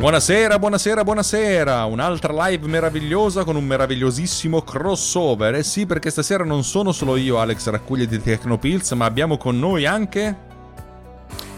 Buonasera, 0.00 0.58
buonasera, 0.58 1.04
buonasera. 1.04 1.84
Un'altra 1.84 2.32
live 2.46 2.66
meravigliosa 2.66 3.44
con 3.44 3.54
un 3.54 3.66
meravigliosissimo 3.66 4.62
crossover. 4.62 5.56
Eh 5.56 5.62
sì, 5.62 5.84
perché 5.84 6.08
stasera 6.08 6.42
non 6.42 6.64
sono 6.64 6.90
solo 6.90 7.16
io, 7.16 7.38
Alex 7.38 7.68
Raccuglia 7.68 8.06
di 8.06 8.18
Tecnopills, 8.18 8.92
ma 8.92 9.04
abbiamo 9.04 9.36
con 9.36 9.58
noi 9.58 9.84
anche. 9.84 10.34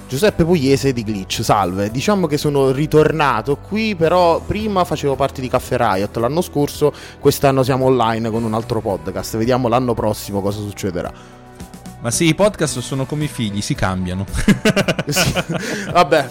Giuseppe 0.08 0.44
Pugliese 0.44 0.92
di 0.92 1.04
Glitch, 1.04 1.44
salve. 1.44 1.92
Diciamo 1.92 2.26
che 2.26 2.36
sono 2.36 2.72
ritornato 2.72 3.58
qui, 3.58 3.94
però 3.94 4.40
prima 4.40 4.82
facevo 4.82 5.14
parte 5.14 5.40
di 5.40 5.46
Caffè 5.46 5.76
Riot 5.76 6.16
l'anno 6.16 6.40
scorso, 6.40 6.92
quest'anno 7.20 7.62
siamo 7.62 7.84
online 7.84 8.28
con 8.28 8.42
un 8.42 8.54
altro 8.54 8.80
podcast. 8.80 9.36
Vediamo 9.36 9.68
l'anno 9.68 9.94
prossimo 9.94 10.40
cosa 10.42 10.58
succederà. 10.58 11.41
Ma 12.02 12.10
sì, 12.10 12.26
i 12.26 12.34
podcast 12.34 12.80
sono 12.80 13.06
come 13.06 13.24
i 13.24 13.28
figli, 13.28 13.60
si 13.60 13.76
cambiano. 13.76 14.26
sì, 15.06 15.32
vabbè, 15.92 16.28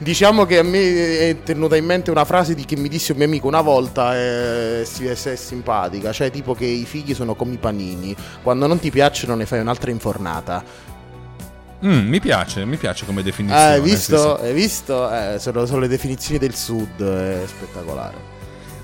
diciamo 0.00 0.44
che 0.44 0.58
a 0.58 0.64
me 0.64 1.18
è 1.30 1.42
tenuta 1.44 1.76
in 1.76 1.84
mente 1.84 2.10
una 2.10 2.24
frase 2.24 2.52
di 2.52 2.64
che 2.64 2.76
mi 2.76 2.88
disse 2.88 3.12
un 3.12 3.18
mio 3.18 3.26
amico 3.28 3.46
una 3.46 3.60
volta 3.60 4.16
e 4.16 4.82
è, 4.82 5.12
è 5.12 5.36
simpatica, 5.36 6.12
cioè 6.12 6.32
tipo 6.32 6.52
che 6.54 6.64
i 6.64 6.84
figli 6.84 7.14
sono 7.14 7.36
come 7.36 7.52
i 7.52 7.58
panini, 7.58 8.14
quando 8.42 8.66
non 8.66 8.80
ti 8.80 8.90
piacciono 8.90 9.36
ne 9.36 9.46
fai 9.46 9.60
un'altra 9.60 9.92
infornata. 9.92 10.64
Mm, 11.84 12.08
mi 12.08 12.18
piace, 12.18 12.64
mi 12.64 12.76
piace 12.76 13.06
come 13.06 13.22
definizione. 13.22 13.64
Hai 13.64 13.80
visto? 13.80 14.36
Hai 14.36 14.52
visto? 14.52 15.08
Eh, 15.12 15.38
sono, 15.38 15.64
sono, 15.64 15.78
le 15.78 15.88
definizioni 15.88 16.40
del 16.40 16.56
sud, 16.56 17.00
è 17.00 17.44
spettacolare. 17.46 18.33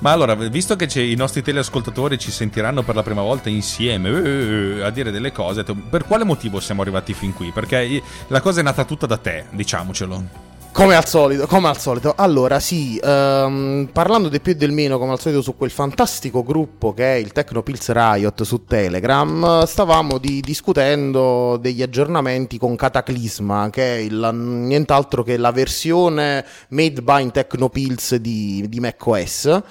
Ma 0.01 0.13
allora, 0.13 0.35
visto 0.35 0.77
che 0.77 0.89
i 0.99 1.15
nostri 1.15 1.43
teleascoltatori 1.43 2.19
ci 2.19 2.31
sentiranno 2.31 2.83
per 2.83 2.95
la 2.95 3.03
prima 3.03 3.21
volta 3.21 3.51
insieme 3.51 4.09
uh, 4.09 4.83
a 4.83 4.91
dire 4.91 5.11
delle 5.11 5.31
cose, 5.31 5.63
per 5.63 6.07
quale 6.07 6.25
motivo 6.25 6.59
siamo 6.59 6.81
arrivati 6.81 7.13
fin 7.13 7.35
qui? 7.35 7.51
Perché 7.51 8.03
la 8.29 8.41
cosa 8.41 8.61
è 8.61 8.63
nata 8.63 8.85
tutta 8.85 9.05
da 9.05 9.19
te, 9.19 9.45
diciamocelo. 9.51 10.49
Come 10.73 10.95
al 10.95 11.07
solito, 11.07 11.47
come 11.47 11.69
al 11.69 11.79
solito. 11.79 12.15
Allora, 12.17 12.61
sì, 12.61 12.99
um, 13.03 13.91
parlando 13.93 14.29
del 14.29 14.41
più 14.41 14.53
e 14.53 14.57
del 14.57 14.73
meno, 14.73 14.99
come 14.99 15.13
al 15.13 15.21
solito, 15.21 15.43
su 15.43 15.55
quel 15.55 15.71
fantastico 15.71 16.43
gruppo 16.45 16.95
che 16.95 17.17
è 17.17 17.17
il 17.17 17.33
Tecnopills 17.33 17.91
Riot 17.91 18.43
su 18.43 18.65
Telegram, 18.65 19.65
stavamo 19.65 20.17
di, 20.17 20.41
discutendo 20.41 21.59
degli 21.61 21.83
aggiornamenti 21.83 22.57
con 22.57 22.75
Cataclisma, 22.75 23.69
che 23.69 23.97
è 23.97 23.99
il, 23.99 24.31
nient'altro 24.33 25.23
che 25.23 25.37
la 25.37 25.53
versione 25.53 26.47
made 26.69 27.03
by 27.03 27.31
Tecnopills 27.31 28.15
di, 28.15 28.65
di 28.67 28.81
macOS 28.81 29.63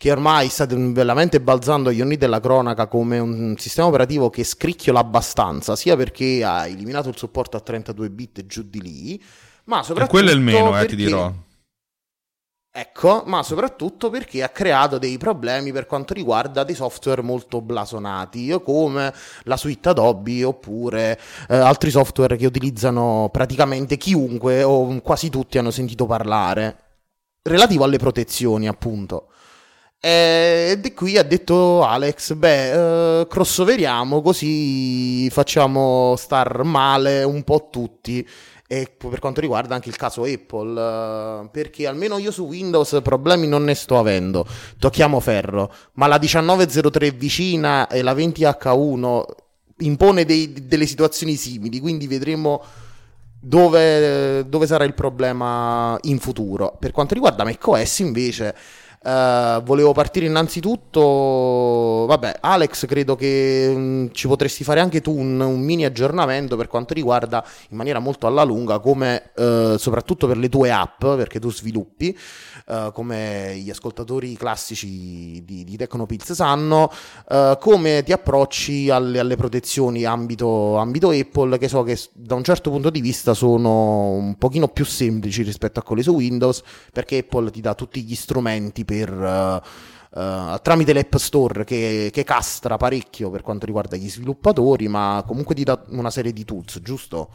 che 0.00 0.10
ormai 0.10 0.48
sta 0.48 0.64
veramente 0.66 1.42
balzando 1.42 1.90
agli 1.90 2.00
onni 2.00 2.16
della 2.16 2.40
cronaca 2.40 2.86
come 2.86 3.18
un 3.18 3.54
sistema 3.58 3.86
operativo 3.88 4.30
che 4.30 4.44
scricchiola 4.44 4.98
abbastanza, 4.98 5.76
sia 5.76 5.94
perché 5.94 6.42
ha 6.42 6.66
eliminato 6.66 7.10
il 7.10 7.18
supporto 7.18 7.58
a 7.58 7.60
32 7.60 8.08
bit 8.08 8.46
giù 8.46 8.62
di 8.62 8.80
lì, 8.80 9.22
ma 9.64 9.82
soprattutto. 9.82 10.16
E 10.16 10.20
quello 10.20 10.30
è 10.30 10.32
il 10.32 10.40
meno, 10.40 10.70
perché... 10.70 10.84
eh, 10.84 10.88
ti 10.88 10.96
dirò. 10.96 11.30
Ecco, 12.72 13.24
ma 13.26 13.42
soprattutto 13.42 14.08
perché 14.08 14.42
ha 14.42 14.48
creato 14.48 14.96
dei 14.96 15.18
problemi 15.18 15.70
per 15.70 15.84
quanto 15.84 16.14
riguarda 16.14 16.64
dei 16.64 16.74
software 16.74 17.20
molto 17.20 17.60
blasonati, 17.60 18.58
come 18.64 19.12
la 19.42 19.58
suite 19.58 19.90
Adobe 19.90 20.44
oppure 20.44 21.20
eh, 21.46 21.56
altri 21.56 21.90
software 21.90 22.36
che 22.38 22.46
utilizzano 22.46 23.28
praticamente 23.30 23.98
chiunque 23.98 24.62
o 24.62 24.98
quasi 25.02 25.28
tutti 25.28 25.58
hanno 25.58 25.70
sentito 25.70 26.06
parlare, 26.06 26.84
relativo 27.42 27.84
alle 27.84 27.98
protezioni, 27.98 28.66
appunto. 28.66 29.26
Ed 30.02 30.86
è 30.86 30.94
qui 30.94 31.18
ha 31.18 31.22
detto 31.22 31.84
Alex, 31.84 32.32
beh, 32.32 33.20
eh, 33.20 33.26
crossoveriamo 33.26 34.22
così 34.22 35.28
facciamo 35.28 36.14
star 36.16 36.62
male 36.64 37.22
un 37.22 37.42
po' 37.42 37.68
tutti. 37.70 38.26
E 38.66 38.90
per 38.96 39.18
quanto 39.18 39.42
riguarda 39.42 39.74
anche 39.74 39.90
il 39.90 39.96
caso 39.96 40.22
Apple, 40.22 40.80
eh, 40.80 41.48
perché 41.50 41.86
almeno 41.86 42.16
io 42.16 42.30
su 42.30 42.44
Windows 42.44 43.00
problemi 43.02 43.46
non 43.46 43.64
ne 43.64 43.74
sto 43.74 43.98
avendo, 43.98 44.46
tocchiamo 44.78 45.20
ferro, 45.20 45.70
ma 45.94 46.06
la 46.06 46.18
1903 46.18 47.10
vicina 47.10 47.86
e 47.88 48.00
la 48.00 48.14
20H1 48.14 49.24
impone 49.78 50.24
dei, 50.24 50.52
delle 50.66 50.86
situazioni 50.86 51.34
simili, 51.34 51.78
quindi 51.80 52.06
vedremo 52.06 52.62
dove, 53.40 54.48
dove 54.48 54.66
sarà 54.66 54.84
il 54.84 54.94
problema 54.94 55.98
in 56.02 56.18
futuro. 56.18 56.76
Per 56.78 56.92
quanto 56.92 57.14
riguarda 57.14 57.44
macOS 57.44 57.98
invece 57.98 58.54
Uh, 59.02 59.62
volevo 59.62 59.92
partire 59.92 60.26
innanzitutto, 60.26 62.04
vabbè, 62.06 62.36
Alex, 62.40 62.84
credo 62.84 63.16
che 63.16 63.72
mh, 63.74 63.80
mm, 63.80 64.06
ci 64.12 64.26
potresti 64.26 64.62
fare 64.62 64.80
anche 64.80 65.00
tu 65.00 65.16
un, 65.16 65.40
un, 65.40 65.58
mini 65.58 65.86
aggiornamento 65.86 66.54
per 66.54 66.68
quanto 66.68 66.92
riguarda 66.92 67.42
in 67.70 67.78
maniera 67.78 67.98
molto 67.98 68.26
alla 68.26 68.42
lunga, 68.42 68.78
come 68.78 69.30
uh, 69.36 69.78
soprattutto 69.78 70.26
per 70.26 70.36
le 70.36 70.50
tue 70.50 70.70
app, 70.70 70.98
perché 71.00 71.40
tu 71.40 71.50
sviluppi, 71.50 72.14
uh, 72.66 72.92
come 72.92 73.56
gli 73.56 73.70
ascoltatori 73.70 74.36
classici 74.36 75.42
di, 75.46 75.64
di 75.64 75.76
Tecnopills 75.78 76.32
sanno, 76.32 76.92
come 77.58 78.02
ti 78.02 78.12
approcci 78.12 78.90
alle, 78.90 79.18
alle 79.18 79.36
protezioni 79.36 80.04
ambito, 80.04 80.76
ambito, 80.76 81.08
Apple, 81.08 81.56
che 81.56 81.68
so 81.68 81.82
che 81.84 81.98
da 82.12 82.34
un 82.34 82.44
certo 82.44 82.68
punto 82.70 82.90
di 82.90 83.00
vista 83.00 83.32
sono 83.32 84.10
un 84.10 84.36
pochino 84.36 84.68
più 84.68 84.84
semplici 84.84 85.42
rispetto 85.42 85.80
a 85.80 85.82
quelli 85.82 86.02
su 86.02 86.12
Windows, 86.12 86.62
perché 86.92 87.18
Apple 87.18 87.50
ti 87.50 87.62
dà 87.62 87.74
tutti 87.74 88.02
gli 88.02 88.14
strumenti 88.14 88.84
per... 88.90 89.62
Uh, 90.12 90.58
tramite 90.60 90.92
l'App 90.92 91.14
Store 91.14 91.62
che, 91.62 92.10
che, 92.12 92.24
castra 92.24 92.76
parecchio 92.76 93.30
per 93.30 93.42
quanto 93.42 93.64
riguarda 93.64 93.96
gli 93.96 94.10
sviluppatori, 94.10 94.88
ma 94.88 95.22
comunque 95.24 95.54
ti 95.54 95.62
dà 95.62 95.84
una 95.90 96.10
serie 96.10 96.32
di 96.32 96.44
tools, 96.44 96.80
giusto? 96.82 97.30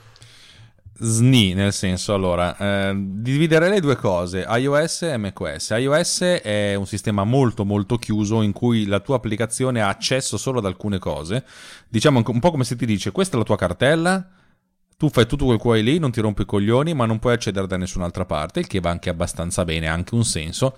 SNI, 0.97 1.53
nel 1.53 1.71
senso, 1.71 2.13
allora, 2.13 2.57
eh, 2.57 2.93
dividere 2.95 3.69
le 3.69 3.79
due 3.79 3.95
cose, 3.95 4.45
iOS 4.47 5.03
e 5.03 5.17
macOS. 5.17 5.69
iOS 5.69 6.21
è 6.41 6.75
un 6.75 6.85
sistema 6.85 7.23
molto 7.23 7.63
molto 7.63 7.97
chiuso 7.97 8.41
in 8.41 8.51
cui 8.51 8.85
la 8.85 8.99
tua 8.99 9.15
applicazione 9.17 9.81
ha 9.81 9.87
accesso 9.87 10.35
solo 10.37 10.59
ad 10.59 10.65
alcune 10.65 10.99
cose. 10.99 11.45
Diciamo 11.87 12.23
un 12.25 12.39
po' 12.39 12.51
come 12.51 12.65
se 12.65 12.75
ti 12.75 12.85
dice 12.85 13.11
questa 13.11 13.35
è 13.35 13.39
la 13.39 13.45
tua 13.45 13.57
cartella, 13.57 14.25
tu 14.97 15.09
fai 15.09 15.25
tutto 15.25 15.45
quel 15.45 15.57
vuoi 15.57 15.83
lì, 15.83 15.99
non 15.99 16.11
ti 16.11 16.21
rompi 16.21 16.43
i 16.43 16.45
coglioni, 16.45 16.93
ma 16.93 17.05
non 17.05 17.19
puoi 17.19 17.33
accedere 17.33 17.67
da 17.67 17.77
nessun'altra 17.77 18.25
parte, 18.25 18.59
il 18.59 18.67
che 18.67 18.79
va 18.79 18.89
anche 18.89 19.09
abbastanza 19.09 19.65
bene, 19.65 19.87
ha 19.87 19.93
anche 19.93 20.15
un 20.15 20.23
senso. 20.23 20.77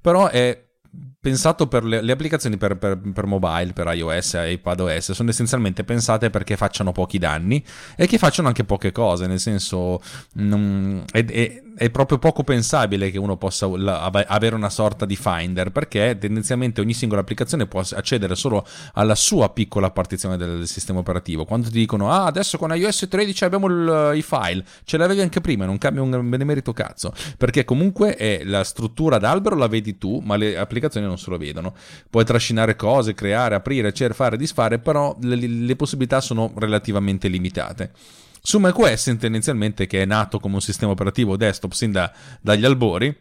Però 0.00 0.28
è 0.28 0.68
pensato 1.20 1.68
per 1.68 1.84
le, 1.84 2.00
le 2.00 2.12
applicazioni 2.12 2.56
per, 2.56 2.78
per, 2.78 2.98
per, 2.98 3.26
mobile, 3.26 3.72
per 3.74 3.92
iOS 3.94 4.38
iPadOS, 4.42 5.12
sono 5.12 5.28
essenzialmente 5.28 5.84
pensate 5.84 6.30
perché 6.30 6.56
facciano 6.56 6.92
pochi 6.92 7.18
danni 7.18 7.62
e 7.96 8.06
che 8.06 8.16
facciano 8.16 8.48
anche 8.48 8.64
poche 8.64 8.90
cose, 8.90 9.26
nel 9.26 9.38
senso 9.38 10.00
non, 10.34 11.04
è, 11.12 11.24
è, 11.24 11.62
è 11.80 11.88
proprio 11.88 12.18
poco 12.18 12.44
pensabile 12.44 13.10
che 13.10 13.16
uno 13.16 13.38
possa 13.38 13.64
avere 13.64 14.54
una 14.54 14.68
sorta 14.68 15.06
di 15.06 15.16
finder 15.16 15.72
perché 15.72 16.18
tendenzialmente 16.20 16.82
ogni 16.82 16.92
singola 16.92 17.22
applicazione 17.22 17.66
può 17.66 17.80
accedere 17.80 18.34
solo 18.34 18.66
alla 18.92 19.14
sua 19.14 19.48
piccola 19.48 19.90
partizione 19.90 20.36
del 20.36 20.66
sistema 20.66 20.98
operativo. 20.98 21.46
Quando 21.46 21.68
ti 21.68 21.78
dicono 21.78 22.10
ah 22.10 22.26
adesso 22.26 22.58
con 22.58 22.76
iOS 22.76 23.06
13 23.08 23.44
abbiamo 23.44 23.66
il, 23.68 24.12
i 24.14 24.20
file, 24.20 24.62
ce 24.84 24.98
l'avevi 24.98 25.22
anche 25.22 25.40
prima, 25.40 25.64
non 25.64 25.78
cambia 25.78 26.02
un 26.02 26.28
benemerito 26.28 26.74
cazzo, 26.74 27.14
perché 27.38 27.64
comunque 27.64 28.14
è 28.14 28.42
la 28.44 28.62
struttura 28.62 29.16
d'albero 29.16 29.56
la 29.56 29.66
vedi 29.66 29.96
tu, 29.96 30.20
ma 30.22 30.36
le 30.36 30.58
applicazioni 30.58 31.06
non 31.06 31.16
se 31.16 31.30
lo 31.30 31.38
vedono. 31.38 31.72
Puoi 32.10 32.26
trascinare 32.26 32.76
cose, 32.76 33.14
creare, 33.14 33.54
aprire, 33.54 33.90
fare, 34.12 34.36
disfare, 34.36 34.80
però 34.80 35.16
le, 35.22 35.36
le 35.36 35.76
possibilità 35.76 36.20
sono 36.20 36.52
relativamente 36.56 37.28
limitate. 37.28 37.90
Su 38.42 38.58
macOS 38.58 39.16
tendenzialmente 39.18 39.86
che 39.86 40.02
è 40.02 40.04
nato 40.04 40.38
come 40.38 40.54
un 40.54 40.60
sistema 40.60 40.92
operativo 40.92 41.36
desktop 41.36 41.72
sin 41.72 41.92
da, 41.92 42.12
dagli 42.40 42.64
albori, 42.64 43.14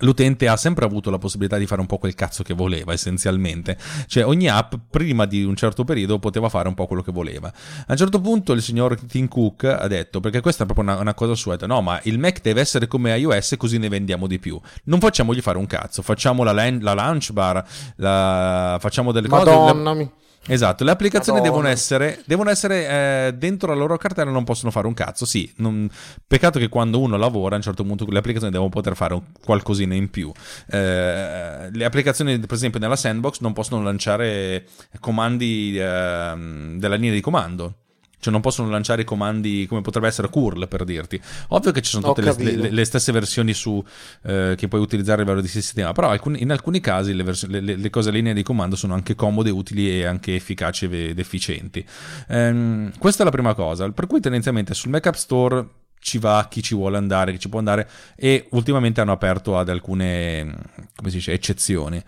l'utente 0.00 0.46
ha 0.48 0.56
sempre 0.56 0.84
avuto 0.84 1.10
la 1.10 1.18
possibilità 1.18 1.56
di 1.56 1.66
fare 1.66 1.80
un 1.80 1.86
po' 1.86 1.98
quel 1.98 2.14
cazzo 2.14 2.42
che 2.42 2.54
voleva 2.54 2.92
essenzialmente. 2.92 3.78
Cioè 4.06 4.26
ogni 4.26 4.48
app 4.48 4.74
prima 4.90 5.24
di 5.24 5.42
un 5.44 5.56
certo 5.56 5.84
periodo 5.84 6.18
poteva 6.18 6.48
fare 6.48 6.68
un 6.68 6.74
po' 6.74 6.86
quello 6.86 7.02
che 7.02 7.12
voleva. 7.12 7.48
A 7.48 7.92
un 7.92 7.96
certo 7.96 8.20
punto 8.20 8.52
il 8.52 8.62
signor 8.62 9.00
Tim 9.00 9.28
Cook 9.28 9.64
ha 9.64 9.86
detto 9.86 10.20
perché 10.20 10.40
questa 10.40 10.64
è 10.64 10.66
proprio 10.66 10.86
una, 10.92 11.00
una 11.00 11.14
cosa 11.14 11.34
sua 11.34 11.56
no 11.66 11.80
ma 11.80 11.98
il 12.04 12.18
Mac 12.18 12.40
deve 12.42 12.60
essere 12.60 12.86
come 12.86 13.16
iOS 13.16 13.54
così 13.56 13.78
ne 13.78 13.88
vendiamo 13.88 14.26
di 14.26 14.38
più. 14.38 14.60
Non 14.84 15.00
facciamogli 15.00 15.40
fare 15.40 15.58
un 15.58 15.66
cazzo 15.66 16.02
facciamo 16.02 16.42
la, 16.42 16.52
la 16.52 16.94
launch 16.94 17.32
bar 17.32 17.64
la, 17.96 18.76
facciamo 18.80 19.12
delle 19.12 19.28
Madonna 19.28 19.72
cose 19.72 19.82
la, 19.82 20.08
Esatto, 20.48 20.84
le 20.84 20.92
applicazioni 20.92 21.40
devono 21.40 21.66
essere, 21.68 22.22
devono 22.24 22.50
essere 22.50 22.88
eh, 23.28 23.34
dentro 23.34 23.68
la 23.68 23.78
loro 23.78 23.96
cartella, 23.96 24.30
non 24.30 24.44
possono 24.44 24.70
fare 24.70 24.86
un 24.86 24.94
cazzo. 24.94 25.24
Sì, 25.24 25.52
non, 25.56 25.88
peccato 26.26 26.58
che 26.58 26.68
quando 26.68 27.00
uno 27.00 27.16
lavora 27.16 27.54
a 27.54 27.58
un 27.58 27.64
certo 27.64 27.84
punto 27.84 28.06
le 28.08 28.18
applicazioni 28.18 28.52
devono 28.52 28.70
poter 28.70 28.94
fare 28.94 29.14
un, 29.14 29.22
qualcosina 29.44 29.94
in 29.94 30.08
più. 30.10 30.32
Eh, 30.70 31.70
le 31.72 31.84
applicazioni, 31.84 32.38
per 32.38 32.52
esempio, 32.52 32.78
nella 32.78 32.96
sandbox 32.96 33.40
non 33.40 33.52
possono 33.52 33.82
lanciare 33.82 34.66
comandi 35.00 35.76
eh, 35.76 36.74
della 36.76 36.94
linea 36.94 37.12
di 37.12 37.20
comando 37.20 37.74
cioè 38.18 38.32
non 38.32 38.40
possono 38.40 38.68
lanciare 38.70 39.02
i 39.02 39.04
comandi 39.04 39.66
come 39.68 39.82
potrebbe 39.82 40.08
essere 40.08 40.28
curl 40.28 40.66
per 40.68 40.84
dirti. 40.84 41.20
Ovvio 41.48 41.72
che 41.72 41.82
ci 41.82 41.90
sono 41.90 42.12
tutte 42.12 42.22
le, 42.22 42.56
le, 42.56 42.70
le, 42.70 42.84
stesse 42.84 43.12
versioni 43.12 43.52
su, 43.52 43.82
eh, 44.22 44.54
che 44.56 44.68
puoi 44.68 44.80
utilizzare 44.80 45.20
a 45.20 45.24
livello 45.24 45.40
di 45.40 45.48
sistema, 45.48 45.92
però 45.92 46.08
alcuni, 46.08 46.42
in 46.42 46.50
alcuni 46.50 46.80
casi 46.80 47.14
le, 47.14 47.22
vers- 47.22 47.46
le, 47.46 47.90
cose 47.90 48.08
a 48.08 48.12
linea 48.12 48.32
di 48.32 48.42
comando 48.42 48.76
sono 48.76 48.94
anche 48.94 49.14
comode, 49.14 49.50
utili 49.50 50.00
e 50.00 50.06
anche 50.06 50.34
efficaci 50.34 50.86
ed 50.86 51.18
efficienti. 51.18 51.84
Ehm, 52.28 52.92
questa 52.98 53.22
è 53.22 53.24
la 53.24 53.30
prima 53.30 53.54
cosa, 53.54 53.90
per 53.90 54.06
cui 54.06 54.20
tendenzialmente 54.20 54.74
sul 54.74 54.90
Mac 54.90 55.06
App 55.06 55.14
Store 55.14 55.66
ci 55.98 56.18
va, 56.18 56.46
chi 56.48 56.62
ci 56.62 56.74
vuole 56.74 56.96
andare, 56.96 57.32
chi 57.32 57.38
ci 57.40 57.48
può 57.48 57.58
andare 57.58 57.88
e 58.14 58.46
ultimamente 58.50 59.00
hanno 59.00 59.12
aperto 59.12 59.58
ad 59.58 59.68
alcune 59.68 60.54
come 60.94 61.10
si 61.10 61.16
dice, 61.16 61.32
eccezioni. 61.32 62.02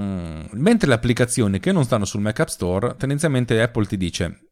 Mm, 0.00 0.42
mentre 0.52 0.88
le 0.88 0.94
applicazioni 0.94 1.58
che 1.58 1.72
non 1.72 1.84
stanno 1.84 2.04
sul 2.04 2.20
Mac 2.20 2.38
App 2.40 2.48
Store, 2.48 2.94
tendenzialmente 2.96 3.60
Apple 3.60 3.86
ti 3.86 3.96
dice 3.96 4.47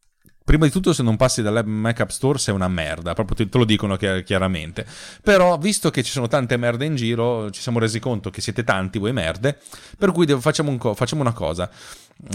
prima 0.46 0.64
di 0.64 0.70
tutto 0.70 0.92
se 0.92 1.02
non 1.02 1.16
passi 1.16 1.42
dalla 1.42 1.64
Mac 1.64 1.98
App 1.98 2.10
Store 2.10 2.38
sei 2.38 2.54
una 2.54 2.68
merda, 2.68 3.14
proprio 3.14 3.48
te, 3.48 3.58
lo 3.58 3.64
dicono 3.64 3.96
chiaramente. 3.96 4.86
Però 5.20 5.58
visto 5.58 5.90
che 5.90 6.04
ci 6.04 6.12
sono 6.12 6.28
tante 6.28 6.56
merde 6.56 6.84
in 6.84 6.94
giro, 6.94 7.50
ci 7.50 7.60
siamo 7.60 7.80
resi 7.80 7.98
conto 7.98 8.30
che 8.30 8.40
siete 8.40 8.62
tanti 8.62 9.00
voi 9.00 9.12
merde, 9.12 9.58
per 9.98 10.12
cui 10.12 10.24
facciamo, 10.38 10.70
un 10.70 10.78
co- 10.78 10.94
facciamo 10.94 11.22
una 11.22 11.32
cosa. 11.32 11.68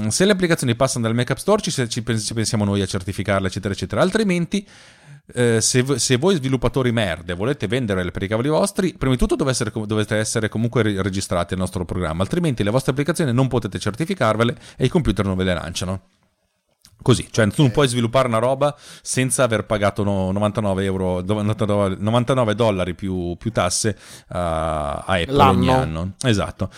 Mm, 0.02 0.10
se 0.10 0.26
le 0.26 0.34
applicazioni 0.34 0.76
passano 0.76 1.06
dal 1.06 1.16
Mac 1.16 1.30
App 1.30 1.38
Store 1.38 1.62
ci, 1.62 1.72
ci 1.90 2.04
pensiamo 2.04 2.66
noi 2.66 2.82
a 2.82 2.86
certificarle, 2.86 3.48
eccetera, 3.48 3.74
eccetera. 3.74 4.02
Altrimenti 4.02 4.68
eh, 5.34 5.62
se, 5.62 5.98
se, 5.98 6.18
voi 6.18 6.36
sviluppatori 6.36 6.92
merde 6.92 7.34
volete 7.34 7.68
vendere 7.68 8.12
per 8.12 8.24
i 8.24 8.28
cavoli 8.28 8.50
vostri, 8.50 8.94
prima 8.94 9.16
di 9.16 9.26
tutto 9.26 9.48
essere, 9.48 9.72
dovete 9.74 10.18
essere 10.18 10.50
comunque 10.50 10.84
registrati 11.02 11.54
al 11.54 11.62
nostro 11.62 11.86
programma, 11.86 12.24
altrimenti 12.24 12.62
le 12.62 12.72
vostre 12.72 12.92
applicazioni 12.92 13.32
non 13.32 13.48
potete 13.48 13.80
certificarvele 13.80 14.58
e 14.76 14.84
i 14.84 14.90
computer 14.90 15.24
non 15.24 15.38
ve 15.38 15.46
le 15.46 15.54
lanciano. 15.54 16.02
Così, 17.02 17.28
cioè 17.32 17.48
tu 17.50 17.64
non 17.64 17.72
puoi 17.72 17.88
sviluppare 17.88 18.28
una 18.28 18.38
roba 18.38 18.76
senza 19.02 19.44
aver 19.44 19.66
pagato 19.66 20.04
99, 20.04 20.84
euro, 20.84 21.22
99 21.22 22.56
dollari 22.56 22.94
più, 22.94 23.36
più 23.38 23.52
tasse 23.52 23.98
uh, 23.98 24.36
a 24.36 25.04
Apple 25.06 25.34
L'anno. 25.34 25.52
ogni 25.52 25.70
anno. 25.70 26.12
Esatto. 26.24 26.70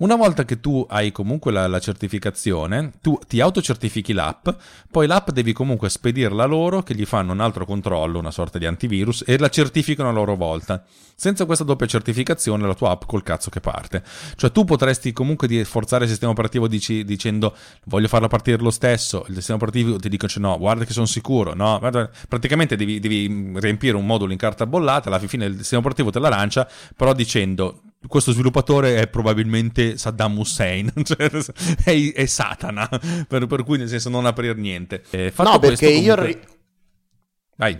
Una 0.00 0.16
volta 0.16 0.46
che 0.46 0.60
tu 0.60 0.86
hai 0.88 1.12
comunque 1.12 1.52
la, 1.52 1.66
la, 1.66 1.78
certificazione, 1.78 2.92
tu 3.02 3.18
ti 3.26 3.38
autocertifichi 3.38 4.14
l'app, 4.14 4.48
poi 4.90 5.06
l'app 5.06 5.28
devi 5.28 5.52
comunque 5.52 5.90
spedirla 5.90 6.46
loro 6.46 6.82
che 6.82 6.94
gli 6.94 7.04
fanno 7.04 7.32
un 7.32 7.40
altro 7.40 7.66
controllo, 7.66 8.18
una 8.18 8.30
sorta 8.30 8.56
di 8.56 8.64
antivirus, 8.64 9.24
e 9.26 9.36
la 9.36 9.50
certificano 9.50 10.08
a 10.08 10.12
loro 10.12 10.36
volta. 10.36 10.82
Senza 11.14 11.44
questa 11.44 11.64
doppia 11.64 11.86
certificazione 11.86 12.66
la 12.66 12.74
tua 12.74 12.92
app 12.92 13.02
col 13.04 13.22
cazzo 13.22 13.50
che 13.50 13.60
parte. 13.60 14.02
Cioè 14.36 14.50
tu 14.50 14.64
potresti 14.64 15.12
comunque 15.12 15.64
forzare 15.64 16.04
il 16.04 16.08
sistema 16.08 16.32
operativo 16.32 16.66
dici, 16.66 17.04
dicendo 17.04 17.54
voglio 17.84 18.08
farla 18.08 18.28
partire 18.28 18.56
lo 18.56 18.70
stesso, 18.70 19.26
il 19.28 19.34
sistema 19.34 19.56
operativo 19.56 19.69
ti 19.70 20.08
dice 20.08 20.40
no, 20.40 20.58
guarda 20.58 20.84
che 20.84 20.92
sono 20.92 21.06
sicuro, 21.06 21.54
no, 21.54 21.78
guarda, 21.78 22.10
praticamente 22.28 22.76
devi, 22.76 23.00
devi 23.00 23.52
riempire 23.54 23.96
un 23.96 24.06
modulo 24.06 24.32
in 24.32 24.38
carta 24.38 24.66
bollata, 24.66 25.08
alla 25.08 25.18
fine 25.18 25.46
il 25.46 25.56
sistema 25.56 25.80
operativo 25.80 26.10
te 26.10 26.18
la 26.18 26.28
lancia, 26.28 26.68
però 26.96 27.12
dicendo 27.12 27.82
questo 28.06 28.32
sviluppatore 28.32 28.96
è 28.96 29.08
probabilmente 29.08 29.98
Saddam 29.98 30.38
Hussein, 30.38 30.92
cioè 31.04 31.30
è, 31.84 32.12
è, 32.12 32.26
Satana, 32.26 32.88
per, 33.28 33.46
per, 33.46 33.64
cui 33.64 33.78
nel 33.78 33.88
senso 33.88 34.08
non 34.08 34.26
aprire 34.26 34.54
niente. 34.54 35.02
Eh, 35.10 35.32
no, 35.36 35.58
perché 35.58 35.88
io... 35.88 36.14
Ri- 36.14 36.40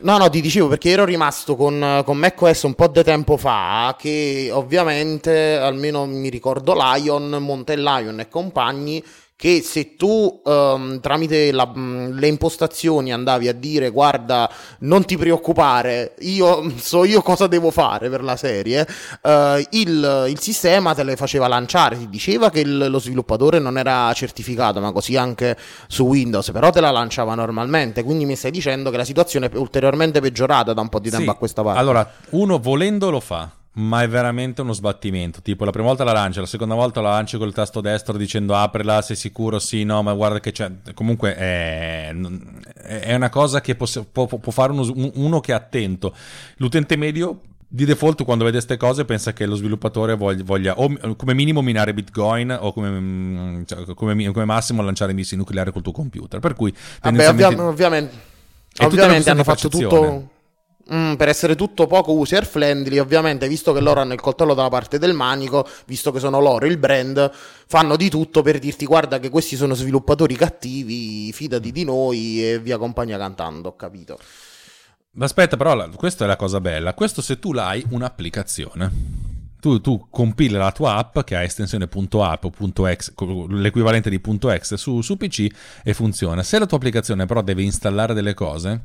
No, 0.03 0.19
no, 0.19 0.29
ti 0.29 0.43
dicevo 0.43 0.69
perché 0.69 0.91
ero 0.91 1.07
rimasto 1.07 1.57
con, 1.57 2.03
con 2.05 2.19
macOS 2.19 2.65
un 2.65 2.75
po' 2.75 2.89
di 2.89 3.03
tempo 3.03 3.39
fa, 3.39 3.97
che 3.99 4.51
ovviamente, 4.53 5.57
almeno 5.57 6.05
mi 6.05 6.29
ricordo 6.29 6.75
Lion, 6.75 7.39
Monte 7.41 7.77
Lion 7.77 8.21
e 8.21 8.29
compagni, 8.29 9.03
che 9.41 9.63
se 9.63 9.97
tu 9.97 10.43
um, 10.45 11.01
tramite 11.01 11.51
la, 11.51 11.73
le 11.75 12.27
impostazioni 12.27 13.11
andavi 13.11 13.49
a 13.49 13.55
dire 13.55 13.89
guarda 13.89 14.53
non 14.81 15.07
ti 15.07 15.17
preoccupare 15.17 16.15
io 16.19 16.71
so 16.77 17.05
io 17.05 17.23
cosa 17.23 17.47
devo 17.47 17.71
fare 17.71 18.11
per 18.11 18.23
la 18.23 18.37
serie 18.37 18.87
uh, 19.23 19.31
il, 19.71 20.27
il, 20.29 20.39
sistema 20.39 20.93
te 20.93 21.05
le 21.05 21.17
faceva 21.17 21.49
lanciare 21.49 21.97
ti 21.97 22.11
diceva 22.11 22.51
che 22.51 22.61
il, 22.61 22.91
lo 22.91 22.99
sviluppatore 22.99 23.59
non 23.59 23.79
era 23.79 24.13
certificato 24.13 24.79
ma 24.79 24.93
così 24.93 25.17
anche 25.17 25.57
su 25.87 26.05
Windows 26.05 26.51
però 26.51 26.69
te 26.69 26.83
la 26.83 26.91
lanciava 26.91 27.35
normalmente 27.35 28.03
quindi 28.03 28.27
mi 28.27 28.37
stai 28.37 28.51
dicendo 28.51 28.91
che 28.91 28.99
la 28.99 29.05
situazione 29.05 29.49
è 29.49 29.57
ulteriormente 29.57 30.21
peggiorata 30.21 30.75
da 30.75 30.83
un 30.83 30.91
po' 30.91 30.99
di 30.99 31.09
tempo 31.09 31.25
sì. 31.25 31.31
a 31.31 31.35
questa 31.37 31.63
parte 31.63 31.81
allora 31.81 32.07
uno 32.33 32.59
volendo 32.59 33.09
lo 33.09 33.21
fa 33.21 33.51
ma 33.72 34.02
è 34.02 34.08
veramente 34.08 34.62
uno 34.62 34.72
sbattimento. 34.72 35.40
Tipo, 35.43 35.64
la 35.64 35.70
prima 35.70 35.87
volta 35.87 36.02
la 36.02 36.12
lancia, 36.12 36.40
la 36.40 36.46
seconda 36.46 36.75
volta 36.75 37.00
la 37.00 37.11
lanci 37.11 37.38
col 37.38 37.52
tasto 37.52 37.81
destro 37.81 38.17
dicendo 38.17 38.56
aprila, 38.56 39.00
sei 39.02 39.17
sicuro? 39.17 39.58
Sì, 39.58 39.84
no, 39.84 40.02
ma 40.02 40.12
guarda 40.12 40.40
che 40.40 40.50
c'è. 40.50 40.70
Comunque 40.93 41.37
è, 41.37 42.12
è 42.82 43.14
una 43.14 43.28
cosa 43.28 43.61
che 43.61 43.76
può, 43.76 43.87
può, 44.11 44.26
può 44.26 44.52
fare 44.52 44.72
uno, 44.72 45.11
uno, 45.14 45.40
che 45.40 45.52
è 45.52 45.55
attento. 45.55 46.14
L'utente 46.56 46.96
medio. 46.96 47.43
Di 47.72 47.84
default, 47.84 48.25
quando 48.25 48.43
vede 48.43 48.56
queste 48.56 48.76
cose, 48.76 49.05
pensa 49.05 49.32
che 49.32 49.46
lo 49.46 49.55
sviluppatore 49.55 50.17
voglia, 50.17 50.43
voglia 50.43 50.75
o 50.76 51.14
come 51.14 51.34
minimo 51.34 51.62
minare 51.62 51.94
Bitcoin 51.94 52.50
o 52.50 52.72
come, 52.72 53.62
cioè, 53.64 53.94
come, 53.94 54.32
come 54.32 54.44
massimo 54.44 54.82
lanciare 54.82 55.12
missili 55.12 55.37
nucleari 55.37 55.70
col 55.70 55.82
tuo 55.82 55.93
computer. 55.93 56.40
Per 56.40 56.55
cui, 56.55 56.75
Vabbè, 57.00 57.28
ovvia- 57.28 57.64
ovviamente, 57.64 58.17
ovviamente 58.81 59.31
hanno 59.31 59.44
fatto 59.44 59.69
tutto 59.69 60.28
Mm, 60.93 61.15
per 61.15 61.29
essere 61.29 61.55
tutto 61.55 61.87
poco 61.87 62.13
user 62.13 62.45
friendly, 62.45 62.99
ovviamente, 62.99 63.47
visto 63.47 63.73
che 63.73 63.81
loro 63.81 64.01
hanno 64.01 64.13
il 64.13 64.21
coltello 64.21 64.55
dalla 64.55 64.69
parte 64.69 64.99
del 64.99 65.13
manico, 65.13 65.67
visto 65.87 66.11
che 66.11 66.19
sono 66.19 66.41
loro 66.41 66.67
il 66.67 66.79
brand, 66.79 67.31
fanno 67.67 67.97
di 67.97 68.11
tutto 68.11 68.43
per 68.43 68.59
dirti 68.59 68.87
guarda 68.87 69.21
che 69.21 69.29
questi 69.29 69.55
sono 69.55 69.75
sviluppatori 69.75 70.35
cattivi, 70.35 71.33
fidati 71.33 71.71
di 71.71 71.85
noi 71.85 72.45
e 72.45 72.59
via 72.59 72.77
compagnia 72.77 73.19
cantando, 73.19 73.77
capito. 73.77 74.19
Ma 75.13 75.27
aspetta, 75.27 75.57
però, 75.57 75.89
questa 75.91 76.25
è 76.25 76.27
la 76.27 76.37
cosa 76.37 76.61
bella. 76.61 76.95
Questo 76.95 77.23
se 77.23 77.39
tu 77.39 77.53
l'hai 77.53 77.85
un'applicazione. 77.91 79.29
Tu, 79.61 79.81
tu, 79.81 80.07
compili 80.11 80.55
la 80.55 80.73
tua 80.73 80.97
app 80.97 81.21
che 81.21 81.37
ha 81.37 81.43
estensione 81.43 81.85
.app 81.85 82.45
o 82.45 82.89
.exe, 82.89 83.13
l'equivalente 83.49 84.09
di 84.09 84.21
.exe 84.25 84.77
su, 84.77 85.03
su 85.03 85.17
PC 85.17 85.47
e 85.85 85.95
funziona. 85.95 86.43
Se 86.43 86.59
la 86.59 86.67
tua 86.67 86.79
applicazione 86.79 87.27
però 87.27 87.43
deve 87.43 87.63
installare 87.63 88.15
delle 88.15 88.35
cose, 88.35 88.81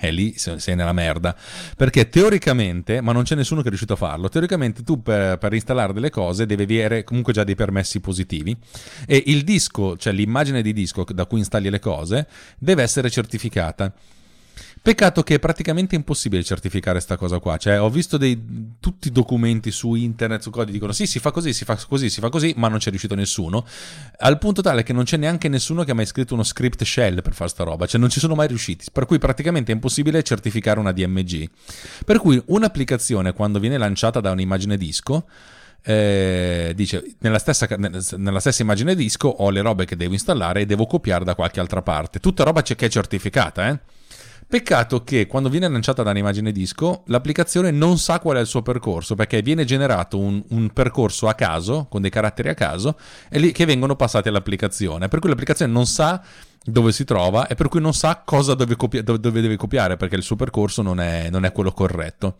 e 0.00 0.10
lì 0.10 0.34
sei 0.36 0.74
nella 0.74 0.92
merda. 0.92 1.36
Perché 1.76 2.08
teoricamente, 2.08 3.00
ma 3.00 3.12
non 3.12 3.22
c'è 3.22 3.34
nessuno 3.34 3.60
che 3.60 3.66
è 3.66 3.68
riuscito 3.68 3.92
a 3.92 3.96
farlo, 3.96 4.28
teoricamente 4.28 4.82
tu 4.82 5.02
per, 5.02 5.38
per, 5.38 5.52
installare 5.52 5.92
delle 5.92 6.10
cose 6.10 6.46
devi 6.46 6.62
avere 6.62 7.04
comunque 7.04 7.32
già 7.32 7.44
dei 7.44 7.54
permessi 7.54 8.00
positivi 8.00 8.56
e 9.06 9.22
il 9.26 9.44
disco, 9.44 9.96
cioè 9.96 10.12
l'immagine 10.12 10.62
di 10.62 10.72
disco 10.72 11.04
da 11.08 11.26
cui 11.26 11.38
installi 11.38 11.70
le 11.70 11.78
cose, 11.78 12.26
deve 12.58 12.82
essere 12.82 13.10
certificata. 13.10 13.92
Peccato 14.82 15.22
che 15.22 15.34
è 15.34 15.38
praticamente 15.38 15.94
impossibile 15.94 16.42
certificare 16.42 16.92
questa 16.92 17.18
cosa 17.18 17.38
qua. 17.38 17.58
Cioè, 17.58 17.78
ho 17.78 17.90
visto 17.90 18.16
dei, 18.16 18.76
tutti 18.80 19.08
i 19.08 19.12
documenti 19.12 19.70
su 19.70 19.94
internet, 19.94 20.40
su 20.40 20.48
codi, 20.48 20.72
dicono 20.72 20.92
sì, 20.92 21.06
si 21.06 21.18
fa 21.18 21.30
così, 21.30 21.52
si 21.52 21.66
fa 21.66 21.78
così, 21.86 22.08
si 22.08 22.20
fa 22.20 22.30
così, 22.30 22.54
ma 22.56 22.68
non 22.68 22.78
c'è 22.78 22.88
riuscito 22.88 23.14
nessuno. 23.14 23.66
Al 24.18 24.38
punto 24.38 24.62
tale 24.62 24.82
che 24.82 24.94
non 24.94 25.04
c'è 25.04 25.18
neanche 25.18 25.48
nessuno 25.48 25.84
che 25.84 25.90
ha 25.90 25.94
mai 25.94 26.06
scritto 26.06 26.32
uno 26.32 26.44
script 26.44 26.82
shell 26.82 27.20
per 27.20 27.34
fare 27.34 27.50
sta 27.50 27.62
roba. 27.62 27.84
Cioè, 27.84 28.00
non 28.00 28.08
ci 28.08 28.20
sono 28.20 28.34
mai 28.34 28.48
riusciti. 28.48 28.86
Per 28.90 29.04
cui 29.04 29.18
praticamente 29.18 29.70
è 29.70 29.74
impossibile 29.74 30.22
certificare 30.22 30.80
una 30.80 30.92
DMG. 30.92 31.50
Per 32.06 32.18
cui 32.18 32.42
un'applicazione, 32.46 33.34
quando 33.34 33.58
viene 33.58 33.76
lanciata 33.76 34.20
da 34.20 34.30
un'immagine 34.30 34.78
disco, 34.78 35.26
eh, 35.82 36.72
dice 36.74 37.16
nella 37.18 37.38
stessa, 37.38 37.66
nella 37.76 38.40
stessa, 38.40 38.62
immagine 38.62 38.94
disco 38.94 39.28
ho 39.28 39.50
le 39.50 39.60
robe 39.60 39.84
che 39.84 39.96
devo 39.96 40.14
installare 40.14 40.62
e 40.62 40.66
devo 40.66 40.86
copiare 40.86 41.24
da 41.24 41.34
qualche 41.34 41.60
altra 41.60 41.82
parte. 41.82 42.18
Tutta 42.18 42.44
roba 42.44 42.62
che 42.62 42.74
è 42.74 42.88
certificata, 42.88 43.68
eh? 43.68 43.98
Peccato 44.50 45.04
che 45.04 45.28
quando 45.28 45.48
viene 45.48 45.68
lanciata 45.68 46.02
da 46.02 46.10
un'immagine 46.10 46.50
disco, 46.50 47.04
l'applicazione 47.06 47.70
non 47.70 47.98
sa 47.98 48.18
qual 48.18 48.36
è 48.36 48.40
il 48.40 48.48
suo 48.48 48.62
percorso, 48.62 49.14
perché 49.14 49.42
viene 49.42 49.64
generato 49.64 50.18
un, 50.18 50.42
un 50.48 50.70
percorso 50.70 51.28
a 51.28 51.34
caso, 51.34 51.86
con 51.88 52.00
dei 52.00 52.10
caratteri 52.10 52.48
a 52.48 52.54
caso, 52.54 52.98
lì, 53.28 53.52
che 53.52 53.64
vengono 53.64 53.94
passati 53.94 54.26
all'applicazione. 54.26 55.06
Per 55.06 55.20
cui 55.20 55.28
l'applicazione 55.28 55.70
non 55.70 55.86
sa 55.86 56.20
dove 56.64 56.90
si 56.90 57.04
trova 57.04 57.46
e 57.46 57.54
per 57.54 57.68
cui 57.68 57.80
non 57.80 57.94
sa 57.94 58.22
cosa 58.24 58.56
deve, 58.56 58.74
copi- 58.74 59.04
dove 59.04 59.40
deve 59.40 59.54
copiare, 59.54 59.96
perché 59.96 60.16
il 60.16 60.24
suo 60.24 60.34
percorso 60.34 60.82
non 60.82 60.98
è, 60.98 61.30
non 61.30 61.44
è 61.44 61.52
quello 61.52 61.70
corretto. 61.70 62.34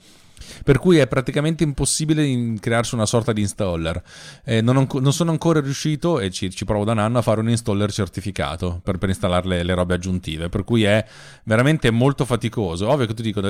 Per 0.65 0.79
cui 0.79 0.99
è 0.99 1.07
praticamente 1.07 1.65
impossibile 1.65 2.55
crearsi 2.61 2.95
una 2.95 3.07
sorta 3.07 3.33
di 3.33 3.41
installer. 3.41 4.03
Eh, 4.45 4.61
non, 4.61 4.87
non, 4.91 5.13
sono 5.13 5.31
ancora 5.31 5.61
riuscito, 5.61 6.21
e 6.21 6.31
ci, 6.31 6.51
ci, 6.51 6.65
provo 6.65 6.85
da 6.85 6.93
un 6.93 6.99
anno, 6.99 7.19
a 7.19 7.23
fare 7.23 7.41
un 7.41 7.49
installer 7.49 7.93
certificato 7.93 8.81
per, 8.83 8.99
per 8.99 9.09
installare 9.09 9.47
le, 9.47 9.63
le, 9.63 9.75
robe 9.75 9.95
aggiuntive. 9.95 10.49
Per 10.49 10.65
cui 10.65 10.85
è 10.85 11.05
veramente 11.45 11.91
molto 11.91 12.25
faticoso. 12.25 12.89
Ovvio 12.89 13.07
che 13.07 13.15
tu 13.15 13.23
dico, 13.23 13.41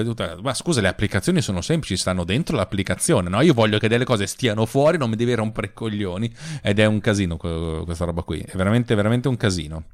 ma 0.43 0.55
scusa, 0.55 0.81
le 0.81 0.89
applicazioni 0.89 1.41
sono 1.41 1.61
semplici, 1.61 1.97
stanno 1.97 2.25
dentro 2.25 2.57
l'applicazione. 2.57 3.29
No? 3.29 3.41
Io 3.41 3.55
voglio 3.55 3.79
che 3.79 3.89
delle 3.89 4.05
cose 4.05 4.27
stiano 4.27 4.67
fuori, 4.67 4.99
non 4.99 5.11
mi 5.11 5.17
devi 5.17 5.35
rompere 5.35 5.69
i 5.69 5.73
coglioni. 5.73 6.33
Ed 6.63 6.79
è 6.79 6.87
un 6.87 7.01
casino 7.01 7.37
questa 7.37 8.05
roba 8.05 8.23
qui. 8.23 8.41
È 8.41 8.57
veramente, 8.57 8.95
veramente 8.95 9.29
un 9.29 9.37
casino. 9.37 9.85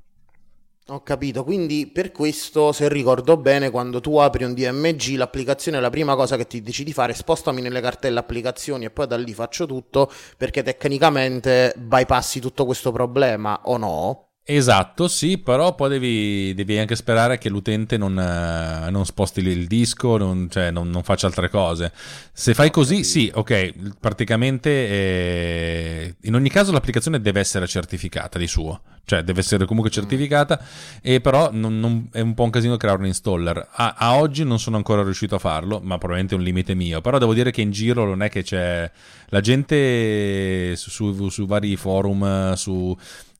Ho 0.89 1.03
capito, 1.03 1.43
quindi 1.43 1.89
per 1.89 2.13
questo, 2.13 2.71
se 2.71 2.89
ricordo 2.89 3.37
bene, 3.37 3.71
quando 3.71 4.01
tu 4.01 4.19
apri 4.19 4.45
un 4.45 4.55
DMG, 4.55 5.17
l'applicazione, 5.17 5.81
la 5.81 5.91
prima 5.91 6.15
cosa 6.15 6.37
che 6.37 6.47
ti 6.47 6.63
dici 6.63 6.85
di 6.85 6.93
fare 6.93 7.11
è 7.11 7.15
spostami 7.17 7.61
nelle 7.61 7.81
cartelle 7.81 8.21
applicazioni 8.21 8.85
e 8.85 8.91
poi 8.91 9.09
da 9.09 9.17
lì 9.17 9.35
faccio 9.35 9.67
tutto, 9.67 10.09
perché 10.37 10.63
tecnicamente 10.63 11.75
bypassi 11.77 12.39
tutto 12.39 12.65
questo 12.65 12.93
problema, 12.93 13.63
o 13.65 13.77
no? 13.77 14.26
Esatto, 14.49 15.09
sì, 15.09 15.39
però 15.39 15.75
poi 15.75 15.89
devi, 15.89 16.55
devi, 16.55 16.79
anche 16.79 16.95
sperare 16.95 17.37
che 17.37 17.49
l'utente 17.49 17.97
non, 17.97 18.13
uh, 18.13 18.89
non 18.93 19.05
sposti 19.05 19.41
il 19.41 19.67
disco, 19.67 20.17
non, 20.19 20.47
cioè 20.49 20.71
non, 20.71 20.89
non, 20.89 21.03
faccia 21.03 21.27
altre 21.27 21.51
cose. 21.51 21.91
Se 22.33 22.55
fai 22.55 22.71
così, 22.71 23.03
sì, 23.03 23.29
ok, 23.35 23.97
praticamente 23.99 24.71
eh, 24.71 26.15
in 26.21 26.37
ogni 26.37 26.49
caso 26.49 26.71
l'applicazione 26.71 27.21
deve 27.21 27.41
essere 27.41 27.67
certificata 27.67 28.39
di 28.39 28.47
suo, 28.47 28.83
cioè 29.05 29.25
deve 29.25 29.41
essere 29.41 29.65
comunque 29.65 29.91
mm. 29.91 29.95
certificata, 29.95 30.61
e 31.03 31.21
però 31.21 31.51
è 31.51 32.21
un 32.21 32.35
po' 32.35 32.45
un 32.45 32.51
casino 32.51 32.77
creare 32.77 33.01
un 33.01 33.07
installer. 33.07 33.67
A, 33.73 33.97
a, 33.99 34.15
oggi 34.15 34.45
non 34.45 34.61
sono 34.61 34.77
ancora 34.77 35.03
riuscito 35.03 35.35
a 35.35 35.39
farlo, 35.41 35.81
ma 35.81 35.99
probabilmente 35.99 36.37
è 36.37 36.39
un 36.39 36.45
limite 36.45 36.75
mio, 36.77 37.01
però 37.01 37.19
devo 37.19 37.35
dire 37.35 37.51
che 37.51 37.63
in 37.63 37.73
giro 37.73 38.05
non 38.05 38.23
è 38.23 38.31
che 38.31 38.45
c'è 38.45 38.89
la 39.31 39.41
gente 39.41 40.77
su, 40.77 40.91
su, 40.91 41.29
su 41.31 41.47
vari 41.47 41.75
forum, 41.75 42.53
su 42.53 42.97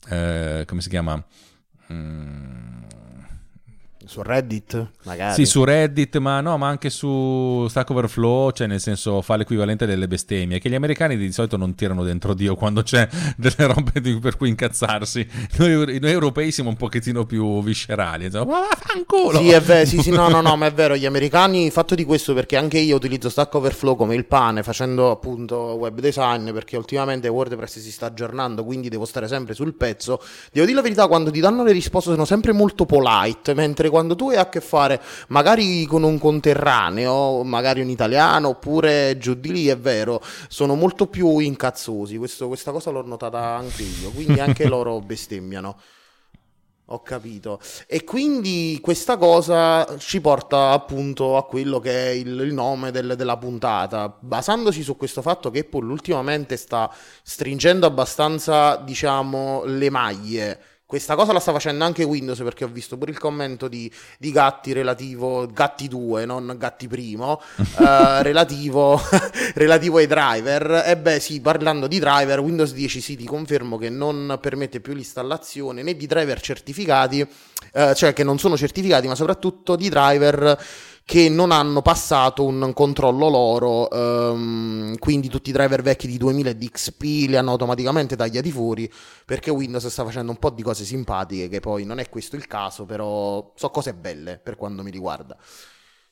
eh, 0.09 0.65
come 0.67 0.81
si 0.81 0.89
chiama? 0.89 1.23
Mm, 1.93 2.83
su 4.07 4.23
Reddit, 4.23 4.91
magari. 5.05 5.35
Sì, 5.35 5.45
su 5.45 5.65
Reddit, 5.65 6.17
ma 6.19 6.41
no, 6.41 6.57
ma 6.57 6.69
anche 6.69 6.91
su 6.91 7.67
Stack 7.69 7.91
Overflow, 7.91 8.51
cioè 8.53 8.67
nel 8.67 8.81
senso 8.81 9.23
fa 9.23 9.37
l'equivalente 9.37 9.87
delle 9.87 10.07
bestemmie, 10.07 10.59
che 10.59 10.69
gli 10.69 10.75
americani 10.75 11.17
di 11.17 11.31
solito 11.33 11.57
non 11.57 11.75
tirano 11.75 12.05
dentro 12.05 12.35
Dio 12.35 12.55
quando 12.55 12.83
c'è 12.83 13.09
delle 13.37 13.67
robe 13.67 14.01
di, 14.01 14.19
per 14.19 14.37
cui 14.37 14.49
incazzarsi. 14.49 15.27
Noi, 15.59 15.99
noi, 16.01 16.11
europei 16.11 16.53
siamo 16.53 16.71
un 16.71 16.77
pochettino 16.77 17.25
più 17.27 17.63
viscerali, 17.63 18.27
insomma, 18.27 18.61
ma 18.61 18.77
fanculo! 18.77 19.39
Sì, 19.39 19.51
è 19.51 19.61
vero, 19.61 19.87
sì, 19.87 20.01
sì, 20.01 20.11
no, 20.11 20.29
no, 20.29 20.41
no, 20.41 20.55
ma 20.57 20.67
è 20.67 20.73
vero, 20.73 20.97
gli 20.97 21.07
americani, 21.07 21.71
fatto 21.71 21.95
di 21.95 22.05
questo 22.05 22.35
perché 22.35 22.57
anche 22.57 22.79
io 22.79 22.97
utilizzo 22.97 23.29
Stack 23.29 23.55
Overflow 23.55 23.97
come 23.97 24.15
il 24.15 24.25
pane, 24.27 24.63
facendo 24.63 25.11
appunto 25.11 25.57
web 25.57 25.99
design, 26.01 26.53
perché 26.53 26.77
ultimamente 26.77 27.29
WordPress 27.29 27.81
si 27.81 27.91
sta 27.91 28.07
aggiornando, 28.07 28.65
quindi 28.65 28.89
devo 28.89 29.05
stare 29.05 29.29
sempre 29.29 29.55
sul 29.55 29.75
pezzo. 29.75 30.21
Devo 30.53 30.65
dire 30.65 30.77
la 30.79 30.83
verità, 30.83 31.07
quando 31.07 31.31
ti 31.31 31.41
danno 31.41 31.63
le 31.63 31.73
risposte 31.73 32.11
sono 32.11 32.25
sempre 32.25 32.53
molto 32.53 32.87
polite, 32.87 33.55
mentre 33.55 33.91
quando 33.97 34.15
tu 34.15 34.29
hai 34.29 34.37
a 34.37 34.51
che 34.51 34.61
fare 34.61 35.01
magari 35.29 35.87
con 35.87 36.03
un 36.03 36.19
conterraneo, 36.19 37.43
magari 37.45 37.81
un 37.81 37.89
italiano, 37.89 38.49
oppure 38.49 39.17
giù 39.17 39.33
di 39.33 39.51
lì, 39.51 39.67
è 39.69 39.79
vero, 39.79 40.21
sono 40.49 40.75
molto 40.75 41.07
più 41.07 41.39
incazzosi. 41.39 42.19
Questo, 42.19 42.47
questa 42.47 42.73
cosa 42.73 42.91
l'ho 42.91 43.01
notata 43.01 43.39
anche 43.39 43.83
io, 43.85 44.11
quindi 44.11 44.39
anche 44.39 44.67
loro 44.69 45.01
bestemmiano. 45.01 45.81
Ho 46.91 47.01
capito. 47.01 47.59
E 47.87 48.05
quindi 48.05 48.79
questa 48.83 49.17
cosa 49.17 49.97
ci 49.97 50.21
porta 50.21 50.73
appunto 50.73 51.39
a 51.39 51.47
quello 51.47 51.81
che 51.81 52.09
è 52.09 52.11
il, 52.11 52.39
il 52.41 52.53
nome 52.53 52.91
del, 52.91 53.15
della 53.17 53.39
puntata, 53.39 54.15
basandoci 54.21 54.83
su 54.83 54.95
questo 54.99 55.23
fatto 55.23 55.51
che 55.51 55.61
Apple 55.61 55.91
ultimamente 55.91 56.59
sta 56.59 56.93
stringendo 57.23 57.87
abbastanza, 57.87 58.77
diciamo, 58.77 59.65
le 59.65 59.89
maglie 59.89 60.61
questa 60.87 61.17
cosa 61.17 61.33
la 61.33 61.41
sta 61.41 61.51
facendo 61.51 61.85
anche 61.85 62.05
Windows 62.05 62.39
perché 62.39 62.63
ho 62.63 62.69
visto 62.69 62.97
pure 62.97 63.11
il 63.11 63.19
commento 63.19 63.67
di, 63.67 63.91
di 64.21 64.31
Gatti 64.31 64.73
relativo, 64.73 65.49
Gatti 65.49 65.89
2, 65.89 66.25
non 66.25 66.55
Gatti 66.57 66.87
primo, 66.87 67.41
uh, 67.57 67.63
relativo, 68.23 69.01
relativo, 69.55 69.99
ai 69.99 70.07
driver. 70.07 70.85
E 70.87 70.97
beh 70.97 71.19
sì, 71.19 71.41
parlando 71.41 71.89
di 71.89 71.99
driver, 71.99 72.39
Windows 72.39 72.73
10 72.73 73.01
sì, 73.01 73.17
ti 73.17 73.25
confermo 73.25 73.79
che 73.79 73.91
non 73.91 74.39
permette 74.41 74.79
più 74.81 74.95
l'installazione 74.95 75.83
né 75.83 75.97
di 75.97 76.07
driver 76.07 76.41
certificati, 76.41 77.21
uh, 77.73 77.93
cioè 77.93 78.13
che 78.13 78.23
non 78.23 78.39
sono 78.39 78.57
certificati, 78.57 79.09
ma 79.09 79.17
soprattutto 79.17 79.75
di 79.75 79.89
driver 79.89 80.57
che 81.07 81.29
non 81.29 81.53
hanno 81.53 81.83
passato 81.83 82.45
un 82.45 82.73
controllo 82.75 83.29
loro, 83.29 83.87
um, 83.93 84.99
quindi 84.99 85.29
tutti 85.29 85.51
i 85.51 85.53
driver 85.53 85.81
vecchi 85.81 86.09
di 86.09 86.17
2000 86.19 86.51
e 86.51 86.57
di 86.57 86.69
XP 86.69 87.01
li 87.29 87.37
hanno 87.37 87.53
automaticamente 87.53 88.17
tagliati 88.17 88.51
fuori 88.51 88.93
perché 89.25 89.51
Windows 89.51 89.87
sta 89.87 90.03
facendo 90.03 90.33
un 90.33 90.39
po' 90.39 90.51
di 90.51 90.65
cose 90.65 90.85
simpatiche 90.85 91.49
che 91.49 91.61
poi 91.61 91.85
non 91.85 92.01
è 92.01 92.09
questo 92.09 92.35
il 92.35 92.49
caso, 92.49 92.87
però 92.87 93.53
so 93.55 93.71
cose 93.71 93.95
belle 93.95 94.41
per 94.43 94.57
quanto 94.57 94.83
mi 94.83 94.91
riguarda. 94.91 95.37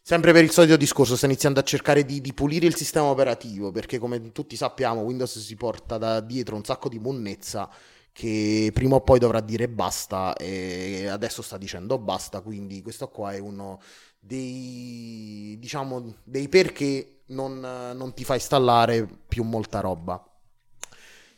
Sempre 0.01 0.33
per 0.33 0.45
il 0.45 0.53
solito 0.53 0.77
discorso, 0.77 1.17
sta 1.17 1.27
iniziando 1.27 1.59
a 1.59 1.65
cercare 1.65 2.05
di, 2.05 2.21
di, 2.21 2.33
pulire 2.33 2.67
il 2.67 2.77
sistema 2.77 3.07
operativo, 3.07 3.73
perché 3.73 3.99
come 3.99 4.31
tutti 4.31 4.55
sappiamo 4.55 5.01
Windows 5.01 5.41
si 5.41 5.57
porta 5.57 5.99
da 5.99 6.21
dietro 6.21 6.55
un 6.55 6.65
sacco 6.65 6.89
di 6.89 7.01
monnezza 7.01 7.69
che 8.13 8.71
prima 8.73 8.95
o 8.95 9.01
poi 9.01 9.19
dovrà 9.19 9.41
dire 9.41 9.69
basta 9.69 10.35
e 10.37 11.09
adesso 11.09 11.43
sta 11.43 11.59
dicendo 11.59 11.99
basta, 11.99 12.43
quindi 12.43 12.81
questo 12.81 13.09
qua 13.09 13.33
è 13.33 13.39
uno 13.41 13.81
dei, 14.27 15.57
diciamo, 15.59 16.15
dei 16.25 16.49
perché 16.49 17.23
non, 17.27 17.61
non, 17.61 18.15
ti 18.15 18.25
fa 18.25 18.35
installare 18.35 19.07
più 19.29 19.45
molta 19.45 19.81
roba. 19.81 20.23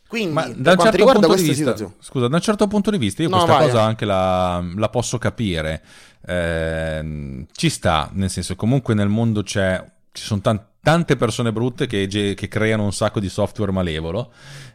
Quindi, 0.09 0.33
Ma 0.33 0.47
da 0.49 0.73
un 0.73 0.79
certo 0.79 1.05
punto 1.05 1.35
di 1.35 1.43
vista, 1.43 1.77
scusa, 1.99 2.29
da 2.29 2.37
un 2.37 2.43
certo 2.43 2.69
punto 2.69 2.91
di 2.91 2.99
vista, 2.99 3.23
io 3.23 3.29
no, 3.29 3.39
questa 3.39 3.57
vai, 3.57 3.67
cosa 3.67 3.83
anche 3.83 4.05
la, 4.05 4.65
la, 4.77 4.89
posso 4.89 5.19
capire. 5.19 5.83
Eh, 6.25 7.47
ci 7.53 7.69
sta, 7.69 8.09
nel 8.13 8.31
senso, 8.31 8.55
comunque 8.55 8.95
nel 8.95 9.09
mondo 9.09 9.43
c'è, 9.43 9.85
ci 10.13 10.23
sono 10.23 10.41
tanti 10.41 10.65
tante 10.87 11.17
persone 11.17 11.51
brutte 11.51 11.89
che, 11.89 12.07
che, 12.07 12.47
creano 12.47 12.85
un 12.85 12.93
sacco 12.93 13.19
di 13.19 13.29
software 13.29 13.73
malevolo, 13.73 14.31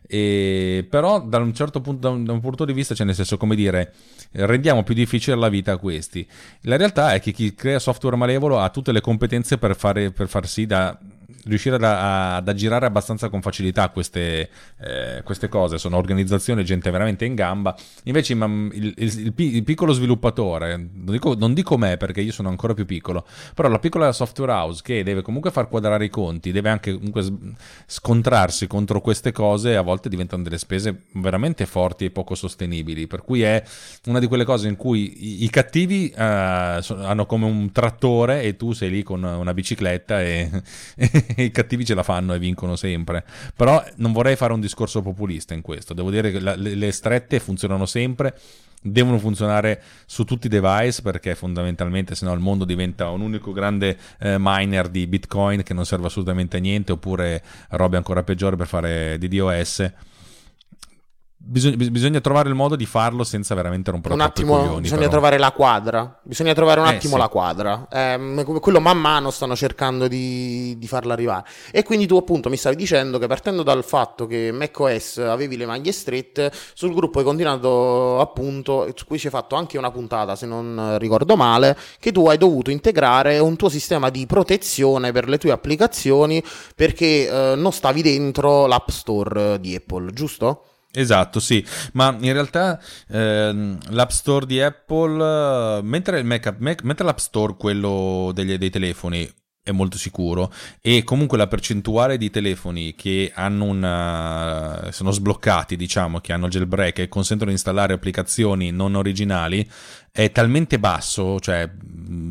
e, 0.06 0.86
però 0.90 1.22
da 1.22 1.38
un 1.38 1.54
certo 1.54 1.80
punto, 1.80 2.10
da 2.10 2.34
un, 2.34 2.42
punto 2.42 2.66
di 2.66 2.74
vista, 2.74 2.94
cioè 2.94 3.06
nel 3.06 3.16
senso 3.16 3.38
come 3.38 3.56
dire, 3.56 3.94
rendiamo 4.32 4.84
più 4.84 4.94
difficile 4.94 5.38
la 5.38 5.48
vita 5.48 5.72
a 5.72 5.78
questi. 5.78 6.28
La 6.64 6.76
realtà 6.76 7.14
è 7.14 7.22
che 7.22 7.32
chi 7.32 7.56
crea 7.56 7.80
software 7.80 8.18
malevolo 8.18 8.60
ha 8.60 8.68
tutte 8.68 8.92
le 8.92 9.00
competenze 9.00 9.58
per, 9.58 9.74
fare, 9.78 10.12
per 10.12 10.28
far 10.28 10.46
sì 10.50 10.66
da 10.66 11.00
riuscire 11.46 11.76
ad, 11.76 11.84
ad 11.84 12.48
aggirare 12.48 12.86
abbastanza 12.86 13.30
con 13.30 13.42
facilità 13.42 13.90
queste, 13.90 14.50
eh, 14.80 15.22
queste, 15.24 15.48
cose. 15.48 15.78
Sono 15.78 15.98
organizzazioni, 15.98 16.64
gente 16.64 16.90
veramente 16.90 17.26
in 17.26 17.36
gamba. 17.36 17.76
Invece 18.04 18.34
il, 18.34 18.72
il, 18.74 18.94
il, 18.98 19.34
il 19.38 19.64
piccolo 19.64 19.94
sviluppatore, 19.94 20.76
non 20.78 21.12
dico, 21.12 21.36
non 21.36 21.54
dico, 21.54 21.78
me 21.78 21.98
perché 21.98 22.22
io 22.22 22.32
sono 22.32 22.50
ancora 22.50 22.74
più 22.74 22.86
piccolo, 22.86 23.26
però 23.54 23.68
la 23.70 23.80
piccola 23.80 24.12
software 24.12 24.52
house 24.52 24.82
che 24.84 25.04
deve 25.04 25.22
comunque 25.22 25.52
far 25.52 25.68
quadrare 25.68 26.06
i 26.06 26.10
conti, 26.10 26.52
deve 26.52 26.70
anche 26.70 26.94
comunque 26.94 27.26
scontrarsi 27.86 28.68
contro 28.68 29.02
queste 29.02 29.32
cose, 29.32 29.76
a 29.76 29.82
volte 29.82 30.10
diventano 30.10 30.44
delle 30.44 30.58
spese 30.58 31.04
veramente 31.14 31.66
forti 31.66 32.06
e 32.06 32.12
poco 32.12 32.36
sostenibili. 32.36 33.08
Per 33.08 33.24
cui 33.24 33.42
è 33.42 33.64
una 34.06 34.20
di 34.20 34.28
quelle 34.28 34.46
cose 34.46 34.68
in 34.68 34.76
cui 34.76 35.42
i, 35.42 35.44
i 35.44 35.50
cattivi 35.50 36.12
uh, 36.16 36.20
hanno 36.20 37.26
come 37.26 37.46
un 37.46 37.72
trattore 37.72 38.42
e 38.44 38.56
tu 38.56 38.72
sei 38.74 38.90
lì 38.90 39.04
con 39.04 39.24
una 39.24 39.54
bicicletta 39.54 40.22
e, 40.22 40.50
i 41.38 41.52
cattivi 41.52 41.86
ce 41.86 41.96
la 41.96 42.04
fanno 42.04 42.34
e 42.34 42.40
vincono 42.40 42.76
sempre. 42.76 43.24
Però 43.56 43.84
non 43.96 44.12
vorrei 44.12 44.36
fare 44.36 44.54
un 44.54 44.60
discorso 44.60 45.02
populista 45.02 45.54
in 45.54 45.62
questo. 45.62 45.94
Devo 45.94 46.10
dire 46.10 46.32
che 46.32 46.40
la, 46.40 46.56
le, 46.56 46.76
le 46.76 46.92
strette 46.92 47.40
funzionano 47.40 47.86
sempre 47.86 48.36
devono 48.82 49.20
funzionare 49.20 49.82
su 50.08 50.24
tutti 50.24 50.48
i 50.48 50.50
device 50.50 51.04
perché 51.04 51.36
fondamentalmente 51.36 52.16
se 52.16 52.26
no 52.26 52.34
il 52.34 52.40
mondo 52.40 52.66
diventa 52.66 53.10
un 53.10 53.22
unico 53.22 53.52
grande 53.52 53.96
eh, 54.20 54.38
miner 54.40 54.90
di 54.90 55.06
bitcoin 55.06 55.62
che 55.62 55.76
non 55.76 55.86
serve 55.86 56.08
assolutamente 56.08 56.58
a 56.58 56.60
niente 56.60 56.92
oppure 56.92 57.44
robe 57.70 57.98
ancora 57.98 58.24
peggiori 58.24 58.56
per 58.56 58.66
fare 58.66 59.20
DDoS 59.20 59.94
Bisogna, 61.44 61.76
bisogna, 61.76 62.22
trovare 62.22 62.50
il 62.50 62.56
modo 62.56 62.76
di 62.76 62.86
farlo 62.86 63.24
senza 63.24 63.56
veramente 63.56 63.90
rompere 63.90 64.14
un 64.14 64.22
attimo. 64.22 64.58
Coglioni, 64.58 64.82
bisogna 64.82 65.00
però. 65.00 65.12
trovare 65.12 65.38
la 65.40 65.52
quadra. 65.52 66.20
Bisogna 66.22 66.54
trovare 66.54 66.80
un 66.80 66.86
eh, 66.86 66.96
attimo 66.96 67.16
sì. 67.16 67.20
la 67.20 67.28
quadra. 67.30 67.88
Eh, 67.92 68.46
quello 68.62 68.80
man 68.80 69.00
mano 69.00 69.32
stanno 69.32 69.56
cercando 69.56 70.08
di, 70.08 70.78
di, 70.78 70.88
farla 70.88 71.14
arrivare. 71.14 71.46
E 71.72 71.84
quindi 71.84 72.06
tu, 72.06 72.16
appunto, 72.16 72.50
mi 72.50 72.58
stavi 72.58 72.76
dicendo 72.76 73.18
che 73.18 73.26
partendo 73.26 73.64
dal 73.64 73.84
fatto 73.84 74.28
che 74.28 74.52
macOS 74.54 75.18
avevi 75.18 75.58
le 75.58 75.66
maglie 75.66 75.92
strette, 75.92 76.52
sul 76.74 76.94
gruppo 76.94 77.20
hai 77.20 77.26
continuato, 77.26 78.20
appunto, 78.20 78.90
su 78.94 79.06
cui 79.06 79.18
ci 79.18 79.26
hai 79.26 79.34
fatto 79.34 79.56
anche 79.56 79.80
una 79.80 79.92
puntata, 79.92 80.36
se 80.36 80.46
non 80.46 80.98
ricordo 81.00 81.36
male, 81.36 81.76
che 82.00 82.12
tu 82.12 82.28
hai 82.28 82.38
dovuto 82.38 82.70
integrare 82.70 83.40
un 83.40 83.56
tuo 83.56 83.68
sistema 83.68 84.10
di 84.10 84.26
protezione 84.28 85.12
per 85.12 85.28
le 85.28 85.40
tue 85.40 85.52
applicazioni 85.52 86.42
perché 86.76 87.28
eh, 87.28 87.56
non 87.56 87.74
stavi 87.74 88.02
dentro 88.04 88.68
l'App 88.68 88.90
Store 88.90 89.60
di 89.60 89.76
Apple, 89.76 90.14
giusto? 90.14 90.66
Esatto, 90.94 91.40
sì, 91.40 91.66
ma 91.94 92.16
in 92.20 92.34
realtà 92.34 92.78
ehm, 93.08 93.78
l'App 93.92 94.10
Store 94.10 94.46
di 94.46 94.62
Apple, 94.62 95.82
mentre, 95.84 96.22
Mac, 96.24 96.54
Mac, 96.60 96.84
mentre 96.84 97.06
l'App 97.06 97.18
Store, 97.18 97.56
quello 97.56 98.32
degli, 98.34 98.58
dei 98.58 98.70
telefoni, 98.70 99.30
è 99.64 99.72
molto 99.72 99.98
sicuro. 99.98 100.52
E 100.82 101.04
comunque 101.04 101.38
la 101.38 101.48
percentuale 101.48 102.18
di 102.18 102.32
telefoni 102.32 102.96
che 102.96 103.32
hanno 103.34 103.66
una, 103.66 104.88
sono 104.92 105.12
sbloccati 105.12 105.76
diciamo 105.76 106.20
che 106.20 106.34
hanno 106.34 106.48
jailbreak 106.48 107.00
e 107.00 107.08
consentono 107.10 107.50
di 107.50 107.56
installare 107.56 107.94
applicazioni 107.94 108.72
non 108.72 108.96
originali 108.96 109.70
è 110.14 110.30
talmente 110.32 110.78
basso 110.78 111.40
cioè 111.40 111.70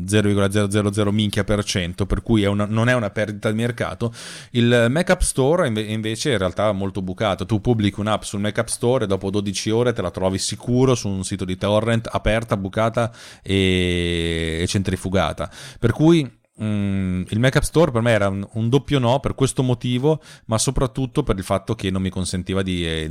0,000 0.05 1.11
minchia 1.11 1.43
per 1.43 1.63
cento 1.63 2.05
per 2.05 2.21
cui 2.21 2.43
è 2.43 2.47
una, 2.47 2.65
non 2.65 2.89
è 2.89 2.93
una 2.93 3.09
perdita 3.09 3.49
di 3.49 3.55
mercato. 3.55 4.13
Il 4.51 4.87
Mac 4.89 5.09
App 5.09 5.21
Store 5.21 5.67
invece 5.67 6.31
in 6.31 6.37
realtà 6.37 6.69
è 6.69 6.73
molto 6.73 7.01
bucato. 7.01 7.45
Tu 7.45 7.61
pubblichi 7.61 7.99
un'app 7.99 8.23
sul 8.23 8.41
Mac 8.41 8.57
App 8.57 8.67
Store 8.67 9.05
e 9.05 9.07
dopo 9.07 9.29
12 9.29 9.69
ore 9.69 9.93
te 9.93 10.01
la 10.01 10.11
trovi 10.11 10.37
sicuro 10.37 10.95
su 10.95 11.07
un 11.07 11.23
sito 11.23 11.45
di 11.45 11.55
torrent 11.55 12.09
aperta, 12.11 12.57
bucata 12.57 13.11
e, 13.41 14.59
e 14.61 14.67
centrifugata. 14.67 15.49
Per 15.79 15.91
cui 15.93 16.39
mm, 16.61 17.23
il 17.29 17.39
Mac 17.39 17.55
App 17.55 17.63
Store 17.63 17.91
per 17.91 18.01
me 18.01 18.11
era 18.11 18.27
un, 18.27 18.47
un, 18.53 18.69
doppio 18.69 18.99
no 18.99 19.19
per 19.19 19.35
questo 19.35 19.61
motivo, 19.63 20.21
ma 20.45 20.57
soprattutto 20.57 21.23
per 21.23 21.37
il 21.37 21.43
fatto 21.43 21.75
che 21.75 21.91
non 21.91 22.01
mi 22.01 22.09
consentiva 22.09 22.61
di... 22.61 22.85
Eh, 22.85 23.09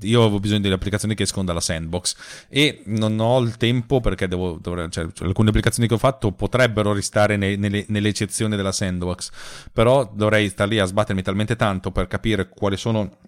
io 0.00 0.20
avevo 0.20 0.40
bisogno 0.40 0.60
delle 0.60 0.74
applicazioni 0.74 1.14
che 1.14 1.22
escono 1.22 1.44
dalla 1.44 1.60
sandbox 1.60 2.16
e 2.48 2.82
non 2.86 3.18
ho 3.20 3.40
il 3.40 3.56
tempo 3.56 4.00
perché 4.00 4.28
devo... 4.28 4.58
Dovrei, 4.60 4.90
cioè, 4.90 5.06
cioè, 5.12 5.26
alcune 5.26 5.48
applicazioni 5.48 5.88
che 5.88 5.94
ho 5.94 5.98
fatto 5.98 6.32
potrebbero 6.32 6.92
restare 6.92 7.36
ne, 7.36 7.56
nelle, 7.56 7.84
nelle 7.88 8.08
eccezioni 8.08 8.56
della 8.56 8.72
sandbox, 8.72 9.30
però 9.72 10.10
dovrei 10.12 10.48
stare 10.48 10.70
lì 10.70 10.78
a 10.78 10.84
sbattermi 10.84 11.22
talmente 11.22 11.56
tanto 11.56 11.90
per 11.90 12.06
capire 12.06 12.48
quali 12.48 12.76
sono 12.76 13.18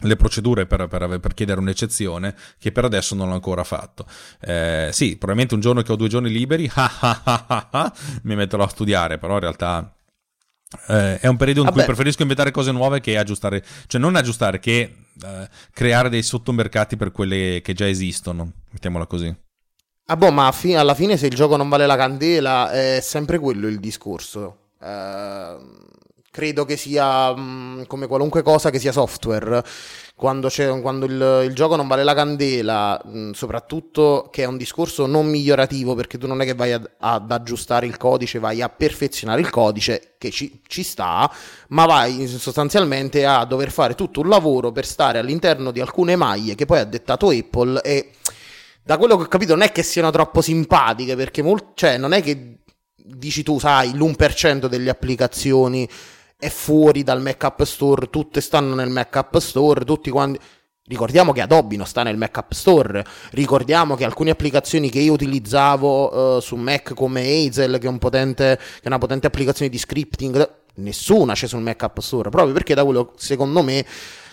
le 0.00 0.16
procedure 0.16 0.66
per, 0.66 0.88
per, 0.88 1.18
per, 1.20 1.34
chiedere 1.34 1.60
un'eccezione 1.60 2.34
che 2.58 2.72
per 2.72 2.84
adesso 2.84 3.14
non 3.14 3.28
l'ho 3.28 3.34
ancora 3.34 3.64
fatto. 3.64 4.06
Eh, 4.40 4.90
sì, 4.92 5.16
probabilmente 5.16 5.54
un 5.54 5.60
giorno 5.60 5.82
che 5.82 5.92
ho 5.92 5.96
due 5.96 6.08
giorni 6.08 6.30
liberi 6.30 6.70
mi 8.22 8.34
metterò 8.34 8.64
a 8.64 8.68
studiare, 8.68 9.18
però 9.18 9.34
in 9.34 9.40
realtà 9.40 9.94
eh, 10.88 11.18
è 11.18 11.26
un 11.26 11.36
periodo 11.36 11.60
in 11.60 11.66
Vabbè. 11.66 11.78
cui 11.78 11.86
preferisco 11.86 12.22
inventare 12.22 12.50
cose 12.50 12.72
nuove 12.72 13.00
che 13.00 13.16
aggiustare, 13.16 13.64
cioè 13.86 14.00
non 14.00 14.16
aggiustare, 14.16 14.58
che 14.58 14.80
eh, 15.24 15.48
creare 15.72 16.08
dei 16.10 16.22
sottomercati 16.22 16.96
per 16.96 17.10
quelle 17.10 17.60
che 17.62 17.72
già 17.72 17.88
esistono, 17.88 18.52
mettiamola 18.70 19.06
così. 19.06 19.34
Ah 20.08 20.16
boh, 20.16 20.30
ma 20.30 20.52
fi- 20.52 20.74
alla 20.74 20.94
fine 20.94 21.16
se 21.16 21.26
il 21.26 21.34
gioco 21.34 21.56
non 21.56 21.68
vale 21.68 21.86
la 21.86 21.96
candela 21.96 22.70
è 22.70 23.00
sempre 23.00 23.38
quello 23.38 23.66
il 23.66 23.80
discorso. 23.80 24.58
Uh 24.78 25.95
credo 26.36 26.66
che 26.66 26.76
sia 26.76 27.34
mh, 27.34 27.40
mm, 27.40 27.82
come 27.86 28.06
qualunque 28.06 28.42
cosa 28.42 28.68
che 28.68 28.78
sia 28.78 28.92
software. 28.92 29.64
Quando, 30.14 30.50
quando 30.82 31.06
il, 31.06 31.44
il, 31.46 31.54
gioco 31.54 31.76
non 31.76 31.88
vale 31.88 32.04
la 32.04 32.12
candela, 32.12 33.00
mh, 33.02 33.18
mm, 33.18 33.30
soprattutto 33.30 34.28
che 34.30 34.42
è 34.42 34.46
un 34.46 34.58
discorso 34.58 35.06
non 35.06 35.28
migliorativo 35.28 35.94
perché 35.94 36.18
tu 36.18 36.26
non 36.26 36.42
è 36.42 36.44
che 36.44 36.52
vai 36.52 36.72
ad, 36.72 36.90
ad 36.98 37.32
aggiustare 37.32 37.86
il 37.86 37.96
codice, 37.96 38.38
vai 38.38 38.60
a 38.60 38.68
perfezionare 38.68 39.40
il 39.40 39.48
codice, 39.48 40.16
che 40.18 40.30
ci, 40.30 40.60
ci 40.66 40.82
sta, 40.82 41.30
ma 41.68 41.86
vai 41.86 42.26
sostanzialmente 42.26 43.24
a 43.24 43.46
dover 43.46 43.70
fare 43.70 43.94
tutto 43.94 44.20
un 44.20 44.28
lavoro 44.28 44.72
per 44.72 44.84
stare 44.84 45.18
all'interno 45.18 45.70
di 45.70 45.80
alcune 45.80 46.16
maglie 46.16 46.54
che 46.54 46.66
poi 46.66 46.80
ha 46.80 46.84
dettato 46.84 47.30
Apple 47.30 47.80
e 47.80 48.10
da 48.82 48.98
quello 48.98 49.16
che 49.16 49.22
ho 49.22 49.28
capito 49.28 49.54
non 49.54 49.62
è 49.62 49.72
che 49.72 49.82
siano 49.82 50.10
troppo 50.10 50.42
simpatiche 50.42 51.16
perché 51.16 51.40
molt- 51.40 51.72
cioè, 51.74 51.96
non 51.96 52.12
è 52.12 52.22
che 52.22 52.58
dici 53.06 53.42
tu, 53.42 53.58
sai, 53.58 53.92
l'1% 53.94 54.66
delle 54.66 54.90
applicazioni 54.90 55.88
è 56.38 56.48
fuori 56.48 57.02
dal 57.02 57.22
Mac 57.22 57.42
App 57.44 57.62
Store, 57.62 58.10
tutte 58.10 58.40
stanno 58.40 58.74
nel 58.74 58.90
Mac 58.90 59.14
App 59.16 59.36
Store, 59.38 59.84
tutti 59.84 60.10
quanti... 60.10 60.38
Ricordiamo 60.88 61.32
che 61.32 61.40
Adobe 61.40 61.76
non 61.76 61.86
sta 61.86 62.04
nel 62.04 62.16
Mac 62.16 62.36
App 62.36 62.52
Store, 62.52 63.04
ricordiamo 63.32 63.96
che 63.96 64.04
alcune 64.04 64.30
applicazioni 64.30 64.88
che 64.88 65.00
io 65.00 65.14
utilizzavo 65.14 66.36
uh, 66.36 66.40
su 66.40 66.54
Mac 66.54 66.94
come 66.94 67.22
Hazel, 67.22 67.78
che 67.78 67.86
è, 67.86 67.90
un 67.90 67.98
potente, 67.98 68.56
che 68.56 68.82
è 68.82 68.86
una 68.86 68.98
potente 68.98 69.26
applicazione 69.26 69.68
di 69.68 69.78
scripting, 69.78 70.48
nessuna 70.74 71.32
c'è 71.32 71.48
sul 71.48 71.60
Mac 71.60 71.82
App 71.82 71.98
Store, 71.98 72.30
proprio 72.30 72.52
perché 72.52 72.74
da 72.74 72.84
quello 72.84 73.14
secondo 73.16 73.64
me 73.64 73.84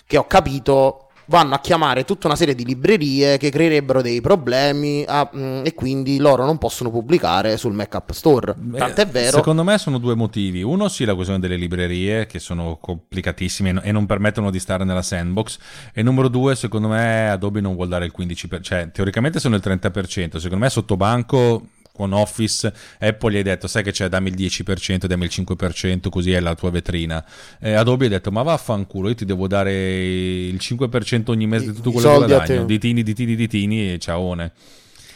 che 0.05 0.17
ho 0.17 0.27
capito 0.27 1.07
vanno 1.27 1.56
a 1.56 1.60
chiamare 1.60 2.03
tutta 2.03 2.27
una 2.27 2.36
serie 2.36 2.56
di 2.56 2.65
librerie 2.65 3.38
che 3.38 3.50
creerebbero 3.50 4.01
dei 4.01 4.22
problemi 4.22 5.03
a, 5.08 5.30
mh, 5.32 5.39
mm, 5.39 5.65
e 5.65 5.74
quindi 5.74 6.18
loro 6.18 6.46
non 6.46 6.58
possono 6.58 6.89
pubblicare 6.89 7.58
sul 7.58 7.74
Mac 7.74 7.96
App 7.96 8.12
Store. 8.12 8.56
Tant'è 8.75 9.08
vero. 9.08 9.38
Secondo 9.38 9.63
me 9.63 9.77
sono 9.77 9.98
due 9.98 10.15
motivi. 10.15 10.62
Uno 10.62 10.88
sì, 10.88 11.06
la 11.06 11.13
questione 11.13 11.39
delle 11.39 11.56
librerie 11.56 12.25
che 12.25 12.39
sono 12.39 12.77
complicatissime 12.80 13.82
e 13.84 13.92
non 13.92 14.06
permettono 14.06 14.50
di 14.50 14.60
stare 14.60 14.84
nella 14.84 15.01
sandbox. 15.01 15.58
E 15.94 16.01
numero 16.01 16.27
due, 16.27 16.56
secondo 16.56 16.88
me 16.88 17.30
Adobe 17.30 17.62
non 17.62 17.75
vuol 17.75 17.88
dare 17.88 18.06
il 18.06 18.13
15%, 18.18 18.62
cioè 18.62 18.92
teoricamente 18.92 19.39
sono 19.39 19.56
il 19.56 19.62
30%, 19.63 20.38
secondo 20.38 20.58
me 20.58 20.70
sotto 20.70 20.98
banco 20.98 21.68
con 21.94 22.12
Office, 22.12 22.74
Apple 23.00 23.32
gli 23.32 23.38
hai 23.38 23.44
detto 23.44 23.68
sai 23.68 23.84
che 23.84 23.92
c'è 23.92 24.10
dammi 24.10 24.30
il 24.30 24.36
10%, 24.36 25.06
dammi 25.06 25.26
il 25.26 25.32
5%, 25.32 26.10
così 26.10 26.34
è 26.34 26.40
la 26.40 26.56
tua 26.56 26.72
vetrina. 26.72 27.24
Eh, 27.60 27.74
Adobe 27.74 28.08
ha 28.08 28.10
detto 28.10 28.32
ma 28.32 28.42
vaffanculo, 28.42 29.10
io 29.10 29.16
ti 29.16 29.26
devo 29.26 29.48
dare 29.48 29.72
il 30.04 30.58
5% 30.60 31.30
ogni 31.30 31.46
mese 31.46 31.68
di 31.68 31.74
tutto 31.74 31.92
quello 31.92 32.20
che 32.20 32.26
guadagno, 32.26 32.66
ditini, 32.66 33.04
ditini, 33.04 33.36
ditini 33.36 33.94
e 33.94 34.00
ciaone. 34.00 34.52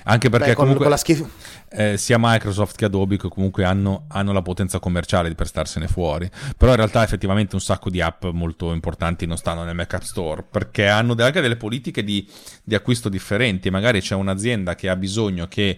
Anche 0.09 0.29
perché 0.29 0.49
Beh, 0.49 0.53
comunque 0.53 0.87
con 0.87 0.97
schif- 0.97 1.27
eh, 1.69 1.97
sia 1.97 2.15
Microsoft 2.17 2.77
che 2.77 2.85
Adobe 2.85 3.17
che 3.17 3.27
comunque 3.27 3.65
hanno, 3.65 4.05
hanno, 4.07 4.31
la 4.31 4.41
potenza 4.41 4.79
commerciale 4.79 5.33
per 5.35 5.47
starsene 5.47 5.87
fuori. 5.87 6.29
Però 6.55 6.71
in 6.71 6.77
realtà 6.77 7.03
effettivamente 7.03 7.55
un 7.55 7.61
sacco 7.61 7.89
di 7.89 7.99
app 7.99 8.23
molto 8.25 8.71
importanti 8.71 9.25
non 9.25 9.35
stanno 9.35 9.63
nel 9.63 9.75
Mac 9.75 9.93
App 9.95 10.03
Store 10.03 10.45
perché 10.49 10.87
hanno 10.87 11.13
anche 11.17 11.41
delle 11.41 11.57
politiche 11.57 12.05
di, 12.05 12.25
di 12.63 12.73
acquisto 12.73 13.09
differenti. 13.09 13.69
Magari 13.69 13.99
c'è 13.99 14.15
un'azienda 14.15 14.75
che 14.75 14.87
ha 14.87 14.95
bisogno 14.95 15.47
che 15.49 15.77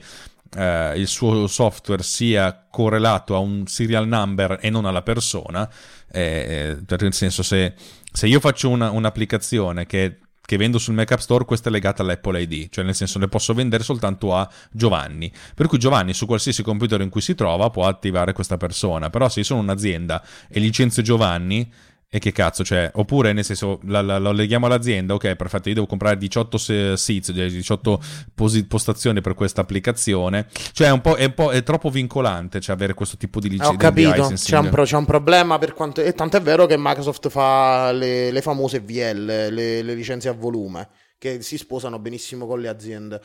eh, 0.56 0.94
il 0.98 1.08
suo 1.08 1.48
software 1.48 2.04
sia 2.04 2.66
correlato 2.70 3.36
a 3.36 3.40
un 3.40 3.68
serial 3.68 4.08
number 4.08 4.58
e 4.62 4.70
non 4.70 4.86
alla 4.86 5.02
persona, 5.02 5.70
eh, 6.12 6.78
eh 6.90 6.96
nel 7.00 7.14
senso 7.14 7.44
se, 7.44 7.74
se 8.12 8.28
io 8.28 8.40
faccio 8.40 8.70
una, 8.70 8.90
un'applicazione 8.92 9.86
che, 9.86 10.20
che, 10.42 10.58
vendo 10.58 10.80
sul 10.80 10.96
Mac 10.96 11.12
App 11.12 11.20
Store, 11.20 11.46
questa 11.46 11.70
è 11.70 11.72
legata 11.72 12.02
all'Apple 12.02 12.42
ID, 12.42 12.70
cioè 12.70 12.84
nel 12.84 12.96
senso 12.96 13.20
le 13.20 13.28
posso 13.28 13.54
vendere 13.54 13.84
soltanto 13.84 14.36
a 14.36 14.50
Giovanni, 14.72 15.32
per 15.54 15.68
cui 15.68 15.78
Giovanni 15.78 16.14
su 16.14 16.26
qualsiasi 16.26 16.64
computer 16.64 17.02
in 17.02 17.10
cui 17.10 17.22
si 17.22 17.36
trova 17.36 17.70
può 17.70 17.86
attivare 17.86 18.34
questa 18.34 18.58
persona, 18.58 19.10
però 19.10 19.30
se 19.30 19.40
io 19.40 19.46
sono 19.46 19.62
un'azienda 19.62 20.24
e 20.48 20.60
licenzio 20.60 21.04
Giovanni, 21.04 21.72
e 22.12 22.18
che 22.18 22.32
cazzo, 22.32 22.64
cioè, 22.64 22.90
oppure 22.96 23.34
nel 23.34 23.46
senso, 23.46 23.80
la, 23.84 24.02
la, 24.02 24.18
lo 24.18 24.32
leghiamo 24.32 24.66
all'azienda, 24.66 25.14
ok, 25.14 25.36
perfetto, 25.36 25.70
io 25.70 25.76
devo 25.76 25.86
comprare 25.86 26.18
18 26.18 26.58
seats, 26.98 27.32
18 27.32 28.02
posi- 28.34 28.66
postazioni 28.66 29.22
per 29.22 29.36
questa 29.36 29.62
applicazione, 29.62 30.48
cioè 30.72 30.88
è 30.88 30.92
un 30.92 31.02
po', 31.02 31.14
è, 31.14 31.26
un 31.26 31.34
po', 31.36 31.52
è 31.52 31.62
troppo 31.62 31.92
vincolante, 31.92 32.60
cioè 32.62 32.74
avere 32.74 32.96
questo 32.96 33.16
tipo 33.16 33.40
di 33.40 33.50
licenza. 33.50 33.72
Ho 33.72 33.78
capito, 33.78 34.28
c'è 34.34 34.58
un, 34.58 34.70
pro, 34.70 34.86
c'è 34.86 34.96
un, 34.96 35.06
problema 35.06 35.60
per 35.60 35.76
quanto, 35.76 36.02
e 36.02 36.14
tanto 36.14 36.38
è 36.38 36.42
vero 36.42 36.66
che 36.66 36.78
Microsoft 36.80 37.30
fa 37.30 37.92
le, 37.92 38.32
le 38.32 38.42
famose 38.42 38.80
VL, 38.80 39.26
le, 39.26 39.50
le 39.84 39.94
licenze 39.94 40.30
a 40.30 40.34
volume, 40.34 40.90
che 41.20 41.44
si 41.44 41.60
sposano 41.60 42.00
benissimo 42.00 42.48
con 42.48 42.60
le 42.60 42.70
aziende. 42.70 43.22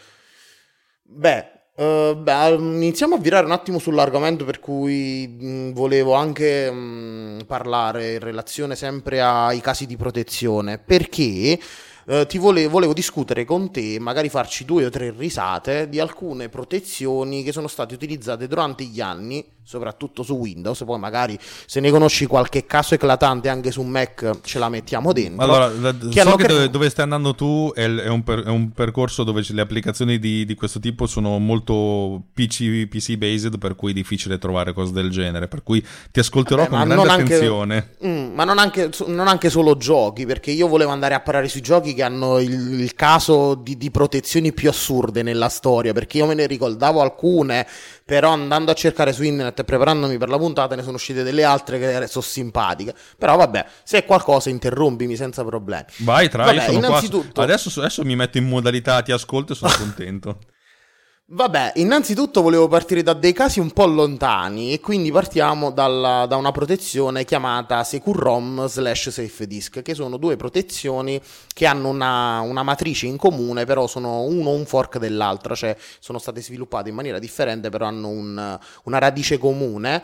Beh, 1.04 1.53
Uh, 1.76 2.14
beh, 2.14 2.54
iniziamo 2.54 3.16
a 3.16 3.18
virare 3.18 3.46
un 3.46 3.50
attimo 3.50 3.80
sull'argomento 3.80 4.44
per 4.44 4.60
cui 4.60 5.26
mh, 5.26 5.72
volevo 5.72 6.14
anche 6.14 6.70
mh, 6.70 7.46
parlare 7.48 8.12
in 8.12 8.20
relazione 8.20 8.76
sempre 8.76 9.20
ai 9.20 9.60
casi 9.60 9.84
di 9.84 9.96
protezione, 9.96 10.78
perché 10.78 11.58
uh, 12.06 12.26
ti 12.26 12.38
volevo, 12.38 12.70
volevo 12.70 12.92
discutere 12.92 13.44
con 13.44 13.70
te, 13.70 13.98
magari 14.00 14.28
farci 14.28 14.64
due 14.64 14.86
o 14.86 14.90
tre 14.90 15.14
risate 15.16 15.88
di 15.88 16.00
alcune 16.00 16.48
protezioni 16.48 17.42
che 17.42 17.52
sono 17.52 17.68
state 17.68 17.94
utilizzate 17.94 18.46
durante 18.46 18.84
gli 18.84 19.00
anni 19.00 19.44
soprattutto 19.64 20.22
su 20.22 20.34
Windows, 20.34 20.84
poi 20.84 20.98
magari 20.98 21.38
se 21.40 21.80
ne 21.80 21.90
conosci 21.90 22.26
qualche 22.26 22.66
caso 22.66 22.94
eclatante 22.94 23.48
anche 23.48 23.70
su 23.70 23.80
Mac 23.82 24.40
ce 24.42 24.58
la 24.58 24.68
mettiamo 24.68 25.12
dentro. 25.12 25.42
Allora, 25.42 25.68
la, 25.68 25.94
che 25.96 26.20
so 26.20 26.36
che 26.36 26.46
dove, 26.46 26.70
dove, 26.70 26.90
stai 26.90 27.04
andando 27.04 27.34
tu 27.34 27.72
è, 27.74 27.86
è, 27.86 28.08
un, 28.08 28.22
per, 28.22 28.42
è, 28.42 28.50
un 28.50 28.72
percorso 28.72 29.24
dove 29.24 29.42
le 29.48 29.60
applicazioni 29.62 30.18
di, 30.18 30.44
di, 30.44 30.54
questo 30.54 30.80
tipo 30.80 31.06
sono 31.06 31.38
molto 31.38 32.24
PC, 32.34 32.86
PC 32.88 33.16
based, 33.16 33.58
per 33.58 33.74
cui 33.74 33.92
è 33.92 33.94
difficile 33.94 34.38
trovare 34.38 34.74
cose 34.74 34.92
del 34.92 35.10
genere, 35.10 35.48
per 35.48 35.62
cui 35.62 35.84
ti 36.10 36.20
ascolterò 36.20 36.66
Vabbè, 36.68 36.76
con 36.76 36.88
grande 36.88 37.10
attenzione. 37.10 37.74
Anche, 37.74 38.06
mm, 38.06 38.34
ma 38.34 38.44
non 38.44 38.58
anche, 38.58 38.90
non 39.06 39.28
anche, 39.28 39.48
solo 39.48 39.78
giochi, 39.78 40.26
perché 40.26 40.50
io 40.50 40.68
volevo 40.68 40.90
andare 40.90 41.14
a 41.14 41.20
parlare 41.20 41.48
sui 41.48 41.62
giochi 41.62 41.93
che 41.94 42.02
hanno 42.02 42.38
il, 42.38 42.80
il 42.80 42.94
caso 42.94 43.54
di, 43.54 43.76
di 43.76 43.90
protezioni 43.90 44.52
più 44.52 44.68
assurde 44.68 45.22
nella 45.22 45.48
storia, 45.48 45.92
perché 45.92 46.18
io 46.18 46.26
me 46.26 46.34
ne 46.34 46.46
ricordavo 46.46 47.00
alcune 47.00 47.66
però 48.04 48.32
andando 48.32 48.70
a 48.70 48.74
cercare 48.74 49.12
su 49.12 49.22
internet 49.22 49.60
e 49.60 49.64
preparandomi 49.64 50.18
per 50.18 50.28
la 50.28 50.36
puntata 50.36 50.74
ne 50.74 50.82
sono 50.82 50.96
uscite 50.96 51.22
delle 51.22 51.42
altre 51.42 51.78
che 51.78 52.06
sono 52.06 52.24
simpatiche. 52.24 52.94
Però 53.16 53.36
vabbè, 53.36 53.64
se 53.82 53.98
è 53.98 54.04
qualcosa 54.04 54.50
interrompimi 54.50 55.16
senza 55.16 55.42
problemi. 55.44 55.86
Vai, 55.98 56.28
tra 56.28 56.44
vabbè, 56.44 56.70
innanzitutto... 56.70 57.40
Adesso, 57.40 57.80
adesso 57.80 58.04
mi 58.04 58.14
metto 58.14 58.36
in 58.38 58.46
modalità 58.46 59.00
ti 59.00 59.12
ascolto 59.12 59.54
e 59.54 59.56
sono 59.56 59.72
contento. 59.78 60.38
Vabbè, 61.26 61.72
innanzitutto 61.76 62.42
volevo 62.42 62.68
partire 62.68 63.02
da 63.02 63.14
dei 63.14 63.32
casi 63.32 63.58
un 63.58 63.70
po' 63.70 63.86
lontani 63.86 64.74
e 64.74 64.80
quindi 64.80 65.10
partiamo 65.10 65.70
dalla, 65.70 66.26
da 66.26 66.36
una 66.36 66.52
protezione 66.52 67.24
chiamata 67.24 67.82
Secure 67.82 68.20
ROM 68.20 68.66
slash 68.66 69.08
Safe 69.08 69.46
Disk, 69.46 69.80
che 69.80 69.94
sono 69.94 70.18
due 70.18 70.36
protezioni 70.36 71.18
che 71.54 71.64
hanno 71.64 71.88
una, 71.88 72.40
una, 72.40 72.62
matrice 72.62 73.06
in 73.06 73.16
comune, 73.16 73.64
però 73.64 73.86
sono 73.86 74.20
uno 74.24 74.50
un 74.50 74.66
fork 74.66 74.98
dell'altra, 74.98 75.54
cioè 75.54 75.74
sono 75.98 76.18
state 76.18 76.42
sviluppate 76.42 76.90
in 76.90 76.94
maniera 76.94 77.18
differente, 77.18 77.70
però 77.70 77.86
hanno 77.86 78.08
un, 78.08 78.58
una 78.82 78.98
radice 78.98 79.38
comune. 79.38 80.02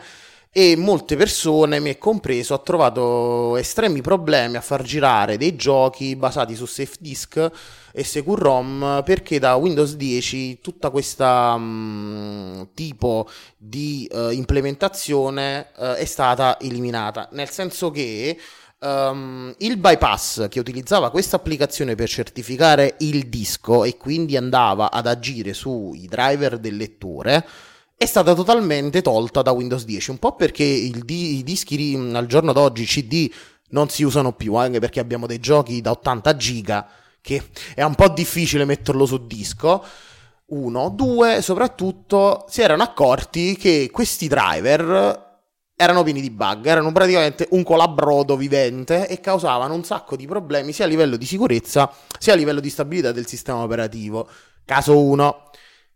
E 0.51 0.75
molte 0.75 1.15
persone, 1.15 1.79
me 1.79 1.99
compreso, 1.99 2.55
hanno 2.55 2.63
trovato 2.63 3.57
estremi 3.57 4.01
problemi 4.01 4.57
a 4.57 4.61
far 4.61 4.81
girare 4.81 5.37
dei 5.37 5.55
giochi 5.55 6.15
basati 6.15 6.55
su 6.55 6.65
safe 6.65 6.95
disk 6.99 7.51
e 7.93 8.03
Secure 8.03 8.41
ROM 8.41 9.01
perché 9.03 9.39
da 9.39 9.55
Windows 9.55 9.95
10 9.95 10.59
tutta 10.61 10.89
questa 10.89 11.53
um, 11.55 12.69
tipo 12.73 13.27
di 13.57 14.09
uh, 14.11 14.29
implementazione 14.29 15.71
uh, 15.77 15.83
è 15.93 16.05
stata 16.05 16.59
eliminata, 16.59 17.29
nel 17.31 17.49
senso 17.49 17.91
che 17.91 18.37
Um, 18.83 19.53
il 19.59 19.77
bypass 19.77 20.47
che 20.49 20.59
utilizzava 20.59 21.11
questa 21.11 21.35
applicazione 21.35 21.93
per 21.93 22.09
certificare 22.09 22.95
il 23.01 23.29
disco 23.29 23.83
e 23.83 23.95
quindi 23.95 24.35
andava 24.35 24.89
ad 24.89 25.05
agire 25.05 25.53
sui 25.53 26.07
driver 26.07 26.57
del 26.57 26.77
lettore 26.77 27.45
è 28.01 28.07
stata 28.07 28.33
totalmente 28.33 29.03
tolta 29.03 29.43
da 29.43 29.51
Windows 29.51 29.85
10, 29.85 30.09
un 30.09 30.17
po' 30.17 30.35
perché 30.35 30.63
di- 30.65 31.37
i 31.37 31.43
dischi 31.43 31.95
al 32.11 32.25
giorno 32.25 32.51
d'oggi 32.53 32.85
CD 32.85 33.31
non 33.69 33.89
si 33.89 34.01
usano 34.01 34.33
più, 34.33 34.55
anche 34.55 34.79
perché 34.79 34.99
abbiamo 34.99 35.27
dei 35.27 35.39
giochi 35.39 35.81
da 35.81 35.91
80 35.91 36.35
giga 36.35 36.89
che 37.21 37.43
è 37.75 37.83
un 37.83 37.95
po' 37.95 38.09
difficile 38.09 38.65
metterlo 38.65 39.05
su 39.05 39.25
disco. 39.25 39.83
Uno, 40.47 40.89
due, 40.89 41.41
soprattutto 41.41 42.45
si 42.49 42.61
erano 42.61 42.83
accorti 42.83 43.55
che 43.55 43.89
questi 43.91 44.27
driver 44.27 45.29
erano 45.75 46.03
pieni 46.03 46.21
di 46.21 46.29
bug, 46.29 46.65
erano 46.65 46.91
praticamente 46.91 47.47
un 47.51 47.63
colabrodo 47.63 48.37
vivente 48.37 49.07
e 49.07 49.19
causavano 49.19 49.73
un 49.73 49.83
sacco 49.83 50.15
di 50.15 50.27
problemi 50.27 50.73
sia 50.73 50.85
a 50.85 50.87
livello 50.87 51.15
di 51.15 51.25
sicurezza 51.25 51.91
sia 52.19 52.33
a 52.33 52.35
livello 52.35 52.59
di 52.59 52.69
stabilità 52.69 53.11
del 53.11 53.25
sistema 53.25 53.63
operativo. 53.63 54.27
Caso 54.63 54.99
1. 54.99 55.49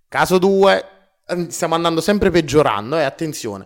Caso 0.08 0.38
2, 0.40 0.86
ehm, 1.28 1.50
stiamo 1.50 1.76
andando 1.76 2.02
sempre 2.02 2.32
peggiorando, 2.32 2.98
e 2.98 3.02
eh, 3.02 3.04
attenzione. 3.04 3.66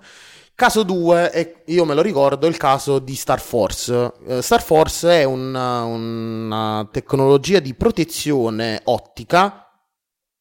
Caso 0.60 0.84
2, 0.84 1.64
io 1.68 1.86
me 1.86 1.94
lo 1.94 2.02
ricordo, 2.02 2.46
il 2.46 2.58
caso 2.58 3.00
di 3.00 3.16
Star 3.16 3.40
Force. 3.40 3.94
Uh, 4.26 4.42
Star 4.42 4.62
Force 4.62 5.22
è 5.22 5.24
una, 5.24 5.84
una 5.84 6.86
tecnologia 6.92 7.60
di 7.60 7.74
protezione 7.76 8.82
ottica 8.84 9.72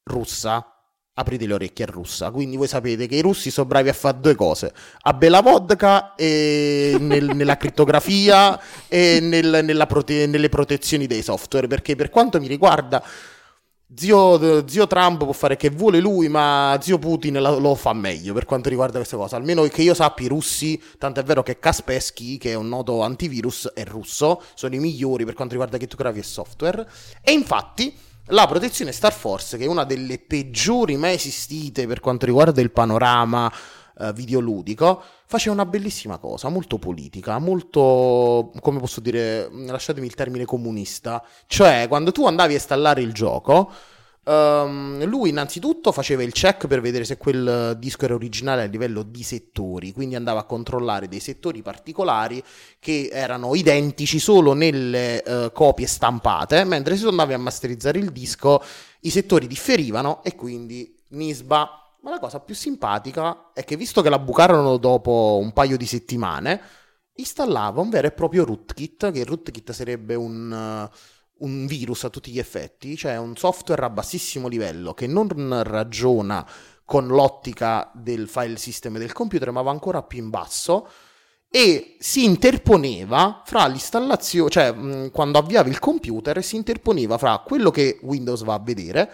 russa. 0.03 0.75
Aprite 1.15 1.47
le 1.47 1.55
orecchie, 1.55 1.85
è 1.85 1.89
russa. 1.89 2.33
Quindi 2.33 2.57
voi 2.57 2.67
sapete 2.67 3.07
che 3.07 3.15
i 3.15 3.21
russi 3.21 3.53
sono 3.53 3.69
bravi 3.69 3.91
a 3.91 3.93
fare 3.93 4.19
due 4.19 4.35
cose: 4.35 4.73
a 5.03 5.15
bella 5.15 5.41
vodka 5.41 6.17
e 6.17 6.97
nel, 6.99 7.27
nella 7.37 7.57
crittografia 7.57 8.59
e 8.89 9.21
nel, 9.21 9.85
prote- 9.87 10.27
nelle 10.27 10.49
protezioni 10.49 11.07
dei 11.07 11.23
software. 11.23 11.69
Perché 11.69 11.95
per 11.95 12.11
quanto 12.11 12.41
mi 12.41 12.49
riguarda 12.49 13.05
Zio, 13.97 14.69
zio, 14.69 14.87
Trump 14.87 15.25
può 15.25 15.33
fare 15.33 15.57
che 15.57 15.71
vuole 15.71 15.99
lui, 15.99 16.29
ma 16.29 16.79
zio 16.79 16.99
Putin 16.99 17.41
lo, 17.41 17.59
lo, 17.59 17.75
fa 17.75 17.95
meglio 17.95 18.35
per 18.35 18.45
quanto 18.45 18.69
riguarda 18.69 18.99
questa 18.99 19.17
cosa. 19.17 19.37
Almeno 19.37 19.63
che 19.63 19.81
io 19.81 19.95
sappia, 19.95 20.27
i 20.27 20.29
russi, 20.29 20.79
tanto 20.99 21.21
è 21.21 21.23
vero 21.23 21.43
che 21.43 21.59
Kaspersky, 21.59 22.37
che 22.37 22.51
è 22.51 22.55
un 22.55 22.69
noto 22.69 23.01
antivirus, 23.01 23.71
è 23.73 23.85
russo, 23.85 24.43
sono 24.55 24.75
i 24.75 24.79
migliori 24.79 25.25
per 25.25 25.33
quanto 25.33 25.55
riguarda 25.55 25.79
crittografia 25.79 26.21
e 26.21 26.25
software. 26.25 26.87
E 27.23 27.33
infatti 27.33 27.97
la 28.27 28.47
protezione 28.47 28.93
Star 28.93 29.15
Force, 29.15 29.57
che 29.57 29.65
è 29.65 29.69
una 29.69 29.85
delle 29.85 30.19
peggiori 30.19 30.99
mai 30.99 31.15
esistite 31.15 31.87
per 31.87 32.01
quanto 32.01 32.27
riguarda 32.27 32.61
il 32.61 32.71
panorama 32.71 33.51
eh, 34.01 34.13
videoludico, 34.13 35.03
faceva 35.27 35.55
una 35.55 35.67
bellissima 35.67 36.19
cosa, 36.19 36.49
molto 36.49 36.79
politica, 36.79 37.39
molto, 37.39 38.53
come 38.61 38.79
posso 38.79 39.01
dire, 39.01 39.49
lasciatemi 39.51 40.07
il 40.07 40.15
termine 40.15 40.45
comunista, 40.45 41.23
cioè 41.47 41.87
quando 41.89 42.13
tu 42.13 42.27
andavi 42.27 42.53
a 42.53 42.57
installare 42.57 43.03
il 43.03 43.13
gioco, 43.13 43.71
um, 44.25 45.05
lui 45.05 45.31
innanzitutto 45.31 45.91
faceva 45.91 46.23
il 46.23 46.33
check 46.33 46.67
per 46.67 46.81
vedere 46.81 47.05
se 47.05 47.17
quel 47.17 47.77
disco 47.79 48.05
era 48.05 48.15
originale 48.15 48.63
a 48.63 48.67
livello 48.67 49.03
di 49.03 49.23
settori, 49.23 49.93
quindi 49.93 50.15
andava 50.15 50.41
a 50.41 50.45
controllare 50.45 51.09
dei 51.09 51.21
settori 51.21 51.63
particolari 51.63 52.43
che 52.79 53.09
erano 53.13 53.55
identici 53.55 54.19
solo 54.19 54.53
nelle 54.53 55.23
uh, 55.27 55.53
copie 55.53 55.87
stampate, 55.87 56.65
mentre 56.65 56.97
se 56.97 57.03
tu 57.03 57.09
andavi 57.09 57.33
a 57.33 57.39
masterizzare 57.39 57.99
il 57.99 58.13
disco 58.13 58.63
i 59.01 59.11
settori 59.11 59.47
differivano 59.47 60.23
e 60.23 60.35
quindi 60.35 60.95
Nisba 61.11 61.88
ma 62.01 62.11
la 62.11 62.19
cosa 62.19 62.41
più 62.41 62.55
simpatica 62.55 63.51
è 63.53 63.65
che 63.65 63.77
visto 63.77 64.03
che 64.03 64.09
la 64.09 64.19
bucarono 64.19 64.77
dopo 64.77 65.39
un 65.41 65.53
paio 65.53 65.77
di 65.77 65.87
settimane, 65.87 66.61
installava 67.15 67.81
un 67.81 67.91
vero 67.91 68.07
e 68.07 68.13
proprio 68.13 68.45
rootkit, 68.45 69.11
che 69.11 69.19
il 69.19 69.27
rootkit 69.27 69.73
sarebbe 69.73 70.15
un, 70.15 70.51
uh, 70.51 71.45
un 71.47 71.67
virus 71.67 72.05
a 72.05 72.11
tutti 72.11 72.31
gli 72.31 72.39
effetti, 72.39 72.97
cioè 72.97 73.17
un 73.17 73.37
software 73.37 73.85
a 73.85 73.91
bassissimo 73.91 74.49
livello 74.49 74.95
che 74.95 75.07
non 75.07 75.29
ragiona 75.65 76.47
con 76.85 77.07
l'ottica 77.09 77.91
del 77.95 78.29
file 78.29 78.57
system 78.57 78.99
del 78.99 79.13
computer, 79.13 79.51
ma 79.51 79.63
va 79.63 79.71
ancora 79.71 80.03
più 80.03 80.19
in 80.19 80.31
basso 80.31 80.89
e 81.51 81.97
si 81.99 82.25
interponeva 82.25 83.43
fra 83.45 83.67
l'installazione, 83.67 84.51
cioè 84.51 84.73
mh, 84.73 85.11
quando 85.11 85.39
avviavi 85.39 85.71
il 85.71 85.79
computer, 85.79 86.43
si 86.43 86.57
interponeva 86.57 87.19
fra 87.19 87.39
quello 87.39 87.71
che 87.71 87.99
Windows 88.03 88.45
va 88.45 88.55
a 88.55 88.61
vedere 88.61 89.11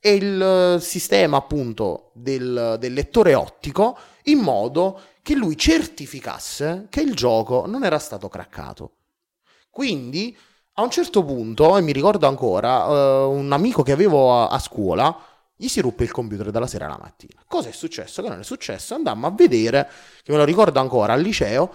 e 0.00 0.14
il 0.14 0.42
eh, 0.42 0.80
sistema 0.80 1.36
appunto 1.36 2.10
del, 2.14 2.76
del 2.80 2.92
lettore 2.92 3.34
ottico 3.34 3.96
in 4.24 4.38
modo 4.38 5.00
che 5.22 5.34
lui 5.34 5.56
certificasse 5.56 6.86
che 6.88 7.02
il 7.02 7.14
gioco 7.14 7.66
non 7.66 7.84
era 7.84 7.98
stato 7.98 8.28
craccato. 8.28 8.92
Quindi 9.68 10.36
a 10.74 10.82
un 10.82 10.90
certo 10.90 11.22
punto, 11.24 11.76
e 11.76 11.82
mi 11.82 11.92
ricordo 11.92 12.26
ancora, 12.26 13.26
uh, 13.26 13.30
un 13.30 13.52
amico 13.52 13.82
che 13.82 13.92
avevo 13.92 14.34
a, 14.34 14.48
a, 14.48 14.58
scuola 14.58 15.14
gli 15.54 15.68
si 15.68 15.82
ruppe 15.82 16.04
il 16.04 16.10
computer 16.10 16.50
dalla 16.50 16.66
sera 16.66 16.86
alla 16.86 16.98
mattina. 16.98 17.42
Cosa 17.46 17.68
è 17.68 17.72
successo? 17.72 18.22
Che 18.22 18.28
non 18.30 18.40
è 18.40 18.44
successo? 18.44 18.94
Andammo 18.94 19.26
a 19.26 19.30
vedere, 19.30 19.86
che 20.22 20.32
me 20.32 20.38
lo 20.38 20.44
ricordo 20.44 20.80
ancora 20.80 21.12
al 21.12 21.20
liceo. 21.20 21.70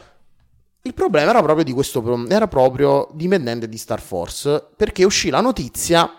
Il 0.81 0.95
problema 0.95 1.29
era 1.29 1.43
proprio 1.43 1.63
di 1.63 1.71
questo, 1.71 2.27
era 2.27 2.47
proprio 2.47 3.09
dipendente 3.13 3.69
di 3.69 3.77
Star 3.77 4.01
Force, 4.01 4.69
perché 4.75 5.03
uscì 5.03 5.29
la 5.29 5.41
notizia 5.41 6.09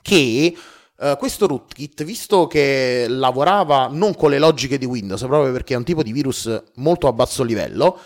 che 0.00 0.56
Uh, 0.98 1.16
questo 1.18 1.46
rootkit, 1.46 2.04
visto 2.04 2.46
che 2.46 3.04
lavorava 3.06 3.88
non 3.90 4.14
con 4.14 4.30
le 4.30 4.38
logiche 4.38 4.78
di 4.78 4.86
Windows, 4.86 5.20
proprio 5.22 5.52
perché 5.52 5.74
è 5.74 5.76
un 5.76 5.84
tipo 5.84 6.02
di 6.02 6.10
virus 6.10 6.62
molto 6.76 7.06
a 7.06 7.12
basso 7.12 7.42
livello, 7.42 8.00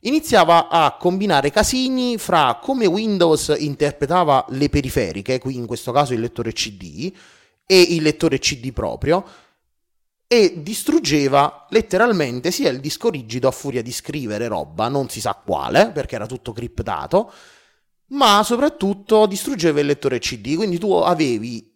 iniziava 0.00 0.68
a 0.68 0.96
combinare 0.98 1.50
casini 1.50 2.18
fra 2.18 2.58
come 2.60 2.84
Windows 2.84 3.54
interpretava 3.56 4.44
le 4.50 4.68
periferiche, 4.68 5.38
qui 5.38 5.56
in 5.56 5.64
questo 5.64 5.92
caso 5.92 6.12
il 6.12 6.20
lettore 6.20 6.52
CD, 6.52 7.10
e 7.66 7.80
il 7.80 8.02
lettore 8.02 8.38
CD 8.38 8.70
proprio, 8.70 9.24
e 10.28 10.62
distruggeva 10.62 11.66
letteralmente 11.70 12.50
sia 12.50 12.68
il 12.68 12.80
disco 12.80 13.08
rigido 13.10 13.48
a 13.48 13.52
furia 13.52 13.82
di 13.82 13.92
scrivere 13.92 14.46
roba, 14.48 14.88
non 14.88 15.08
si 15.08 15.20
sa 15.20 15.40
quale, 15.42 15.90
perché 15.90 16.16
era 16.16 16.26
tutto 16.26 16.52
criptato, 16.52 17.32
ma 18.08 18.42
soprattutto 18.44 19.26
distruggeva 19.26 19.80
il 19.80 19.86
lettore 19.86 20.18
CD, 20.18 20.54
quindi 20.54 20.78
tu 20.78 20.92
avevi 20.92 21.74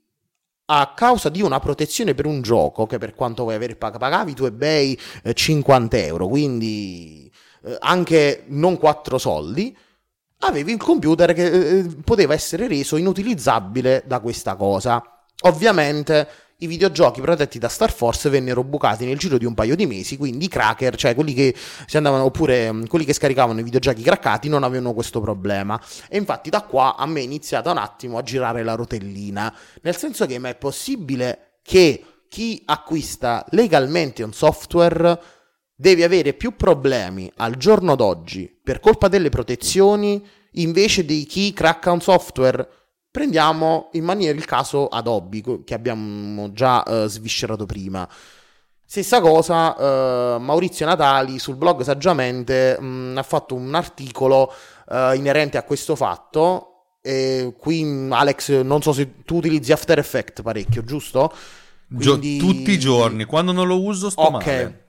a 0.73 0.93
causa 0.95 1.29
di 1.29 1.43
una 1.43 1.59
protezione 1.59 2.15
per 2.15 2.27
un 2.27 2.43
gioco 2.43 2.87
che 2.87 2.99
per 2.99 3.17
quanto 3.17 3.43
vuoi 3.43 3.57
avere 3.57 3.75
pagavi 3.75 4.35
tu 4.35 4.45
eBay 4.45 4.97
eh, 5.25 5.35
50 5.35 5.97
euro, 5.99 6.29
quindi 6.29 7.31
eh, 7.65 7.77
anche 7.81 8.45
non 8.47 8.79
4 8.79 9.19
soldi, 9.19 9.77
avevi 10.39 10.71
il 10.71 10.79
computer 10.79 11.33
che 11.33 11.47
eh, 11.47 11.87
poteva 12.05 12.35
essere 12.35 12.69
reso 12.69 12.97
inutilizzabile 12.97 14.05
da 14.07 14.21
questa 14.21 14.55
cosa. 14.55 15.03
Ovviamente 15.43 16.29
i 16.63 16.67
videogiochi 16.67 17.21
protetti 17.21 17.59
da 17.59 17.69
Star 17.69 17.93
Force 17.93 18.29
vennero 18.29 18.63
bucati 18.65 19.05
nel 19.05 19.19
giro 19.19 19.39
di 19.39 19.45
un 19.45 19.55
paio 19.55 19.77
di 19.77 19.87
mesi, 19.87 20.17
quindi 20.17 20.47
i 20.47 20.49
cracker, 20.49 20.97
cioè 20.97 21.15
quelli 21.15 21.33
che 21.33 21.55
si 21.87 21.97
andavano, 21.97 22.25
oppure 22.25 22.73
mm, 22.73 22.85
quelli 22.85 23.05
che 23.05 23.13
scaricavano 23.13 23.61
i 23.61 23.63
videogiochi 23.63 24.03
craccati, 24.03 24.49
non 24.49 24.63
avevano 24.63 24.93
questo 24.93 25.21
problema. 25.21 25.81
E 26.09 26.19
infatti 26.19 26.51
da 26.51 26.63
qua 26.63 26.97
a 26.97 27.07
me 27.07 27.21
è 27.21 27.25
iniziata 27.25 27.71
un 27.71 27.79
attimo 27.79 28.19
a 28.19 28.23
girare 28.23 28.63
la 28.63 28.75
rotellina, 28.75 29.55
nel 29.83 29.97
senso 29.97 30.27
che 30.27 30.39
ma 30.39 30.49
è 30.49 30.55
possibile 30.57 31.59
che 31.63 32.05
chi 32.29 32.63
acquista 32.67 33.45
legalmente 33.51 34.23
un 34.23 34.33
software 34.33 35.21
deve 35.75 36.05
avere 36.05 36.35
più 36.35 36.57
problemi 36.57 37.31
al 37.37 37.57
giorno 37.57 37.97
d'oggi 37.97 38.55
per 38.63 38.81
colpa 38.81 39.09
delle 39.09 39.31
protezioni 39.31 40.25
invece 40.53 41.05
di 41.05 41.25
chi 41.25 41.53
cracca 41.53 41.91
un 41.91 42.01
software 42.01 42.69
Prendiamo 43.11 43.89
in 43.93 44.05
maniera 44.05 44.37
il 44.37 44.45
caso 44.45 44.87
Adobe, 44.87 45.65
che 45.65 45.75
abbiamo 45.75 46.53
già 46.53 46.83
uh, 46.87 47.07
sviscerato 47.07 47.67
prima. 47.67 48.09
Stessa 48.85 49.21
cosa, 49.21 50.37
uh, 50.37 50.41
Maurizio 50.41 50.87
Natali 50.87 51.39
sul 51.39 51.57
blog 51.57 51.83
Saggiamente 51.83 52.77
mh, 52.79 52.85
mm, 52.85 53.19
ha 53.19 53.23
fatto 53.23 53.55
un 53.55 53.75
articolo 53.75 54.53
uh, 54.89 55.13
inerente 55.15 55.59
a 55.59 55.65
questo 55.65 55.97
fatto. 55.97 56.67
E 57.03 57.55
qui, 57.59 58.09
Alex, 58.11 58.61
non 58.61 58.83
so 58.83 58.93
se 58.93 59.23
tu 59.25 59.37
utilizzi 59.37 59.73
After 59.73 59.99
Effects 59.99 60.43
parecchio, 60.43 60.85
giusto? 60.85 61.33
Quindi... 61.93 62.39
tutti 62.39 62.71
i 62.71 62.79
giorni, 62.79 63.25
quando 63.25 63.51
non 63.51 63.67
lo 63.67 63.83
uso 63.83 64.11
sto 64.11 64.35
okay. 64.35 64.63
male. 64.63 64.85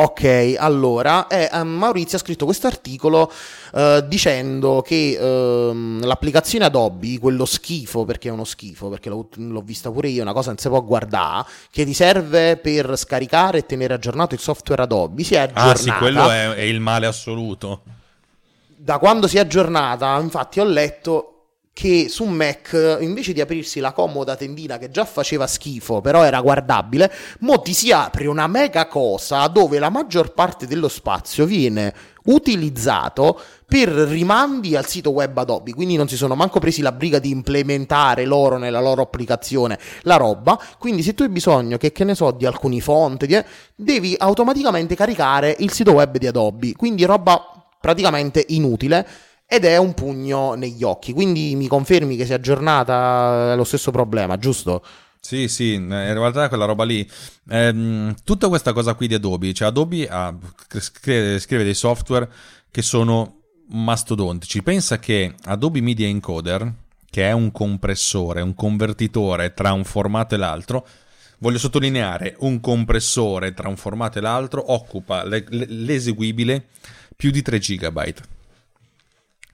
Ok, 0.00 0.54
allora, 0.56 1.26
eh, 1.26 1.64
Maurizio 1.64 2.18
ha 2.18 2.20
scritto 2.20 2.44
questo 2.44 2.68
articolo 2.68 3.32
eh, 3.74 4.04
dicendo 4.06 4.80
che 4.80 5.18
eh, 5.18 5.98
l'applicazione 6.00 6.66
Adobe, 6.66 7.18
quello 7.18 7.44
schifo, 7.44 8.04
perché 8.04 8.28
è 8.28 8.30
uno 8.30 8.44
schifo, 8.44 8.88
perché 8.88 9.08
l'ho, 9.08 9.28
l'ho 9.34 9.60
vista 9.60 9.90
pure 9.90 10.06
io, 10.06 10.22
una 10.22 10.32
cosa 10.32 10.50
non 10.50 10.58
si 10.58 10.68
può 10.68 10.84
guardare, 10.84 11.48
che 11.72 11.84
ti 11.84 11.94
serve 11.94 12.58
per 12.58 12.96
scaricare 12.96 13.58
e 13.58 13.66
tenere 13.66 13.94
aggiornato 13.94 14.34
il 14.34 14.40
software 14.40 14.82
Adobe, 14.82 15.24
si 15.24 15.34
è 15.34 15.38
aggiornata. 15.38 15.70
Ah 15.72 15.76
sì, 15.76 15.90
quello 15.90 16.30
è, 16.30 16.48
è 16.50 16.62
il 16.62 16.78
male 16.78 17.06
assoluto. 17.06 17.82
Da 18.76 18.98
quando 18.98 19.26
si 19.26 19.36
è 19.36 19.40
aggiornata, 19.40 20.16
infatti 20.20 20.60
ho 20.60 20.64
letto 20.64 21.37
che 21.78 22.08
su 22.08 22.24
Mac 22.24 22.98
invece 22.98 23.32
di 23.32 23.40
aprirsi 23.40 23.78
la 23.78 23.92
comoda 23.92 24.34
tendina 24.34 24.78
che 24.78 24.90
già 24.90 25.04
faceva 25.04 25.46
schifo 25.46 26.00
però 26.00 26.24
era 26.24 26.40
guardabile, 26.40 27.08
mo 27.38 27.60
ti 27.60 27.72
si 27.72 27.92
apre 27.92 28.26
una 28.26 28.48
mega 28.48 28.88
cosa 28.88 29.46
dove 29.46 29.78
la 29.78 29.88
maggior 29.88 30.34
parte 30.34 30.66
dello 30.66 30.88
spazio 30.88 31.44
viene 31.44 31.94
utilizzato 32.24 33.40
per 33.64 33.90
rimandi 33.90 34.74
al 34.74 34.88
sito 34.88 35.10
web 35.10 35.38
Adobe, 35.38 35.72
quindi 35.72 35.94
non 35.94 36.08
si 36.08 36.16
sono 36.16 36.34
manco 36.34 36.58
presi 36.58 36.82
la 36.82 36.90
briga 36.90 37.20
di 37.20 37.30
implementare 37.30 38.24
loro 38.24 38.58
nella 38.58 38.80
loro 38.80 39.02
applicazione 39.02 39.78
la 40.02 40.16
roba, 40.16 40.60
quindi 40.80 41.04
se 41.04 41.14
tu 41.14 41.22
hai 41.22 41.28
bisogno 41.28 41.76
che, 41.76 41.92
che 41.92 42.02
ne 42.02 42.16
so 42.16 42.32
di 42.32 42.44
alcuni 42.44 42.80
font, 42.80 43.24
di, 43.24 43.40
devi 43.76 44.16
automaticamente 44.18 44.96
caricare 44.96 45.54
il 45.60 45.70
sito 45.70 45.92
web 45.92 46.16
di 46.18 46.26
Adobe, 46.26 46.72
quindi 46.72 47.04
roba 47.04 47.40
praticamente 47.80 48.44
inutile 48.48 49.06
ed 49.50 49.64
è 49.64 49.78
un 49.78 49.94
pugno 49.94 50.52
negli 50.52 50.82
occhi. 50.82 51.14
Quindi 51.14 51.56
mi 51.56 51.68
confermi 51.68 52.16
che 52.16 52.26
si 52.26 52.32
è 52.32 52.34
aggiornata 52.34 53.54
lo 53.54 53.64
stesso 53.64 53.90
problema, 53.90 54.36
giusto? 54.36 54.84
Sì, 55.20 55.48
sì, 55.48 55.74
in 55.74 55.88
realtà 55.88 56.48
quella 56.48 56.66
roba 56.66 56.84
lì, 56.84 57.08
ehm, 57.48 58.14
tutta 58.24 58.48
questa 58.48 58.74
cosa 58.74 58.94
qui 58.94 59.08
di 59.08 59.14
Adobe, 59.14 59.52
cioè 59.54 59.68
Adobe 59.68 60.06
ha, 60.06 60.34
scrive, 60.78 61.38
scrive 61.38 61.64
dei 61.64 61.74
software 61.74 62.30
che 62.70 62.82
sono 62.82 63.40
mastodontici. 63.70 64.62
Pensa 64.62 64.98
che 64.98 65.34
Adobe 65.44 65.80
Media 65.80 66.06
Encoder, 66.06 66.70
che 67.10 67.26
è 67.26 67.32
un 67.32 67.50
compressore, 67.50 68.42
un 68.42 68.54
convertitore 68.54 69.54
tra 69.54 69.72
un 69.72 69.84
formato 69.84 70.34
e 70.34 70.38
l'altro, 70.38 70.86
voglio 71.38 71.58
sottolineare, 71.58 72.36
un 72.40 72.60
compressore 72.60 73.54
tra 73.54 73.68
un 73.68 73.76
formato 73.76 74.18
e 74.18 74.20
l'altro 74.20 74.72
occupa 74.72 75.24
l'eseguibile 75.24 76.66
più 77.16 77.30
di 77.30 77.40
3 77.40 77.58
GB. 77.58 78.14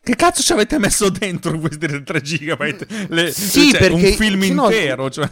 Che 0.04 0.16
cazzo 0.16 0.42
ci 0.42 0.52
avete 0.52 0.78
messo 0.78 1.08
dentro 1.08 1.58
questi 1.58 2.02
3 2.02 2.20
GB? 2.20 3.08
Le, 3.08 3.32
sì, 3.32 3.70
cioè, 3.70 3.80
perché, 3.80 4.08
un 4.08 4.12
film 4.12 4.42
intero. 4.42 5.08
Cioè. 5.08 5.30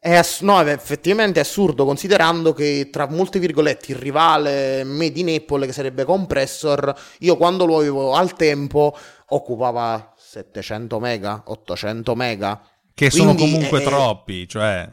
È 0.00 0.14
ass- 0.14 0.40
no, 0.40 0.60
è 0.60 0.72
effettivamente 0.72 1.38
assurdo 1.38 1.84
considerando 1.84 2.52
che 2.52 2.90
tra 2.90 3.08
molte 3.08 3.38
virgolette 3.38 3.92
il 3.92 3.98
rivale 3.98 4.82
Made 4.82 5.20
in 5.20 5.28
Apple 5.28 5.66
che 5.66 5.72
sarebbe 5.72 6.04
Compressor, 6.04 6.92
io 7.20 7.36
quando 7.36 7.66
lo 7.66 7.78
avevo 7.78 8.14
al 8.14 8.34
tempo 8.34 8.96
occupava 9.28 10.12
700 10.16 10.98
mega, 10.98 11.42
800 11.46 12.14
mega. 12.16 12.60
Che 12.92 13.10
Quindi, 13.10 13.16
sono 13.16 13.34
comunque 13.34 13.80
eh, 13.80 13.84
troppi, 13.84 14.48
cioè... 14.48 14.88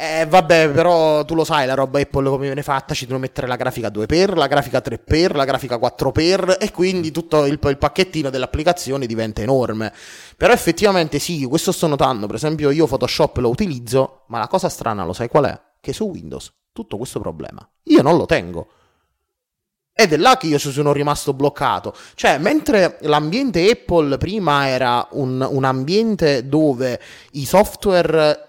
Eh, 0.00 0.26
vabbè, 0.26 0.70
però 0.70 1.24
tu 1.24 1.34
lo 1.34 1.42
sai 1.42 1.66
la 1.66 1.74
roba 1.74 1.98
Apple 1.98 2.28
come 2.28 2.46
viene 2.46 2.62
fatta, 2.62 2.94
ci 2.94 3.04
devono 3.04 3.18
mettere 3.18 3.48
la 3.48 3.56
grafica 3.56 3.88
2x, 3.88 4.32
la 4.36 4.46
grafica 4.46 4.78
3x, 4.78 5.34
la 5.34 5.44
grafica 5.44 5.74
4x 5.76 6.56
e 6.60 6.70
quindi 6.70 7.10
tutto 7.10 7.44
il, 7.46 7.58
il, 7.60 7.78
pacchettino 7.78 8.30
dell'applicazione 8.30 9.06
diventa 9.06 9.42
enorme. 9.42 9.92
Però 10.36 10.52
effettivamente 10.52 11.18
sì, 11.18 11.44
questo 11.46 11.72
sto 11.72 11.88
notando, 11.88 12.26
per 12.26 12.36
esempio 12.36 12.70
io 12.70 12.86
Photoshop 12.86 13.38
lo 13.38 13.48
utilizzo, 13.48 14.22
ma 14.28 14.38
la 14.38 14.46
cosa 14.46 14.68
strana 14.68 15.04
lo 15.04 15.12
sai 15.12 15.26
qual 15.26 15.46
è? 15.46 15.60
Che 15.80 15.92
su 15.92 16.04
Windows 16.04 16.52
tutto 16.72 16.96
questo 16.96 17.18
problema 17.18 17.68
io 17.82 18.02
non 18.02 18.16
lo 18.16 18.24
tengo. 18.24 18.68
Ed 19.92 20.12
è 20.12 20.16
là 20.16 20.36
che 20.36 20.46
io 20.46 20.58
sono 20.58 20.92
rimasto 20.92 21.32
bloccato. 21.32 21.92
Cioè, 22.14 22.38
mentre 22.38 22.98
l'ambiente 23.00 23.68
Apple 23.68 24.16
prima 24.16 24.68
era 24.68 25.08
un, 25.10 25.44
un 25.44 25.64
ambiente 25.64 26.46
dove 26.46 27.00
i 27.32 27.44
software 27.44 28.47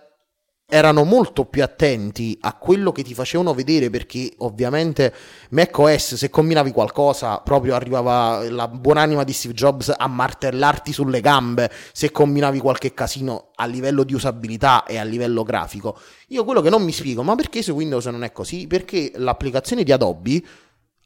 erano 0.71 1.03
molto 1.03 1.45
più 1.45 1.63
attenti 1.63 2.37
a 2.41 2.53
quello 2.53 2.91
che 2.91 3.01
ti 3.01 3.15
facevano 3.15 3.55
vedere 3.55 3.89
perché 3.89 4.31
ovviamente 4.37 5.11
macOS 5.49 6.13
se 6.13 6.29
combinavi 6.29 6.71
qualcosa 6.71 7.39
proprio 7.39 7.73
arrivava 7.73 8.47
la 8.51 8.67
buonanima 8.67 9.23
di 9.23 9.33
Steve 9.33 9.55
Jobs 9.55 9.91
a 9.97 10.07
martellarti 10.07 10.93
sulle 10.93 11.21
gambe 11.21 11.71
se 11.91 12.11
combinavi 12.11 12.59
qualche 12.59 12.93
casino 12.93 13.49
a 13.55 13.65
livello 13.65 14.03
di 14.03 14.13
usabilità 14.13 14.85
e 14.85 14.99
a 14.99 15.03
livello 15.03 15.41
grafico. 15.41 15.97
Io 16.27 16.43
quello 16.43 16.61
che 16.61 16.69
non 16.69 16.83
mi 16.83 16.91
spiego 16.91 17.23
ma 17.23 17.33
perché 17.33 17.63
su 17.63 17.71
Windows 17.71 18.05
non 18.05 18.23
è 18.23 18.31
così? 18.31 18.67
Perché 18.67 19.13
l'applicazione 19.15 19.83
di 19.83 19.91
Adobe 19.91 20.43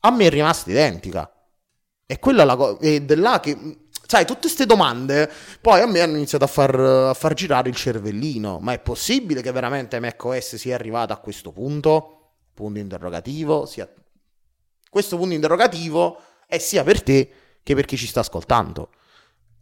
a 0.01 0.11
me 0.11 0.25
è 0.25 0.29
rimasta 0.29 0.69
identica. 0.69 1.31
E 2.05 2.19
quella 2.19 2.43
la 2.43 2.57
co- 2.57 2.79
ed 2.81 3.09
è 3.09 3.15
là 3.15 3.39
che 3.39 3.82
Sai, 4.13 4.25
tutte 4.25 4.41
queste 4.41 4.67
domande 4.67 5.27
poi 5.59 5.81
a 5.81 5.87
me 5.87 5.99
hanno 5.99 6.17
iniziato 6.17 6.43
a 6.43 6.47
far, 6.47 6.79
a 6.79 7.15
far 7.15 7.33
girare 7.33 7.67
il 7.67 7.73
cervellino. 7.73 8.59
Ma 8.59 8.73
è 8.73 8.77
possibile 8.77 9.41
che 9.41 9.51
veramente 9.51 9.99
macOS 9.99 10.57
sia 10.57 10.75
arrivato 10.75 11.13
a 11.13 11.17
questo 11.17 11.51
punto? 11.51 12.33
Punto 12.53 12.77
interrogativo. 12.77 13.65
Sia... 13.65 13.91
Questo 14.87 15.17
punto 15.17 15.33
interrogativo 15.33 16.19
è 16.45 16.59
sia 16.59 16.83
per 16.83 17.01
te 17.01 17.31
che 17.63 17.73
per 17.73 17.85
chi 17.85 17.97
ci 17.97 18.05
sta 18.05 18.19
ascoltando. 18.19 18.89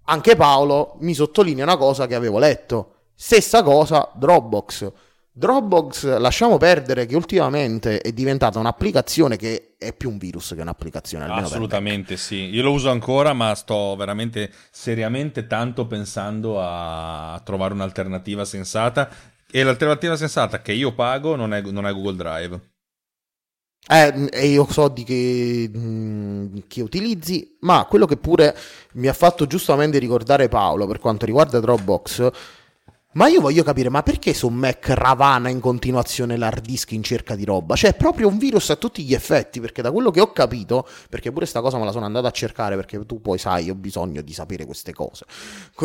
Anche 0.07 0.35
Paolo 0.35 0.97
mi 0.99 1.13
sottolinea 1.13 1.63
una 1.63 1.77
cosa 1.77 2.05
che 2.05 2.15
avevo 2.15 2.37
letto. 2.37 2.95
Stessa 3.15 3.63
cosa 3.63 4.11
Dropbox. 4.13 4.91
Dropbox 5.33 6.17
lasciamo 6.17 6.57
perdere 6.57 7.05
che 7.05 7.15
ultimamente 7.15 7.99
è 7.99 8.11
diventata 8.11 8.59
un'applicazione 8.59 9.37
che 9.37 9.75
è 9.77 9.93
più 9.93 10.09
un 10.09 10.17
virus 10.17 10.53
che 10.53 10.61
un'applicazione. 10.61 11.23
Assolutamente 11.25 12.17
sì, 12.17 12.49
io 12.53 12.61
lo 12.63 12.73
uso 12.73 12.89
ancora 12.89 13.31
ma 13.31 13.55
sto 13.55 13.95
veramente 13.95 14.51
seriamente 14.71 15.47
tanto 15.47 15.87
pensando 15.87 16.59
a 16.59 17.41
trovare 17.45 17.73
un'alternativa 17.73 18.43
sensata 18.43 19.09
e 19.49 19.63
l'alternativa 19.63 20.17
sensata 20.17 20.61
che 20.61 20.73
io 20.73 20.93
pago 20.93 21.37
non 21.37 21.53
è, 21.53 21.61
non 21.61 21.87
è 21.87 21.93
Google 21.93 22.15
Drive. 22.15 22.61
Eh, 23.87 24.29
e 24.31 24.47
io 24.47 24.67
so 24.69 24.89
di 24.89 25.03
che, 25.03 25.69
mh, 25.73 25.79
mm, 25.79 26.57
che, 26.67 26.81
utilizzi, 26.81 27.57
ma 27.61 27.85
quello 27.85 28.05
che 28.05 28.15
pure 28.15 28.55
mi 28.93 29.07
ha 29.07 29.13
fatto 29.13 29.47
giustamente 29.47 29.97
ricordare 29.97 30.49
Paolo 30.49 30.85
per 30.85 30.99
quanto 30.99 31.25
riguarda 31.25 31.59
Dropbox 31.59 32.31
ma 33.13 33.28
io 33.28 33.41
voglio 33.41 33.63
capire, 33.63 33.89
ma 33.89 34.04
perché 34.04 34.34
su 34.34 34.47
Mac 34.47 34.88
ravana 34.89 35.50
in 35.50 35.60
continuazione 35.60 36.38
l'hard 36.38 36.63
disk 36.63 36.91
in 36.91 37.04
cerca 37.04 37.36
di 37.36 37.43
roba? 37.43 37.76
Cioè, 37.76 37.91
è 37.91 37.93
proprio 37.95 38.30
un 38.30 38.38
virus 38.38 38.69
a 38.69 38.78
tutti 38.78 39.04
gli 39.04 39.13
effetti, 39.13 39.60
perché 39.60 39.82
da 39.82 39.91
quello 39.91 40.12
che 40.12 40.21
ho 40.21 40.32
capito, 40.32 40.88
perché 41.10 41.30
pure 41.32 41.45
sta 41.45 41.60
cosa 41.60 41.78
me 41.78 41.84
la 41.84 41.91
sono 41.91 42.06
andata 42.06 42.30
a 42.30 42.32
cercare, 42.32 42.78
perché 42.78 43.06
tu 43.06 43.19
poi 43.19 43.38
sai, 43.38 43.69
ho 43.69 43.76
bisogno 43.76 44.21
di 44.21 44.32
sapere 44.32 44.63
queste 44.63 44.93
cose. 44.93 45.26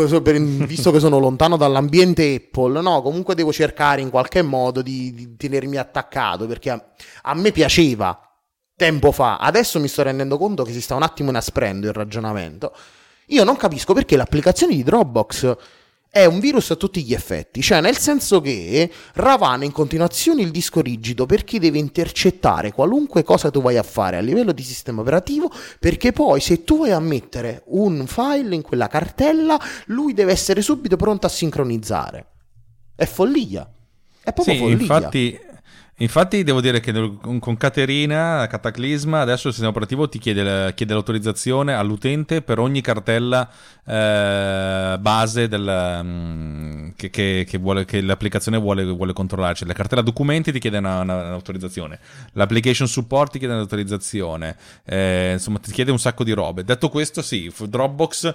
Visto 0.66 0.92
che 0.92 1.00
sono 1.00 1.18
lontano 1.18 1.56
dall'ambiente 1.56 2.34
Apple, 2.34 2.80
no, 2.80 3.02
comunque 3.02 3.34
devo 3.34 3.52
cercare 3.52 4.00
in 4.00 4.10
qualche 4.10 4.42
modo 4.42 4.80
di, 4.80 5.12
di 5.12 5.36
tenermi 5.36 5.78
attaccato, 5.78 6.46
perché 6.46 6.70
a, 6.70 6.84
a 7.22 7.34
me 7.34 7.50
piaceva 7.50 8.20
tempo 8.76 9.10
fa. 9.10 9.38
Adesso 9.38 9.80
mi 9.80 9.88
sto 9.88 10.02
rendendo 10.02 10.38
conto 10.38 10.62
che 10.62 10.72
si 10.72 10.80
sta 10.80 10.94
un 10.94 11.02
attimo 11.02 11.30
inasprendo 11.30 11.88
il 11.88 11.92
ragionamento. 11.92 12.72
Io 13.30 13.42
non 13.42 13.56
capisco 13.56 13.92
perché 13.92 14.16
l'applicazione 14.16 14.76
di 14.76 14.84
Dropbox 14.84 15.56
è 16.16 16.24
un 16.24 16.40
virus 16.40 16.70
a 16.70 16.76
tutti 16.76 17.02
gli 17.04 17.12
effetti, 17.12 17.60
cioè 17.60 17.82
nel 17.82 17.98
senso 17.98 18.40
che 18.40 18.90
ravana 19.16 19.66
in 19.66 19.70
continuazione 19.70 20.40
il 20.40 20.50
disco 20.50 20.80
rigido 20.80 21.26
perché 21.26 21.58
deve 21.58 21.76
intercettare 21.76 22.72
qualunque 22.72 23.22
cosa 23.22 23.50
tu 23.50 23.60
vai 23.60 23.76
a 23.76 23.82
fare 23.82 24.16
a 24.16 24.20
livello 24.20 24.52
di 24.52 24.62
sistema 24.62 25.02
operativo, 25.02 25.50
perché 25.78 26.12
poi 26.12 26.40
se 26.40 26.64
tu 26.64 26.78
vai 26.78 26.92
a 26.92 27.00
mettere 27.00 27.64
un 27.66 28.06
file 28.06 28.54
in 28.54 28.62
quella 28.62 28.86
cartella, 28.86 29.60
lui 29.88 30.14
deve 30.14 30.32
essere 30.32 30.62
subito 30.62 30.96
pronto 30.96 31.26
a 31.26 31.28
sincronizzare. 31.28 32.26
È 32.94 33.04
follia. 33.04 33.70
È 34.22 34.32
proprio 34.32 34.54
sì, 34.54 34.60
follia. 34.60 34.80
Infatti 34.80 35.40
Infatti 36.00 36.42
devo 36.42 36.60
dire 36.60 36.80
che 36.80 36.92
con 37.18 37.56
Caterina, 37.56 38.46
Cataclisma, 38.48 39.20
adesso 39.20 39.46
il 39.46 39.54
sistema 39.54 39.70
operativo 39.70 40.10
ti 40.10 40.18
chiede, 40.18 40.74
chiede 40.74 40.92
l'autorizzazione 40.92 41.72
all'utente 41.72 42.42
per 42.42 42.58
ogni 42.58 42.82
cartella 42.82 43.48
eh, 43.86 44.98
base 45.00 45.48
del, 45.48 45.98
um, 46.02 46.92
che, 46.96 47.08
che, 47.08 47.46
che, 47.48 47.56
vuole, 47.56 47.86
che, 47.86 48.02
l'applicazione 48.02 48.58
vuole, 48.58 48.84
vuole 48.84 49.14
controllare. 49.14 49.54
Cioè, 49.54 49.66
la 49.66 49.72
cartella 49.72 50.02
documenti 50.02 50.52
ti 50.52 50.58
chiede 50.58 50.76
una, 50.76 51.00
una, 51.00 51.14
un'autorizzazione, 51.14 51.98
l'application 52.32 52.86
support 52.86 53.32
ti 53.32 53.38
chiede 53.38 53.54
un'autorizzazione, 53.54 54.54
eh, 54.84 55.30
insomma 55.32 55.60
ti 55.60 55.72
chiede 55.72 55.92
un 55.92 55.98
sacco 55.98 56.24
di 56.24 56.32
robe. 56.32 56.62
Detto 56.62 56.90
questo 56.90 57.22
sì, 57.22 57.50
Dropbox 57.58 58.34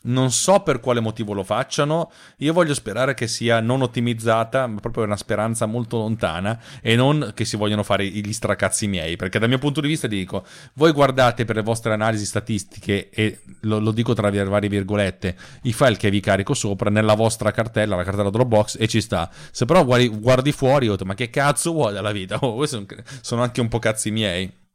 non 0.00 0.30
so 0.30 0.60
per 0.60 0.78
quale 0.80 1.00
motivo 1.00 1.32
lo 1.32 1.42
facciano. 1.42 2.10
Io 2.38 2.52
voglio 2.52 2.74
sperare 2.74 3.14
che 3.14 3.26
sia 3.26 3.60
non 3.60 3.82
ottimizzata, 3.82 4.66
ma 4.66 4.80
proprio 4.80 5.04
una 5.04 5.16
speranza 5.16 5.66
molto 5.66 5.98
lontana 5.98 6.60
e 6.80 6.94
non 6.94 7.32
che 7.34 7.44
si 7.44 7.56
vogliono 7.56 7.82
fare 7.82 8.06
gli 8.06 8.32
stracazzi 8.32 8.86
miei. 8.86 9.16
Perché 9.16 9.38
dal 9.38 9.48
mio 9.48 9.58
punto 9.58 9.80
di 9.80 9.88
vista 9.88 10.06
dico, 10.06 10.46
voi 10.74 10.92
guardate 10.92 11.44
per 11.44 11.56
le 11.56 11.62
vostre 11.62 11.92
analisi 11.92 12.24
statistiche 12.24 13.10
e 13.10 13.40
lo, 13.60 13.80
lo 13.80 13.90
dico 13.90 14.14
tra 14.14 14.30
varie 14.30 14.68
virgolette, 14.68 15.36
i 15.62 15.72
file 15.72 15.96
che 15.96 16.10
vi 16.10 16.20
carico 16.20 16.54
sopra 16.54 16.90
nella 16.90 17.14
vostra 17.14 17.50
cartella, 17.50 17.96
la 17.96 18.04
cartella 18.04 18.30
Dropbox 18.30 18.76
e 18.78 18.86
ci 18.86 19.00
sta. 19.00 19.28
Se 19.50 19.64
però 19.64 19.84
guardi, 19.84 20.08
guardi 20.08 20.52
fuori, 20.52 20.94
ma 21.04 21.14
che 21.14 21.28
cazzo 21.28 21.72
vuoi 21.72 21.92
dalla 21.92 22.12
vita? 22.12 22.36
Oh, 22.48 22.54
questi 22.54 22.86
sono 23.20 23.42
anche 23.42 23.60
un 23.60 23.68
po' 23.68 23.80
cazzi 23.80 24.10
miei. 24.10 24.67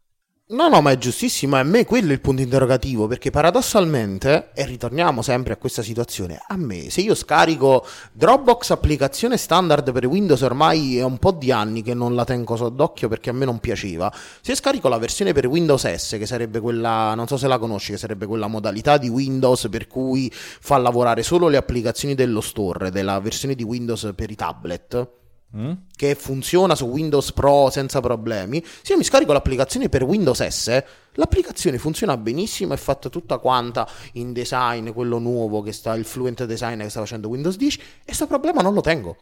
No, 0.54 0.68
no, 0.68 0.82
ma 0.82 0.92
è 0.92 1.00
giustissimo, 1.00 1.56
a 1.56 1.64
me 1.64 1.84
quello 1.84 2.10
è 2.10 2.14
il 2.14 2.22
punto 2.22 2.44
interrogativo, 2.44 3.08
perché 3.08 3.32
paradossalmente, 3.32 4.52
e 4.54 4.68
ritorniamo 4.68 5.24
sempre 5.24 5.54
a 5.54 5.58
questa 5.58 5.82
situazione, 5.82 6.40
a 6.48 6.56
me 6.58 6.92
se 6.92 7.02
io 7.02 7.16
scarico 7.16 7.84
Dropbox 8.12 8.70
applicazione 8.70 9.38
standard 9.38 9.92
per 9.92 10.06
Windows 10.06 10.42
ormai 10.42 10.98
è 11.00 11.04
un 11.04 11.18
po' 11.18 11.32
di 11.32 11.52
anni 11.52 11.82
che 11.82 11.96
non 11.96 12.14
la 12.14 12.24
tengo 12.24 12.56
sott'occhio 12.56 13.08
perché 13.08 13.32
a 13.32 13.34
me 13.34 13.46
non 13.46 13.58
piaceva, 13.58 14.14
se 14.42 14.54
scarico 14.54 14.90
la 14.90 15.00
versione 15.00 15.34
per 15.34 15.48
Windows 15.48 15.92
S, 15.92 16.18
che 16.20 16.28
sarebbe 16.28 16.60
quella, 16.60 17.16
non 17.16 17.26
so 17.26 17.36
se 17.36 17.48
la 17.48 17.58
conosci, 17.58 17.94
che 17.94 17.98
sarebbe 17.98 18.28
quella 18.28 18.46
modalità 18.46 19.00
di 19.00 19.10
Windows 19.10 19.70
per 19.72 19.88
cui 19.88 20.32
fa 20.32 20.78
lavorare 20.78 21.24
solo 21.24 21.48
le 21.48 21.58
applicazioni 21.58 22.14
dello 22.14 22.42
store, 22.42 22.92
della 22.92 23.20
versione 23.20 23.56
di 23.56 23.64
Windows 23.64 24.12
per 24.16 24.30
i 24.30 24.36
tablet, 24.36 25.23
mm? 25.56 25.72
che 25.96 26.16
funziona 26.16 26.76
su 26.76 26.86
Windows 26.86 27.32
Pro 27.32 27.70
senza 27.70 28.00
problemi, 28.00 28.64
se 28.82 28.94
io 28.94 28.98
mi 28.98 29.04
scarico 29.04 29.34
l'applicazione 29.34 29.90
per 29.90 30.04
Windows 30.04 30.46
S, 30.46 30.84
l'applicazione 31.14 31.78
funziona 31.78 32.18
benissimo, 32.18 32.74
è 32.74 32.78
fatta 32.78 33.10
tutta 33.10 33.38
quanta 33.38 33.88
in 34.14 34.34
design, 34.34 34.90
quello 34.92 35.20
nuovo 35.20 35.62
che 35.62 35.72
sta, 35.72 35.94
il 35.96 36.06
fluent 36.06 36.46
design 36.46 36.82
che 36.82 36.90
sta 36.90 37.00
facendo 37.00 37.30
Windows 37.30 37.56
10, 37.56 37.80
e 37.80 38.06
questo 38.06 38.28
problema 38.28 38.62
non 38.62 38.74
lo 38.74 38.82
tengo. 38.82 39.18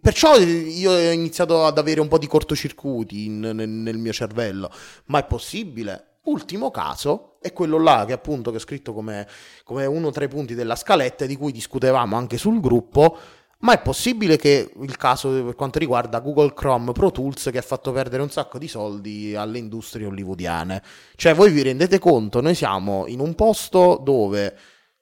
Perciò 0.00 0.38
io 0.38 0.92
ho 0.92 1.10
iniziato 1.10 1.64
ad 1.64 1.78
avere 1.78 2.00
un 2.00 2.08
po' 2.08 2.18
di 2.18 2.26
cortocircuiti 2.26 3.24
in, 3.24 3.40
nel, 3.40 3.68
nel 3.68 3.98
mio 3.98 4.12
cervello, 4.12 4.70
ma 5.06 5.20
è 5.20 5.24
possibile? 5.24 6.18
Ultimo 6.24 6.70
caso 6.70 7.38
è 7.40 7.52
quello 7.54 7.78
là 7.78 8.04
che 8.06 8.12
appunto 8.12 8.50
che 8.50 8.56
ho 8.56 8.60
scritto 8.60 8.92
come, 8.92 9.26
come 9.64 9.86
uno 9.86 10.10
tra 10.10 10.24
i 10.24 10.28
punti 10.28 10.54
della 10.54 10.76
scaletta 10.76 11.24
di 11.24 11.36
cui 11.36 11.52
discutevamo 11.52 12.16
anche 12.16 12.36
sul 12.36 12.60
gruppo 12.60 13.16
ma 13.60 13.72
è 13.72 13.82
possibile 13.82 14.36
che 14.36 14.72
il 14.80 14.96
caso 14.96 15.30
per 15.44 15.54
quanto 15.56 15.78
riguarda 15.78 16.20
Google 16.20 16.54
Chrome 16.54 16.92
Pro 16.92 17.10
Tools 17.10 17.48
che 17.50 17.58
ha 17.58 17.62
fatto 17.62 17.90
perdere 17.90 18.22
un 18.22 18.30
sacco 18.30 18.58
di 18.58 18.68
soldi 18.68 19.34
alle 19.34 19.58
industrie 19.58 20.06
hollywoodiane? 20.06 20.82
Cioè, 21.16 21.34
voi 21.34 21.50
vi 21.50 21.62
rendete 21.62 21.98
conto, 21.98 22.40
noi 22.40 22.54
siamo 22.54 23.06
in 23.08 23.18
un 23.18 23.34
posto 23.34 24.00
dove 24.02 24.56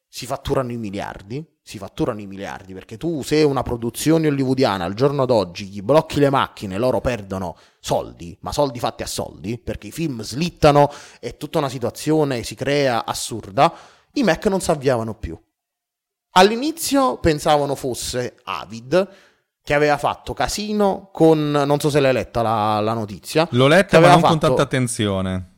si 0.08 0.24
fatturano 0.24 0.72
i 0.72 0.78
miliardi, 0.78 1.44
si 1.62 1.76
fatturano 1.76 2.20
i 2.20 2.26
miliardi 2.26 2.72
perché 2.72 2.96
tu 2.96 3.22
se 3.22 3.42
una 3.42 3.62
produzione 3.62 4.28
hollywoodiana 4.28 4.84
al 4.84 4.94
giorno 4.94 5.26
d'oggi 5.26 5.66
gli 5.66 5.82
blocchi 5.82 6.20
le 6.20 6.30
macchine, 6.30 6.78
loro 6.78 7.02
perdono 7.02 7.58
soldi, 7.80 8.34
ma 8.40 8.52
soldi 8.52 8.78
fatti 8.78 9.02
a 9.02 9.06
soldi, 9.06 9.58
perché 9.58 9.88
i 9.88 9.92
film 9.92 10.22
slittano 10.22 10.90
e 11.20 11.36
tutta 11.36 11.58
una 11.58 11.68
situazione 11.68 12.42
si 12.42 12.54
crea 12.54 13.04
assurda, 13.04 13.70
i 14.12 14.22
Mac 14.22 14.46
non 14.46 14.62
si 14.62 14.70
avviavano 14.70 15.14
più. 15.14 15.38
All'inizio 16.38 17.16
pensavano 17.16 17.74
fosse 17.74 18.36
Avid, 18.44 19.08
che 19.62 19.74
aveva 19.74 19.96
fatto 19.96 20.34
casino 20.34 21.08
con... 21.12 21.50
non 21.50 21.80
so 21.80 21.88
se 21.90 21.98
l'hai 21.98 22.12
letta 22.12 22.42
la, 22.42 22.78
la 22.80 22.92
notizia. 22.92 23.48
L'ho 23.52 23.66
letta 23.66 23.98
ma 24.00 24.08
non 24.08 24.20
fatto... 24.20 24.28
con 24.28 24.38
tanta 24.38 24.62
attenzione. 24.62 25.54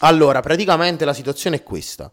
Allora, 0.00 0.40
praticamente 0.40 1.04
la 1.04 1.14
situazione 1.14 1.56
è 1.56 1.62
questa. 1.62 2.10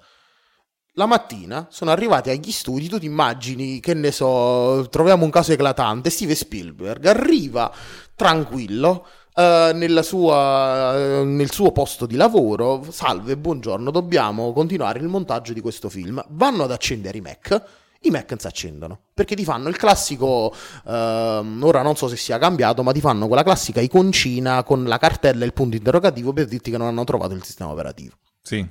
La 0.93 1.07
mattina 1.07 1.67
sono 1.71 1.89
arrivati 1.89 2.29
agli 2.29 2.51
studi, 2.51 2.87
tu 2.87 2.99
ti 2.99 3.05
immagini, 3.05 3.79
che 3.79 3.93
ne 3.93 4.11
so, 4.11 4.87
troviamo 4.89 5.23
un 5.23 5.31
caso 5.31 5.51
eclatante, 5.51 6.09
Steven 6.09 6.35
Spielberg 6.35 7.05
arriva 7.05 7.71
tranquillo, 8.15 9.07
Uh, 9.33 10.01
sua, 10.01 11.21
uh, 11.21 11.23
nel 11.23 11.51
suo 11.51 11.71
posto 11.71 12.05
di 12.05 12.17
lavoro, 12.17 12.85
salve, 12.89 13.37
buongiorno, 13.37 13.89
dobbiamo 13.89 14.51
continuare 14.51 14.99
il 14.99 15.07
montaggio 15.07 15.53
di 15.53 15.61
questo 15.61 15.89
film. 15.89 16.21
Vanno 16.31 16.63
ad 16.63 16.71
accendere 16.71 17.17
i 17.17 17.21
Mac, 17.21 17.63
i 18.01 18.09
Mac 18.09 18.29
non 18.29 18.39
si 18.39 18.47
accendono, 18.47 18.99
perché 19.13 19.35
ti 19.35 19.45
fanno 19.45 19.69
il 19.69 19.77
classico, 19.77 20.53
uh, 20.83 20.89
ora 20.89 21.81
non 21.81 21.95
so 21.95 22.09
se 22.09 22.17
sia 22.17 22.37
cambiato, 22.39 22.83
ma 22.83 22.91
ti 22.91 22.99
fanno 22.99 23.27
quella 23.27 23.43
classica 23.43 23.79
iconcina 23.79 24.63
con 24.63 24.83
la 24.83 24.97
cartella 24.97 25.43
e 25.43 25.45
il 25.45 25.53
punto 25.53 25.77
interrogativo 25.77 26.33
per 26.33 26.47
dirti 26.47 26.69
che 26.69 26.77
non 26.77 26.87
hanno 26.87 27.05
trovato 27.05 27.33
il 27.33 27.43
sistema 27.43 27.71
operativo. 27.71 28.15
Sì. 28.41 28.67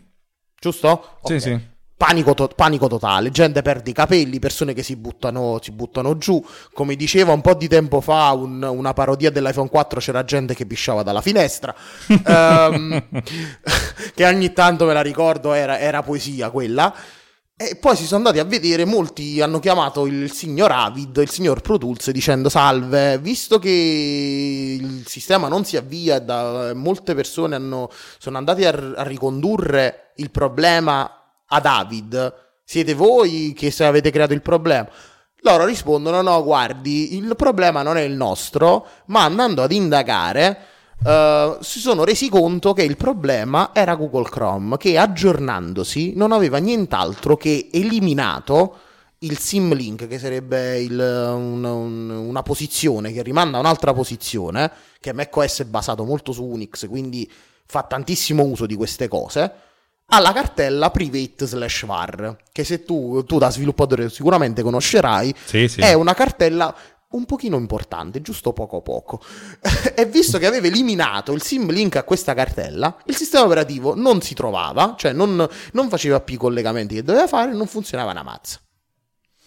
Giusto? 0.61 1.17
Sì, 1.25 1.35
okay. 1.35 1.41
sì. 1.41 1.61
Panico, 2.01 2.33
to- 2.33 2.49
panico, 2.57 2.87
totale, 2.87 3.31
gente 3.31 3.61
perde 3.61 3.91
i 3.91 3.93
capelli, 3.93 4.39
persone 4.39 4.73
che 4.73 4.83
si 4.83 4.97
buttano, 4.97 5.59
si 5.61 5.71
buttano 5.71 6.17
giù. 6.17 6.43
Come 6.73 6.97
diceva 6.97 7.35
un 7.35 7.43
po' 7.43 7.53
di 7.53 7.69
tempo 7.69 8.01
fa 8.01 8.33
un, 8.33 8.63
una 8.63 8.95
parodia 8.95 9.31
dell'iPhone 9.31 9.69
4, 9.69 10.01
c'era 10.01 10.25
gente 10.25 10.55
che 10.55 10.65
pisciava 10.65 11.03
dalla 11.03 11.21
finestra. 11.21 11.75
um, 12.09 13.05
che 14.15 14.25
ogni 14.27 14.51
tanto 14.55 14.87
me 14.87 14.95
la 14.95 15.03
ricordo, 15.03 15.53
era, 15.53 15.79
era 15.79 16.03
poesia 16.03 16.49
quella. 16.49 16.91
E 17.55 17.77
poi 17.77 17.95
si 17.97 18.07
sono 18.07 18.25
andati 18.25 18.39
a 18.39 18.45
vedere, 18.45 18.87
molti 18.87 19.43
hanno 19.43 19.59
chiamato 19.59 20.07
il 20.07 20.33
signor 20.33 20.73
Avid, 20.73 21.19
il 21.19 21.29
signor 21.29 21.61
Pro 21.61 21.77
Tools, 21.77 22.11
dicendo 22.13 22.49
salve, 22.49 23.19
visto 23.19 23.59
che 23.59 24.79
il 24.81 25.05
sistema 25.07 25.49
non 25.49 25.67
si 25.67 25.77
avvia, 25.77 26.19
da, 26.19 26.73
molte 26.73 27.15
persone 27.15 27.57
hanno, 27.57 27.91
sono 28.17 28.39
andate 28.39 28.67
a, 28.67 28.93
a 28.97 29.03
ricondurre 29.03 30.13
il 30.17 30.31
problema 30.31 31.20
a 31.53 31.61
David, 31.61 32.35
siete 32.65 32.95
voi 32.95 33.53
che 33.57 33.75
avete 33.85 34.11
creato 34.11 34.33
il 34.33 34.43
problema. 34.43 34.89
Loro 35.43 35.65
rispondono: 35.65 36.23
no, 36.23 36.43
guardi, 36.45 37.17
il 37.17 37.35
problema 37.37 37.83
non 37.83 37.97
è 37.97 38.03
il 38.03 38.15
nostro, 38.15 38.87
ma 39.07 39.25
andando 39.25 39.63
ad 39.63 39.73
indagare. 39.73 40.59
Uh, 41.03 41.57
si 41.63 41.79
sono 41.79 42.05
resi 42.05 42.29
conto 42.29 42.75
che 42.75 42.83
il 42.83 42.99
problema 42.99 43.71
era 43.73 43.95
Google 43.95 44.29
Chrome, 44.29 44.77
che 44.77 44.99
aggiornandosi 44.99 46.13
non 46.15 46.31
aveva 46.31 46.59
nient'altro 46.59 47.39
che 47.39 47.71
eliminato 47.73 48.77
il 49.21 49.39
sim 49.39 49.73
link, 49.73 50.07
che 50.07 50.19
sarebbe 50.19 50.79
il, 50.79 50.99
un, 50.99 51.65
un, 51.65 52.11
una 52.11 52.43
posizione 52.43 53.13
che 53.13 53.23
rimanda 53.23 53.57
a 53.57 53.61
un'altra 53.61 53.95
posizione, 53.95 54.71
che 55.01 55.15
macOS 55.15 55.61
è 55.61 55.65
basato 55.65 56.05
molto 56.05 56.33
su 56.33 56.45
Unix, 56.45 56.87
quindi 56.87 57.31
fa 57.65 57.83
tantissimo 57.83 58.43
uso 58.43 58.67
di 58.67 58.75
queste 58.75 59.09
cose 59.09 59.53
alla 60.11 60.33
cartella 60.33 60.91
private 60.91 61.47
slash 61.47 61.87
var, 61.87 62.37
che 62.53 62.65
se 62.65 62.85
tu, 62.85 63.25
tu 63.25 63.39
da 63.39 63.51
sviluppatore 63.51 64.11
sicuramente 64.11 64.63
conoscerai, 64.63 65.35
sì, 65.45 65.69
sì. 65.69 65.81
è 65.81 65.93
una 65.95 66.15
cartella 66.15 66.75
un 67.11 67.25
pochino 67.25 67.57
importante, 67.57 68.21
giusto 68.21 68.53
poco 68.53 68.83
poco. 68.83 69.21
e 69.95 70.07
visto 70.07 70.39
che 70.39 70.47
aveva 70.47 70.67
eliminato 70.67 71.33
il 71.33 71.43
sim 71.43 71.71
link 71.71 71.97
a 71.97 72.05
questa 72.05 72.35
cartella, 72.35 72.97
il 73.07 73.17
sistema 73.17 73.45
operativo 73.45 73.95
non 73.95 74.21
si 74.21 74.35
trovava, 74.35 74.95
cioè 74.97 75.13
non, 75.13 75.49
non 75.73 75.89
faceva 75.89 76.21
più 76.21 76.35
i 76.35 76.39
collegamenti 76.39 76.95
che 76.97 77.03
doveva 77.03 77.27
fare, 77.27 77.53
non 77.53 77.67
funzionava 77.67 78.11
una 78.11 78.23
mazza. 78.23 78.61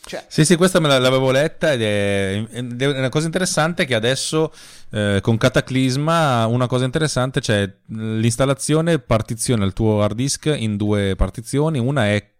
Cioè. 0.06 0.26
Sì, 0.28 0.44
sì, 0.44 0.58
questa 0.58 0.82
me 0.82 0.90
l'avevo 0.90 1.32
letta 1.32 1.72
ed 1.72 1.82
è, 1.82 2.46
è 2.46 2.86
una 2.86 3.08
cosa 3.08 3.26
interessante 3.26 3.86
che 3.86 3.96
adesso 3.96 4.52
eh, 4.92 5.20
con 5.22 5.38
Cataclisma 5.38 6.46
una 6.46 6.68
cosa 6.68 6.84
interessante 6.84 7.40
c'è 7.40 7.74
l'installazione 7.88 9.00
partiziona 9.00 9.64
il 9.64 9.72
tuo 9.72 10.04
hard 10.04 10.16
disk 10.16 10.54
in 10.54 10.76
due 10.76 11.16
partizioni, 11.16 11.80
una 11.80 12.08
è 12.08 12.32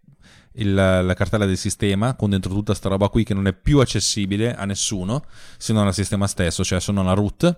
il, 0.56 0.74
la 0.74 1.14
cartella 1.14 1.46
del 1.46 1.56
sistema 1.56 2.14
con 2.14 2.30
dentro 2.30 2.52
tutta 2.52 2.74
sta 2.74 2.90
roba 2.90 3.08
qui 3.08 3.24
che 3.24 3.34
non 3.34 3.46
è 3.46 3.54
più 3.54 3.80
accessibile 3.80 4.54
a 4.54 4.66
nessuno 4.66 5.24
se 5.56 5.72
non 5.72 5.86
al 5.86 5.94
sistema 5.94 6.26
stesso, 6.26 6.62
cioè 6.62 6.80
se 6.80 6.92
non 6.92 7.08
a 7.08 7.14
root 7.14 7.56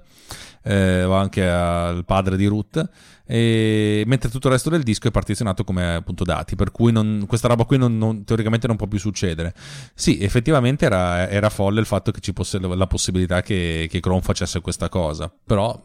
eh, 0.66 1.04
o 1.04 1.14
anche 1.14 1.48
al 1.48 2.04
padre 2.04 2.36
di 2.36 2.46
root 2.46 2.88
e, 3.24 4.02
mentre 4.06 4.30
tutto 4.30 4.48
il 4.48 4.52
resto 4.52 4.70
del 4.70 4.82
disco 4.82 5.08
è 5.08 5.10
partizionato 5.10 5.64
come 5.64 5.94
appunto 5.94 6.24
dati, 6.24 6.56
per 6.56 6.70
cui 6.70 6.92
non, 6.92 7.24
questa 7.26 7.48
roba 7.48 7.64
qui 7.64 7.78
non, 7.78 7.96
non, 7.96 8.24
teoricamente 8.24 8.66
non 8.66 8.76
può 8.76 8.86
più 8.86 8.98
succedere. 8.98 9.54
Sì, 9.94 10.20
effettivamente 10.20 10.84
era, 10.84 11.28
era 11.28 11.50
folle 11.50 11.80
il 11.80 11.86
fatto 11.86 12.10
che 12.10 12.20
ci 12.20 12.32
fosse 12.34 12.58
la 12.58 12.86
possibilità 12.86 13.42
che, 13.42 13.86
che 13.90 14.00
Chrome 14.00 14.22
facesse 14.22 14.60
questa 14.60 14.88
cosa, 14.88 15.32
però 15.44 15.80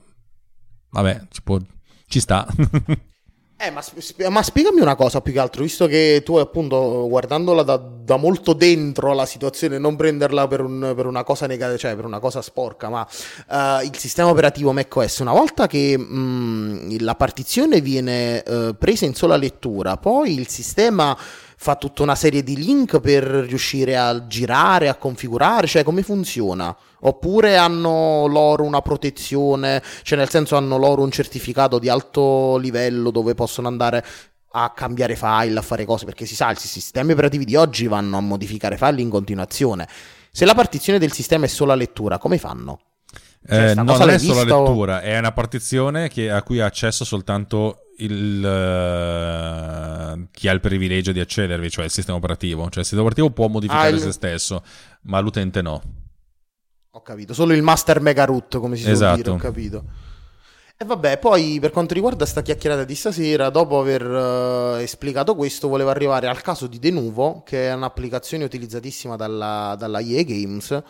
vabbè, 0.89 1.27
ci, 1.29 1.41
può, 1.41 1.59
ci 2.07 2.19
sta. 2.19 2.47
Eh, 3.63 3.69
ma, 3.69 3.83
ma, 4.29 4.41
spiegami 4.41 4.81
una 4.81 4.95
cosa 4.95 5.21
più 5.21 5.33
che 5.33 5.39
altro, 5.39 5.61
visto 5.61 5.85
che 5.85 6.23
tu 6.25 6.37
appunto 6.37 7.05
guardandola 7.07 7.61
da, 7.61 7.77
da 7.77 8.17
molto 8.17 8.53
dentro 8.53 9.13
la 9.13 9.27
situazione, 9.27 9.77
non 9.77 9.95
prenderla 9.95 10.47
per, 10.47 10.61
un, 10.61 10.93
per, 10.95 11.05
una 11.05 11.23
cosa 11.23 11.45
negativa, 11.45 11.77
cioè 11.77 11.95
per 11.95 12.05
una 12.05 12.17
cosa 12.17 12.41
sporca, 12.41 12.89
ma 12.89 13.07
uh, 13.49 13.85
il 13.85 13.95
sistema 13.95 14.29
operativo 14.29 14.71
macOS, 14.71 15.19
una 15.19 15.33
volta 15.33 15.67
che 15.67 15.95
mh, 15.95 16.03
mm, 16.03 16.95
la 17.01 17.13
partizione 17.13 17.81
viene 17.81 18.43
uh, 18.47 18.75
presa 18.75 19.05
in 19.05 19.13
sola 19.13 19.35
lettura, 19.35 19.95
poi 19.95 20.33
il 20.33 20.47
sistema 20.47 21.15
fa 21.61 21.75
tutta 21.75 22.01
una 22.01 22.15
serie 22.15 22.41
di 22.41 22.55
link 22.55 22.99
per 23.01 23.23
riuscire 23.23 23.95
a 23.95 24.25
girare, 24.25 24.89
a 24.89 24.95
configurare, 24.95 25.67
cioè 25.67 25.83
come 25.83 26.01
funziona? 26.01 26.75
Oppure 27.01 27.55
hanno 27.55 28.25
loro 28.25 28.63
una 28.63 28.81
protezione, 28.81 29.79
cioè 30.01 30.17
nel 30.17 30.27
senso 30.27 30.55
hanno 30.55 30.77
loro 30.77 31.03
un 31.03 31.11
certificato 31.11 31.77
di 31.77 31.87
alto 31.87 32.57
livello 32.57 33.11
dove 33.11 33.35
possono 33.35 33.67
andare 33.67 34.03
a 34.53 34.71
cambiare 34.75 35.15
file, 35.15 35.59
a 35.59 35.61
fare 35.61 35.85
cose, 35.85 36.05
perché 36.05 36.25
si 36.25 36.33
sa, 36.33 36.49
i 36.49 36.55
sistemi 36.55 37.11
operativi 37.11 37.45
di 37.45 37.55
oggi 37.55 37.85
vanno 37.85 38.17
a 38.17 38.21
modificare 38.21 38.75
file 38.75 38.99
in 38.99 39.11
continuazione. 39.11 39.87
Se 40.31 40.45
la 40.45 40.55
partizione 40.55 40.97
del 40.97 41.11
sistema 41.11 41.45
è 41.45 41.47
solo 41.47 41.73
a 41.73 41.75
lettura, 41.75 42.17
come 42.17 42.39
fanno? 42.39 42.79
Cioè, 43.47 43.69
eh, 43.69 43.73
no, 43.75 43.83
non 43.83 44.09
è 44.09 44.17
solo 44.17 44.43
la 44.43 44.57
lettura, 44.57 45.01
è 45.01 45.15
una 45.15 45.31
partizione 45.31 46.09
che, 46.09 46.31
a 46.31 46.41
cui 46.41 46.59
ha 46.59 46.65
accesso 46.65 47.05
soltanto 47.05 47.90
il, 48.03 48.37
uh, 48.39 50.27
chi 50.31 50.47
ha 50.47 50.51
il 50.51 50.59
privilegio 50.59 51.11
di 51.11 51.19
accedervi, 51.19 51.69
cioè 51.69 51.85
il 51.85 51.91
sistema 51.91 52.17
operativo. 52.17 52.63
Cioè 52.63 52.79
il 52.79 52.85
sistema 52.85 53.01
operativo 53.01 53.29
può 53.31 53.47
modificare 53.47 53.95
ah, 53.95 53.99
se 53.99 54.11
stesso, 54.11 54.63
ma 55.03 55.19
l'utente 55.19 55.61
no. 55.61 55.81
Ho 56.91 57.01
capito, 57.01 57.33
solo 57.33 57.53
il 57.53 57.61
master 57.61 58.01
mega 58.01 58.25
root, 58.25 58.57
come 58.59 58.75
si 58.75 58.89
esatto. 58.89 59.21
suol 59.21 59.23
dire, 59.23 59.29
ho 59.29 59.37
capito. 59.37 59.83
E 60.77 60.83
vabbè, 60.83 61.19
poi 61.19 61.59
per 61.61 61.69
quanto 61.69 61.93
riguarda 61.93 62.25
sta 62.25 62.41
chiacchierata 62.41 62.83
di 62.83 62.95
stasera, 62.95 63.49
dopo 63.49 63.79
aver 63.79 64.03
uh, 64.03 64.79
esplicato 64.79 65.35
questo, 65.35 65.67
volevo 65.67 65.91
arrivare 65.91 66.27
al 66.27 66.41
caso 66.41 66.65
di 66.65 66.79
Denuvo, 66.79 67.43
che 67.45 67.69
è 67.69 67.73
un'applicazione 67.73 68.43
utilizzatissima 68.43 69.15
dalla, 69.15 69.75
dalla 69.77 69.99
EA 69.99 70.23
Games. 70.23 70.83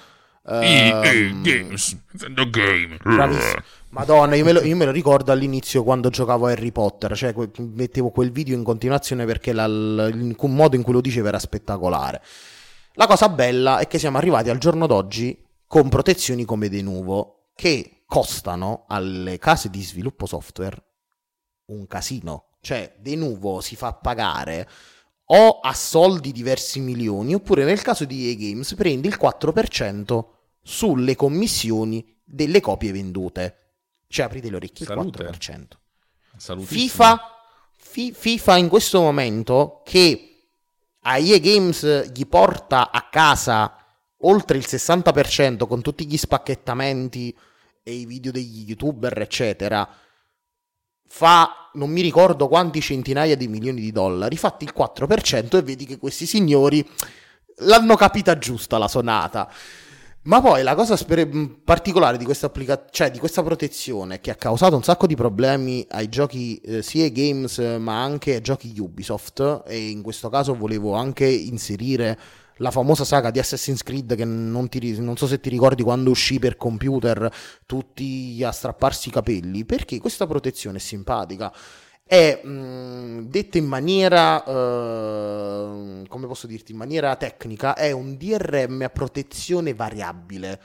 Ehm, 0.48 1.42
Games, 1.44 1.98
the 2.18 2.50
game. 2.50 2.98
Bravissimo. 3.04 3.62
Madonna, 3.90 4.36
io 4.36 4.46
me, 4.46 4.54
lo, 4.54 4.62
io 4.62 4.76
me, 4.76 4.86
lo, 4.86 4.92
ricordo 4.92 5.32
all'inizio 5.32 5.84
quando 5.84 6.10
giocavo 6.10 6.48
a 6.48 6.52
Harry 6.52 6.72
Potter, 6.72 7.16
cioè 7.16 7.34
que- 7.34 7.52
mettevo 7.58 8.10
quel 8.10 8.32
video 8.32 8.56
in 8.56 8.64
continuazione 8.64 9.26
perché 9.26 9.52
la, 9.52 9.66
il 9.66 10.36
modo 10.40 10.76
in 10.76 10.82
cui 10.82 10.94
lo 10.94 11.02
diceva 11.02 11.28
era 11.28 11.40
spettacolare. 11.40 12.22
La 12.94 13.08
cosa 13.08 13.30
bella 13.30 13.80
è 13.80 13.88
che 13.88 14.00
siamo 14.00 14.18
arrivati 14.18 14.50
al 14.50 14.58
giorno 14.58 14.88
d'oggi 14.88 15.38
con 15.68 15.90
protezioni 15.90 16.46
come 16.46 16.70
Denuvo, 16.70 17.50
che 17.54 18.04
costano 18.06 18.86
alle 18.88 19.38
case 19.38 19.70
di 19.70 19.82
sviluppo 19.82 20.26
software 20.26 20.84
un 21.68 21.88
casino. 21.88 22.46
Cioè, 22.62 22.96
De 23.00 23.16
Nuvo 23.16 23.62
si 23.62 23.76
fa 23.76 23.94
pagare 23.94 24.68
o 25.34 25.60
a 25.60 25.74
soldi 25.74 26.32
diversi 26.32 26.80
milioni, 26.80 27.34
oppure 27.34 27.64
nel 27.64 27.82
caso 27.82 28.06
di 28.06 28.30
EA 28.30 28.36
Games 28.36 28.74
prendi 28.76 29.08
il 29.08 29.18
4% 29.20 30.26
sulle 30.62 31.16
commissioni 31.16 32.06
delle 32.24 32.60
copie 32.60 32.92
vendute. 32.92 33.58
Cioè, 34.08 34.26
aprite 34.26 34.50
le 34.50 34.58
orecchie, 34.58 34.86
Salute. 34.86 35.24
il 35.24 35.30
4%. 35.30 36.66
FIFA, 36.66 37.20
fi, 37.78 38.12
FIFA 38.12 38.58
in 38.58 38.68
questo 38.68 39.00
momento 39.00 39.82
che 39.86 40.48
a 41.04 41.18
EA 41.18 41.40
Games 41.40 42.12
gli 42.12 42.26
porta 42.26 42.92
a 42.92 43.08
casa 43.10 43.76
oltre 44.24 44.58
il 44.58 44.66
60% 44.68 45.66
con 45.66 45.82
tutti 45.82 46.06
gli 46.06 46.18
spacchettamenti 46.18 47.36
e 47.84 47.94
i 47.94 48.06
video 48.06 48.32
degli 48.32 48.68
youtuber, 48.68 49.20
eccetera, 49.20 49.88
fa 51.14 51.70
non 51.74 51.90
mi 51.90 52.00
ricordo 52.00 52.48
quanti 52.48 52.80
centinaia 52.80 53.36
di 53.36 53.50
milioni 53.50 53.82
di 53.82 53.92
dollari, 53.92 54.38
fatti 54.38 54.64
il 54.64 54.74
4% 54.76 55.58
e 55.58 55.62
vedi 55.62 55.86
che 55.86 55.98
questi 55.98 56.26
signori 56.26 56.88
l'hanno 57.58 57.96
capita 57.98 58.38
giusta 58.38 58.78
la 58.78 58.88
sonata. 58.88 59.52
Ma 60.24 60.40
poi 60.40 60.64
la 60.64 60.74
cosa 60.74 60.96
sper- 60.96 61.28
particolare 61.66 62.18
di 62.18 62.24
questa, 62.24 62.46
applica- 62.46 62.86
cioè 62.90 63.12
di 63.12 63.20
questa 63.20 63.44
protezione 63.44 64.22
che 64.22 64.32
ha 64.32 64.36
causato 64.36 64.76
un 64.76 64.84
sacco 64.84 65.06
di 65.06 65.16
problemi 65.16 65.86
ai 65.90 66.08
giochi 66.08 66.58
eh, 66.58 66.82
sia 66.82 67.10
games 67.10 67.58
ma 67.58 68.02
anche 68.02 68.36
ai 68.36 68.42
giochi 68.42 68.74
Ubisoft 68.80 69.64
e 69.68 69.90
in 69.90 70.02
questo 70.02 70.30
caso 70.30 70.56
volevo 70.56 70.94
anche 70.94 71.26
inserire 71.26 72.18
la 72.58 72.72
famosa 72.72 73.04
saga 73.04 73.32
di 73.32 73.40
Assassin's 73.40 73.84
Creed 73.84 74.16
che 74.16 74.26
non, 74.26 74.70
ti, 74.70 75.00
non, 75.00 75.18
so 75.18 75.28
se 75.28 75.40
ti 75.40 75.50
ricordi 75.50 75.84
quando 75.84 76.10
uscì 76.10 76.40
per 76.40 76.58
computer 76.58 77.32
tutti 77.66 78.42
a 78.44 78.52
strapparsi 78.52 79.10
i 79.10 79.12
capelli, 79.12 79.66
perché 79.66 80.00
questa 80.00 80.28
protezione 80.28 80.78
è 80.78 80.82
simpatica. 80.82 81.54
È 82.04 82.42
mh, 82.44 83.30
detta 83.30 83.58
in 83.58 83.66
maniera, 83.66 84.44
uh, 84.46 86.06
come 86.08 86.28
posso 86.28 86.46
dirti, 86.46 86.72
in 86.74 86.78
maniera 86.78 87.16
tecnica, 87.16 87.74
è 87.74 87.92
un 87.92 88.18
DRM 88.18 88.82
a 88.82 88.90
protezione 88.90 89.74
variabile. 89.74 90.62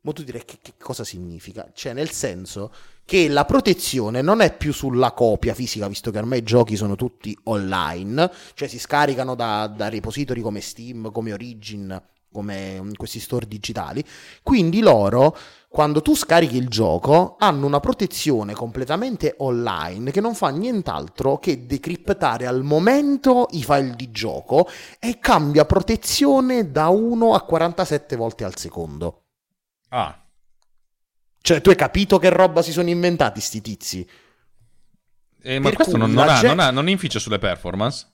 Ma 0.00 0.12
tu 0.12 0.22
direi 0.22 0.44
che, 0.44 0.58
che 0.62 0.74
cosa 0.78 1.04
significa? 1.04 1.68
Cioè, 1.74 1.92
nel 1.92 2.10
senso 2.10 2.72
che 3.06 3.28
la 3.28 3.44
protezione 3.44 4.20
non 4.20 4.40
è 4.40 4.54
più 4.54 4.72
sulla 4.72 5.12
copia 5.12 5.54
fisica, 5.54 5.86
visto 5.86 6.10
che 6.10 6.18
ormai 6.18 6.40
i 6.40 6.42
giochi 6.42 6.74
sono 6.74 6.96
tutti 6.96 7.38
online, 7.44 8.30
cioè 8.54 8.66
si 8.66 8.80
scaricano 8.80 9.36
da, 9.36 9.68
da 9.68 9.88
repository 9.88 10.40
come 10.40 10.60
Steam, 10.60 11.12
come 11.12 11.32
Origin, 11.32 12.02
come 12.32 12.82
mm, 12.82 12.92
questi 12.94 13.20
store 13.20 13.46
digitali. 13.46 14.04
Quindi 14.42 14.80
loro, 14.80 15.36
quando 15.68 16.02
tu 16.02 16.16
scarichi 16.16 16.56
il 16.56 16.68
gioco, 16.68 17.36
hanno 17.38 17.66
una 17.66 17.78
protezione 17.78 18.54
completamente 18.54 19.36
online 19.38 20.10
che 20.10 20.20
non 20.20 20.34
fa 20.34 20.48
nient'altro 20.48 21.38
che 21.38 21.64
decriptare 21.64 22.44
al 22.44 22.64
momento 22.64 23.46
i 23.52 23.62
file 23.62 23.94
di 23.94 24.10
gioco 24.10 24.68
e 24.98 25.20
cambia 25.20 25.64
protezione 25.64 26.72
da 26.72 26.88
1 26.88 27.34
a 27.34 27.40
47 27.40 28.16
volte 28.16 28.42
al 28.42 28.56
secondo. 28.56 29.22
Ah. 29.90 30.25
Cioè, 31.46 31.60
tu 31.60 31.70
hai 31.70 31.76
capito 31.76 32.18
che 32.18 32.28
roba 32.28 32.60
si 32.60 32.72
sono 32.72 32.88
inventati 32.88 33.40
sti 33.40 33.60
tizi? 33.60 34.08
Eh, 35.42 35.60
ma 35.60 35.68
per 35.68 35.76
questo 35.76 35.96
non, 35.96 36.10
non, 36.10 36.28
ha, 36.28 36.32
gente... 36.32 36.46
non, 36.48 36.58
ha, 36.58 36.70
non 36.72 36.88
inficia 36.88 37.20
sulle 37.20 37.38
performance? 37.38 38.04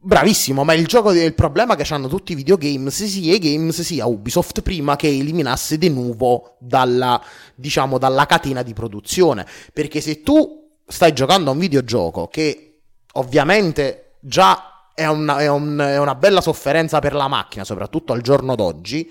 Bravissimo, 0.00 0.64
ma 0.64 0.72
il 0.72 0.84
gioco 0.88 1.12
il 1.12 1.34
problema 1.34 1.76
che 1.76 1.86
hanno 1.94 2.08
tutti 2.08 2.32
i 2.32 2.34
videogames 2.34 3.04
sia 3.04 3.36
i 3.36 3.38
games 3.38 3.80
sia 3.82 4.06
Ubisoft 4.06 4.62
prima 4.62 4.96
che 4.96 5.06
eliminasse 5.06 5.78
de 5.78 5.88
nuovo 5.88 6.56
dalla, 6.58 7.22
diciamo, 7.54 7.96
dalla 7.96 8.26
catena 8.26 8.64
di 8.64 8.72
produzione. 8.72 9.46
Perché 9.72 10.00
se 10.00 10.22
tu 10.22 10.68
stai 10.84 11.12
giocando 11.12 11.50
a 11.50 11.52
un 11.52 11.60
videogioco 11.60 12.26
che 12.26 12.80
ovviamente 13.12 14.16
già 14.18 14.90
è 14.96 15.06
una, 15.06 15.38
è 15.38 15.46
un, 15.46 15.78
è 15.78 15.98
una 15.98 16.16
bella 16.16 16.40
sofferenza 16.40 16.98
per 16.98 17.14
la 17.14 17.28
macchina, 17.28 17.62
soprattutto 17.62 18.12
al 18.12 18.20
giorno 18.20 18.56
d'oggi, 18.56 19.08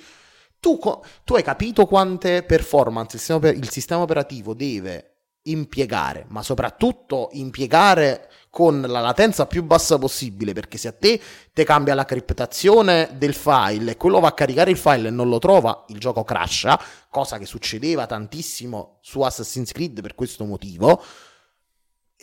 tu, 0.60 0.80
tu 1.24 1.36
hai 1.36 1.44
capito 1.44 1.86
quante 1.86 2.44
performance 2.44 3.16
il 3.16 3.22
sistema, 3.22 3.50
il 3.50 3.70
sistema 3.70 4.02
operativo 4.02 4.54
deve 4.54 5.18
impiegare, 5.48 6.26
ma 6.30 6.44
soprattutto 6.44 7.30
impiegare 7.34 8.30
con 8.50 8.82
la 8.82 9.02
latenza 9.02 9.46
più 9.46 9.64
bassa 9.64 9.98
possibile, 9.98 10.54
perché 10.54 10.78
se 10.78 10.88
a 10.88 10.92
te 10.92 11.20
te 11.54 11.64
cambia 11.64 11.94
la 11.94 12.06
criptazione 12.06 13.10
del 13.14 13.34
file 13.34 13.92
e 13.92 13.98
quello 13.98 14.20
va 14.20 14.30
a 14.30 14.34
caricare 14.34 14.72
il 14.72 14.78
file 14.78 15.10
e 15.10 15.12
non 15.12 15.30
lo 15.30 15.40
trova, 15.40 15.86
il 15.90 16.00
gioco 16.00 16.24
crasha, 16.24 16.80
cosa 17.10 17.38
che 17.38 17.46
succedeva 17.46 18.06
tantissimo 18.06 18.98
su 19.02 19.22
Assassin's 19.22 19.72
Creed 19.72 20.02
per 20.02 20.16
questo 20.16 20.44
motivo. 20.46 21.02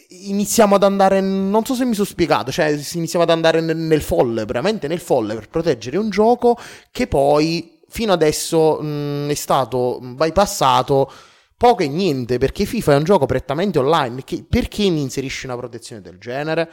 Iniziamo 0.09 0.75
ad 0.75 0.83
andare, 0.83 1.21
non 1.21 1.65
so 1.65 1.75
se 1.75 1.85
mi 1.85 1.95
sono 1.95 2.07
spiegato, 2.07 2.51
cioè 2.51 2.79
iniziamo 2.93 3.25
ad 3.25 3.31
andare 3.31 3.61
nel, 3.61 3.77
nel 3.77 4.03
folle, 4.03 4.45
veramente 4.45 4.87
nel 4.87 5.01
folle 5.01 5.35
per 5.35 5.49
proteggere 5.49 5.97
un 5.97 6.11
gioco 6.11 6.59
che 6.91 7.07
poi 7.07 7.74
fino 7.95 8.13
adesso 8.13 8.83
mh, 8.83 9.29
è 9.29 9.35
stato 9.35 10.01
bypassato 10.03 11.13
poco 11.57 11.85
e 11.85 11.89
niente 11.89 12.39
perché 12.39 12.65
FIFA 12.65 12.95
è 12.95 12.97
un 12.97 13.05
gioco 13.05 13.25
prettamente 13.25 13.79
online. 13.79 14.25
Che, 14.25 14.45
perché 14.49 14.91
mi 14.91 15.01
inserisci 15.01 15.47
una 15.47 15.57
protezione 15.57 16.03
del 16.03 16.19
genere? 16.19 16.69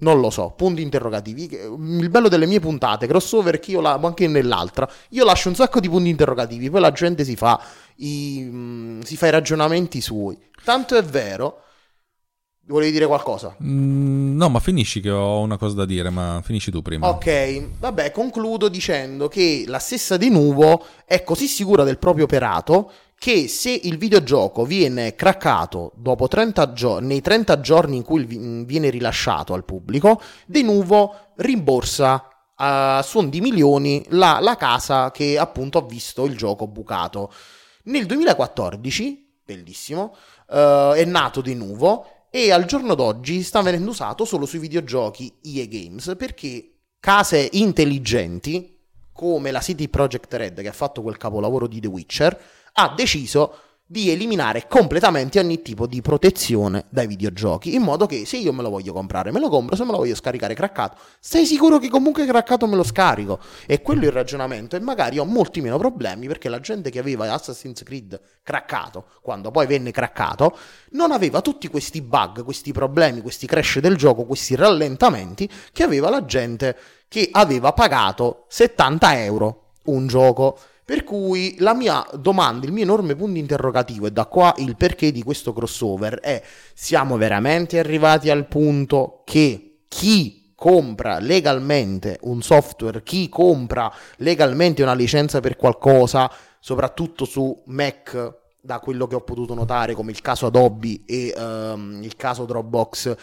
Non 0.00 0.20
lo 0.20 0.28
so, 0.28 0.50
punti 0.50 0.82
interrogativi. 0.82 1.48
Il 1.54 2.10
bello 2.10 2.28
delle 2.28 2.44
mie 2.44 2.60
puntate, 2.60 3.06
crossover, 3.06 3.58
che 3.58 3.70
io 3.70 3.80
la, 3.80 3.94
anche 3.94 4.28
nell'altra, 4.28 4.86
io 5.10 5.24
lascio 5.24 5.48
un 5.48 5.54
sacco 5.54 5.80
di 5.80 5.88
punti 5.88 6.10
interrogativi, 6.10 6.68
poi 6.68 6.82
la 6.82 6.92
gente 6.92 7.24
si 7.24 7.34
fa 7.34 7.58
i, 7.96 8.42
mh, 8.42 9.04
si 9.04 9.16
fa 9.16 9.28
i 9.28 9.30
ragionamenti 9.30 10.02
suoi. 10.02 10.38
Tanto 10.62 10.96
è 10.96 11.02
vero 11.02 11.62
Volevi 12.66 12.92
dire 12.92 13.06
qualcosa? 13.06 13.54
Mm, 13.62 14.36
no, 14.36 14.48
ma 14.48 14.58
finisci 14.58 15.00
che 15.00 15.10
ho 15.10 15.40
una 15.40 15.58
cosa 15.58 15.74
da 15.74 15.84
dire, 15.84 16.08
ma 16.08 16.40
finisci 16.42 16.70
tu 16.70 16.80
prima. 16.80 17.08
Ok, 17.08 17.78
vabbè, 17.78 18.10
concludo 18.10 18.68
dicendo 18.68 19.28
che 19.28 19.64
la 19.66 19.78
stessa 19.78 20.16
Di 20.16 20.30
Nuvo 20.30 20.82
è 21.04 21.22
così 21.22 21.46
sicura 21.46 21.84
del 21.84 21.98
proprio 21.98 22.24
operato 22.24 22.90
che 23.18 23.48
se 23.48 23.70
il 23.70 23.98
videogioco 23.98 24.64
viene 24.64 25.14
craccato 25.14 25.92
dopo 25.96 26.26
30 26.26 26.72
gio- 26.72 26.98
nei 27.00 27.20
30 27.20 27.60
giorni 27.60 27.96
in 27.96 28.02
cui 28.02 28.24
viene 28.64 28.90
rilasciato 28.90 29.52
al 29.52 29.64
pubblico, 29.64 30.20
De 30.46 30.62
Nuvo 30.62 31.32
rimborsa 31.36 32.28
a 32.56 33.02
suon 33.02 33.28
di 33.28 33.40
milioni 33.40 34.04
la, 34.10 34.38
la 34.40 34.56
casa 34.56 35.10
che 35.10 35.38
appunto 35.38 35.78
ha 35.78 35.82
visto 35.82 36.24
il 36.24 36.36
gioco 36.36 36.66
bucato. 36.66 37.32
Nel 37.84 38.06
2014, 38.06 39.40
bellissimo, 39.44 40.14
uh, 40.48 40.92
è 40.92 41.04
nato 41.04 41.40
De 41.40 41.54
Nuvo 41.54 42.06
e 42.36 42.50
al 42.50 42.64
giorno 42.64 42.96
d'oggi 42.96 43.44
sta 43.44 43.62
venendo 43.62 43.90
usato 43.90 44.24
solo 44.24 44.44
sui 44.44 44.58
videogiochi 44.58 45.32
EA 45.40 45.68
Games 45.68 46.14
perché 46.18 46.78
case 46.98 47.48
intelligenti 47.52 48.76
come 49.12 49.52
la 49.52 49.60
City 49.60 49.86
Project 49.86 50.34
Red 50.34 50.60
che 50.60 50.66
ha 50.66 50.72
fatto 50.72 51.00
quel 51.00 51.16
capolavoro 51.16 51.68
di 51.68 51.78
The 51.78 51.86
Witcher 51.86 52.42
ha 52.72 52.92
deciso 52.96 53.56
di 53.86 54.10
eliminare 54.10 54.66
completamente 54.66 55.38
ogni 55.38 55.60
tipo 55.60 55.86
di 55.86 56.00
protezione 56.00 56.86
dai 56.88 57.06
videogiochi, 57.06 57.74
in 57.74 57.82
modo 57.82 58.06
che 58.06 58.24
se 58.24 58.38
io 58.38 58.52
me 58.52 58.62
lo 58.62 58.70
voglio 58.70 58.94
comprare, 58.94 59.30
me 59.30 59.38
lo 59.38 59.50
compro, 59.50 59.76
se 59.76 59.84
me 59.84 59.90
lo 59.90 59.98
voglio 59.98 60.14
scaricare 60.14 60.54
craccato, 60.54 60.96
stai 61.20 61.44
sicuro 61.44 61.78
che 61.78 61.88
comunque 61.88 62.24
craccato 62.24 62.66
me 62.66 62.76
lo 62.76 62.82
scarico? 62.82 63.38
E 63.66 63.82
quello 63.82 64.02
è 64.02 64.06
il 64.06 64.12
ragionamento 64.12 64.74
e 64.74 64.80
magari 64.80 65.18
ho 65.18 65.24
molti 65.24 65.60
meno 65.60 65.76
problemi 65.76 66.26
perché 66.26 66.48
la 66.48 66.60
gente 66.60 66.88
che 66.90 66.98
aveva 66.98 67.30
Assassin's 67.30 67.82
Creed 67.82 68.18
craccato, 68.42 69.04
quando 69.20 69.50
poi 69.50 69.66
venne 69.66 69.90
craccato, 69.90 70.56
non 70.92 71.12
aveva 71.12 71.42
tutti 71.42 71.68
questi 71.68 72.00
bug, 72.00 72.42
questi 72.42 72.72
problemi, 72.72 73.20
questi 73.20 73.46
crash 73.46 73.80
del 73.80 73.96
gioco, 73.96 74.24
questi 74.24 74.54
rallentamenti 74.54 75.48
che 75.72 75.82
aveva 75.82 76.08
la 76.08 76.24
gente 76.24 76.76
che 77.06 77.28
aveva 77.30 77.72
pagato 77.72 78.46
70 78.48 79.22
euro 79.22 79.72
un 79.84 80.06
gioco. 80.06 80.58
Per 80.84 81.02
cui 81.02 81.56
la 81.60 81.74
mia 81.74 82.06
domanda, 82.12 82.66
il 82.66 82.72
mio 82.72 82.82
enorme 82.82 83.16
punto 83.16 83.38
interrogativo, 83.38 84.06
e 84.06 84.10
da 84.10 84.26
qua 84.26 84.54
il 84.58 84.76
perché 84.76 85.12
di 85.12 85.22
questo 85.22 85.54
crossover, 85.54 86.20
è 86.20 86.42
siamo 86.74 87.16
veramente 87.16 87.78
arrivati 87.78 88.28
al 88.28 88.46
punto 88.46 89.22
che 89.24 89.84
chi 89.88 90.52
compra 90.54 91.18
legalmente 91.20 92.18
un 92.22 92.42
software, 92.42 93.02
chi 93.02 93.30
compra 93.30 93.90
legalmente 94.16 94.82
una 94.82 94.94
licenza 94.94 95.40
per 95.40 95.56
qualcosa, 95.56 96.30
soprattutto 96.60 97.24
su 97.24 97.62
Mac 97.66 98.42
da 98.60 98.78
quello 98.78 99.06
che 99.06 99.14
ho 99.14 99.20
potuto 99.20 99.54
notare, 99.54 99.94
come 99.94 100.10
il 100.10 100.20
caso 100.20 100.46
Adobe 100.46 101.02
e 101.06 101.34
um, 101.36 102.00
il 102.02 102.16
caso 102.16 102.44
Dropbox, 102.44 103.14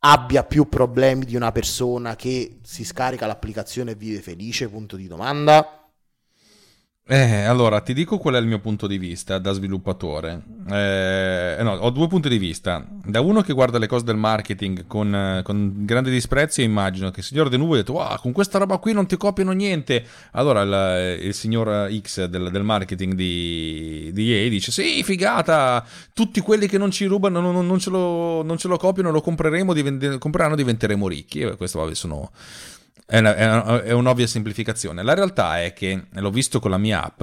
abbia 0.00 0.44
più 0.44 0.68
problemi 0.68 1.24
di 1.24 1.36
una 1.36 1.52
persona 1.52 2.14
che 2.14 2.60
si 2.62 2.84
scarica 2.84 3.26
l'applicazione 3.26 3.92
e 3.92 3.94
vive 3.94 4.20
felice? 4.20 4.68
Punto 4.68 4.96
di 4.96 5.06
domanda. 5.06 5.75
Eh, 7.08 7.42
allora, 7.44 7.80
ti 7.82 7.94
dico 7.94 8.18
qual 8.18 8.34
è 8.34 8.38
il 8.38 8.48
mio 8.48 8.58
punto 8.58 8.88
di 8.88 8.98
vista 8.98 9.38
da 9.38 9.52
sviluppatore. 9.52 10.42
Eh, 10.68 11.56
no, 11.60 11.74
ho 11.74 11.90
due 11.90 12.08
punti 12.08 12.28
di 12.28 12.36
vista. 12.36 12.84
Da 13.04 13.20
uno 13.20 13.42
che 13.42 13.52
guarda 13.52 13.78
le 13.78 13.86
cose 13.86 14.04
del 14.04 14.16
marketing 14.16 14.88
con, 14.88 15.40
con 15.44 15.84
grande 15.84 16.10
disprezzo, 16.10 16.62
immagino 16.62 17.12
che 17.12 17.20
il 17.20 17.26
signor 17.26 17.48
De 17.48 17.58
Nuvo 17.58 17.74
ha 17.74 17.76
detto, 17.76 17.92
wow, 17.92 18.16
con 18.18 18.32
questa 18.32 18.58
roba 18.58 18.78
qui 18.78 18.92
non 18.92 19.06
ti 19.06 19.16
copiano 19.16 19.52
niente. 19.52 20.04
Allora 20.32 20.62
il, 20.62 21.26
il 21.26 21.34
signor 21.34 21.88
X 21.96 22.24
del, 22.24 22.50
del 22.50 22.64
marketing 22.64 23.14
di, 23.14 24.10
di, 24.12 24.32
EA 24.34 24.48
dice, 24.48 24.72
sì, 24.72 25.04
figata, 25.04 25.86
tutti 26.12 26.40
quelli 26.40 26.66
che 26.66 26.76
non 26.76 26.90
ci 26.90 27.04
rubano, 27.04 27.40
non, 27.40 27.64
non, 27.64 27.78
ce, 27.78 27.90
lo, 27.90 28.42
non 28.42 28.58
ce, 28.58 28.66
lo, 28.66 28.78
copiano, 28.78 29.12
lo 29.12 29.20
compreremo, 29.20 29.72
divent- 29.72 30.54
diventeremo 30.56 31.06
ricchi. 31.06 31.38
E 31.42 31.56
questo, 31.56 31.78
vabbè, 31.78 31.94
sono 31.94 32.32
è, 33.04 33.18
una, 33.18 33.34
è, 33.34 33.46
una, 33.46 33.82
è 33.82 33.92
un'ovvia 33.92 34.26
semplificazione. 34.26 35.02
La 35.02 35.14
realtà 35.14 35.62
è 35.62 35.72
che, 35.72 36.06
l'ho 36.10 36.30
visto 36.30 36.60
con 36.60 36.70
la 36.70 36.78
mia 36.78 37.04
app, 37.04 37.22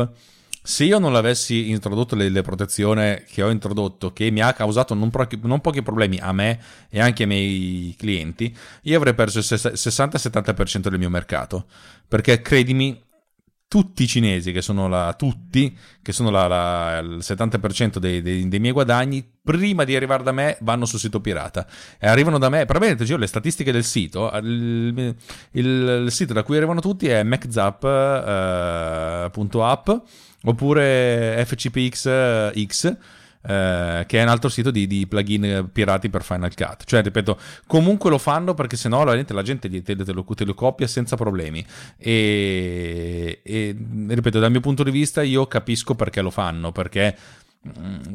se 0.66 0.86
io 0.86 0.98
non 0.98 1.12
l'avessi 1.12 1.72
introdotto 1.72 2.16
le, 2.16 2.30
le 2.30 2.42
protezioni 2.42 3.24
che 3.28 3.44
ho 3.44 3.50
introdotto, 3.50 4.14
che 4.14 4.32
mi 4.32 4.42
ha 4.42 4.54
causato 4.54 4.94
non, 4.94 5.10
pro, 5.10 5.28
non, 5.42 5.60
pochi 5.60 5.82
problemi 5.82 6.20
a 6.20 6.32
me 6.32 6.58
e 6.90 7.02
anche 7.02 7.24
ai 7.24 7.28
miei 7.28 7.96
clienti, 7.98 8.56
io 8.84 8.96
avrei 8.96 9.14
perso 9.14 9.40
il 9.40 9.46
60-70% 9.46 10.88
del 10.88 11.00
mio 11.00 11.10
mercato. 11.10 11.66
Perché 12.08 12.42
credimi, 12.42 12.98
tutti 13.74 14.04
i 14.04 14.08
cinesi, 14.08 14.52
che 14.52 14.62
sono 14.62 14.88
la, 14.88 15.16
tutti, 15.18 15.76
che 16.04 16.12
sono 16.12 16.30
la, 16.30 16.46
la, 16.46 17.00
il 17.00 17.18
70% 17.22 17.98
dei, 17.98 18.22
dei, 18.22 18.48
dei, 18.48 18.60
miei 18.60 18.72
guadagni, 18.72 19.28
prima 19.44 19.84
di 19.84 19.96
arrivare 19.96 20.22
da 20.22 20.32
me 20.32 20.58
vanno 20.62 20.86
sul 20.86 21.00
sito 21.00 21.20
pirata. 21.20 21.66
E 21.98 22.06
arrivano 22.06 22.38
da 22.38 22.50
me, 22.50 22.66
praticamente 22.66 23.04
io 23.04 23.18
le 23.18 23.26
statistiche 23.26 23.72
del 23.72 23.84
sito, 23.84 24.30
il, 24.44 25.16
il, 25.54 26.02
il 26.04 26.12
sito 26.12 26.34
da 26.34 26.44
cui 26.44 26.58
arrivano 26.58 26.82
tutti 26.82 27.08
è 27.08 27.24
maczap.app 27.24 27.84
eh, 29.90 30.02
oppure 30.44 31.44
fcpx.x 31.44 32.98
eh, 33.46 34.06
che 34.08 34.20
è 34.20 34.24
un 34.24 34.30
altro 34.30 34.50
sito 34.50 34.72
di, 34.72 34.88
di, 34.88 35.06
plugin 35.06 35.70
pirati 35.72 36.10
per 36.10 36.24
Final 36.24 36.54
Cut. 36.56 36.84
Cioè, 36.86 37.02
ripeto, 37.02 37.38
comunque 37.68 38.10
lo 38.10 38.18
fanno 38.18 38.54
perché 38.54 38.78
sennò 38.78 39.04
la 39.04 39.16
gente, 39.16 39.34
la 39.34 39.42
gente 39.42 39.70
te, 39.70 39.96
te, 39.96 40.12
lo, 40.14 40.24
te 40.24 40.46
lo 40.46 40.54
copia 40.54 40.88
senza 40.88 41.16
problemi. 41.16 41.66
E, 41.98 43.42
e, 43.44 43.76
ripeto, 44.08 44.40
dal 44.40 44.52
mio 44.52 44.62
punto 44.62 44.84
di 44.84 44.92
vista 44.92 45.22
io 45.22 45.46
capisco 45.48 45.94
perché 45.96 46.22
lo 46.22 46.30
fanno, 46.30 46.72
perché 46.72 47.16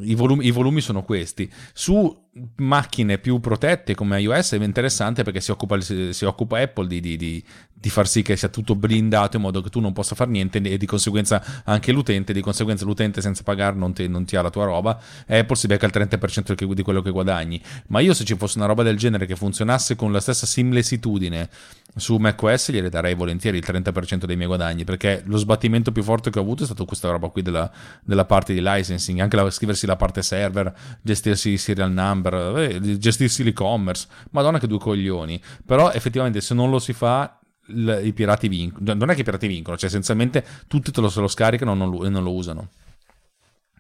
i 0.01 0.15
volumi, 0.15 0.47
i 0.47 0.51
volumi, 0.51 0.83
sono 0.83 1.03
questi. 1.03 1.51
Su 1.73 2.27
macchine 2.57 3.19
più 3.19 3.41
protette 3.41 3.95
come 3.95 4.21
iOS 4.21 4.53
è 4.53 4.63
interessante 4.63 5.23
perché 5.23 5.41
si 5.41 5.51
occupa, 5.51 5.81
si 5.81 6.25
occupa 6.25 6.61
Apple 6.61 6.87
di, 6.87 7.01
di, 7.01 7.17
di, 7.17 7.43
di, 7.73 7.91
far 7.91 8.07
sì 8.07 8.23
che 8.23 8.37
sia 8.37 8.49
tutto 8.49 8.77
blindato 8.77 9.37
in 9.37 9.43
modo 9.43 9.63
che 9.63 9.71
tu 9.71 9.81
non 9.81 9.93
possa 9.93 10.15
fare 10.15 10.31
niente 10.31 10.61
e 10.61 10.77
di 10.77 10.87
conseguenza 10.87 11.63
anche 11.65 11.93
l'utente, 11.93 12.35
di 12.35 12.43
conseguenza 12.43 12.85
l'utente 12.85 13.23
senza 13.23 13.43
pagare 13.43 13.75
non 13.75 13.95
ti, 13.95 14.07
non 14.07 14.27
ti 14.27 14.37
ha 14.37 14.43
la 14.43 14.51
tua 14.51 14.67
roba, 14.67 15.01
Apple 15.27 15.57
si 15.57 15.67
becca 15.67 15.87
il 15.87 15.93
30% 15.95 16.73
di 16.75 16.83
quello 16.83 17.01
che 17.01 17.11
guadagni. 17.11 17.61
Ma 17.89 18.01
io 18.01 18.13
se 18.13 18.25
ci 18.25 18.37
fosse 18.37 18.59
una 18.59 18.67
roba 18.67 18.83
del 18.83 18.99
genere 18.99 19.25
che 19.25 19.35
funzionasse 19.35 19.97
con 19.97 20.13
la 20.13 20.21
stessa 20.21 20.45
similitudine 20.45 21.49
su 21.97 22.17
macOS 22.17 22.71
gliene 22.71 22.91
darei 22.91 23.15
volentieri 23.15 23.57
il 23.57 23.65
30% 23.67 24.25
dei 24.25 24.37
miei 24.37 24.47
guadagni 24.47 24.85
perché 24.85 25.23
lo 25.25 25.39
sbattimento 25.39 25.91
più 25.91 26.03
forte 26.03 26.31
che 26.31 26.39
ho 26.39 26.43
avuto 26.43 26.63
è 26.63 26.67
stato 26.67 26.85
questa 26.85 27.11
roba 27.11 27.29
qui 27.29 27.43
della, 27.43 27.71
della 28.05 28.27
parte 28.27 28.53
di 28.53 28.61
licensing, 28.63 29.21
anche 29.21 29.37
la, 29.43 29.51
scriversi 29.51 29.87
la 29.87 29.97
parte 29.97 30.23
server, 30.23 30.73
gestirsi 31.03 31.51
i 31.51 31.59
serial 31.59 31.93
number 31.93 32.59
eh, 32.59 32.99
gestirsi 32.99 33.43
l'e-commerce. 33.43 34.07
Madonna 34.31 34.59
che 34.59 34.67
due 34.67 34.79
coglioni. 34.79 35.41
Però 35.65 35.91
effettivamente 35.91 36.41
se 36.41 36.55
non 36.55 36.71
lo 36.71 36.79
si 36.79 36.93
fa 36.93 37.39
l- 37.67 38.01
i 38.03 38.13
pirati 38.13 38.49
vincono. 38.49 38.95
Non 38.95 39.11
è 39.11 39.15
che 39.15 39.21
i 39.21 39.25
pirati 39.25 39.47
vincono, 39.47 39.77
cioè 39.77 39.89
essenzialmente 39.89 40.45
tutti 40.67 40.91
te 40.91 41.01
lo, 41.01 41.09
se 41.09 41.21
lo 41.21 41.29
scaricano 41.29 41.73
e 41.73 41.75
non 41.75 41.91
lo, 41.91 42.09
non 42.09 42.23
lo 42.23 42.33
usano. 42.33 42.69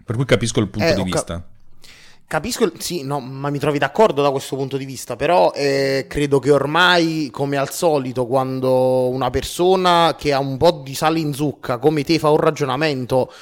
Per 0.04 0.16
cui 0.16 0.24
capisco 0.24 0.60
il 0.60 0.68
punto 0.68 0.88
eh, 0.88 0.94
di 0.94 1.02
vista. 1.02 1.34
Cap- 1.34 1.56
Capisco, 2.28 2.70
sì, 2.76 3.04
no, 3.04 3.20
ma 3.20 3.48
mi 3.48 3.58
trovi 3.58 3.78
d'accordo 3.78 4.20
da 4.20 4.30
questo 4.30 4.54
punto 4.54 4.76
di 4.76 4.84
vista, 4.84 5.16
però 5.16 5.50
eh, 5.54 6.04
credo 6.06 6.38
che 6.40 6.50
ormai, 6.50 7.30
come 7.32 7.56
al 7.56 7.70
solito, 7.70 8.26
quando 8.26 9.08
una 9.08 9.30
persona 9.30 10.14
che 10.14 10.34
ha 10.34 10.38
un 10.38 10.58
po' 10.58 10.82
di 10.84 10.94
sale 10.94 11.20
in 11.20 11.32
zucca, 11.32 11.78
come 11.78 12.04
te, 12.04 12.18
fa 12.18 12.28
un 12.28 12.36
ragionamento 12.36 13.32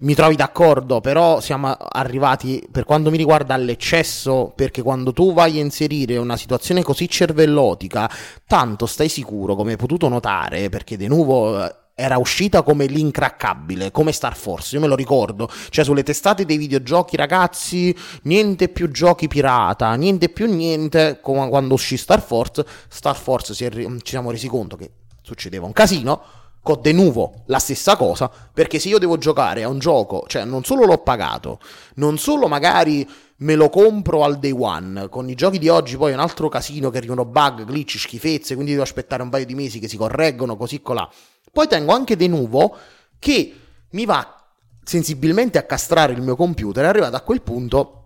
mi 0.00 0.14
trovi 0.14 0.36
d'accordo, 0.36 1.00
però 1.00 1.40
siamo 1.40 1.74
arrivati, 1.76 2.64
per 2.70 2.84
quanto 2.84 3.10
mi 3.10 3.16
riguarda, 3.16 3.54
all'eccesso, 3.54 4.52
perché 4.54 4.82
quando 4.82 5.12
tu 5.12 5.32
vai 5.32 5.58
a 5.58 5.62
inserire 5.62 6.16
una 6.18 6.36
situazione 6.36 6.82
così 6.82 7.08
cervellotica, 7.08 8.08
tanto 8.46 8.86
stai 8.86 9.08
sicuro, 9.08 9.56
come 9.56 9.72
hai 9.72 9.76
potuto 9.76 10.08
notare, 10.08 10.68
perché 10.68 10.96
De 10.96 11.08
Nuvo 11.08 11.64
eh, 11.64 11.74
era 11.96 12.16
uscita 12.16 12.62
come 12.62 12.86
l'incraccabile, 12.86 13.90
come 13.90 14.12
Star 14.12 14.36
Force, 14.36 14.76
io 14.76 14.80
me 14.80 14.86
lo 14.86 14.94
ricordo, 14.94 15.50
cioè 15.70 15.84
sulle 15.84 16.04
testate 16.04 16.44
dei 16.44 16.58
videogiochi 16.58 17.16
ragazzi, 17.16 17.92
niente 18.22 18.68
più 18.68 18.92
giochi 18.92 19.26
pirata, 19.26 19.92
niente 19.94 20.28
più 20.28 20.46
niente, 20.46 21.18
come 21.20 21.48
quando 21.48 21.74
uscì 21.74 21.96
Star 21.96 22.22
Force, 22.22 22.64
Star 22.88 23.16
Force 23.16 23.52
ci 23.52 24.00
siamo 24.04 24.30
resi 24.30 24.46
conto 24.46 24.76
che 24.76 24.90
succedeva 25.22 25.66
un 25.66 25.72
casino, 25.72 26.22
con 26.68 26.82
De 26.82 26.92
Nuvo 26.92 27.44
la 27.46 27.58
stessa 27.58 27.96
cosa, 27.96 28.30
perché 28.52 28.78
se 28.78 28.90
io 28.90 28.98
devo 28.98 29.16
giocare 29.16 29.62
a 29.62 29.68
un 29.68 29.78
gioco, 29.78 30.24
cioè 30.26 30.44
non 30.44 30.64
solo 30.64 30.84
l'ho 30.84 30.98
pagato, 30.98 31.60
non 31.94 32.18
solo 32.18 32.46
magari 32.46 33.08
me 33.36 33.54
lo 33.54 33.70
compro 33.70 34.22
al 34.22 34.38
day 34.38 34.50
one, 34.50 35.08
con 35.08 35.30
i 35.30 35.34
giochi 35.34 35.58
di 35.58 35.70
oggi 35.70 35.96
poi 35.96 36.10
è 36.10 36.14
un 36.14 36.20
altro 36.20 36.50
casino 36.50 36.90
che 36.90 36.98
arrivano 36.98 37.24
bug, 37.24 37.64
glitch, 37.64 37.96
schifezze, 37.96 38.52
quindi 38.52 38.72
devo 38.72 38.82
aspettare 38.82 39.22
un 39.22 39.30
paio 39.30 39.46
di 39.46 39.54
mesi 39.54 39.78
che 39.78 39.88
si 39.88 39.96
correggono 39.96 40.58
così 40.58 40.82
colà. 40.82 41.08
Poi 41.50 41.66
tengo 41.66 41.94
anche 41.94 42.16
De 42.16 42.28
Nuvo 42.28 42.76
che 43.18 43.54
mi 43.90 44.04
va 44.04 44.44
sensibilmente 44.84 45.56
a 45.56 45.62
castrare 45.62 46.12
il 46.12 46.20
mio 46.20 46.36
computer, 46.36 46.84
è 46.84 46.88
arrivato 46.88 47.16
a 47.16 47.22
quel 47.22 47.40
punto 47.40 47.97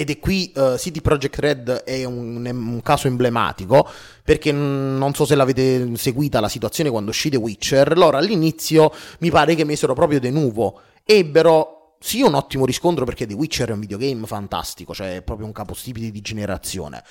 ed 0.00 0.08
è 0.08 0.18
qui 0.18 0.50
uh, 0.56 0.78
City 0.78 1.02
Project 1.02 1.38
Red 1.38 1.70
è 1.84 2.04
un, 2.04 2.42
un, 2.46 2.80
caso 2.82 3.06
emblematico 3.06 3.86
perché 4.24 4.50
non 4.50 5.12
so 5.12 5.26
se 5.26 5.34
l'avete 5.34 5.94
seguita 5.96 6.40
la 6.40 6.48
situazione 6.48 6.88
quando 6.88 7.10
uscì 7.10 7.28
The 7.28 7.36
Witcher. 7.36 7.98
Loro 7.98 8.16
all'inizio 8.16 8.90
mi 9.18 9.30
pare 9.30 9.54
che 9.54 9.64
mesero 9.64 9.92
proprio 9.92 10.18
de 10.18 10.30
nuovo. 10.30 10.80
Ebbero 11.04 11.96
sì 12.00 12.22
un 12.22 12.32
ottimo 12.32 12.64
riscontro 12.64 13.04
perché 13.04 13.26
The 13.26 13.34
Witcher 13.34 13.68
è 13.68 13.72
un 13.72 13.80
videogame 13.80 14.24
fantastico 14.24 14.94
cioè 14.94 15.16
è 15.16 15.22
proprio 15.22 15.44
un 15.46 15.52
capostipite 15.52 16.10
di 16.10 16.22
generazione. 16.22 17.04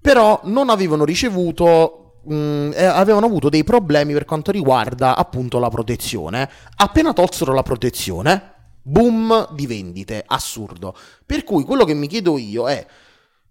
Però 0.00 0.40
non 0.46 0.68
avevano 0.68 1.04
ricevuto 1.04 2.22
mh, 2.24 2.72
eh, 2.74 2.84
avevano 2.86 3.26
avuto 3.26 3.48
dei 3.48 3.62
problemi 3.62 4.14
per 4.14 4.24
quanto 4.24 4.50
riguarda 4.50 5.14
appunto 5.14 5.60
la 5.60 5.68
protezione. 5.68 6.50
Appena 6.74 7.12
tolsero 7.12 7.52
la 7.52 7.62
protezione 7.62 8.54
boom 8.86 9.52
di 9.52 9.66
vendite, 9.66 10.22
assurdo. 10.24 10.94
Per 11.24 11.42
cui 11.42 11.64
quello 11.64 11.84
che 11.84 11.94
mi 11.94 12.06
chiedo 12.06 12.38
io 12.38 12.68
è 12.68 12.86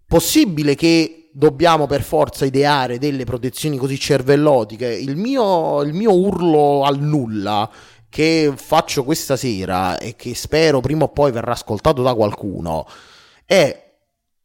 possibile 0.06 0.74
che 0.74 1.28
dobbiamo 1.32 1.86
per 1.86 2.02
forza 2.02 2.46
ideare 2.46 2.98
delle 2.98 3.24
protezioni 3.24 3.76
così 3.76 3.98
cervellotiche? 3.98 4.90
Il 4.90 5.16
mio, 5.16 5.82
il 5.82 5.92
mio 5.92 6.14
urlo 6.14 6.84
al 6.84 6.98
nulla 6.98 7.70
che 8.08 8.52
faccio 8.56 9.04
questa 9.04 9.36
sera 9.36 9.98
e 9.98 10.16
che 10.16 10.34
spero 10.34 10.80
prima 10.80 11.04
o 11.04 11.08
poi 11.08 11.32
verrà 11.32 11.52
ascoltato 11.52 12.02
da 12.02 12.14
qualcuno 12.14 12.86
è 13.44 13.84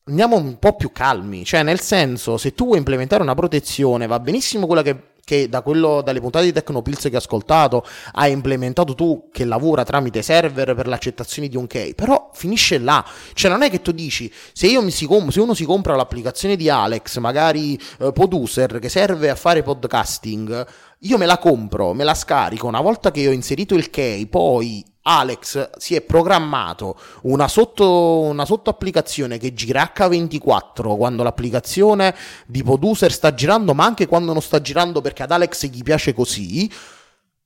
andiamo 0.04 0.36
un 0.36 0.60
po' 0.60 0.76
più 0.76 0.92
calmi, 0.92 1.46
cioè 1.46 1.64
nel 1.64 1.80
senso 1.80 2.38
se 2.38 2.54
tu 2.54 2.66
vuoi 2.66 2.80
implementare 2.80 3.24
una 3.24 3.36
protezione 3.36 4.08
va 4.08 4.20
benissimo 4.20 4.66
quella 4.66 4.82
che 4.82 5.11
che 5.24 5.50
da 5.50 5.62
quello, 5.62 6.02
dalle 6.02 6.20
puntate 6.20 6.46
di 6.46 6.52
Tecnopills 6.52 7.04
che 7.04 7.16
ho 7.16 7.18
ascoltato 7.18 7.86
hai 8.14 8.32
implementato 8.32 8.96
tu 8.96 9.30
che 9.32 9.46
lavora 9.46 9.84
tramite 9.84 10.22
server 10.22 10.76
per 10.76 10.88
l'accettazione 10.88 11.48
di 11.48 11.58
un 11.58 11.68
key, 11.68 11.94
però 11.94 12.30
finisce 12.34 12.78
là. 12.78 13.06
Cioè 13.34 13.52
non 13.52 13.62
è 13.62 13.70
che 13.70 13.82
tu 13.82 13.92
dici, 13.92 14.32
se, 14.54 14.74
com- 15.06 15.30
se 15.30 15.40
uno 15.40 15.54
si 15.54 15.66
compra 15.66 15.96
l'applicazione 15.96 16.56
di 16.56 16.70
Alex, 16.70 17.18
magari 17.18 17.80
eh, 18.00 18.12
Poduser, 18.12 18.80
che 18.80 18.90
serve 18.90 19.30
a 19.30 19.36
fare 19.36 19.64
podcasting, 19.64 20.68
io 21.00 21.18
me 21.18 21.26
la 21.26 21.38
compro, 21.38 21.94
me 21.94 22.04
la 22.04 22.14
scarico, 22.14 22.68
una 22.68 22.82
volta 22.82 23.12
che 23.12 23.28
ho 23.28 23.32
inserito 23.32 23.76
il 23.76 23.90
key, 23.90 24.28
poi 24.28 24.86
Alex 25.04 25.78
si 25.78 25.96
è 25.96 26.02
programmato 26.02 26.98
una 27.24 27.48
sotto, 27.48 28.20
una 28.20 28.46
sotto 28.46 28.70
applicazione 28.70 29.38
che 29.38 29.54
gira 29.54 29.92
H24 29.96 30.96
quando 30.96 31.24
l'applicazione 31.24 32.16
di 32.46 32.64
Poduser 32.64 33.12
sta 33.12 33.34
girando, 33.34 33.74
ma 33.74 33.86
anche 33.86 34.08
quando 34.08 34.34
non 34.34 34.42
sta 34.42 34.62
girando 34.62 35.02
perché 35.02 35.24
ad 35.24 35.32
Alex 35.32 35.66
gli 35.68 35.82
piace 35.82 36.14
così, 36.14 36.72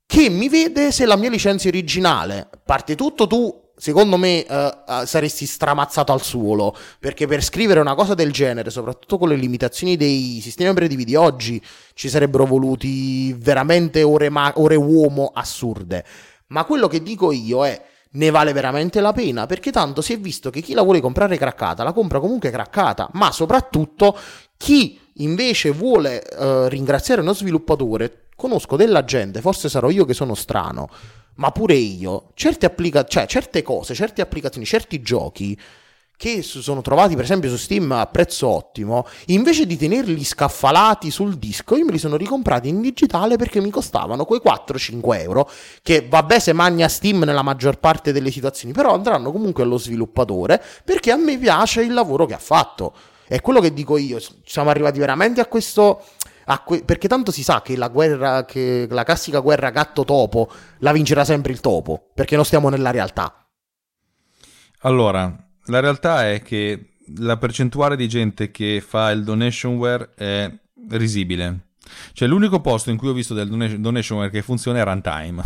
che 0.05 0.29
mi 0.29 0.49
vede 0.49 0.91
se 0.91 1.05
la 1.05 1.15
mia 1.15 1.29
licenza 1.29 1.67
originale. 1.67 2.49
Parte 2.63 2.95
tutto 2.95 3.27
tu 3.27 3.63
secondo 3.77 4.17
me 4.17 4.45
uh, 4.47 5.05
saresti 5.05 5.45
stramazzato 5.45 6.13
al 6.13 6.21
suolo 6.21 6.73
perché 6.97 7.27
per 7.27 7.43
scrivere 7.43 7.79
una 7.79 7.95
cosa 7.95 8.13
del 8.13 8.31
genere, 8.31 8.69
soprattutto 8.69 9.17
con 9.17 9.29
le 9.29 9.35
limitazioni 9.35 9.97
dei 9.97 10.39
sistemi 10.41 10.69
operativi 10.69 11.03
di 11.03 11.15
oggi, 11.15 11.61
ci 11.93 12.09
sarebbero 12.09 12.45
voluti 12.45 13.33
veramente 13.33 14.03
ore, 14.03 14.29
ma- 14.29 14.53
ore 14.55 14.75
uomo 14.75 15.31
assurde. 15.33 16.05
Ma 16.47 16.63
quello 16.65 16.87
che 16.87 17.01
dico 17.01 17.31
io 17.31 17.65
è 17.65 17.81
ne 18.15 18.29
vale 18.29 18.53
veramente 18.53 19.01
la 19.01 19.11
pena 19.11 19.45
perché 19.45 19.71
tanto 19.71 20.01
si 20.01 20.13
è 20.13 20.19
visto 20.19 20.49
che 20.49 20.61
chi 20.61 20.73
la 20.73 20.83
vuole 20.83 21.01
comprare 21.01 21.37
craccata 21.37 21.83
la 21.83 21.93
compra 21.93 22.19
comunque 22.19 22.49
craccata, 22.49 23.09
ma 23.13 23.31
soprattutto 23.31 24.17
chi 24.57 24.99
invece 25.15 25.71
vuole 25.71 26.23
uh, 26.37 26.67
ringraziare 26.67 27.21
uno 27.21 27.33
sviluppatore, 27.33 28.27
conosco 28.35 28.75
della 28.75 29.03
gente, 29.05 29.41
forse 29.41 29.69
sarò 29.69 29.89
io 29.89 30.05
che 30.05 30.13
sono 30.13 30.33
strano, 30.33 30.89
ma 31.35 31.51
pure 31.51 31.75
io, 31.75 32.31
certe, 32.33 32.65
applica- 32.65 33.05
cioè, 33.05 33.25
certe 33.25 33.61
cose, 33.61 33.93
certe 33.93 34.21
applicazioni, 34.21 34.65
certi 34.65 35.01
giochi 35.01 35.57
che 36.17 36.41
sono 36.41 36.81
trovati 36.81 37.15
per 37.15 37.23
esempio 37.23 37.49
su 37.49 37.57
Steam 37.57 37.91
a 37.91 38.05
prezzo 38.07 38.47
ottimo, 38.47 39.05
invece 39.27 39.65
di 39.65 39.77
tenerli 39.77 40.23
scaffalati 40.23 41.11
sul 41.11 41.37
disco, 41.37 41.75
io 41.75 41.85
me 41.85 41.91
li 41.91 41.97
sono 41.97 42.15
ricomprati 42.15 42.69
in 42.69 42.81
digitale 42.81 43.35
perché 43.35 43.59
mi 43.61 43.69
costavano 43.69 44.25
quei 44.25 44.41
4-5 44.43 45.19
euro, 45.21 45.49
che 45.81 46.05
vabbè 46.07 46.39
se 46.39 46.53
magna 46.53 46.87
Steam 46.87 47.23
nella 47.23 47.41
maggior 47.41 47.79
parte 47.79 48.11
delle 48.11 48.31
situazioni, 48.31 48.73
però 48.73 48.93
andranno 48.93 49.31
comunque 49.31 49.63
allo 49.63 49.77
sviluppatore 49.77 50.61
perché 50.83 51.11
a 51.11 51.17
me 51.17 51.37
piace 51.37 51.81
il 51.81 51.93
lavoro 51.93 52.25
che 52.25 52.33
ha 52.33 52.39
fatto. 52.39 52.93
È 53.27 53.41
quello 53.41 53.59
che 53.59 53.73
dico 53.73 53.97
io, 53.97 54.19
siamo 54.45 54.69
arrivati 54.69 54.99
veramente 54.99 55.41
a 55.41 55.45
questo... 55.47 56.03
A 56.47 56.59
que- 56.59 56.83
perché 56.83 57.07
tanto 57.07 57.31
si 57.31 57.41
sa 57.41 57.63
che 57.63 57.75
la 57.75 57.87
guerra, 57.87 58.45
che 58.45 58.85
la 58.87 59.03
classica 59.03 59.39
guerra 59.39 59.71
gatto-topo 59.71 60.47
la 60.79 60.91
vincerà 60.91 61.25
sempre 61.25 61.51
il 61.51 61.59
topo, 61.59 62.11
perché 62.13 62.35
non 62.35 62.45
stiamo 62.45 62.69
nella 62.69 62.91
realtà. 62.91 63.47
Allora, 64.81 65.44
la 65.65 65.79
realtà 65.79 66.29
è 66.29 66.41
che 66.41 66.91
la 67.17 67.37
percentuale 67.37 67.95
di 67.95 68.07
gente 68.07 68.51
che 68.51 68.83
fa 68.85 69.11
il 69.11 69.23
donationware 69.23 70.11
è 70.15 70.51
risibile. 70.89 71.59
Cioè, 72.13 72.27
l'unico 72.27 72.61
posto 72.61 72.89
in 72.89 72.97
cui 72.97 73.09
ho 73.09 73.13
visto 73.13 73.33
del 73.33 73.47
donationware 73.79 74.31
che 74.31 74.41
funziona 74.41 74.79
è 74.79 74.83
Runtime 74.83 75.43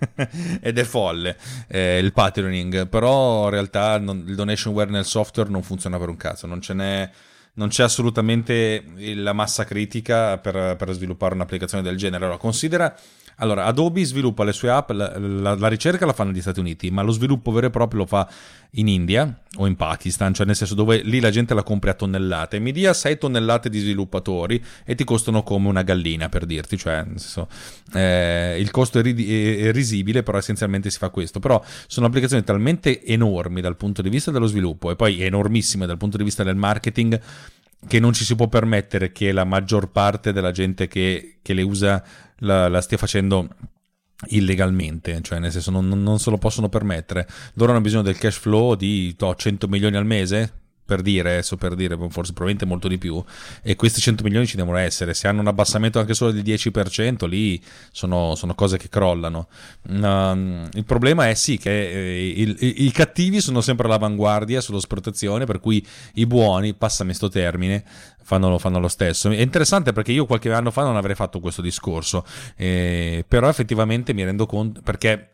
ed 0.60 0.78
è 0.78 0.84
folle 0.84 1.36
eh, 1.68 1.98
il 1.98 2.12
patterning. 2.12 2.86
Però 2.88 3.44
in 3.44 3.50
realtà 3.50 3.98
non, 3.98 4.24
il 4.26 4.34
donationware 4.34 4.90
nel 4.90 5.04
software 5.04 5.48
non 5.48 5.62
funziona 5.62 5.98
per 5.98 6.08
un 6.08 6.16
cazzo, 6.16 6.46
non 6.46 6.60
non 7.52 7.68
c'è 7.68 7.82
assolutamente 7.82 8.84
la 9.16 9.32
massa 9.32 9.64
critica 9.64 10.38
per, 10.38 10.76
per, 10.76 10.92
sviluppare 10.92 11.34
un'applicazione 11.34 11.82
del 11.82 11.96
genere. 11.96 12.24
Allora, 12.24 12.38
considera 12.38 12.94
allora, 13.40 13.64
Adobe 13.64 14.04
sviluppa 14.04 14.44
le 14.44 14.52
sue 14.52 14.70
app, 14.70 14.90
la, 14.90 15.18
la, 15.18 15.54
la, 15.54 15.68
ricerca 15.68 16.04
la 16.04 16.12
fa 16.12 16.24
negli 16.24 16.40
Stati 16.40 16.60
Uniti, 16.60 16.90
ma 16.90 17.02
lo 17.02 17.10
sviluppo 17.10 17.50
vero 17.50 17.66
e 17.66 17.70
proprio 17.70 18.00
lo 18.00 18.06
fa 18.06 18.28
in 18.72 18.86
India 18.86 19.40
o 19.56 19.66
in 19.66 19.76
Pakistan, 19.76 20.34
cioè 20.34 20.44
nel 20.44 20.54
senso 20.54 20.74
dove 20.74 21.00
lì 21.02 21.20
la 21.20 21.30
gente 21.30 21.54
la 21.54 21.62
compra 21.62 21.92
a 21.92 21.94
tonnellate. 21.94 22.58
Mi 22.58 22.70
dia 22.70 22.92
6 22.92 23.16
tonnellate 23.16 23.70
di 23.70 23.78
sviluppatori 23.78 24.62
e 24.84 24.94
ti 24.94 25.04
costano 25.04 25.42
come 25.42 25.68
una 25.68 25.82
gallina, 25.82 26.28
per 26.28 26.44
dirti, 26.44 26.76
cioè 26.76 27.02
nel 27.02 27.18
senso, 27.18 27.48
eh, 27.94 28.56
il 28.60 28.70
costo 28.70 28.98
è, 28.98 29.02
rid- 29.02 29.26
è, 29.26 29.72
risibile, 29.72 30.22
però 30.22 30.36
essenzialmente 30.36 30.90
si 30.90 30.98
fa 30.98 31.08
questo. 31.08 31.40
Però 31.40 31.62
sono 31.86 32.06
applicazioni 32.06 32.44
talmente 32.44 33.02
enormi 33.04 33.62
dal 33.62 33.76
punto 33.76 34.02
di 34.02 34.10
vista 34.10 34.30
dello 34.30 34.46
sviluppo 34.46 34.90
e 34.90 34.96
poi 34.96 35.22
enormissime 35.22 35.86
dal 35.86 35.96
punto 35.96 36.18
di 36.18 36.24
vista 36.24 36.44
del 36.44 36.56
marketing 36.56 37.20
che 37.86 37.98
non 37.98 38.12
ci 38.12 38.24
si 38.24 38.34
può 38.34 38.48
permettere 38.48 39.10
che 39.10 39.32
la 39.32 39.44
maggior 39.44 39.90
parte 39.90 40.32
della 40.32 40.50
gente 40.50 40.86
che, 40.86 41.36
che 41.40 41.54
le 41.54 41.62
usa 41.62 42.02
la, 42.40 42.68
la 42.68 42.80
stia 42.80 42.98
facendo 42.98 43.48
illegalmente, 44.28 45.20
cioè 45.22 45.38
nel 45.38 45.50
senso 45.50 45.70
non, 45.70 45.88
non, 45.88 46.18
se 46.18 46.30
lo 46.30 46.38
possono 46.38 46.68
permettere. 46.68 47.26
Loro 47.54 47.72
hanno 47.72 47.80
bisogno 47.80 48.02
del 48.02 48.18
cash 48.18 48.38
flow 48.38 48.74
di 48.74 49.14
to, 49.16 49.34
100 49.34 49.66
milioni 49.68 49.96
al 49.96 50.06
mese 50.06 50.59
per 50.90 51.02
dire, 51.02 51.30
adesso 51.30 51.56
per 51.56 51.76
dire, 51.76 51.96
forse 52.08 52.32
probabilmente 52.32 52.64
molto 52.64 52.88
di 52.88 52.98
più, 52.98 53.22
e 53.62 53.76
questi 53.76 54.00
100 54.00 54.24
milioni 54.24 54.44
ci 54.44 54.56
devono 54.56 54.76
essere, 54.76 55.14
se 55.14 55.28
hanno 55.28 55.40
un 55.40 55.46
abbassamento 55.46 56.00
anche 56.00 56.14
solo 56.14 56.32
del 56.32 56.42
10%, 56.42 57.28
lì 57.28 57.62
sono, 57.92 58.34
sono 58.34 58.56
cose 58.56 58.76
che 58.76 58.88
crollano. 58.88 59.46
Um, 59.88 60.68
il 60.72 60.84
problema 60.84 61.28
è 61.28 61.34
sì 61.34 61.58
che 61.58 61.90
eh, 61.90 62.28
il, 62.28 62.56
i, 62.58 62.86
i, 62.86 62.90
cattivi 62.90 63.40
sono 63.40 63.60
sempre 63.60 63.86
all'avanguardia 63.86 64.60
sull'esportazione, 64.60 65.44
per 65.44 65.60
cui 65.60 65.86
i 66.14 66.26
buoni, 66.26 66.74
passami 66.74 67.14
sto 67.14 67.28
termine, 67.28 67.84
fanno, 68.20 68.58
fanno, 68.58 68.80
lo 68.80 68.88
stesso. 68.88 69.30
È 69.30 69.40
interessante 69.40 69.92
perché 69.92 70.10
io 70.10 70.26
qualche 70.26 70.52
anno 70.52 70.72
fa 70.72 70.82
non 70.82 70.96
avrei 70.96 71.14
fatto 71.14 71.38
questo 71.38 71.62
discorso, 71.62 72.24
eh, 72.56 73.24
però 73.28 73.48
effettivamente 73.48 74.12
mi 74.12 74.24
rendo 74.24 74.44
conto 74.46 74.80
perché 74.82 75.28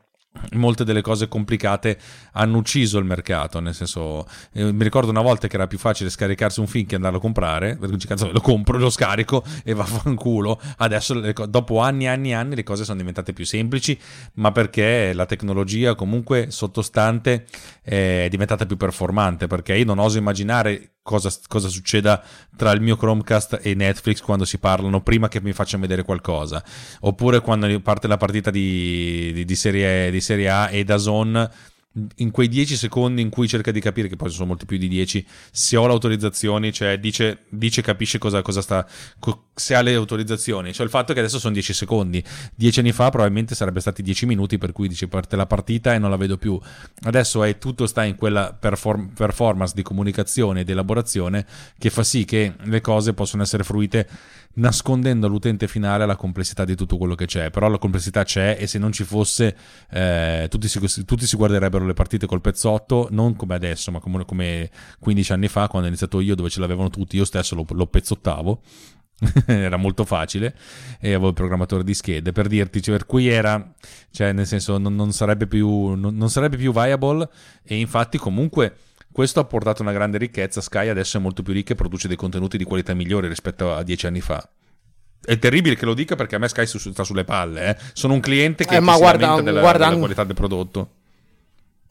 molte 0.52 0.84
delle 0.84 1.02
cose 1.02 1.28
complicate 1.28 1.98
hanno 2.32 2.58
ucciso 2.58 2.98
il 2.98 3.04
mercato 3.04 3.60
nel 3.60 3.74
senso 3.74 4.26
eh, 4.52 4.72
mi 4.72 4.82
ricordo 4.82 5.10
una 5.10 5.22
volta 5.22 5.48
che 5.48 5.56
era 5.56 5.66
più 5.66 5.78
facile 5.78 6.10
scaricarsi 6.10 6.60
un 6.60 6.66
film 6.66 6.86
che 6.86 6.94
andarlo 6.94 7.18
a 7.18 7.20
comprare 7.20 7.76
perché 7.76 8.06
cazzo 8.06 8.30
lo 8.30 8.40
compro 8.40 8.78
lo 8.78 8.90
scarico 8.90 9.44
e 9.64 9.74
vaffanculo. 9.74 10.60
Adesso 10.78 11.32
dopo 11.46 11.80
anni 11.80 12.04
e 12.04 12.08
anni 12.08 12.30
e 12.30 12.34
anni 12.34 12.54
le 12.54 12.62
cose 12.62 12.84
sono 12.84 12.98
diventate 12.98 13.32
più 13.32 13.44
semplici 13.44 13.98
ma 14.34 14.52
perché 14.52 15.12
la 15.12 15.26
tecnologia 15.26 15.94
comunque 15.94 16.50
sottostante 16.50 17.46
è 17.82 18.28
diventata 18.30 18.66
più 18.66 18.76
performante 18.76 19.46
perché 19.46 19.74
io 19.74 19.84
non 19.84 19.98
oso 19.98 20.18
immaginare 20.18 20.95
cosa, 21.06 21.32
cosa, 21.46 21.68
succeda 21.68 22.20
tra 22.56 22.72
il 22.72 22.80
mio 22.80 22.96
Chromecast 22.96 23.60
e 23.62 23.74
Netflix 23.74 24.20
quando 24.20 24.44
si 24.44 24.58
parlano 24.58 25.00
prima 25.00 25.28
che 25.28 25.40
mi 25.40 25.52
facciano 25.52 25.82
vedere 25.82 26.02
qualcosa. 26.02 26.62
Oppure 27.00 27.40
quando 27.40 27.80
parte 27.80 28.08
la 28.08 28.16
partita 28.16 28.50
di, 28.50 29.30
di, 29.32 29.44
di, 29.44 29.54
serie, 29.54 30.10
di 30.10 30.20
serie 30.20 30.50
A 30.50 30.70
e 30.70 30.82
da 30.82 30.98
Zone 30.98 31.48
in 32.16 32.30
quei 32.30 32.48
10 32.48 32.76
secondi 32.76 33.22
in 33.22 33.30
cui 33.30 33.48
cerca 33.48 33.70
di 33.70 33.80
capire, 33.80 34.08
che 34.08 34.16
poi 34.16 34.30
sono 34.30 34.46
molti 34.46 34.66
più 34.66 34.76
di 34.76 34.88
10, 34.88 35.26
se 35.50 35.76
ho 35.76 35.86
l'autorizzazione, 35.86 36.72
cioè 36.72 36.98
dice, 36.98 37.44
dice 37.48 37.80
capisce 37.82 38.18
cosa, 38.18 38.42
cosa 38.42 38.60
sta, 38.60 38.86
se 39.58 39.74
ha 39.74 39.80
le 39.80 39.94
autorizzazioni. 39.94 40.74
Cioè 40.74 40.84
il 40.84 40.90
fatto 40.90 41.14
che 41.14 41.20
adesso 41.20 41.38
sono 41.38 41.54
10 41.54 41.72
secondi. 41.72 42.22
10 42.54 42.80
anni 42.80 42.92
fa 42.92 43.08
probabilmente 43.08 43.54
sarebbe 43.54 43.80
stati 43.80 44.02
10 44.02 44.26
minuti 44.26 44.58
per 44.58 44.72
cui 44.72 44.86
dice 44.86 45.08
parte 45.08 45.34
la 45.34 45.46
partita 45.46 45.94
e 45.94 45.98
non 45.98 46.10
la 46.10 46.16
vedo 46.16 46.36
più. 46.36 46.60
Adesso 47.04 47.42
è 47.42 47.56
tutto 47.56 47.86
sta 47.86 48.04
in 48.04 48.16
quella 48.16 48.52
perform- 48.52 49.14
performance 49.14 49.72
di 49.74 49.82
comunicazione 49.82 50.60
ed 50.60 50.68
elaborazione 50.68 51.46
che 51.78 51.88
fa 51.88 52.04
sì 52.04 52.26
che 52.26 52.52
le 52.64 52.80
cose 52.82 53.14
possono 53.14 53.42
essere 53.42 53.64
fruite 53.64 54.06
nascondendo 54.56 55.26
all'utente 55.26 55.68
finale 55.68 56.06
la 56.06 56.16
complessità 56.16 56.64
di 56.64 56.74
tutto 56.74 56.96
quello 56.98 57.14
che 57.14 57.26
c'è. 57.26 57.50
Però 57.50 57.68
la 57.68 57.78
complessità 57.78 58.24
c'è 58.24 58.56
e 58.60 58.66
se 58.66 58.78
non 58.78 58.92
ci 58.92 59.04
fosse 59.04 59.56
eh, 59.90 60.46
tutti, 60.50 60.68
si, 60.68 61.04
tutti, 61.04 61.26
si, 61.26 61.36
guarderebbero 61.36 61.84
le 61.86 61.94
partite 61.94 62.26
col 62.26 62.40
pezzotto, 62.40 63.08
non 63.10 63.36
come 63.36 63.54
adesso, 63.54 63.90
ma 63.90 64.00
come, 64.00 64.24
come 64.24 64.70
15 64.98 65.32
anni 65.32 65.48
fa 65.48 65.68
quando 65.68 65.86
ho 65.86 65.90
iniziato 65.90 66.20
io 66.20 66.34
dove 66.34 66.50
ce 66.50 66.60
l'avevano 66.60 66.90
tutti, 66.90 67.16
io 67.16 67.24
stesso 67.24 67.54
lo, 67.54 67.64
lo 67.70 67.86
pezzottavo. 67.86 68.60
era 69.46 69.76
molto 69.76 70.04
facile 70.04 70.54
e 71.00 71.08
avevo 71.08 71.28
il 71.28 71.34
programmatore 71.34 71.82
di 71.82 71.94
schede 71.94 72.32
per 72.32 72.48
dirti, 72.48 72.82
cioè, 72.82 72.96
per 72.96 73.06
cui 73.06 73.28
era, 73.28 73.72
cioè 74.10 74.32
nel 74.32 74.46
senso 74.46 74.78
non, 74.78 74.94
non, 74.94 75.12
sarebbe 75.12 75.46
più, 75.46 75.94
non, 75.94 76.16
non 76.16 76.28
sarebbe 76.28 76.56
più 76.56 76.72
viable 76.72 77.28
e 77.62 77.76
infatti 77.76 78.18
comunque 78.18 78.76
questo 79.10 79.40
ha 79.40 79.44
portato 79.44 79.80
una 79.80 79.92
grande 79.92 80.18
ricchezza. 80.18 80.60
Sky 80.60 80.88
adesso 80.88 81.16
è 81.16 81.20
molto 81.20 81.42
più 81.42 81.54
ricca 81.54 81.72
e 81.72 81.76
produce 81.76 82.06
dei 82.06 82.18
contenuti 82.18 82.58
di 82.58 82.64
qualità 82.64 82.92
migliore 82.92 83.28
rispetto 83.28 83.72
a 83.72 83.82
dieci 83.82 84.06
anni 84.06 84.20
fa. 84.20 84.46
È 85.24 85.38
terribile 85.38 85.74
che 85.74 85.86
lo 85.86 85.94
dica 85.94 86.14
perché 86.16 86.36
a 86.36 86.38
me 86.38 86.48
Sky 86.48 86.66
sta 86.66 87.02
sulle 87.02 87.24
palle. 87.24 87.68
Eh. 87.68 87.76
Sono 87.94 88.12
un 88.12 88.20
cliente 88.20 88.66
che 88.66 88.76
eh, 88.76 88.80
ma 88.80 88.96
guarda, 88.98 89.40
della, 89.40 89.60
guarda, 89.60 89.86
della 89.86 89.98
qualità 89.98 90.24
del 90.24 90.34
prodotto. 90.34 90.90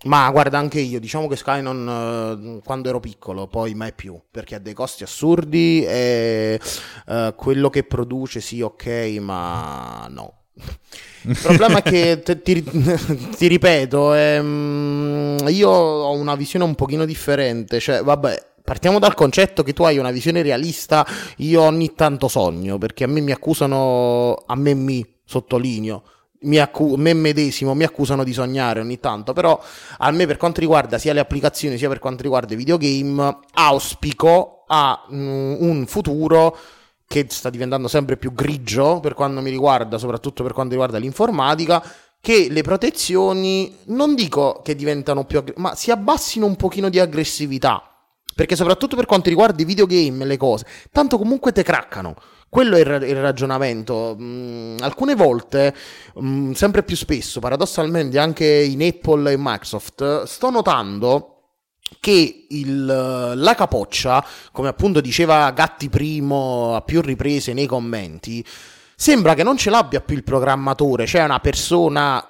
Ma 0.05 0.29
guarda 0.29 0.59
anche 0.59 0.79
io, 0.79 0.99
diciamo 0.99 1.27
che 1.27 1.35
Sky 1.35 1.61
non, 1.61 2.61
quando 2.63 2.89
ero 2.89 2.99
piccolo, 2.99 3.47
poi 3.47 3.73
mai 3.73 3.91
più, 3.93 4.19
perché 4.29 4.55
ha 4.55 4.59
dei 4.59 4.73
costi 4.73 5.03
assurdi 5.03 5.83
e 5.83 6.59
uh, 7.07 7.33
quello 7.35 7.69
che 7.69 7.83
produce 7.83 8.39
sì 8.39 8.61
ok, 8.61 9.17
ma 9.19 10.07
no. 10.09 10.41
Il 11.23 11.37
problema 11.41 11.79
è 11.79 11.81
che 11.81 12.21
te, 12.23 12.41
ti, 12.43 12.63
ti, 13.35 13.47
ripeto, 13.47 14.13
ehm, 14.13 15.47
io 15.49 15.69
ho 15.69 16.11
una 16.11 16.35
visione 16.35 16.65
un 16.65 16.75
pochino 16.75 17.03
differente, 17.05 17.79
cioè 17.79 18.03
vabbè, 18.03 18.53
partiamo 18.63 18.99
dal 18.99 19.15
concetto 19.15 19.63
che 19.63 19.73
tu 19.73 19.83
hai 19.83 19.97
una 19.97 20.11
visione 20.11 20.43
realista, 20.43 21.05
io 21.37 21.63
ogni 21.63 21.95
tanto 21.95 22.27
sogno, 22.27 22.77
perché 22.77 23.05
a 23.05 23.07
me 23.07 23.21
mi 23.21 23.31
accusano, 23.31 24.43
a 24.45 24.55
me 24.55 24.75
mi 24.75 25.03
sottolineo, 25.25 26.03
mi 26.45 26.57
accu- 26.57 26.95
me 26.97 27.13
medesimo 27.13 27.73
mi 27.73 27.83
accusano 27.83 28.23
di 28.23 28.33
sognare 28.33 28.79
ogni 28.79 28.99
tanto, 28.99 29.33
però 29.33 29.61
a 29.97 30.11
me 30.11 30.25
per 30.25 30.37
quanto 30.37 30.61
riguarda 30.61 30.97
sia 30.97 31.13
le 31.13 31.19
applicazioni 31.19 31.77
sia 31.77 31.89
per 31.89 31.99
quanto 31.99 32.23
riguarda 32.23 32.53
i 32.53 32.57
videogame, 32.57 33.39
auspico 33.53 34.63
a 34.67 35.05
mm, 35.11 35.55
un 35.59 35.85
futuro 35.85 36.57
che 37.07 37.27
sta 37.29 37.49
diventando 37.49 37.87
sempre 37.87 38.17
più 38.17 38.33
grigio 38.33 38.99
per 38.99 39.13
quanto 39.13 39.41
mi 39.41 39.49
riguarda, 39.49 39.97
soprattutto 39.97 40.43
per 40.43 40.53
quanto 40.53 40.71
riguarda 40.71 40.97
l'informatica, 40.97 41.83
che 42.19 42.47
le 42.49 42.63
protezioni 42.63 43.77
non 43.85 44.15
dico 44.15 44.61
che 44.63 44.75
diventano 44.75 45.25
più 45.25 45.37
aggressive, 45.37 45.67
ma 45.67 45.75
si 45.75 45.91
abbassino 45.91 46.45
un 46.45 46.55
pochino 46.55 46.89
di 46.89 46.99
aggressività. 46.99 47.91
Perché 48.35 48.55
soprattutto 48.55 48.95
per 48.95 49.05
quanto 49.05 49.29
riguarda 49.29 49.61
i 49.61 49.65
videogame 49.65 50.23
e 50.23 50.27
le 50.27 50.35
cose, 50.35 50.65
tanto 50.91 51.17
comunque 51.17 51.51
te 51.51 51.63
craccano. 51.63 52.15
Quello 52.55 52.77
è 52.77 52.79
il, 52.79 53.09
il 53.09 53.19
ragionamento. 53.19 54.15
Mm, 54.17 54.77
alcune 54.79 55.13
volte, 55.13 55.75
mm, 56.21 56.53
sempre 56.53 56.83
più 56.83 56.95
spesso, 56.95 57.41
paradossalmente 57.41 58.17
anche 58.17 58.45
in 58.45 58.81
Apple 58.81 59.33
e 59.33 59.35
Microsoft, 59.37 60.23
sto 60.23 60.49
notando 60.51 61.57
che 61.99 62.45
il, 62.47 62.85
la 62.85 63.55
capoccia, 63.55 64.25
come 64.53 64.69
appunto 64.69 65.01
diceva 65.01 65.51
Gatti 65.51 65.89
Primo 65.89 66.77
a 66.77 66.81
più 66.81 67.01
riprese 67.01 67.51
nei 67.51 67.65
commenti, 67.65 68.41
sembra 68.95 69.33
che 69.33 69.43
non 69.43 69.57
ce 69.57 69.69
l'abbia 69.69 69.99
più 69.99 70.15
il 70.15 70.23
programmatore, 70.23 71.05
cioè 71.05 71.25
una 71.25 71.41
persona 71.41 72.25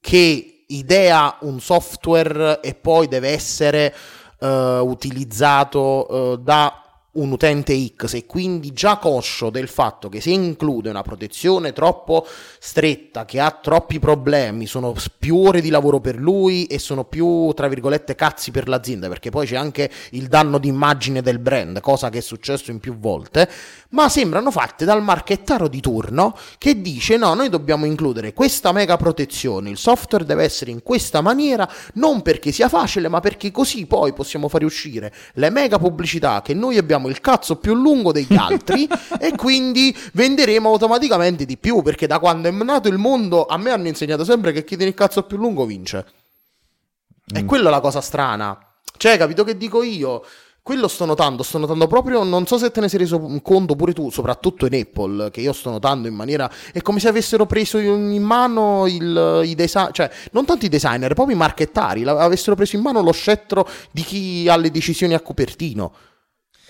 che 0.00 0.64
idea 0.66 1.36
un 1.40 1.60
software 1.60 2.62
e 2.62 2.74
poi 2.74 3.06
deve 3.06 3.28
essere 3.28 3.94
uh, 4.38 4.46
utilizzato 4.46 6.06
uh, 6.08 6.36
da 6.38 6.82
un 7.12 7.30
utente 7.30 7.74
X 7.94 8.14
e 8.14 8.24
quindi 8.24 8.72
già 8.72 8.96
conscio 8.96 9.50
del 9.50 9.68
fatto 9.68 10.08
che 10.08 10.22
se 10.22 10.30
include 10.30 10.88
una 10.88 11.02
protezione 11.02 11.72
troppo 11.72 12.26
stretta, 12.58 13.26
che 13.26 13.38
ha 13.38 13.50
troppi 13.50 13.98
problemi, 13.98 14.66
sono 14.66 14.94
più 15.18 15.36
ore 15.36 15.60
di 15.60 15.68
lavoro 15.68 16.00
per 16.00 16.16
lui 16.16 16.64
e 16.66 16.78
sono 16.78 17.04
più, 17.04 17.52
tra 17.54 17.68
virgolette, 17.68 18.14
cazzi 18.14 18.50
per 18.50 18.66
l'azienda, 18.66 19.08
perché 19.08 19.28
poi 19.28 19.46
c'è 19.46 19.56
anche 19.56 19.90
il 20.10 20.28
danno 20.28 20.56
d'immagine 20.56 21.20
del 21.20 21.38
brand, 21.38 21.80
cosa 21.80 22.08
che 22.08 22.18
è 22.18 22.22
successo 22.22 22.70
in 22.70 22.80
più 22.80 22.96
volte, 22.96 23.46
ma 23.90 24.08
sembrano 24.08 24.50
fatte 24.50 24.86
dal 24.86 25.02
marchettaro 25.02 25.68
di 25.68 25.80
turno 25.80 26.34
che 26.56 26.80
dice 26.80 27.18
no, 27.18 27.34
noi 27.34 27.50
dobbiamo 27.50 27.84
includere 27.84 28.32
questa 28.32 28.72
mega 28.72 28.96
protezione, 28.96 29.68
il 29.68 29.76
software 29.76 30.24
deve 30.24 30.44
essere 30.44 30.70
in 30.70 30.82
questa 30.82 31.20
maniera, 31.20 31.68
non 31.94 32.22
perché 32.22 32.52
sia 32.52 32.70
facile, 32.70 33.08
ma 33.08 33.20
perché 33.20 33.50
così 33.50 33.84
poi 33.84 34.14
possiamo 34.14 34.48
fare 34.48 34.64
uscire 34.64 35.12
le 35.34 35.50
mega 35.50 35.78
pubblicità 35.78 36.40
che 36.40 36.54
noi 36.54 36.78
abbiamo 36.78 37.01
abbiamo 37.02 37.08
il 37.08 37.20
cazzo 37.20 37.56
più 37.56 37.74
lungo 37.74 38.12
degli 38.12 38.34
altri 38.34 38.88
e 39.18 39.34
quindi 39.36 39.96
venderemo 40.12 40.68
automaticamente 40.68 41.44
di 41.44 41.56
più 41.56 41.82
perché 41.82 42.06
da 42.06 42.18
quando 42.18 42.48
è 42.48 42.50
nato 42.50 42.88
il 42.88 42.98
mondo 42.98 43.46
a 43.46 43.56
me 43.56 43.70
hanno 43.70 43.88
insegnato 43.88 44.24
sempre 44.24 44.52
che 44.52 44.64
chi 44.64 44.76
tiene 44.76 44.90
il 44.90 44.96
cazzo 44.96 45.24
più 45.24 45.36
lungo 45.36 45.66
vince. 45.66 46.06
Mm. 47.32 47.36
E 47.36 47.44
quella 47.44 47.68
è 47.68 47.70
la 47.70 47.80
cosa 47.80 48.00
strana. 48.00 48.58
Cioè, 48.96 49.16
capito 49.16 49.42
che 49.42 49.56
dico 49.56 49.82
io? 49.82 50.24
Quello 50.64 50.86
sto 50.86 51.04
notando, 51.06 51.42
sto 51.42 51.58
notando 51.58 51.88
proprio, 51.88 52.22
non 52.22 52.46
so 52.46 52.56
se 52.56 52.70
te 52.70 52.78
ne 52.78 52.88
sei 52.88 53.00
reso 53.00 53.18
conto 53.42 53.74
pure 53.74 53.92
tu, 53.92 54.10
soprattutto 54.10 54.64
in 54.66 54.74
Apple, 54.74 55.28
che 55.32 55.40
io 55.40 55.52
sto 55.52 55.70
notando 55.70 56.06
in 56.06 56.14
maniera, 56.14 56.48
è 56.72 56.80
come 56.82 57.00
se 57.00 57.08
avessero 57.08 57.46
preso 57.46 57.78
in 57.78 58.22
mano 58.22 58.86
il, 58.86 59.42
i 59.44 59.56
designer, 59.56 59.90
cioè 59.90 60.08
non 60.30 60.44
tanto 60.44 60.64
i 60.64 60.68
designer, 60.68 61.14
proprio 61.14 61.34
i 61.34 61.38
marchettari, 61.38 62.04
avessero 62.04 62.54
preso 62.54 62.76
in 62.76 62.82
mano 62.82 63.02
lo 63.02 63.10
scettro 63.10 63.68
di 63.90 64.02
chi 64.02 64.48
ha 64.48 64.54
le 64.54 64.70
decisioni 64.70 65.14
a 65.14 65.20
copertino 65.20 65.92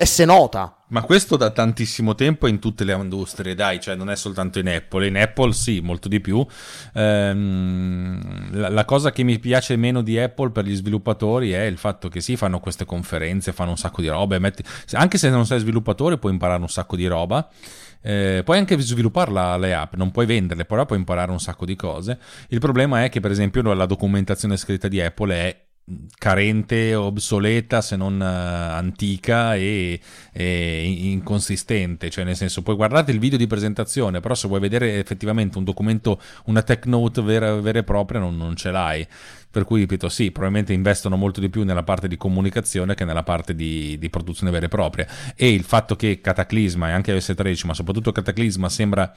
e 0.03 0.07
se 0.07 0.24
nota. 0.24 0.78
Ma 0.88 1.03
questo 1.03 1.36
da 1.36 1.50
tantissimo 1.50 2.16
tempo 2.16 2.48
in 2.48 2.59
tutte 2.59 2.82
le 2.82 2.92
industrie, 2.92 3.55
dai, 3.55 3.80
cioè 3.80 3.94
non 3.94 4.11
è 4.11 4.16
soltanto 4.16 4.59
in 4.59 4.68
Apple, 4.68 5.07
in 5.07 5.16
Apple 5.16 5.53
sì, 5.53 5.80
molto 5.80 6.09
di 6.09 6.20
più. 6.20 6.44
Ehm, 6.92 8.50
la, 8.50 8.68
la, 8.68 8.84
cosa 8.84 9.12
che 9.12 9.22
mi 9.22 9.38
piace 9.38 9.76
meno 9.76 10.03
di 10.03 10.18
Apple 10.18 10.50
per 10.50 10.64
gli 10.64 10.74
sviluppatori 10.74 11.53
è 11.53 11.62
il 11.62 11.78
fatto 11.78 12.09
che 12.09 12.20
sì, 12.20 12.36
fanno 12.36 12.59
queste 12.59 12.84
conferenze, 12.84 13.53
fanno 13.53 13.70
un 13.70 13.78
sacco 13.78 14.00
di 14.00 14.09
roba, 14.09 14.36
metti, 14.40 14.64
anche 14.94 15.18
se 15.18 15.30
non 15.30 15.46
sei 15.46 15.61
sviluppatore 15.61 16.18
puoi 16.18 16.32
imparare 16.32 16.61
un 16.61 16.68
sacco 16.68 16.96
di 16.96 17.07
roba. 17.07 17.48
Eh, 18.05 18.42
puoi 18.44 18.59
anche 18.59 18.76
svilupparla 18.78 19.57
le 19.59 19.74
app, 19.74 19.94
non 19.94 20.11
puoi 20.11 20.26
venderle, 20.26 20.64
però 20.64 20.84
puoi 20.84 20.98
imparare 20.98 21.30
un 21.30 21.38
sacco 21.38 21.64
di 21.64 21.76
cose. 21.76 22.18
Il 22.48 22.59
problema 22.59 23.05
è 23.05 23.09
che, 23.09 23.20
per 23.20 23.30
esempio, 23.30 23.62
la 23.72 23.86
documentazione 23.86 24.57
scritta 24.57 24.88
di 24.88 25.00
Apple 25.00 25.34
è 25.34 25.70
carente, 26.18 26.95
obsoleta, 26.95 27.80
se 27.80 27.97
non 27.97 28.20
uh, 28.20 28.74
antica 28.74 29.57
e, 29.57 30.01
e, 30.32 30.82
inconsistente. 30.84 32.11
Cioè, 32.11 32.24
nel 32.24 32.36
senso, 32.36 32.62
poi 32.62 32.74
guardate 32.74 33.12
il 33.12 33.18
video 33.18 33.38
di 33.38 33.47
presentazione, 33.47 34.20
però 34.20 34.34
se 34.34 34.49
vuoi 34.49 34.61
vedere 34.61 34.99
effettivamente 34.99 35.59
un 35.59 35.64
documento, 35.64 36.20
una 36.47 36.62
tech 36.62 36.86
note 36.86 37.22
vera, 37.22 37.55
vera 37.61 37.80
e 37.80 37.84
propria, 37.84 38.20
non, 38.20 38.36
non 38.36 38.57
ce 38.57 38.70
l'hai. 38.70 39.07
Per 39.53 39.64
cui, 39.64 39.80
ripeto, 39.80 40.09
sì, 40.09 40.30
probabilmente 40.30 40.72
investono 40.72 41.16
molto 41.16 41.38
di 41.38 41.50
più 41.50 41.62
nella 41.62 41.82
parte 41.82 42.09
di 42.09 42.16
comunicazione 42.16 42.94
che 42.94 43.05
nella 43.05 43.22
parte 43.22 43.55
di, 43.55 43.98
di 43.98 44.09
produzione 44.09 44.50
vera 44.50 44.64
e 44.64 44.68
propria. 44.70 45.07
E 45.36 45.53
il 45.53 45.62
fatto 45.62 45.94
che 45.94 46.22
Cataclisma 46.22 46.88
e 46.88 46.92
anche 46.92 47.12
iOS 47.12 47.34
13, 47.36 47.66
ma 47.66 47.74
soprattutto 47.74 48.12
Cataclisma, 48.12 48.70
sembra 48.70 49.12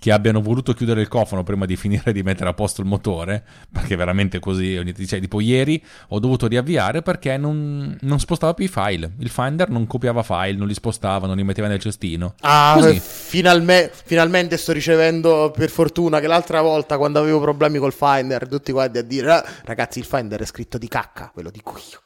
che 0.00 0.12
abbiano 0.12 0.40
voluto 0.40 0.72
chiudere 0.72 1.02
il 1.02 1.08
cofano 1.08 1.44
prima 1.44 1.66
di 1.66 1.76
finire 1.76 2.12
di 2.12 2.22
mettere 2.22 2.48
a 2.48 2.54
posto 2.54 2.80
il 2.80 2.86
motore, 2.86 3.44
perché 3.70 3.94
veramente 3.94 4.40
così, 4.40 4.74
cioè, 5.06 5.20
tipo 5.20 5.40
ieri 5.40 5.80
ho 6.08 6.18
dovuto 6.18 6.48
riavviare 6.48 7.02
perché 7.02 7.36
non, 7.36 7.96
non, 8.00 8.18
spostava 8.18 8.54
più 8.54 8.64
i 8.64 8.68
file, 8.68 9.12
il 9.18 9.28
Finder 9.28 9.68
non 9.68 9.86
copiava 9.86 10.22
file, 10.22 10.56
non 10.56 10.66
li 10.66 10.74
spostava, 10.74 11.26
non 11.26 11.36
li 11.36 11.44
metteva 11.44 11.68
nel 11.68 11.78
cestino. 11.78 12.34
Ah, 12.40 12.80
finalme, 12.98 13.90
finalmente 13.92 14.56
sto 14.56 14.72
ricevendo 14.72 15.52
per 15.54 15.68
fortuna 15.68 16.18
che 16.20 16.26
l'altra 16.26 16.62
volta 16.62 16.96
quando 16.96 17.18
avevo 17.18 17.40
problemi 17.40 17.78
col 17.78 17.92
Finder 17.92 18.48
tutti 18.48 18.72
quanti 18.72 18.98
a 18.98 19.02
dire 19.02 19.32
ah, 19.32 19.44
ragazzi 19.80 19.98
il 19.98 20.04
Finder 20.04 20.40
è 20.40 20.44
scritto 20.44 20.76
di 20.76 20.88
cacca, 20.88 21.32
ve 21.34 21.42
lo 21.42 21.50
dico 21.50 21.72
io. 21.90 22.02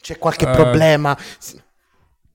C'è 0.00 0.18
qualche 0.18 0.46
uh, 0.46 0.52
problema? 0.52 1.18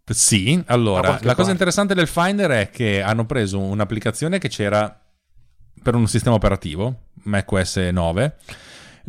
Sì, 0.06 0.62
allora, 0.68 1.20
la 1.22 1.36
cosa 1.36 1.52
interessante 1.52 1.94
del 1.94 2.08
Finder 2.08 2.52
è 2.52 2.70
che 2.70 3.02
hanno 3.02 3.26
preso 3.26 3.60
un'applicazione 3.60 4.40
che 4.40 4.50
c'era 4.50 5.00
per 5.82 5.96
un 5.96 6.08
sistema 6.08 6.36
operativo, 6.36 7.06
macOS 7.24 7.78
9, 7.78 8.38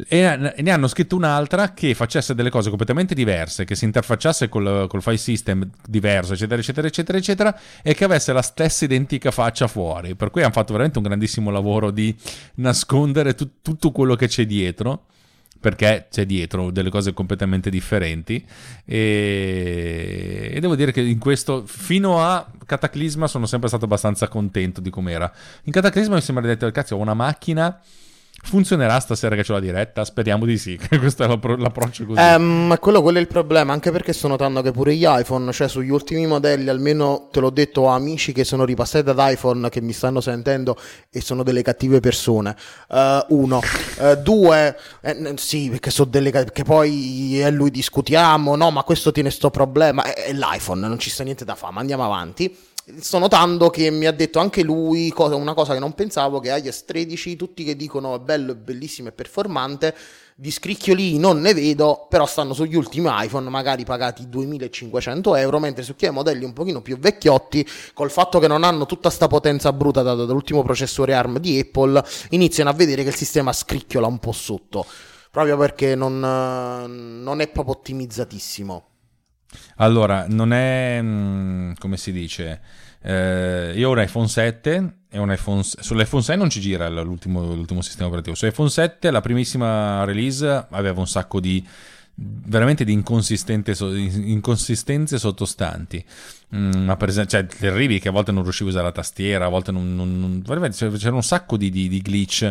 e 0.09 0.55
ne 0.57 0.71
hanno 0.71 0.89
scritto 0.89 1.17
un'altra 1.17 1.73
che 1.75 1.95
facesse 1.95 2.35
delle 2.35 2.51
cose 2.51 2.69
completamente 2.69 3.15
diverse, 3.15 3.65
che 3.65 3.75
si 3.75 3.85
interfacciasse 3.85 4.49
col, 4.49 4.87
col 4.89 5.03
file 5.03 5.17
system 5.19 5.69
diverso, 5.87 6.33
eccetera, 6.33 6.61
eccetera, 6.61 6.87
eccetera, 6.87 7.19
eccetera, 7.19 7.61
e 7.83 7.95
che 7.95 8.05
avesse 8.05 8.33
la 8.33 8.43
stessa 8.43 8.85
identica 8.85 9.31
faccia 9.31 9.67
fuori. 9.67 10.15
Per 10.15 10.31
cui 10.31 10.43
hanno 10.43 10.53
fatto 10.53 10.73
veramente 10.73 10.99
un 10.99 11.05
grandissimo 11.05 11.51
lavoro 11.51 11.91
di 11.91 12.15
nascondere 12.57 13.35
tu, 13.35 13.61
tutto 13.61 13.91
quello 13.91 14.15
che 14.15 14.29
c'è 14.29 14.47
dietro 14.47 15.07
perché 15.63 16.09
c'è 16.11 16.27
dietro 16.27 16.73
delle 16.73 16.91
cose 16.91 17.13
completamente 17.13 17.71
differenti 17.71 18.45
e, 18.85 20.51
e, 20.53 20.59
devo 20.59 20.75
dire 20.75 20.91
che 20.91 21.01
in 21.01 21.21
questo 21.21 21.63
fino 21.67 22.21
a 22.21 22.51
Cataclisma 22.67 23.29
sono 23.29 23.47
sempre 23.47 23.69
stato 23.69 23.85
abbastanza 23.85 24.27
contento 24.27 24.81
di 24.81 24.91
com'era 24.91 25.33
in 25.63 25.73
Cataclisma 25.73 26.17
mi 26.17 26.21
sembra 26.21 26.45
detto 26.45 26.69
cazzo 26.73 26.97
ho 26.97 26.99
una 26.99 27.15
macchina 27.15 27.81
Funzionerà 28.45 28.99
stasera 28.99 29.37
che 29.37 29.45
c'è 29.45 29.53
la 29.53 29.61
diretta? 29.61 30.05
Speriamo 30.05 30.45
di 30.45 30.59
sì. 30.59 30.79
Questo 30.99 31.23
è 31.23 31.29
l'appro- 31.29 31.57
l'approccio 31.57 32.05
così. 32.05 32.21
Um, 32.21 32.77
quello, 32.79 33.01
quello, 33.01 33.19
è 33.19 33.21
il 33.21 33.29
problema, 33.29 33.73
anche 33.73 33.93
perché 33.93 34.13
sto 34.13 34.27
notando 34.27 34.61
che 34.63 34.73
pure 34.73 34.95
gli 34.97 35.05
iPhone, 35.07 35.53
cioè 35.53 35.69
sugli 35.69 35.91
ultimi 35.91 36.27
modelli, 36.27 36.69
almeno 36.69 37.29
te 37.31 37.39
l'ho 37.39 37.51
detto, 37.51 37.83
ho 37.83 37.87
amici 37.87 38.33
che 38.33 38.43
sono 38.43 38.65
ripassati 38.65 39.09
ad 39.09 39.17
iPhone 39.19 39.69
che 39.69 39.81
mi 39.81 39.93
stanno 39.93 40.21
sentendo 40.21 40.77
e 41.09 41.21
sono 41.21 41.45
delle 41.45 41.63
cattive 41.63 42.01
persone. 42.01 42.57
Uh, 42.89 43.25
uno. 43.29 43.61
Uh, 43.99 44.17
due, 44.17 44.77
eh, 45.01 45.35
sì, 45.37 45.71
perché 45.71 45.91
sono 45.91 46.11
delle 46.11 46.31
che 46.31 46.65
poi 46.65 47.41
e 47.41 47.51
lui 47.51 47.71
discutiamo, 47.71 48.57
no, 48.57 48.71
ma 48.71 48.83
questo 48.83 49.13
tiene 49.13 49.31
sto 49.31 49.51
problema. 49.51 50.03
È, 50.03 50.25
è 50.25 50.33
l'iPhone, 50.33 50.87
non 50.89 50.99
ci 50.99 51.11
sta 51.11 51.23
niente 51.23 51.45
da 51.45 51.55
fare, 51.55 51.73
ma 51.73 51.81
andiamo 51.81 52.05
avanti 52.05 52.71
sto 52.99 53.19
notando 53.19 53.71
che 53.71 53.91
mi 53.91 54.07
ha 54.07 54.13
detto 54.13 54.41
anche 54.41 54.63
lui 54.63 55.11
cosa, 55.11 55.37
una 55.37 55.55
cosa 55.55 55.73
che 55.73 55.79
non 55.79 55.93
pensavo, 55.93 56.41
che 56.41 56.49
iOS 56.49 56.85
13 56.85 57.37
tutti 57.37 57.63
che 57.63 57.77
dicono 57.77 58.17
è 58.17 58.19
bello, 58.19 58.55
bellissimo, 58.55 59.09
è 59.09 59.13
performante, 59.13 59.95
di 60.35 60.51
scricchioli 60.51 61.19
non 61.19 61.41
ne 61.41 61.55
vedo, 61.55 62.07
però 62.09 62.27
stanno 62.27 62.55
sugli 62.55 62.75
ultimi 62.75 63.09
iPhone, 63.11 63.49
magari 63.49 63.85
pagati 63.85 64.29
2500 64.29 65.37
euro, 65.37 65.61
mentre 65.61 65.85
su 65.85 65.95
chi 65.95 66.07
ha 66.07 66.13
modelli 66.13 66.45
un 66.45 66.53
pochino 66.53 66.83
più 66.83 66.99
vecchiotti, 66.99 67.67
col 67.95 68.11
fatto 68.11 68.41
che 68.41 68.49
non 68.49 68.65
hanno 68.65 68.87
tutta 68.87 69.11
sta 69.11 69.29
potenza 69.29 69.73
bruta 69.73 70.03
data 70.03 70.25
dall'ultimo 70.25 70.63
processore 70.63 71.15
ARM 71.15 71.39
di 71.39 71.61
Apple, 71.61 72.03
iniziano 72.31 72.71
a 72.71 72.73
vedere 72.73 73.05
che 73.05 73.11
il 73.11 73.15
sistema 73.15 73.53
scricchiola 73.53 74.09
un 74.09 74.19
po' 74.19 74.33
sotto, 74.33 74.85
proprio 75.31 75.57
perché 75.57 75.95
non, 75.95 76.19
non 76.19 77.41
è 77.41 77.49
proprio 77.49 77.77
ottimizzatissimo. 77.77 78.92
Allora, 79.77 80.27
non 80.29 80.53
è, 80.53 80.99
mm, 81.01 81.73
come 81.79 81.97
si 81.97 82.13
dice, 82.13 82.61
eh, 83.03 83.73
io 83.75 83.89
ho 83.89 83.93
un 83.93 84.01
iPhone 84.01 84.29
7 84.29 84.95
e 85.11 85.19
un 85.19 85.33
iPhone, 85.33 85.63
sull'iPhone 85.63 86.23
6 86.23 86.37
non 86.37 86.51
ci 86.51 86.61
gira 86.61 86.89
l'ultimo, 86.89 87.55
l'ultimo 87.55 87.83
sistema 87.83 88.09
operativo, 88.09 88.37
su 88.37 88.47
iPhone 88.47 88.71
7 88.71 89.11
la 89.11 89.21
primissima 89.21 90.05
release 90.05 90.67
aveva 90.71 91.01
un 91.01 91.09
sacco 91.09 91.41
di 91.41 91.67
veramente 92.15 92.85
di 92.85 92.93
inconsistenze 92.93 95.19
sottostanti. 95.19 96.05
Mm, 96.55 96.85
ma 96.85 96.97
per 96.97 97.09
esempio, 97.09 97.39
cioè, 97.39 97.69
arrivi 97.71 97.99
che 97.99 98.09
a 98.09 98.11
volte 98.11 98.31
non 98.31 98.43
riuscivo 98.43 98.69
a 98.69 98.73
usare 98.73 98.87
la 98.87 98.93
tastiera, 98.93 99.47
a 99.47 99.49
volte 99.49 99.73
non, 99.73 99.95
non, 99.95 100.19
non 100.19 100.71
c'era 100.71 101.15
un 101.15 101.23
sacco 101.23 101.57
di, 101.57 101.71
di, 101.71 101.89
di 101.89 102.03
glitch 102.03 102.43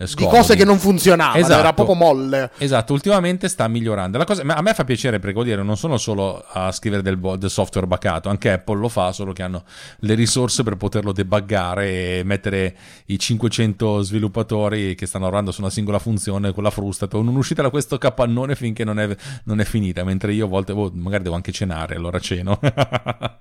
eh, 0.00 0.06
di 0.14 0.24
cose 0.24 0.56
che 0.56 0.64
non 0.64 0.78
funzionavano, 0.78 1.38
esatto, 1.38 1.58
era 1.58 1.72
proprio 1.74 1.94
molle. 1.94 2.50
Esatto, 2.56 2.92
ultimamente 2.94 3.48
sta 3.48 3.68
migliorando. 3.68 4.24
Cosa, 4.24 4.42
a 4.46 4.62
me 4.62 4.72
fa 4.72 4.84
piacere 4.84 5.18
perché 5.18 5.34
vuol 5.34 5.44
dire 5.44 5.62
non 5.62 5.76
sono 5.76 5.98
solo 5.98 6.42
a 6.48 6.72
scrivere 6.72 7.02
del, 7.02 7.18
del, 7.18 7.50
software 7.50 7.86
baccato, 7.86 8.30
anche 8.30 8.52
Apple 8.52 8.78
lo 8.78 8.88
fa, 8.88 9.12
solo 9.12 9.32
che 9.32 9.42
hanno 9.42 9.64
le 9.98 10.14
risorse 10.14 10.62
per 10.62 10.76
poterlo 10.76 11.12
debuggare 11.12 12.18
e 12.18 12.22
mettere 12.24 12.76
i 13.06 13.18
500 13.18 14.00
sviluppatori 14.02 14.94
che 14.94 15.04
stanno 15.06 15.24
lavorando 15.24 15.50
su 15.50 15.60
una 15.60 15.70
singola 15.70 15.98
funzione 15.98 16.52
con 16.52 16.62
la 16.62 16.70
frusta, 16.70 17.08
non 17.10 17.36
uscite 17.36 17.60
da 17.60 17.68
questo 17.68 17.98
capannone 17.98 18.54
finché 18.54 18.84
non 18.84 18.98
è, 18.98 19.14
non 19.44 19.60
è 19.60 19.64
finita, 19.64 20.02
mentre 20.02 20.32
io 20.32 20.46
a 20.46 20.48
volte 20.48 20.72
oh, 20.72 20.90
magari 20.94 21.24
devo 21.24 21.34
anche 21.34 21.52
cenare, 21.52 21.96
allora 21.96 22.18
ceno. 22.20 22.58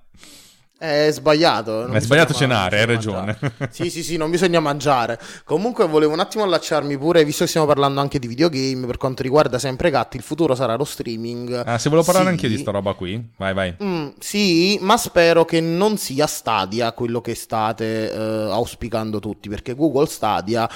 È 0.80 1.10
sbagliato. 1.12 1.88
È 1.88 2.00
sbagliato 2.00 2.34
cenare, 2.34 2.80
hai 2.80 2.86
ragione. 2.86 3.38
sì, 3.70 3.90
sì, 3.90 4.02
sì, 4.02 4.16
non 4.16 4.32
bisogna 4.32 4.62
mangiare. 4.62 5.20
Comunque 5.44 5.86
volevo 5.86 6.14
un 6.14 6.22
attimo 6.22 6.46
allacciarmi 6.46 6.98
pure, 6.98 7.26
visto 7.26 7.44
che 7.44 7.50
stiamo 7.50 7.68
parlando 7.68 8.00
anche 8.00 8.18
di 8.18 8.28
videogame, 8.28 8.86
per 8.86 8.96
quanto 8.96 9.22
riguarda 9.22 9.60
sempre 9.60 9.90
Gatti, 9.90 10.16
il 10.16 10.24
futuro 10.24 10.56
sarà 10.56 10.78
lo 10.78 10.86
streaming. 10.86 11.64
Ah, 11.66 11.78
se 11.78 11.90
volevo 11.90 12.06
parlare 12.06 12.28
sì. 12.28 12.32
anche 12.32 12.48
di 12.48 12.58
sta 12.58 12.72
roba 12.72 12.94
qui, 12.94 13.22
vai, 13.36 13.54
vai. 13.54 13.76
Mm, 13.84 14.08
sì, 14.20 14.78
ma 14.80 14.96
spero 14.96 15.44
che 15.44 15.60
non 15.60 15.98
sia 15.98 16.28
Stadia 16.28 16.94
quello 16.94 17.20
che 17.20 17.36
state 17.36 18.14
uh, 18.16 18.52
auspicando 18.52 19.20
tutti, 19.20 19.50
perché 19.50 19.76
Google 19.76 20.08
Stadia 20.08 20.70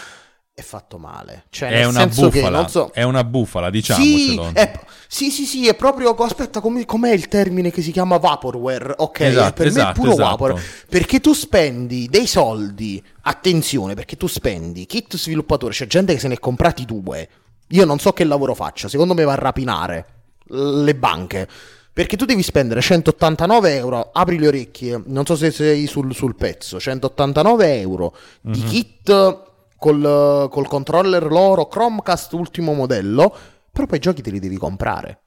è 0.55 0.61
fatto 0.61 0.99
male. 0.99 1.45
Cioè, 1.49 1.69
è, 1.69 1.85
una 1.85 2.05
bufala, 2.05 2.67
so... 2.67 2.91
è 2.93 3.01
una 3.01 3.23
bufala, 3.23 3.71
diciamocelo. 3.71 4.43
Sì, 4.43 4.53
è, 4.53 4.79
sì, 5.07 5.31
sì, 5.31 5.45
sì, 5.45 5.67
è 5.67 5.73
proprio. 5.73 6.13
Aspetta, 6.13 6.61
com- 6.61 6.85
com'è 6.85 7.11
il 7.11 7.27
termine 7.27 7.71
che 7.71 7.81
si 7.81 7.91
chiama 7.91 8.17
vaporware? 8.17 8.93
Ok, 8.97 9.21
esatto, 9.21 9.53
per 9.53 9.67
esatto, 9.67 9.85
me 9.85 9.91
è 9.91 9.93
puro 9.95 10.11
esatto. 10.11 10.29
vapor. 10.29 10.61
Perché 10.87 11.19
tu 11.19 11.33
spendi 11.33 12.07
dei 12.07 12.27
soldi. 12.27 13.03
Attenzione, 13.21 13.95
perché 13.95 14.15
tu 14.15 14.27
spendi 14.27 14.85
kit 14.85 15.15
sviluppatore. 15.15 15.73
C'è 15.73 15.87
gente 15.87 16.13
che 16.13 16.19
se 16.19 16.27
ne 16.27 16.35
è 16.35 16.39
comprati 16.39 16.85
due. 16.85 17.27
Io 17.69 17.85
non 17.85 17.97
so 17.97 18.13
che 18.13 18.23
lavoro 18.23 18.53
faccia. 18.53 18.87
Secondo 18.87 19.15
me 19.15 19.23
va 19.23 19.33
a 19.33 19.37
rapinare 19.37 20.05
le 20.49 20.93
banche. 20.93 21.47
Perché 21.91 22.15
tu 22.15 22.25
devi 22.25 22.43
spendere 22.43 22.81
189 22.81 23.75
euro, 23.75 24.09
apri 24.11 24.39
le 24.39 24.47
orecchie, 24.47 25.01
non 25.05 25.27
so 25.27 25.35
se 25.35 25.51
sei 25.51 25.85
sul, 25.85 26.13
sul 26.15 26.35
pezzo, 26.35 26.79
189 26.79 27.79
euro 27.79 28.15
mm-hmm. 28.47 28.53
di 28.53 28.59
mhm. 28.59 28.67
kit 28.67 29.51
col, 29.83 30.47
col 30.49 30.67
controller 30.67 31.29
loro 31.29 31.67
Chromecast 31.67 32.31
ultimo 32.31 32.71
modello, 32.71 33.35
però 33.69 33.85
poi 33.85 33.97
i 33.97 34.01
giochi 34.01 34.21
te 34.21 34.31
li 34.31 34.39
devi 34.39 34.55
comprare. 34.55 35.23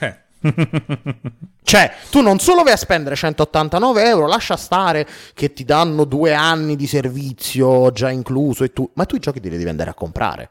Eh. 0.00 0.22
cioè, 1.62 1.92
tu 2.10 2.20
non 2.22 2.40
solo 2.40 2.64
vai 2.64 2.72
a 2.72 2.76
spendere 2.76 3.14
189 3.14 4.04
euro, 4.04 4.26
lascia 4.26 4.56
stare 4.56 5.06
che 5.32 5.52
ti 5.52 5.64
danno 5.64 6.02
due 6.02 6.34
anni 6.34 6.74
di 6.74 6.88
servizio 6.88 7.92
già 7.92 8.10
incluso 8.10 8.64
e 8.64 8.72
tu, 8.72 8.90
ma 8.94 9.04
tu 9.04 9.14
i 9.14 9.20
giochi 9.20 9.38
te 9.38 9.48
li 9.48 9.58
devi 9.58 9.70
andare 9.70 9.90
a 9.90 9.94
comprare. 9.94 10.50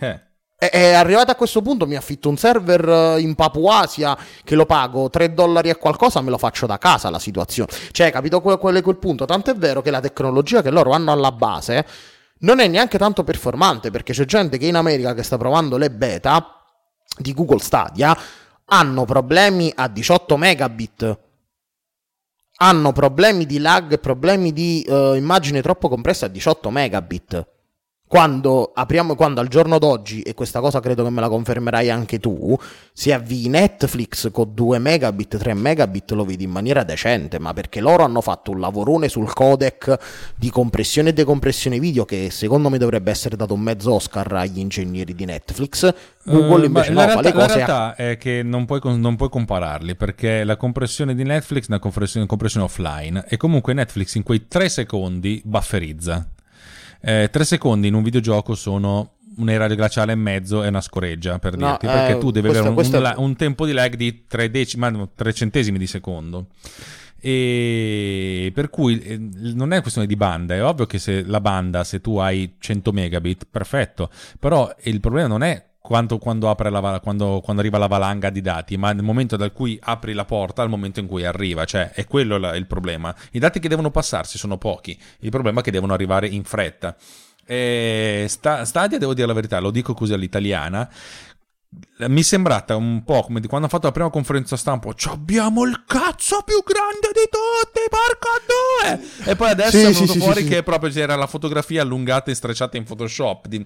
Eh. 0.00 0.29
È 0.68 0.92
arrivato 0.92 1.30
a 1.30 1.36
questo 1.36 1.62
punto, 1.62 1.86
mi 1.86 1.96
affitto 1.96 2.28
un 2.28 2.36
server 2.36 2.86
eh, 2.86 3.20
in 3.20 3.34
Papuasia 3.34 4.14
che 4.44 4.54
lo 4.54 4.66
pago 4.66 5.08
3 5.08 5.32
dollari 5.32 5.70
e 5.70 5.78
qualcosa, 5.78 6.20
me 6.20 6.28
lo 6.28 6.36
faccio 6.36 6.66
da 6.66 6.76
casa 6.76 7.08
la 7.08 7.18
situazione. 7.18 7.72
Cioè, 7.92 8.10
capito 8.10 8.42
quel, 8.42 8.58
quel, 8.58 8.82
quel 8.82 8.98
punto? 8.98 9.24
Tanto 9.24 9.50
è 9.50 9.54
vero 9.54 9.80
che 9.80 9.90
la 9.90 10.00
tecnologia 10.00 10.60
che 10.60 10.68
loro 10.68 10.90
hanno 10.90 11.12
alla 11.12 11.32
base 11.32 11.86
non 12.40 12.58
è 12.60 12.68
neanche 12.68 12.98
tanto 12.98 13.24
performante, 13.24 13.90
perché 13.90 14.12
c'è 14.12 14.26
gente 14.26 14.58
che 14.58 14.66
in 14.66 14.74
America 14.74 15.14
che 15.14 15.22
sta 15.22 15.38
provando 15.38 15.78
le 15.78 15.90
beta 15.90 16.62
di 17.16 17.32
Google 17.32 17.60
Stadia, 17.60 18.14
hanno 18.66 19.06
problemi 19.06 19.72
a 19.74 19.88
18 19.88 20.36
megabit 20.36 21.18
hanno 22.62 22.92
problemi 22.92 23.46
di 23.46 23.58
lag, 23.58 23.98
problemi 23.98 24.52
di 24.52 24.84
uh, 24.86 25.14
immagine 25.14 25.62
troppo 25.62 25.88
compressa 25.88 26.26
a 26.26 26.28
18 26.28 26.68
megabit 26.68 27.46
quando 28.10 28.72
apriamo, 28.74 29.14
quando 29.14 29.40
al 29.40 29.46
giorno 29.46 29.78
d'oggi, 29.78 30.22
e 30.22 30.34
questa 30.34 30.58
cosa 30.58 30.80
credo 30.80 31.04
che 31.04 31.10
me 31.10 31.20
la 31.20 31.28
confermerai 31.28 31.90
anche 31.90 32.18
tu, 32.18 32.58
se 32.92 33.12
avvii 33.12 33.48
Netflix 33.48 34.32
con 34.32 34.52
2 34.52 34.80
megabit, 34.80 35.36
3 35.36 35.54
megabit 35.54 36.10
lo 36.10 36.24
vedi 36.24 36.42
in 36.42 36.50
maniera 36.50 36.82
decente, 36.82 37.38
ma 37.38 37.52
perché 37.52 37.80
loro 37.80 38.02
hanno 38.02 38.20
fatto 38.20 38.50
un 38.50 38.58
lavorone 38.58 39.08
sul 39.08 39.32
codec 39.32 39.96
di 40.34 40.50
compressione 40.50 41.10
e 41.10 41.12
decompressione 41.12 41.78
video 41.78 42.04
che 42.04 42.30
secondo 42.32 42.68
me 42.68 42.78
dovrebbe 42.78 43.12
essere 43.12 43.36
dato 43.36 43.54
un 43.54 43.60
mezzo 43.60 43.94
Oscar 43.94 44.32
agli 44.32 44.58
ingegneri 44.58 45.14
di 45.14 45.24
Netflix. 45.24 45.94
Google 46.24 46.62
uh, 46.62 46.64
invece 46.64 46.90
no, 46.90 47.04
realtà, 47.04 47.14
fa 47.14 47.20
le 47.20 47.32
cose... 47.32 47.46
La 47.46 47.54
realtà 47.54 47.94
a... 47.94 47.94
è 47.94 48.18
che 48.18 48.42
non 48.42 48.66
puoi, 48.66 48.80
non 48.82 49.14
puoi, 49.14 49.28
compararli, 49.28 49.94
perché 49.94 50.42
la 50.42 50.56
compressione 50.56 51.14
di 51.14 51.22
Netflix 51.22 51.62
è 51.62 51.66
una 51.68 51.78
compressione, 51.78 52.26
compressione 52.26 52.66
offline, 52.66 53.24
e 53.28 53.36
comunque 53.36 53.72
Netflix 53.72 54.16
in 54.16 54.24
quei 54.24 54.48
3 54.48 54.68
secondi 54.68 55.40
bufferizza 55.44 56.26
eh, 57.00 57.28
tre 57.30 57.44
secondi 57.44 57.88
in 57.88 57.94
un 57.94 58.02
videogioco 58.02 58.54
sono 58.54 59.14
un'era 59.36 59.66
glaciale 59.68 60.12
e 60.12 60.16
mezzo 60.16 60.62
e 60.62 60.68
una 60.68 60.80
scoreggia 60.80 61.38
per 61.38 61.56
no, 61.56 61.68
dirti, 61.68 61.86
perché 61.86 62.12
eh, 62.12 62.18
tu 62.18 62.30
devi 62.30 62.48
questo, 62.48 62.66
avere 62.66 62.68
un, 62.68 62.74
questo... 62.74 62.98
un, 62.98 63.14
un, 63.16 63.36
tempo 63.36 63.64
di 63.64 63.72
lag 63.72 63.94
di 63.94 64.26
3, 64.26 64.50
decimi, 64.50 65.08
3 65.14 65.32
centesimi 65.32 65.78
di 65.78 65.86
secondo. 65.86 66.46
E 67.22 68.50
per 68.54 68.70
cui 68.70 68.98
eh, 69.00 69.18
non 69.18 69.72
è 69.72 69.80
questione 69.80 70.06
di 70.06 70.16
banda, 70.16 70.54
è 70.54 70.64
ovvio 70.64 70.86
che 70.86 70.98
se 70.98 71.22
la 71.22 71.40
banda, 71.40 71.84
se 71.84 72.00
tu 72.00 72.16
hai 72.16 72.54
100 72.58 72.92
megabit, 72.92 73.46
perfetto, 73.50 74.10
però 74.38 74.74
il 74.84 75.00
problema 75.00 75.28
non 75.28 75.42
è 75.42 75.69
quanto 75.80 76.18
quando, 76.18 76.54
la, 76.56 77.00
quando, 77.02 77.40
quando, 77.42 77.62
arriva 77.62 77.78
la 77.78 77.86
valanga 77.86 78.30
di 78.30 78.40
dati, 78.40 78.76
ma 78.76 78.92
nel 78.92 79.02
momento 79.02 79.36
da 79.36 79.50
cui 79.50 79.78
apri 79.82 80.12
la 80.12 80.24
porta 80.24 80.62
al 80.62 80.68
momento 80.68 81.00
in 81.00 81.06
cui 81.06 81.24
arriva, 81.24 81.64
cioè 81.64 81.90
è 81.90 82.06
quello 82.06 82.38
la, 82.38 82.54
il 82.54 82.66
problema. 82.66 83.14
I 83.32 83.38
dati 83.38 83.60
che 83.60 83.68
devono 83.68 83.90
passarsi 83.90 84.38
sono 84.38 84.58
pochi, 84.58 84.96
il 85.20 85.30
problema 85.30 85.60
è 85.60 85.62
che 85.62 85.70
devono 85.70 85.94
arrivare 85.94 86.28
in 86.28 86.44
fretta. 86.44 86.94
E 87.46 88.26
sta, 88.28 88.64
Stadia, 88.64 88.98
devo 88.98 89.14
dire 89.14 89.26
la 89.26 89.32
verità, 89.32 89.58
lo 89.58 89.72
dico 89.72 89.92
così 89.92 90.12
all'italiana, 90.12 90.88
mi 92.08 92.20
è 92.20 92.24
sembrata 92.24 92.74
un 92.74 93.04
po' 93.04 93.22
come 93.22 93.40
di 93.40 93.46
quando 93.46 93.66
hanno 93.66 93.68
fatto 93.68 93.86
la 93.86 93.92
prima 93.92 94.10
conferenza 94.10 94.56
stampa. 94.56 94.92
Abbiamo 95.04 95.64
il 95.64 95.84
cazzo 95.86 96.42
più 96.44 96.62
grande 96.64 97.10
di 97.12 97.28
tutti, 97.30 97.80
porca 97.88 98.98
due! 98.98 99.30
E 99.30 99.36
poi 99.36 99.50
adesso 99.50 99.76
sì, 99.76 99.84
è 99.84 99.92
venuto 99.92 100.12
sì, 100.12 100.18
fuori 100.18 100.42
sì, 100.42 100.48
che 100.48 100.62
proprio 100.62 100.90
c'era 100.90 101.14
la 101.14 101.26
fotografia 101.28 101.82
allungata 101.82 102.30
e 102.30 102.34
strecciata 102.34 102.76
in 102.76 102.84
Photoshop. 102.84 103.46
Di, 103.46 103.64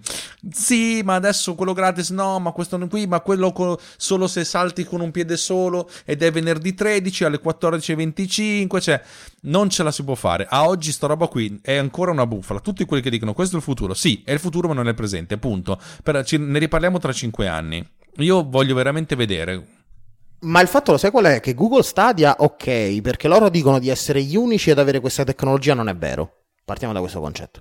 sì, 0.52 1.00
ma 1.02 1.14
adesso 1.14 1.55
quello 1.55 1.72
gratis 1.72 2.11
no, 2.11 2.38
ma 2.40 2.50
questo 2.50 2.76
non 2.76 2.88
qui, 2.88 3.07
ma 3.07 3.20
quello 3.20 3.52
co- 3.52 3.80
solo 3.96 4.26
se 4.26 4.44
salti 4.44 4.84
con 4.84 5.00
un 5.00 5.11
piede 5.11 5.36
solo 5.36 5.88
ed 6.05 6.22
è 6.22 6.30
venerdì 6.30 6.74
13 6.74 7.24
alle 7.24 7.40
14.25. 7.42 8.80
Cioè, 8.80 9.02
non 9.45 9.68
ce 9.70 9.82
la 9.82 9.90
si 9.90 10.05
può 10.05 10.14
fare. 10.14 10.47
A 10.49 10.66
oggi 10.68 10.92
sta 10.92 11.07
roba 11.07 11.26
qui 11.26 11.59
è 11.62 11.74
ancora 11.74 12.11
una 12.11 12.26
bufala. 12.26 12.61
Tutti 12.61 12.84
quelli 12.84 13.03
che 13.03 13.11
dicono 13.11 13.32
questo 13.32 13.57
è 13.57 13.59
il 13.59 13.64
futuro. 13.64 13.95
Sì, 13.95 14.22
è 14.24 14.32
il 14.32 14.38
futuro, 14.38 14.68
ma 14.68 14.74
non 14.74 14.86
è 14.86 14.90
il 14.90 14.95
presente. 14.95 15.38
Punto. 15.38 15.78
Per, 16.03 16.24
ci, 16.24 16.36
ne 16.38 16.59
riparliamo 16.59 16.99
tra 16.99 17.12
5 17.12 17.49
anni. 17.49 17.86
Io 18.18 18.49
voglio 18.49 18.74
veramente 18.74 19.16
vedere. 19.16 19.66
Ma 20.40 20.61
il 20.61 20.68
fatto 20.68 20.92
lo 20.92 20.99
sai 20.99 21.11
qual 21.11 21.24
è? 21.24 21.40
Che 21.40 21.55
Google 21.55 21.82
Stadia, 21.82 22.36
ok, 22.38 23.01
perché 23.01 23.28
loro 23.28 23.49
dicono 23.49 23.78
di 23.78 23.88
essere 23.88 24.22
gli 24.22 24.36
unici 24.36 24.70
ad 24.70 24.78
avere 24.78 25.01
questa 25.01 25.24
tecnologia, 25.24 25.74
non 25.74 25.88
è 25.88 25.97
vero. 25.97 26.42
Partiamo 26.64 26.92
da 26.92 27.01
questo 27.01 27.20
concetto. 27.20 27.61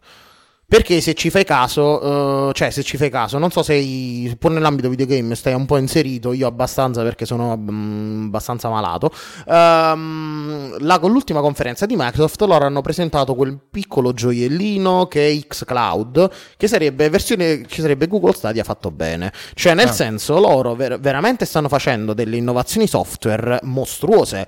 Perché 0.73 1.01
se 1.01 1.13
ci 1.13 1.29
fai 1.29 1.43
caso, 1.43 2.03
uh, 2.03 2.51
cioè 2.51 2.71
se 2.71 2.81
ci 2.81 2.97
fai 2.97 3.11
caso, 3.11 3.37
non 3.37 3.51
so 3.51 3.61
se 3.61 4.35
pur 4.39 4.49
nell'ambito 4.49 4.89
videogame 4.89 5.35
stai 5.35 5.53
un 5.53 5.67
po' 5.67 5.77
inserito, 5.77 6.33
io 6.33 6.47
abbastanza 6.47 7.03
perché 7.03 7.27
sono 7.27 7.53
um, 7.53 8.23
abbastanza 8.25 8.69
malato. 8.69 9.11
Um, 9.45 10.75
là 10.79 10.97
con 10.97 11.11
l'ultima 11.11 11.41
conferenza 11.41 11.85
di 11.85 11.93
Microsoft 11.95 12.41
loro 12.41 12.65
hanno 12.65 12.81
presentato 12.81 13.35
quel 13.35 13.59
piccolo 13.69 14.13
gioiellino 14.13 15.05
che 15.05 15.29
è 15.29 15.47
xCloud, 15.47 16.31
che 16.57 16.67
sarebbe 16.67 17.07
versione, 17.07 17.67
ci 17.67 17.81
sarebbe 17.81 18.07
Google 18.07 18.33
Stadia 18.33 18.63
fatto 18.63 18.89
bene. 18.89 19.31
Cioè 19.53 19.75
nel 19.75 19.89
ah. 19.89 19.93
senso 19.93 20.39
loro 20.39 20.73
ver- 20.73 20.99
veramente 20.99 21.45
stanno 21.45 21.67
facendo 21.67 22.15
delle 22.15 22.37
innovazioni 22.37 22.87
software 22.87 23.59
mostruose, 23.61 24.47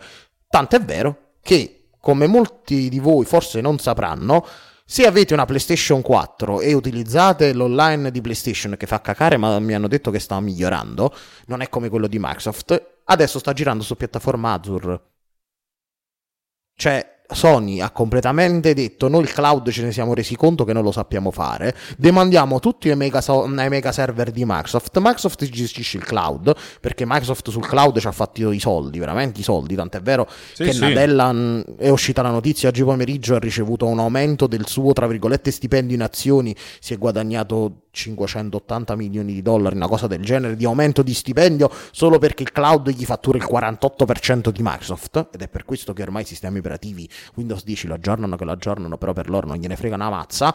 tanto 0.49 0.75
è 0.75 0.81
vero 0.81 1.33
che 1.43 1.89
come 1.99 2.25
molti 2.25 2.89
di 2.89 2.97
voi 2.97 3.25
forse 3.25 3.61
non 3.61 3.77
sapranno, 3.77 4.43
se 4.87 5.05
avete 5.07 5.33
una 5.33 5.45
PlayStation 5.45 6.01
4 6.01 6.61
e 6.61 6.73
utilizzate 6.73 7.53
l'online 7.53 8.11
di 8.11 8.21
PlayStation 8.21 8.77
che 8.77 8.85
fa 8.85 9.01
cacare, 9.01 9.35
ma 9.35 9.57
mi 9.59 9.73
hanno 9.73 9.87
detto 9.87 10.11
che 10.11 10.19
sta 10.19 10.39
migliorando, 10.39 11.13
non 11.47 11.61
è 11.61 11.69
come 11.69 11.89
quello 11.89 12.07
di 12.07 12.19
Microsoft, 12.19 12.99
adesso 13.05 13.39
sta 13.39 13.51
girando 13.51 13.83
su 13.83 13.97
piattaforma 13.97 14.53
Azure. 14.53 15.01
Cioè, 16.75 17.14
Sony 17.27 17.81
ha 17.81 17.91
completamente 17.91 18.73
detto 18.73 19.07
noi 19.07 19.23
il 19.23 19.31
cloud 19.31 19.69
ce 19.69 19.83
ne 19.83 19.91
siamo 19.91 20.13
resi 20.13 20.35
conto 20.35 20.63
che 20.63 20.73
non 20.73 20.83
lo 20.83 20.91
sappiamo 20.91 21.31
fare, 21.31 21.75
demandiamo 21.97 22.59
tutti 22.59 22.89
ai 22.89 22.95
mega, 22.95 23.21
so- 23.21 23.43
ai 23.43 23.69
mega 23.69 23.91
server 23.91 24.31
di 24.31 24.43
Microsoft, 24.45 24.97
Microsoft 24.99 25.43
gestisce 25.45 25.97
il 25.97 26.03
cloud 26.03 26.55
perché 26.79 27.05
Microsoft 27.05 27.49
sul 27.49 27.65
cloud 27.65 27.99
ci 27.99 28.07
ha 28.07 28.11
fatto 28.11 28.51
i 28.51 28.59
soldi, 28.59 28.99
veramente 28.99 29.39
i 29.39 29.43
soldi, 29.43 29.75
tant'è 29.75 30.01
vero 30.01 30.27
sì, 30.53 30.63
che 30.63 30.73
sì. 30.73 30.79
Nadella 30.79 31.33
è 31.77 31.89
uscita 31.89 32.21
la 32.21 32.31
notizia 32.31 32.69
oggi 32.69 32.83
pomeriggio 32.83 33.35
ha 33.35 33.39
ricevuto 33.39 33.85
un 33.85 33.99
aumento 33.99 34.47
del 34.47 34.67
suo 34.67 34.93
tra 34.93 35.07
virgolette 35.07 35.51
stipendio 35.51 35.95
in 35.95 36.01
azioni, 36.01 36.55
si 36.79 36.93
è 36.93 36.97
guadagnato 36.97 37.84
580 37.95 38.95
milioni 38.95 39.33
di 39.33 39.41
dollari, 39.41 39.75
una 39.75 39.87
cosa 39.87 40.05
del 40.05 40.23
genere 40.23 40.55
di 40.55 40.65
aumento 40.65 41.01
di 41.01 41.13
stipendio 41.13 41.71
solo 41.91 42.19
perché 42.19 42.43
il 42.43 42.51
cloud 42.51 42.89
gli 42.89 43.05
fattura 43.05 43.37
il 43.37 43.47
48% 43.49 44.49
di 44.49 44.61
Microsoft 44.61 45.29
ed 45.31 45.41
è 45.41 45.47
per 45.47 45.65
questo 45.65 45.93
che 45.93 46.03
ormai 46.03 46.23
i 46.23 46.25
sistemi 46.25 46.59
operativi 46.59 47.09
Windows 47.35 47.63
10 47.63 47.87
lo 47.87 47.93
aggiornano 47.95 48.35
che 48.35 48.45
lo 48.45 48.51
aggiornano, 48.51 48.97
però 48.97 49.13
per 49.13 49.29
loro 49.29 49.47
non 49.47 49.57
gliene 49.57 49.75
frega 49.75 49.95
una 49.95 50.09
mazza. 50.09 50.53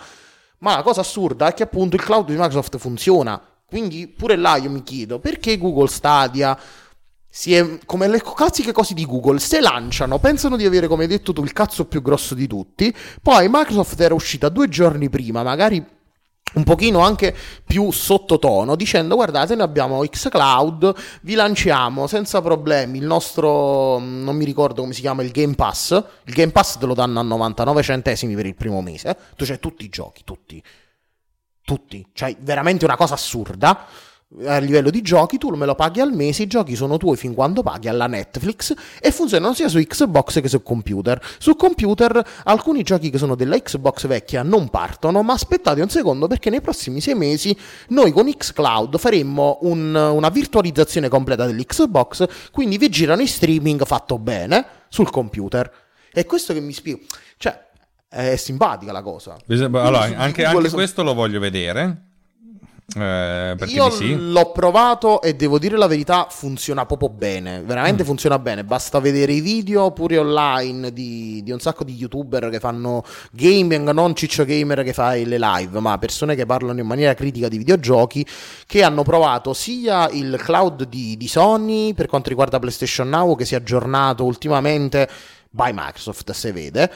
Ma 0.59 0.77
la 0.77 0.83
cosa 0.83 1.01
assurda 1.01 1.49
è 1.49 1.55
che 1.55 1.63
appunto 1.63 1.97
il 1.97 2.03
cloud 2.03 2.27
di 2.27 2.33
Microsoft 2.33 2.77
funziona. 2.77 3.41
Quindi 3.65 4.09
pure 4.09 4.37
là 4.37 4.57
io 4.57 4.69
mi 4.69 4.83
chiedo 4.83 5.19
perché 5.19 5.57
Google 5.57 5.89
Stadia 5.89 6.59
si 7.33 7.55
è, 7.55 7.79
come 7.87 8.09
le 8.09 8.21
classiche 8.21 8.73
cose 8.73 8.93
di 8.93 9.07
Google, 9.07 9.39
se 9.39 9.61
lanciano, 9.61 10.19
pensano 10.19 10.57
di 10.57 10.67
avere, 10.67 10.89
come 10.89 11.07
detto 11.07 11.33
tu, 11.33 11.45
il 11.45 11.53
cazzo 11.53 11.87
più 11.87 12.03
grosso 12.03 12.35
di 12.35 12.49
tutti. 12.49 12.95
Poi 13.23 13.49
Microsoft 13.49 13.99
era 14.01 14.15
uscita 14.15 14.49
due 14.49 14.69
giorni 14.69 15.09
prima, 15.09 15.45
magari 15.45 15.99
un 16.55 16.65
pochino 16.65 17.01
anche 17.01 17.35
più 17.65 17.91
sottotono 17.91 18.75
dicendo 18.75 19.15
guardate 19.15 19.55
noi 19.55 19.65
abbiamo 19.65 20.01
xCloud 20.01 20.95
vi 21.23 21.35
lanciamo 21.35 22.07
senza 22.07 22.41
problemi 22.41 22.99
il 22.99 23.05
nostro 23.05 23.99
non 23.99 24.37
mi 24.37 24.45
ricordo 24.45 24.81
come 24.83 24.93
si 24.93 25.01
chiama 25.01 25.23
il 25.23 25.31
Game 25.31 25.55
Pass. 25.55 26.03
Il 26.25 26.35
Game 26.35 26.53
Pass 26.53 26.79
te 26.79 26.87
lo 26.87 26.95
danno 26.95 27.21
a 27.21 27.23
99 27.23 27.83
centesimi 27.83 28.35
per 28.35 28.47
il 28.47 28.55
primo 28.55 28.81
mese 28.81 29.17
tu 29.37 29.45
c'hai 29.45 29.59
tutti 29.59 29.85
i 29.85 29.89
giochi 29.89 30.23
tutti. 30.25 30.63
Tutti. 31.63 32.05
Cioè 32.13 32.37
veramente 32.41 32.85
una 32.85 32.97
cosa 32.97 33.15
assurda 33.15 33.87
a 34.45 34.59
livello 34.59 34.91
di 34.91 35.03
giochi, 35.03 35.39
tu 35.39 35.51
me 35.51 35.67
lo 35.67 35.75
paghi 35.75 36.01
al 36.01 36.13
mese, 36.13 36.45
i 36.45 36.47
giochi 36.47 36.77
sono 36.77 36.97
tuoi 36.99 37.17
fin 37.17 37.35
quando 37.35 37.63
paghi 37.63 37.89
alla 37.89 38.07
Netflix 38.07 38.73
e 39.01 39.11
funzionano 39.11 39.55
sia 39.55 39.69
su 39.69 39.79
Xbox 39.79 40.41
che 40.41 40.49
su 40.49 40.63
computer. 40.63 41.21
Su 41.39 41.57
computer 41.57 42.25
alcuni 42.45 42.83
giochi 42.83 43.11
che 43.11 43.19
sono 43.19 43.35
della 43.35 43.59
Xbox 43.59 44.07
vecchia 44.07 44.43
non 44.43 44.69
partono, 44.69 45.23
ma 45.23 45.33
aspettate 45.33 45.81
un 45.81 45.89
secondo 45.89 46.29
perché 46.29 46.49
nei 46.49 46.61
prossimi 46.61 47.01
sei 47.01 47.15
mesi 47.15 47.57
noi 47.89 48.13
con 48.13 48.33
Xcloud 48.33 48.99
faremmo 48.99 49.59
un, 49.63 49.95
una 49.95 50.29
virtualizzazione 50.29 51.09
completa 51.09 51.45
dell'Xbox, 51.45 52.51
quindi 52.53 52.79
vi 52.79 52.89
girano 52.89 53.23
in 53.23 53.29
streaming 53.29 53.85
fatto 53.85 54.19
bene 54.19 54.65
sul 54.89 55.11
computer. 55.11 55.71
E 56.13 56.25
questo 56.25 56.53
che 56.53 56.61
mi 56.61 56.73
spiego, 56.73 57.01
cioè 57.37 57.69
è 58.09 58.37
simpatica 58.37 58.93
la 58.93 59.03
cosa. 59.03 59.37
Allora, 59.49 60.03
anche, 60.17 60.45
anche 60.45 60.71
questo 60.71 61.03
lo 61.03 61.15
voglio 61.15 61.41
vedere 61.41 62.10
eh, 62.97 63.57
Io 63.67 63.91
sì. 63.91 64.17
l'ho 64.17 64.51
provato 64.53 65.23
e 65.23 65.35
devo 65.35 65.59
dire 65.59 65.77
la 65.77 65.87
verità, 65.87 66.27
funziona 66.29 66.87
proprio 66.87 67.09
bene, 67.09 67.63
veramente 67.63 68.03
mm. 68.03 68.07
funziona 68.07 68.39
bene, 68.39 68.65
basta 68.65 68.99
vedere 68.99 69.33
i 69.33 69.41
video 69.41 69.93
pure 69.93 70.19
online 70.19 70.93
di, 70.93 71.41
di, 71.43 71.53
un 71.53 71.61
sacco 71.61 71.85
di 71.85 71.95
youtuber 71.95 72.49
che 72.49 72.59
fanno 72.59 73.05
gaming, 73.31 73.91
non 73.91 74.15
ciccio 74.15 74.45
gamer 74.45 74.83
che 74.83 74.93
fa 74.93 75.13
le 75.13 75.39
live, 75.39 75.79
ma 75.79 75.99
persone 75.99 76.35
che 76.35 76.47
parlano 76.47 76.81
in 76.81 76.87
maniera 76.87 77.15
critica 77.15 77.49
di 77.49 77.59
videogiochi, 77.59 78.27
che 78.67 78.83
hanno 78.83 79.03
provato 79.03 79.53
sia 79.53 80.09
il 80.11 80.37
cloud 80.43 80.85
di, 80.85 81.17
di 81.17 81.29
Sony 81.29 81.95
per 81.95 82.07
quanto 82.07 82.29
riguarda 82.29 82.59
PlayStation 82.59 83.09
Now, 83.09 83.37
che 83.37 83.45
si 83.45 83.55
è 83.55 83.59
aggiornato 83.59 84.25
ultimamente 84.25 85.09
by 85.51 85.71
Microsoft, 85.73 86.31
se 86.31 86.53
vede, 86.53 86.91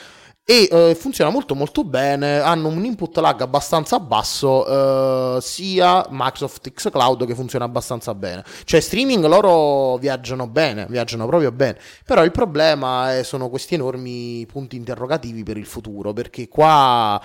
e 0.47 0.69
eh, 0.71 0.95
funziona 0.95 1.31
molto 1.31 1.55
molto 1.55 1.85
bene, 1.85 2.39
hanno 2.39 2.69
un 2.69 2.85
input 2.85 3.17
lag 3.17 3.41
abbastanza 3.41 3.99
basso, 3.99 5.37
eh, 5.37 5.41
sia 5.41 6.07
Microsoft 6.11 6.71
X 6.71 6.91
Cloud 6.91 7.25
che 7.27 7.35
funziona 7.35 7.65
abbastanza 7.65 8.15
bene. 8.15 8.45
Cioè 8.65 8.81
streaming 8.81 9.25
loro 9.25 9.97
viaggiano 9.97 10.47
bene, 10.47 10.87
viaggiano 10.89 11.27
proprio 11.27 11.51
bene, 11.51 11.79
però 12.05 12.23
il 12.25 12.31
problema 12.31 13.17
è, 13.17 13.23
sono 13.23 13.49
questi 13.49 13.75
enormi 13.75 14.45
punti 14.47 14.77
interrogativi 14.77 15.43
per 15.43 15.57
il 15.57 15.67
futuro, 15.67 16.13
perché 16.13 16.47
qua 16.49 17.19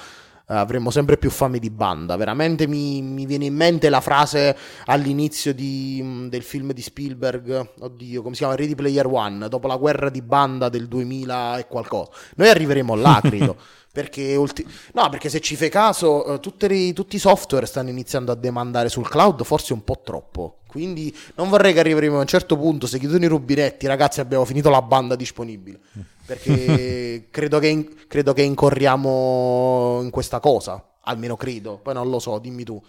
avremo 0.58 0.90
sempre 0.90 1.18
più 1.18 1.30
fame 1.30 1.60
di 1.60 1.70
banda. 1.70 2.16
Veramente 2.16 2.68
mi, 2.68 3.02
mi 3.02 3.26
viene 3.26 3.46
in 3.46 3.56
mente 3.56 3.90
la 3.90 4.02
frase 4.02 4.56
all'inizio 4.86 5.54
di, 5.54 6.00
mm, 6.02 6.28
del 6.28 6.44
film 6.44 6.74
di 6.74 6.82
Spielberg, 6.82 7.70
oddio, 7.80 8.22
come 8.22 8.34
si 8.34 8.42
chiama? 8.42 8.56
Ready 8.56 8.76
Player 8.76 9.06
One, 9.06 9.48
dopo 9.48 9.68
la 9.68 9.78
guerra 9.78 10.10
di 10.10 10.22
banda 10.22 10.70
del 10.70 10.88
2000 10.88 11.60
e 11.60 11.68
qualcosa. 11.68 12.12
Noi 12.36 12.50
arriveremo 12.50 12.96
là, 12.96 13.20
credo. 13.24 13.56
Perché, 13.92 14.36
ulti- 14.36 14.68
no, 14.94 15.10
perché 15.10 15.30
se 15.30 15.40
ci 15.40 15.56
fai 15.56 15.70
caso, 15.70 16.32
uh, 16.32 16.40
le, 16.40 16.94
tutti 16.94 17.16
i 17.16 17.20
software 17.20 17.66
stanno 17.66 17.90
iniziando 17.90 18.32
a 18.32 18.36
demandare 18.36 18.88
sul 18.88 19.10
cloud, 19.10 19.44
forse 19.44 19.74
un 19.74 19.84
po' 19.84 20.02
troppo. 20.04 20.59
Quindi 20.70 21.12
non 21.34 21.50
vorrei 21.50 21.74
che 21.74 21.80
arriveremo 21.80 22.18
a 22.18 22.22
un 22.22 22.28
certo 22.28 22.56
punto, 22.56 22.86
se 22.86 23.00
chiudono 23.00 23.26
i 23.26 23.28
rubinetti, 23.28 23.88
ragazzi, 23.88 24.20
abbiamo 24.20 24.46
finito 24.46 24.70
la 24.70 24.84
banda 24.84 25.16
disponibile. 25.16 25.80
Perché 26.24 27.26
credo, 27.34 27.58
che 27.58 27.68
in- 27.68 28.06
credo 28.08 28.34
che 28.34 28.44
incorriamo 28.44 30.02
in 30.04 30.12
questa 30.12 30.40
cosa, 30.40 30.98
almeno 31.06 31.36
credo, 31.36 31.80
poi 31.80 31.96
non 31.96 32.08
lo 32.08 32.20
so, 32.20 32.38
dimmi 32.38 32.64
tu. 32.64 32.80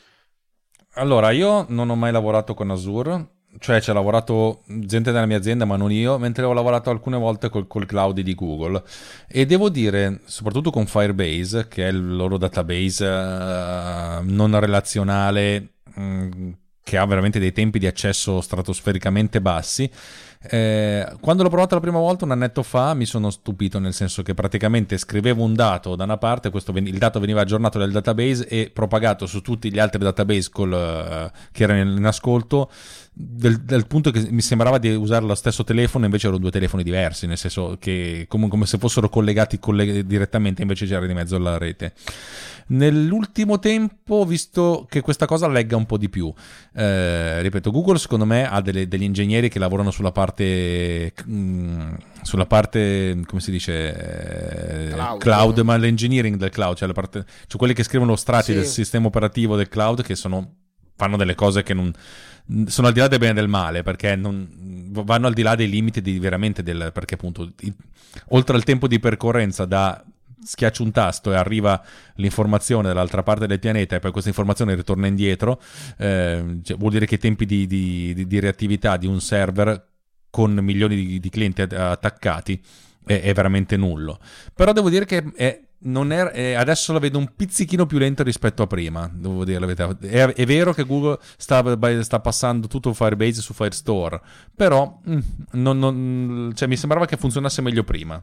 Allora, 0.96 1.30
io 1.30 1.64
non 1.70 1.88
ho 1.88 1.96
mai 1.96 2.12
lavorato 2.12 2.52
con 2.52 2.70
Azure, 2.70 3.28
cioè 3.58 3.80
ci 3.80 3.88
ha 3.88 3.94
lavorato 3.94 4.60
gente 4.66 5.10
della 5.10 5.24
mia 5.24 5.38
azienda 5.38 5.64
ma 5.64 5.76
non 5.76 5.90
io, 5.90 6.18
mentre 6.18 6.44
ho 6.44 6.52
lavorato 6.52 6.90
alcune 6.90 7.16
volte 7.16 7.48
col, 7.48 7.66
col, 7.66 7.86
cloud 7.86 8.20
di 8.20 8.34
Google 8.34 8.82
e 9.26 9.46
devo 9.46 9.70
dire, 9.70 10.20
soprattutto 10.26 10.70
con 10.70 10.84
Firebase, 10.84 11.66
che 11.66 11.88
è 11.88 11.90
il 11.90 12.14
loro 12.14 12.36
database 12.36 13.06
uh, 13.06 14.22
non 14.22 14.60
relazionale, 14.60 15.76
um, 15.94 16.54
che 16.82 16.96
ha 16.96 17.04
veramente 17.04 17.38
dei 17.38 17.52
tempi 17.52 17.78
di 17.78 17.86
accesso 17.86 18.40
stratosfericamente 18.40 19.40
bassi, 19.40 19.90
eh, 20.42 21.06
quando 21.20 21.42
l'ho 21.42 21.50
provato 21.50 21.74
la 21.74 21.82
prima 21.82 21.98
volta 21.98 22.24
un 22.24 22.30
annetto 22.30 22.62
fa 22.62 22.94
mi 22.94 23.04
sono 23.04 23.28
stupito 23.28 23.78
nel 23.78 23.92
senso 23.92 24.22
che 24.22 24.32
praticamente 24.32 24.96
scrivevo 24.96 25.44
un 25.44 25.52
dato 25.52 25.96
da 25.96 26.04
una 26.04 26.16
parte, 26.16 26.48
questo, 26.48 26.72
il 26.74 26.96
dato 26.96 27.20
veniva 27.20 27.42
aggiornato 27.42 27.78
dal 27.78 27.90
database 27.90 28.48
e 28.48 28.70
propagato 28.72 29.26
su 29.26 29.42
tutti 29.42 29.70
gli 29.70 29.78
altri 29.78 30.02
database 30.02 30.48
col, 30.50 30.70
uh, 30.72 31.38
che 31.52 31.62
erano 31.62 31.94
in 31.94 32.04
ascolto 32.06 32.70
del, 33.12 33.60
del, 33.60 33.86
punto 33.86 34.10
che 34.10 34.28
mi 34.30 34.40
sembrava 34.40 34.78
di 34.78 34.94
usare 34.94 35.24
lo 35.24 35.34
stesso 35.34 35.62
telefono, 35.62 36.06
invece 36.06 36.26
erano 36.26 36.40
due 36.40 36.50
telefoni 36.50 36.82
diversi, 36.82 37.26
nel 37.26 37.36
senso 37.36 37.76
che 37.78 38.24
come, 38.28 38.48
come 38.48 38.66
se 38.66 38.78
fossero 38.78 39.08
collegati 39.08 39.58
colleg- 39.58 40.00
direttamente, 40.00 40.62
invece 40.62 40.86
c'era 40.86 41.06
di 41.06 41.12
mezzo 41.12 41.36
la 41.38 41.58
rete. 41.58 41.92
Nell'ultimo 42.68 43.58
tempo 43.58 44.16
ho 44.16 44.24
visto 44.24 44.86
che 44.88 45.00
questa 45.00 45.26
cosa 45.26 45.48
legga 45.48 45.76
un 45.76 45.86
po' 45.86 45.98
di 45.98 46.08
più. 46.08 46.32
Eh, 46.72 47.42
ripeto, 47.42 47.72
Google 47.72 47.98
secondo 47.98 48.24
me 48.24 48.48
ha 48.48 48.60
delle, 48.60 48.86
degli 48.86 49.02
ingegneri 49.02 49.48
che 49.48 49.58
lavorano 49.58 49.90
sulla 49.90 50.12
parte, 50.12 50.29
mh, 50.36 51.32
mm, 51.32 51.92
sulla 52.22 52.46
parte, 52.46 53.20
come 53.26 53.40
si 53.40 53.50
dice, 53.50 54.88
eh, 54.88 54.88
cloud. 54.90 55.20
cloud, 55.20 55.58
ma 55.60 55.76
l'engineering 55.76 56.36
del 56.36 56.50
cloud, 56.50 56.76
cioè, 56.76 56.92
parte, 56.92 57.24
cioè 57.46 57.58
quelli 57.58 57.74
che 57.74 57.82
scrivono 57.82 58.16
strati 58.16 58.52
sì. 58.52 58.54
del 58.54 58.66
sistema 58.66 59.06
operativo 59.06 59.56
del 59.56 59.68
cloud 59.68 60.02
che 60.02 60.14
sono, 60.14 60.54
fanno 60.96 61.16
delle 61.16 61.34
cose 61.34 61.62
che 61.62 61.74
non 61.74 61.92
sono 62.66 62.88
al 62.88 62.92
di 62.92 62.98
là 62.98 63.06
del 63.06 63.18
bene 63.18 63.32
e 63.32 63.34
del 63.34 63.48
male 63.48 63.82
perché 63.82 64.16
non, 64.16 64.48
vanno 64.90 65.28
al 65.28 65.34
di 65.34 65.42
là 65.42 65.54
dei 65.54 65.68
limiti 65.68 66.00
di 66.00 66.18
veramente 66.18 66.62
del 66.62 66.90
perché 66.92 67.14
appunto 67.14 67.42
il, 67.60 67.74
oltre 68.28 68.56
al 68.56 68.64
tempo 68.64 68.88
di 68.88 68.98
percorrenza 68.98 69.64
da 69.64 70.04
schiaccio 70.42 70.82
un 70.82 70.90
tasto 70.90 71.32
e 71.32 71.36
arriva 71.36 71.82
l'informazione 72.14 72.88
dall'altra 72.88 73.22
parte 73.22 73.46
del 73.46 73.58
pianeta 73.58 73.96
e 73.96 73.98
poi 73.98 74.10
questa 74.10 74.30
informazione 74.30 74.74
ritorna 74.74 75.06
indietro 75.06 75.60
eh, 75.98 76.60
cioè, 76.62 76.76
vuol 76.76 76.92
dire 76.92 77.06
che 77.06 77.16
i 77.16 77.18
tempi 77.18 77.44
di, 77.44 77.66
di, 77.66 78.14
di, 78.14 78.26
di, 78.26 78.40
reattività 78.40 78.96
di 78.96 79.06
un 79.06 79.20
server 79.20 79.88
con 80.30 80.52
milioni 80.54 81.18
di, 81.18 81.30
clienti 81.30 81.62
attaccati 81.62 82.62
è, 83.04 83.20
è 83.20 83.34
veramente 83.34 83.76
nullo 83.76 84.18
però 84.54 84.72
devo 84.72 84.88
dire 84.88 85.04
che 85.04 85.24
è 85.34 85.60
è, 86.32 86.52
adesso 86.52 86.92
la 86.92 86.98
vedo 86.98 87.18
un 87.18 87.32
pizzichino 87.34 87.86
più 87.86 87.98
lenta 87.98 88.22
rispetto 88.22 88.62
a 88.62 88.66
prima, 88.66 89.10
devo 89.12 89.44
dire 89.44 89.58
la 89.58 89.66
verità. 89.66 89.96
È, 89.98 90.34
è 90.34 90.44
vero 90.44 90.74
che 90.74 90.84
Google 90.84 91.18
sta, 91.36 91.62
sta, 92.02 92.20
passando 92.20 92.66
tutto 92.66 92.92
Firebase 92.92 93.40
su 93.40 93.54
Firestore, 93.54 94.20
però 94.54 95.00
mm, 95.08 95.18
non, 95.52 95.78
non, 95.78 96.52
cioè, 96.54 96.68
mi 96.68 96.76
sembrava 96.76 97.06
che 97.06 97.16
funzionasse 97.16 97.62
meglio 97.62 97.82
prima. 97.84 98.22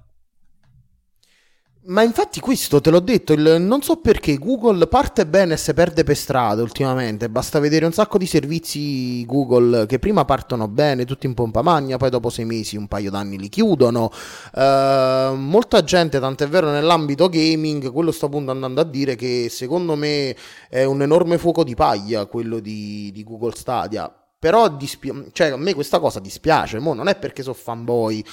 Ma 1.89 2.03
infatti 2.03 2.41
questo 2.41 2.81
te 2.81 2.89
l'ho 2.89 2.99
detto, 2.99 3.31
il, 3.31 3.61
non 3.61 3.81
so 3.81 3.95
perché 3.95 4.35
Google 4.37 4.87
parte 4.87 5.25
bene 5.25 5.53
e 5.53 5.57
si 5.57 5.73
perde 5.73 6.03
per 6.03 6.17
strada 6.17 6.61
ultimamente, 6.61 7.29
basta 7.29 7.59
vedere 7.59 7.85
un 7.85 7.93
sacco 7.93 8.17
di 8.17 8.25
servizi 8.25 9.25
Google 9.25 9.85
che 9.85 9.97
prima 9.97 10.25
partono 10.25 10.67
bene, 10.67 11.05
tutti 11.05 11.27
in 11.27 11.33
pompa 11.33 11.61
magna, 11.61 11.95
poi 11.95 12.09
dopo 12.09 12.29
sei 12.29 12.43
mesi, 12.43 12.75
un 12.75 12.89
paio 12.89 13.09
d'anni 13.09 13.37
li 13.37 13.47
chiudono. 13.47 14.11
Uh, 14.53 15.35
molta 15.35 15.81
gente, 15.85 16.19
tant'è 16.19 16.49
vero 16.49 16.71
nell'ambito 16.71 17.29
gaming, 17.29 17.89
quello 17.93 18.11
sto 18.11 18.25
appunto 18.25 18.51
andando 18.51 18.81
a 18.81 18.83
dire 18.83 19.15
che 19.15 19.47
secondo 19.49 19.95
me 19.95 20.35
è 20.67 20.83
un 20.83 21.01
enorme 21.01 21.37
fuoco 21.37 21.63
di 21.63 21.73
paglia 21.73 22.25
quello 22.25 22.59
di, 22.59 23.11
di 23.13 23.23
Google 23.23 23.55
Stadia. 23.55 24.13
Però 24.39 24.67
dispi- 24.69 25.29
cioè, 25.31 25.51
a 25.51 25.57
me 25.57 25.73
questa 25.73 25.99
cosa 25.99 26.19
dispiace, 26.19 26.79
Mo 26.79 26.93
non 26.93 27.07
è 27.07 27.15
perché 27.15 27.43
sono 27.43 27.55
fanboy 27.55 28.23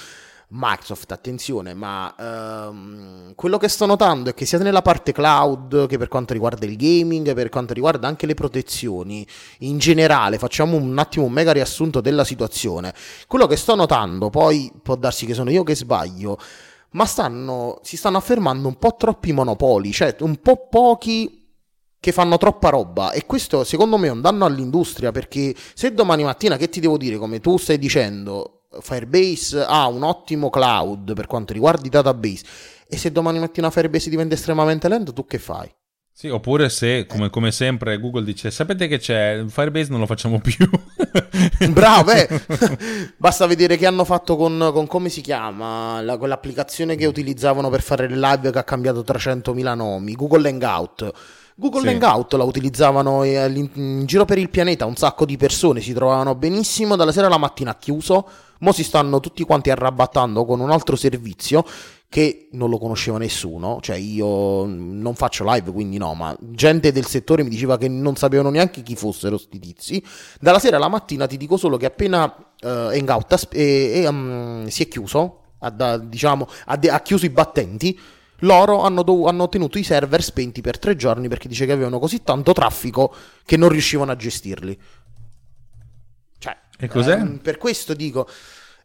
Microsoft, 0.57 1.11
attenzione, 1.11 1.73
ma 1.73 2.15
ehm, 2.17 3.35
quello 3.35 3.57
che 3.57 3.67
sto 3.67 3.85
notando 3.85 4.29
è 4.29 4.33
che 4.33 4.45
sia 4.45 4.57
nella 4.59 4.81
parte 4.81 5.11
cloud 5.11 5.85
che 5.87 5.97
per 5.97 6.07
quanto 6.07 6.31
riguarda 6.31 6.65
il 6.65 6.77
gaming, 6.77 7.33
per 7.33 7.49
quanto 7.49 7.73
riguarda 7.73 8.07
anche 8.07 8.25
le 8.25 8.35
protezioni, 8.35 9.27
in 9.59 9.77
generale, 9.77 10.37
facciamo 10.37 10.77
un 10.77 10.97
attimo 10.97 11.25
un 11.25 11.33
mega 11.33 11.51
riassunto 11.51 11.99
della 11.99 12.23
situazione. 12.23 12.93
Quello 13.27 13.47
che 13.47 13.57
sto 13.57 13.75
notando, 13.75 14.29
poi 14.29 14.71
può 14.81 14.95
darsi 14.95 15.25
che 15.25 15.33
sono 15.33 15.49
io 15.49 15.63
che 15.63 15.75
sbaglio, 15.75 16.39
ma 16.91 17.05
stanno, 17.05 17.79
si 17.83 17.97
stanno 17.97 18.17
affermando 18.17 18.69
un 18.69 18.77
po' 18.77 18.95
troppi 18.97 19.33
monopoli, 19.33 19.91
cioè 19.91 20.15
un 20.21 20.37
po' 20.37 20.67
pochi 20.69 21.43
che 21.99 22.11
fanno 22.13 22.37
troppa 22.37 22.69
roba 22.69 23.11
e 23.11 23.25
questo 23.25 23.63
secondo 23.63 23.97
me 23.97 24.07
è 24.07 24.11
un 24.11 24.21
danno 24.21 24.45
all'industria 24.45 25.11
perché 25.11 25.55
se 25.73 25.91
domani 25.91 26.23
mattina 26.23 26.55
che 26.55 26.69
ti 26.69 26.79
devo 26.79 26.97
dire 26.97 27.17
come 27.17 27.39
tu 27.39 27.57
stai 27.57 27.79
dicendo 27.79 28.64
Firebase 28.81 29.63
ha 29.63 29.87
un 29.87 30.03
ottimo 30.03 30.49
cloud 30.49 31.13
per 31.13 31.27
quanto 31.27 31.53
riguarda 31.53 31.85
i 31.85 31.89
database 31.89 32.43
e 32.87 32.97
se 32.97 33.11
domani 33.11 33.39
mattina 33.39 33.69
Firebase 33.69 34.09
diventa 34.09 34.35
estremamente 34.35 34.87
lento, 34.87 35.13
tu 35.13 35.25
che 35.25 35.39
fai? 35.39 35.69
Sì, 36.17 36.29
oppure 36.29 36.69
se, 36.69 37.05
come, 37.07 37.29
come, 37.29 37.51
sempre, 37.51 37.99
Google 37.99 38.23
dice, 38.23 38.49
sapete 38.49 38.87
che 38.87 38.99
c'è, 38.99 39.43
Firebase 39.47 39.91
non 39.91 39.99
lo 39.99 40.05
facciamo 40.05 40.39
più. 40.39 40.69
Bravo, 41.71 42.11
eh. 42.11 42.27
basta 43.17 43.45
vedere 43.47 43.75
che 43.75 43.85
hanno 43.85 44.05
fatfatto 44.05 44.37
con, 44.37 44.69
con 44.71 44.87
come 44.87 45.09
si 45.09 45.19
chiama, 45.19 46.01
la, 46.01 46.17
quell'applicazione 46.17 46.95
che 46.95 47.05
utilizzavano 47.05 47.69
per 47.69 47.81
fare 47.81 48.07
le 48.07 48.15
live 48.15 48.51
che 48.51 48.59
ha 48.59 48.63
cambiato 48.63 49.01
300.000 49.01 49.75
nomi, 49.75 50.13
Google 50.13 50.47
Hangout 50.47 51.11
Google 51.57 51.81
sì. 51.81 51.87
Hangout 51.87 52.33
la 52.33 52.43
utilizzavano 52.43 53.23
eh, 53.23 53.47
in 53.47 54.05
giro 54.05 54.25
per 54.25 54.37
il 54.37 54.49
pianeta, 54.49 54.85
un 54.85 54.97
sacco 54.97 55.25
di 55.25 55.37
persone 55.37 55.79
si 55.79 55.93
trovavano 55.93 56.35
benissimo, 56.35 56.97
dalla 56.97 57.13
sera 57.13 57.27
alla 57.27 57.37
mattina 57.37 57.77
chiuso, 57.77 58.27
mo 58.59 58.71
si 58.71 58.83
stanno 58.83 59.19
tutti 59.19 59.43
quanti 59.43 59.69
arrabattando 59.69 60.45
con 60.45 60.59
un 60.59 60.71
altro 60.71 60.95
servizio 60.95 61.65
che 62.07 62.47
non 62.51 62.69
lo 62.69 62.77
conosceva 62.77 63.17
nessuno, 63.17 63.79
cioè 63.81 63.97
io 63.97 64.63
non 64.65 65.15
faccio 65.15 65.43
live 65.51 65.71
quindi 65.71 65.97
no, 65.97 66.13
ma 66.13 66.33
gente 66.39 66.91
del 66.93 67.05
settore 67.05 67.43
mi 67.43 67.49
diceva 67.49 67.77
che 67.77 67.89
non 67.89 68.15
sapevano 68.15 68.49
neanche 68.49 68.83
chi 68.83 68.95
fossero 68.95 69.37
sti 69.37 69.59
tizi, 69.59 70.03
dalla 70.39 70.59
sera 70.59 70.77
alla 70.77 70.87
mattina 70.87 71.27
ti 71.27 71.35
dico 71.35 71.57
solo 71.57 71.75
che 71.75 71.87
appena 71.87 72.23
uh, 72.23 72.67
Hangout 72.67 73.33
ha, 73.33 73.39
e, 73.51 74.07
um, 74.07 74.65
si 74.67 74.83
è 74.83 74.87
chiuso, 74.87 75.39
ha, 75.59 75.97
diciamo, 75.97 76.47
ha, 76.67 76.79
ha, 76.81 77.01
chiuso 77.01 77.25
i 77.25 77.29
battenti, 77.31 77.99
loro 78.39 78.81
hanno, 78.83 79.03
dov- 79.03 79.27
hanno 79.27 79.49
tenuto 79.49 79.77
i 79.77 79.83
server 79.83 80.23
spenti 80.23 80.61
per 80.61 80.79
tre 80.79 80.95
giorni 80.95 81.27
perché 81.27 81.47
dice 81.47 81.65
che 81.65 81.71
avevano 81.71 81.99
così 81.99 82.23
tanto 82.23 82.53
traffico 82.53 83.13
che 83.45 83.57
non 83.57 83.69
riuscivano 83.69 84.11
a 84.11 84.15
gestirli. 84.15 84.79
E 86.77 86.87
cos'è? 86.87 87.17
Ehm, 87.17 87.37
per 87.37 87.57
questo 87.57 87.93
dico... 87.93 88.27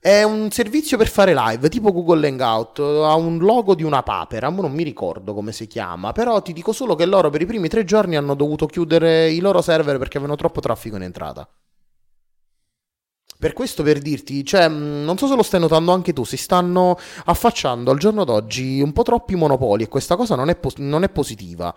È 0.02 0.22
un 0.22 0.50
servizio 0.50 0.96
per 0.96 1.08
fare 1.08 1.34
live, 1.34 1.68
tipo 1.68 1.92
Google 1.92 2.26
Hangout, 2.26 2.78
ha 2.78 3.14
un 3.16 3.36
logo 3.36 3.74
di 3.74 3.82
una 3.82 4.02
papera, 4.02 4.48
non 4.48 4.72
mi 4.72 4.82
ricordo 4.82 5.34
come 5.34 5.52
si 5.52 5.66
chiama, 5.66 6.12
però 6.12 6.40
ti 6.40 6.54
dico 6.54 6.72
solo 6.72 6.94
che 6.94 7.04
loro 7.04 7.28
per 7.28 7.42
i 7.42 7.44
primi 7.44 7.68
tre 7.68 7.84
giorni 7.84 8.16
hanno 8.16 8.32
dovuto 8.32 8.64
chiudere 8.64 9.30
i 9.30 9.40
loro 9.40 9.60
server 9.60 9.98
perché 9.98 10.16
avevano 10.16 10.38
troppo 10.38 10.60
traffico 10.60 10.96
in 10.96 11.02
entrata. 11.02 11.46
Per 13.38 13.52
questo 13.52 13.82
per 13.82 13.98
dirti, 14.00 14.42
cioè, 14.42 14.68
non 14.68 15.18
so 15.18 15.26
se 15.26 15.34
lo 15.34 15.42
stai 15.42 15.60
notando 15.60 15.92
anche 15.92 16.14
tu, 16.14 16.24
si 16.24 16.38
stanno 16.38 16.98
affacciando 17.26 17.90
al 17.90 17.98
giorno 17.98 18.24
d'oggi 18.24 18.80
un 18.80 18.94
po' 18.94 19.02
troppi 19.02 19.34
monopoli 19.34 19.82
e 19.82 19.88
questa 19.88 20.16
cosa 20.16 20.34
non 20.34 20.48
è, 20.48 20.56
pos- 20.56 20.76
non 20.76 21.02
è 21.02 21.10
positiva. 21.10 21.74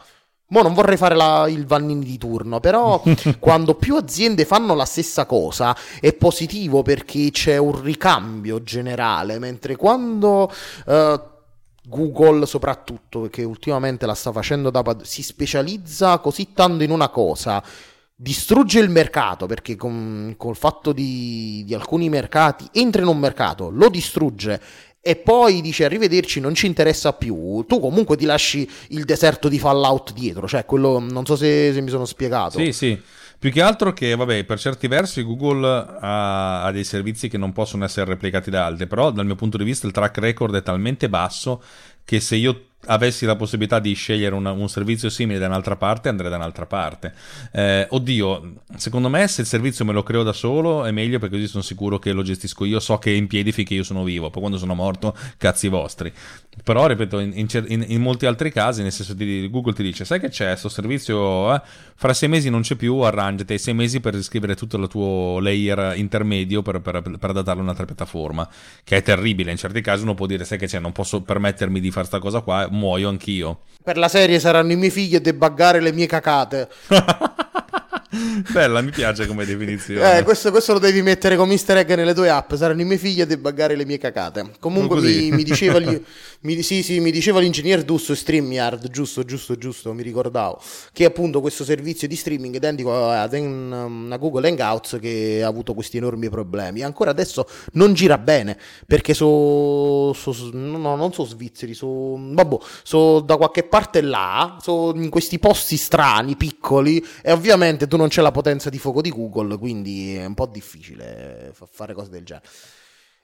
Mo 0.53 0.61
non 0.61 0.75
vorrei 0.75 0.97
fare 0.97 1.15
la, 1.15 1.47
il 1.49 1.65
Vannini 1.65 2.05
di 2.05 2.19
turno, 2.19 2.59
però 2.59 3.01
quando 3.39 3.73
più 3.73 3.95
aziende 3.95 4.45
fanno 4.45 4.75
la 4.75 4.85
stessa 4.85 5.25
cosa 5.25 5.75
è 5.99 6.13
positivo 6.13 6.83
perché 6.83 7.31
c'è 7.31 7.57
un 7.57 7.81
ricambio 7.81 8.61
generale, 8.61 9.39
mentre 9.39 9.75
quando 9.75 10.51
uh, 10.85 11.21
Google 11.85 12.45
soprattutto, 12.45 13.21
perché 13.21 13.43
ultimamente 13.43 14.05
la 14.05 14.13
sta 14.13 14.31
facendo 14.31 14.69
da 14.69 14.83
pad- 14.83 15.01
si 15.01 15.23
specializza 15.23 16.19
così 16.19 16.53
tanto 16.53 16.83
in 16.83 16.91
una 16.91 17.09
cosa, 17.09 17.63
distrugge 18.15 18.77
il 18.77 18.91
mercato 18.91 19.47
perché 19.47 19.75
con, 19.75 20.35
col 20.37 20.55
fatto 20.55 20.91
di, 20.91 21.63
di 21.65 21.73
alcuni 21.73 22.09
mercati 22.09 22.69
entra 22.73 23.01
in 23.01 23.07
un 23.07 23.17
mercato, 23.17 23.71
lo 23.71 23.89
distrugge 23.89 24.61
e 25.05 25.17
poi 25.17 25.59
dice 25.59 25.83
arrivederci, 25.83 26.39
non 26.39 26.55
ci 26.55 26.65
interessa 26.65 27.11
più, 27.11 27.65
tu 27.67 27.81
comunque 27.81 28.15
ti 28.15 28.23
lasci 28.23 28.65
il 28.89 29.03
deserto 29.03 29.49
di 29.49 29.59
Fallout 29.59 30.13
dietro, 30.13 30.47
cioè 30.47 30.63
quello, 30.63 30.97
non 30.97 31.25
so 31.25 31.35
se, 31.35 31.73
se 31.73 31.81
mi 31.81 31.89
sono 31.89 32.05
spiegato. 32.05 32.57
Sì, 32.57 32.71
sì. 32.71 32.97
Più 33.37 33.51
che 33.51 33.61
altro 33.61 33.91
che, 33.91 34.15
vabbè, 34.15 34.45
per 34.45 34.57
certi 34.57 34.87
versi 34.87 35.21
Google 35.21 35.67
ha, 35.99 36.63
ha, 36.63 36.71
dei 36.71 36.85
servizi 36.85 37.27
che 37.27 37.37
non 37.37 37.51
possono 37.51 37.83
essere 37.83 38.11
replicati 38.11 38.49
da 38.49 38.65
altri, 38.65 38.87
però 38.87 39.11
dal 39.11 39.25
mio 39.25 39.35
punto 39.35 39.57
di 39.57 39.65
vista 39.65 39.85
il 39.85 39.91
track 39.91 40.19
record 40.19 40.55
è 40.55 40.63
talmente 40.63 41.09
basso 41.09 41.61
che 42.05 42.21
se 42.21 42.37
io 42.37 42.67
avessi 42.87 43.25
la 43.25 43.35
possibilità 43.35 43.79
di 43.79 43.93
scegliere 43.93 44.35
una, 44.35 44.51
un 44.51 44.67
servizio 44.67 45.09
simile 45.09 45.39
da 45.39 45.47
un'altra 45.47 45.75
parte, 45.75 46.09
andrei 46.09 46.29
da 46.29 46.37
un'altra 46.37 46.65
parte. 46.65 47.13
Eh, 47.51 47.87
oddio, 47.89 48.53
secondo 48.75 49.09
me 49.09 49.27
se 49.27 49.41
il 49.41 49.47
servizio 49.47 49.85
me 49.85 49.93
lo 49.93 50.03
creo 50.03 50.23
da 50.23 50.33
solo 50.33 50.85
è 50.85 50.91
meglio 50.91 51.19
perché 51.19 51.35
così 51.35 51.47
sono 51.47 51.63
sicuro 51.63 51.99
che 51.99 52.11
lo 52.11 52.23
gestisco 52.23 52.65
io, 52.65 52.79
so 52.79 52.97
che 52.97 53.11
è 53.11 53.15
in 53.15 53.27
piedi 53.27 53.51
finché 53.51 53.73
io 53.73 53.83
sono 53.83 54.03
vivo, 54.03 54.29
poi 54.29 54.41
quando 54.41 54.57
sono 54.57 54.73
morto, 54.75 55.15
cazzi 55.37 55.67
vostri. 55.67 56.11
Però, 56.63 56.85
ripeto, 56.85 57.19
in, 57.19 57.33
in, 57.33 57.85
in 57.87 58.01
molti 58.01 58.25
altri 58.25 58.51
casi, 58.51 58.83
nel 58.83 58.91
senso 58.91 59.13
di 59.13 59.49
Google 59.49 59.73
ti 59.73 59.81
dice, 59.81 60.05
sai 60.05 60.19
che 60.19 60.29
c'è 60.29 60.47
questo 60.49 60.69
servizio, 60.69 61.53
eh? 61.53 61.61
fra 61.95 62.13
sei 62.13 62.29
mesi 62.29 62.49
non 62.49 62.61
c'è 62.61 62.75
più, 62.75 62.97
arrangiati, 62.99 63.53
hai 63.53 63.59
sei 63.59 63.73
mesi 63.73 63.99
per 63.99 64.13
riscrivere 64.13 64.55
tutto 64.55 64.77
il 64.77 64.87
tuo 64.87 65.39
layer 65.39 65.93
intermedio 65.97 66.61
per, 66.61 66.79
per, 66.81 67.01
per 67.01 67.29
adattarlo 67.29 67.61
a 67.61 67.63
un'altra 67.63 67.85
piattaforma, 67.85 68.47
che 68.83 68.97
è 68.97 69.01
terribile. 69.01 69.51
In 69.51 69.57
certi 69.57 69.81
casi 69.81 70.03
uno 70.03 70.13
può 70.13 70.25
dire, 70.27 70.45
sai 70.45 70.57
che 70.57 70.67
c'è, 70.67 70.79
non 70.79 70.91
posso 70.91 71.21
permettermi 71.21 71.79
di 71.79 71.89
fare 71.89 72.07
questa 72.07 72.19
cosa 72.19 72.41
qua, 72.41 72.67
muoio 72.69 73.09
anch'io. 73.09 73.61
Per 73.83 73.97
la 73.97 74.07
serie 74.07 74.39
saranno 74.39 74.71
i 74.71 74.75
miei 74.75 74.91
figli 74.91 75.15
a 75.15 75.19
debuggare 75.19 75.79
le 75.79 75.91
mie 75.91 76.05
cacate. 76.05 76.69
Bella, 78.51 78.81
mi 78.81 78.91
piace 78.91 79.25
come 79.25 79.43
definizione. 79.45 80.19
Eh, 80.19 80.23
questo, 80.23 80.51
questo, 80.51 80.73
lo 80.73 80.79
devi 80.79 81.01
mettere 81.01 81.35
come 81.35 81.53
easter 81.53 81.77
egg 81.77 81.91
nelle 81.93 82.13
tue 82.13 82.29
app. 82.29 82.53
Saranno 82.53 82.81
i 82.81 82.85
miei 82.85 82.99
figli 82.99 83.21
a 83.21 83.25
debuggare 83.25 83.75
le 83.75 83.85
mie 83.85 83.97
cacate. 83.97 84.51
Comunque 84.59 85.01
mi, 85.01 85.31
mi, 85.31 85.43
diceva 85.43 85.79
gli, 85.81 85.99
mi, 86.41 86.61
sì, 86.61 86.83
sì, 86.83 86.99
mi 86.99 87.11
diceva 87.11 87.39
l'ingegner 87.39 87.83
Dusso 87.83 88.13
StreamYard, 88.13 88.89
giusto, 88.89 89.23
giusto, 89.23 89.57
giusto, 89.57 89.93
mi 89.93 90.03
ricordavo. 90.03 90.61
Che 90.91 91.05
appunto 91.05 91.41
questo 91.41 91.63
servizio 91.63 92.07
di 92.07 92.15
streaming 92.15 92.53
identico 92.55 92.93
a, 92.93 93.23
a 93.23 94.17
Google 94.17 94.47
Hangouts 94.47 94.97
che 95.01 95.41
ha 95.43 95.47
avuto 95.47 95.73
questi 95.73 95.97
enormi 95.97 96.29
problemi. 96.29 96.81
Ancora 96.81 97.09
adesso 97.09 97.47
non 97.73 97.93
gira 97.93 98.17
bene 98.19 98.57
perché 98.85 99.13
sono, 99.13 100.13
so, 100.13 100.35
no, 100.51 100.95
non 100.95 101.13
so 101.13 101.23
svizzeri, 101.25 101.73
sono 101.73 102.31
so 102.83 103.21
da 103.21 103.37
qualche 103.37 103.63
parte 103.63 104.01
là, 104.01 104.57
sono 104.61 105.01
in 105.01 105.09
questi 105.09 105.39
posti 105.39 105.77
strani, 105.77 106.35
piccoli 106.35 107.03
e 107.21 107.31
ovviamente 107.31 107.87
tu 107.87 107.97
non 107.97 108.02
non 108.03 108.11
c'è 108.11 108.21
la 108.21 108.31
potenza 108.31 108.69
di 108.69 108.77
fuoco 108.77 109.01
di 109.01 109.09
Google, 109.09 109.57
quindi 109.57 110.15
è 110.15 110.25
un 110.25 110.33
po' 110.33 110.45
difficile 110.45 111.53
fare 111.71 111.93
cose 111.93 112.09
del 112.09 112.23
genere. 112.23 112.45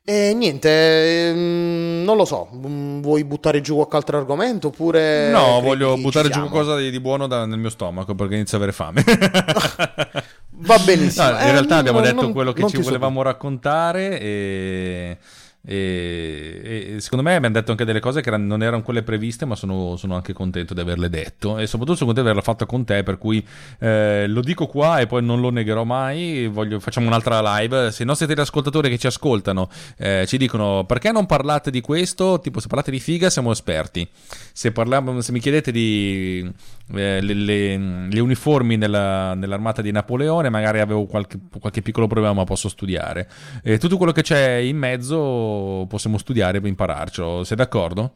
E 0.05 0.34
niente, 0.34 1.30
ehm, 1.30 2.03
non 2.03 2.15
lo 2.15 2.23
so, 2.23 2.49
mm, 2.55 3.01
vuoi 3.01 3.25
buttare 3.25 3.59
giù 3.59 3.75
qualche 3.75 3.97
altro 3.97 4.17
argomento 4.17 4.67
oppure... 4.67 5.30
No, 5.30 5.59
voglio 5.59 5.97
buttare 5.97 6.30
giù 6.30 6.39
qualcosa 6.39 6.77
di, 6.77 6.89
di 6.89 6.99
buono 7.01 7.27
da, 7.27 7.45
nel 7.45 7.59
mio 7.59 7.69
stomaco 7.69 8.15
perché 8.15 8.36
inizio 8.36 8.57
a 8.57 8.61
avere 8.61 8.75
fame. 8.75 9.03
Va 10.61 10.80
benissimo. 10.80 11.25
No, 11.25 11.32
in 11.32 11.47
eh, 11.47 11.51
realtà 11.51 11.77
abbiamo 11.77 11.99
non, 11.99 12.15
detto 12.15 12.32
quello 12.32 12.53
che 12.53 12.67
ci 12.67 12.82
volevamo 12.82 13.19
so. 13.19 13.23
raccontare 13.23 14.19
e... 14.19 15.17
E, 15.62 16.93
e, 16.95 17.01
secondo 17.01 17.24
me 17.24 17.36
abbiamo 17.36 17.53
detto 17.53 17.72
anche 17.72 17.84
delle 17.84 17.99
cose 17.99 18.22
che 18.22 18.36
non 18.38 18.64
erano 18.64 18.82
quelle 18.82 19.03
previste, 19.03 19.45
ma 19.45 19.55
sono, 19.55 19.97
sono, 19.97 20.16
anche 20.16 20.32
contento 20.32 20.74
di 20.74 20.80
averle 20.80 21.10
detto. 21.10 21.57
E 21.57 21.68
soprattutto 21.68 21.97
sono 21.97 22.14
contento 22.14 22.22
di 22.22 22.30
averla 22.30 22.41
fatta 22.41 22.66
con 22.66 22.86
te. 22.86 23.03
Per 23.03 23.18
cui 23.18 23.45
eh, 23.80 24.26
lo 24.28 24.41
dico 24.41 24.68
qua 24.68 24.99
e 24.99 25.07
poi 25.07 25.24
non 25.24 25.41
lo 25.41 25.49
negherò 25.49 25.84
mai. 25.84 26.47
Voglio, 26.47 26.80
facciamo 26.80 27.07
un'altra 27.07 27.41
live. 27.57 27.91
Se 27.91 28.03
i 28.03 28.05
nostri 28.05 28.28
teleascoltatori 28.28 28.89
che 28.89 28.97
ci 28.97 29.07
ascoltano 29.07 29.70
eh, 29.97 30.26
ci 30.28 30.38
dicono 30.38 30.86
perché 30.86 31.12
non 31.12 31.26
parlate 31.26 31.72
di 31.72 31.82
questo, 31.82 32.39
tipo 32.39 32.60
se 32.60 32.68
parlate 32.68 32.91
di 32.91 32.99
figa, 32.99 33.30
siamo 33.30 33.51
esperti. 33.51 34.07
Se, 34.53 34.72
parliamo, 34.72 35.20
se 35.22 35.32
mi 35.32 35.39
chiedete 35.39 35.72
di 35.72 36.49
eh, 36.93 37.22
le, 37.22 37.34
le, 37.34 38.07
le, 38.10 38.20
uniformi 38.20 38.78
nella, 38.78 39.34
nell'armata 39.34 39.82
di 39.82 39.91
Napoleone, 39.91 40.49
magari 40.49 40.80
avevo 40.80 41.05
qualche, 41.05 41.38
qualche 41.60 41.82
piccolo 41.82 42.07
problema, 42.07 42.34
ma 42.34 42.43
posso 42.45 42.70
studiare. 42.70 43.30
tutto 43.78 43.97
quello 43.97 44.12
che 44.12 44.22
c'è 44.22 44.55
in 44.55 44.78
mezzo 44.78 45.49
possiamo 45.88 46.18
studiare 46.18 46.60
per 46.60 46.70
impararcelo. 46.70 47.43
Sei 47.43 47.58
d'accordo? 47.58 48.14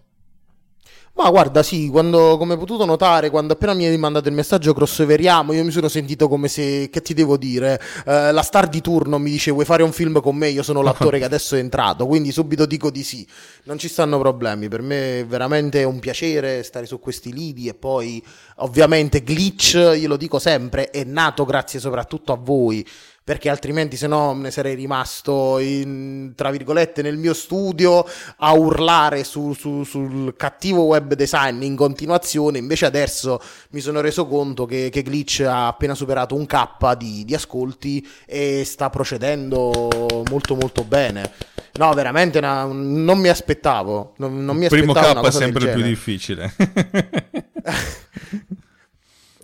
Ma 1.16 1.30
guarda, 1.30 1.62
sì, 1.62 1.90
quando, 1.90 2.38
come 2.38 2.54
hai 2.54 2.60
potuto 2.60 2.86
notare, 2.86 3.30
quando 3.30 3.54
appena 3.54 3.76
mi 3.76 3.86
hai 3.86 3.96
mandato 4.00 4.30
il 4.30 4.34
messaggio 4.34 4.74
crossoveriamo, 4.74 5.54
io 5.54 5.64
mi 5.64 5.70
sono 5.70 5.88
sentito 5.88 6.28
come 6.28 6.48
se, 6.48 6.90
che 6.90 7.04
ti 7.04 7.14
devo 7.14 7.38
dire, 7.38 7.80
eh, 8.08 8.32
la 8.32 8.42
star 8.42 8.68
di 8.68 8.82
turno 8.82 9.20
mi 9.20 9.30
dice 9.30 9.52
vuoi 9.52 9.64
fare 9.64 9.84
un 9.84 9.92
film 9.92 10.22
con 10.22 10.36
me, 10.36 10.50
io 10.50 10.64
sono 10.64 10.82
l'attore 10.84 11.20
che 11.20 11.26
adesso 11.26 11.56
è 11.56 11.60
entrato, 11.60 12.08
quindi 12.08 12.32
subito 12.32 12.66
dico 12.66 12.90
di 12.90 13.04
sì, 13.04 13.28
non 13.66 13.78
ci 13.78 13.90
stanno 13.90 14.18
problemi, 14.18 14.70
per 14.70 14.82
me 14.82 15.20
è 15.20 15.26
veramente 15.28 15.84
un 15.84 16.00
piacere 16.00 16.64
stare 16.64 16.88
su 16.88 17.00
questi 17.00 17.32
lidi 17.32 17.68
e 17.68 17.76
poi 17.76 18.22
ovviamente 18.58 19.22
Glitch, 19.22 19.76
io 19.96 20.08
lo 20.08 20.18
dico 20.18 20.40
sempre, 20.40 20.90
è 20.90 21.04
nato 21.04 21.46
grazie 21.46 21.80
soprattutto 21.80 22.34
a 22.34 22.40
voi 22.42 22.84
perché 23.24 23.50
altrimenti 23.50 23.96
se 23.96 24.08
no 24.08 24.34
ne 24.34 24.52
sarei 24.52 24.76
rimasto 24.76 25.60
in, 25.60 26.34
tra 26.36 26.52
virgolette 26.52 27.02
nel 27.02 27.18
mio 27.18 27.34
studio 27.34 28.06
a 28.38 28.54
urlare 28.54 29.24
su, 29.24 29.54
su, 29.54 29.84
sul 29.84 30.36
cattivo 30.36 30.84
web 30.84 31.14
design 31.14 31.64
in 31.64 31.76
continuazione. 31.76 32.58
Invece 32.58 32.86
adesso 32.86 33.40
mi 33.72 33.80
sono 33.80 34.02
reso 34.02 34.28
conto 34.28 34.66
che, 34.66 34.90
che 34.90 35.04
Glitch 35.04 35.46
ha 35.48 35.68
appena 35.68 35.96
superato 35.96 36.36
un 36.36 36.46
K 36.46 36.96
di, 36.98 37.24
di 37.24 37.34
ascolti 37.34 38.06
e 38.26 38.64
sta 38.66 38.90
procedendo 38.90 39.90
molto 40.30 40.56
molto 40.56 40.84
bene. 40.84 41.32
No 41.76 41.92
veramente 41.94 42.38
una, 42.38 42.66
non 42.66 43.18
mi 43.18 43.30
aspettavo 43.30 44.14
non, 44.18 44.46
non 44.46 44.56
mi 44.56 44.66
aspettavo 44.66 44.94
primo 44.94 45.22
K 45.22 45.28
è 45.28 45.32
sempre 45.32 45.74
più 45.74 45.82
difficile. 45.82 46.54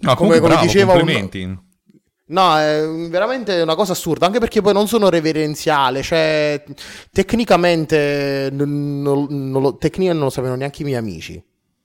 No, 0.02 0.16
come, 0.16 0.40
come 0.40 0.54
bravo, 0.54 0.66
diceva 0.66 0.94
un, 0.94 1.60
No, 2.30 2.58
è 2.58 2.88
veramente 3.10 3.60
una 3.62 3.74
cosa 3.74 3.94
assurda, 3.94 4.28
anche 4.28 4.38
perché 4.40 4.62
poi 4.62 4.74
non 4.74 4.88
sono 4.88 5.10
reverenziale, 5.10 6.04
cioè 6.04 6.64
tecnicamente 7.12 8.50
non, 8.52 9.02
non, 9.02 9.26
non, 9.30 9.62
lo, 9.62 9.78
tecnicamente 9.78 10.14
non 10.14 10.26
lo 10.26 10.30
sapevano 10.30 10.60
neanche 10.60 10.84
i 10.84 10.86
miei 10.86 10.98
amici, 10.98 11.44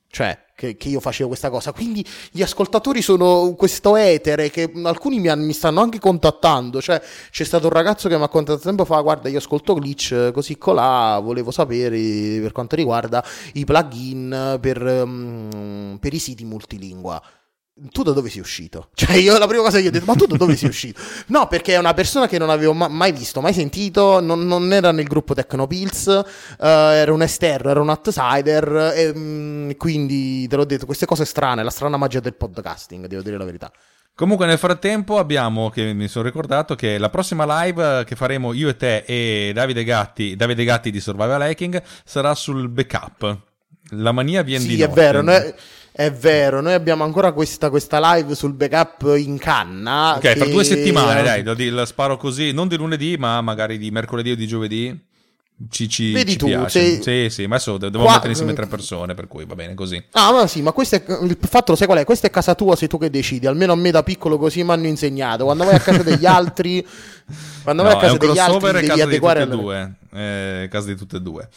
cioè 0.09 0.39
che, 0.55 0.77
che, 0.77 0.91
io 0.91 1.01
facevo 1.01 1.29
questa 1.29 1.49
cosa, 1.49 1.73
quindi 1.73 2.05
gli 2.31 2.43
ascoltatori 2.43 3.01
sono 3.01 3.55
questo 3.57 3.97
etere 3.97 4.51
che 4.51 4.71
alcuni 4.83 5.19
mi, 5.19 5.35
mi, 5.35 5.55
stanno 5.55 5.81
anche 5.81 5.99
contattando, 5.99 6.83
cioè 6.83 7.01
c'è 7.31 7.45
stato 7.45 7.69
un 7.69 7.73
ragazzo 7.73 8.11
che 8.11 8.19
mi 8.19 8.25
ha 8.25 8.29
contattato 8.29 8.65
tempo 8.65 8.85
fa, 8.85 9.01
guarda 9.01 9.31
io 9.31 9.39
ascolto 9.39 9.73
Glitch 9.73 10.31
così 10.31 10.59
colà, 10.59 11.19
volevo 11.21 11.53
sapere 11.53 11.99
per 12.43 12.53
quanto 12.53 12.77
riguarda 12.77 13.25
i 13.55 13.65
plugin 13.65 14.59
per, 14.61 14.83
um, 14.83 15.97
per 15.99 16.13
i 16.13 16.19
siti 16.19 16.45
multilingua 16.45 17.23
tu 17.91 18.03
da 18.03 18.13
dove 18.13 18.31
sei 18.31 18.41
uscito? 18.41 18.91
Cioè, 18.95 19.17
io 19.17 19.37
la 19.37 19.47
prima 19.47 19.63
cosa 19.63 19.79
che 19.79 19.85
gli 19.85 19.87
ho 19.89 19.91
detto, 19.91 20.05
ma 20.07 20.15
tu 20.15 20.27
da 20.27 20.37
dove 20.37 20.55
sei 20.57 20.69
uscito? 20.69 21.01
No, 21.27 21.49
perché 21.49 21.75
è 21.75 21.79
una 21.79 21.95
persona 21.95 22.29
che 22.29 22.39
non 22.39 22.51
avevo 22.51 22.73
ma- 22.73 22.89
mai 22.89 23.13
visto, 23.13 23.41
mai 23.41 23.53
sentito, 23.53 24.21
non, 24.21 24.47
non, 24.47 24.73
era 24.73 24.93
nel 24.93 25.07
gruppo 25.07 25.35
Tecnopills, 25.35 26.07
uh, 26.07 26.65
era 26.65 27.13
un 27.13 27.23
esterno, 27.23 27.71
era 27.71 27.81
un 27.81 27.89
outsider, 27.89 28.93
e 28.95 29.09
um, 29.09 29.77
quindi 29.77 30.47
te 30.47 30.57
l'ho 30.57 30.65
detto, 30.65 30.87
queste 30.87 31.07
cose 31.07 31.25
strane, 31.25 31.63
la 31.65 31.71
strana 31.71 31.97
magia 31.97 32.21
del 32.21 32.35
podcasting, 32.35 33.07
devo 33.07 33.23
dire 33.23 33.37
la 33.37 33.45
verità. 33.45 33.73
Comunque 34.17 34.47
nel 34.47 34.59
frattempo 34.59 35.19
abbiamo, 35.19 35.71
che 35.71 35.93
mi 35.93 36.07
sono 36.07 36.25
ricordato, 36.25 36.77
che 36.77 36.99
la 36.99 37.11
prossima 37.11 37.65
live 37.65 38.05
che 38.05 38.15
faremo 38.15 38.53
io 38.53 38.69
e 38.69 38.77
te 38.77 38.99
e 39.05 39.51
Davide 39.53 39.83
Gatti, 39.83 40.37
Davide 40.37 40.63
Gatti 40.63 40.93
di 40.93 41.01
Survival 41.01 41.43
Hacking 41.43 41.83
sarà 42.05 42.33
sul 42.37 42.69
backup. 42.69 43.39
La 43.91 44.13
mania 44.13 44.43
viene 44.43 44.63
sì, 44.63 44.69
di 44.69 44.77
Sì, 44.77 44.83
è 44.83 44.87
notte. 44.87 45.01
vero, 45.01 45.21
noi, 45.21 45.53
è 45.97 46.11
vero, 46.11 46.61
noi 46.61 46.73
abbiamo 46.73 47.05
ancora 47.05 47.31
questa, 47.31 47.71
questa, 47.71 48.01
live 48.15 48.35
sul 48.35 48.53
backup 48.53 49.15
in 49.17 49.39
canna. 49.39 50.15
Ok, 50.17 50.23
che... 50.23 50.35
tra 50.35 50.47
due 50.47 50.65
settimane, 50.65 51.23
dai, 51.23 51.69
la 51.69 51.87
sparo 51.87 52.17
così, 52.17 52.51
non 52.51 52.67
di 52.67 52.77
lunedì, 52.77 53.17
ma 53.17 53.41
magari 53.41 53.79
di 53.79 53.93
mercoledì 53.93 54.33
o 54.33 54.35
di 54.35 54.47
giovedì. 54.49 55.01
Ci, 55.71 55.89
ci, 55.89 56.11
Vedi 56.11 56.33
ci 56.33 56.39
tu, 56.39 56.47
piace. 56.47 57.01
sei... 57.01 57.29
Sì, 57.29 57.33
sì, 57.33 57.47
ma 57.47 57.55
adesso 57.55 57.79
devo 57.79 58.03
Qua... 58.03 58.15
mettere 58.15 58.31
insieme 58.31 58.55
tre 58.55 58.67
persone, 58.67 59.15
per 59.15 59.29
cui 59.29 59.45
va 59.45 59.55
bene 59.55 59.75
così. 59.75 60.03
Ah, 60.11 60.33
ma 60.33 60.49
sì, 60.49 60.63
ma 60.63 60.73
questo 60.73 60.97
è 60.97 61.05
il 61.23 61.39
fatto, 61.41 61.71
lo 61.71 61.77
sai 61.77 61.87
qual 61.87 62.01
è? 62.01 62.05
Questa 62.05 62.27
è 62.27 62.31
casa 62.31 62.57
tua, 62.57 62.75
sei 62.75 62.89
tu 62.89 62.99
che 62.99 63.09
decidi. 63.09 63.47
Almeno 63.47 63.71
a 63.71 63.77
me 63.77 63.93
da 63.93 64.03
piccolo 64.03 64.37
così 64.37 64.65
mi 64.65 64.73
hanno 64.73 64.89
insegnato. 64.89 65.45
Quando 65.45 65.63
vai 65.63 65.77
a 65.77 65.79
casa 65.79 66.03
degli 66.03 66.27
altri, 66.27 66.85
quando 67.63 67.85
no, 67.85 67.89
vai 67.89 67.99
a 67.99 68.01
casa 68.01 68.17
degli 68.17 68.37
altri, 68.37 68.73
devi 68.73 68.87
casa 68.89 69.03
adeguare 69.05 69.45
di 69.45 69.51
tutte 69.51 69.61
e 69.61 69.63
due. 69.63 69.95
Eh, 70.13 70.69
casa 70.69 70.87
di 70.89 70.97
tutte 70.97 71.17
e 71.19 71.21
due. 71.21 71.49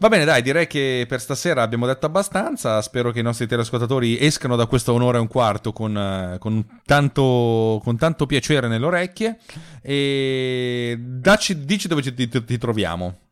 Va 0.00 0.08
bene, 0.08 0.24
dai, 0.24 0.42
direi 0.42 0.68
che 0.68 1.06
per 1.08 1.20
stasera 1.20 1.62
abbiamo 1.62 1.84
detto 1.84 2.06
abbastanza. 2.06 2.80
Spero 2.82 3.10
che 3.10 3.18
i 3.18 3.22
nostri 3.22 3.48
telescoltatori 3.48 4.16
escano 4.16 4.54
da 4.54 4.66
questa 4.66 4.92
un'ora 4.92 5.18
e 5.18 5.20
un 5.20 5.26
quarto 5.26 5.72
con, 5.72 6.36
con, 6.38 6.80
tanto, 6.84 7.80
con 7.82 7.96
tanto, 7.96 8.26
piacere 8.26 8.68
nelle 8.68 8.86
orecchie. 8.86 9.38
E 9.82 10.96
dacci, 11.00 11.64
dici 11.64 11.88
dove 11.88 12.02
ci, 12.02 12.14
ti, 12.14 12.28
ti 12.28 12.58
troviamo. 12.58 13.27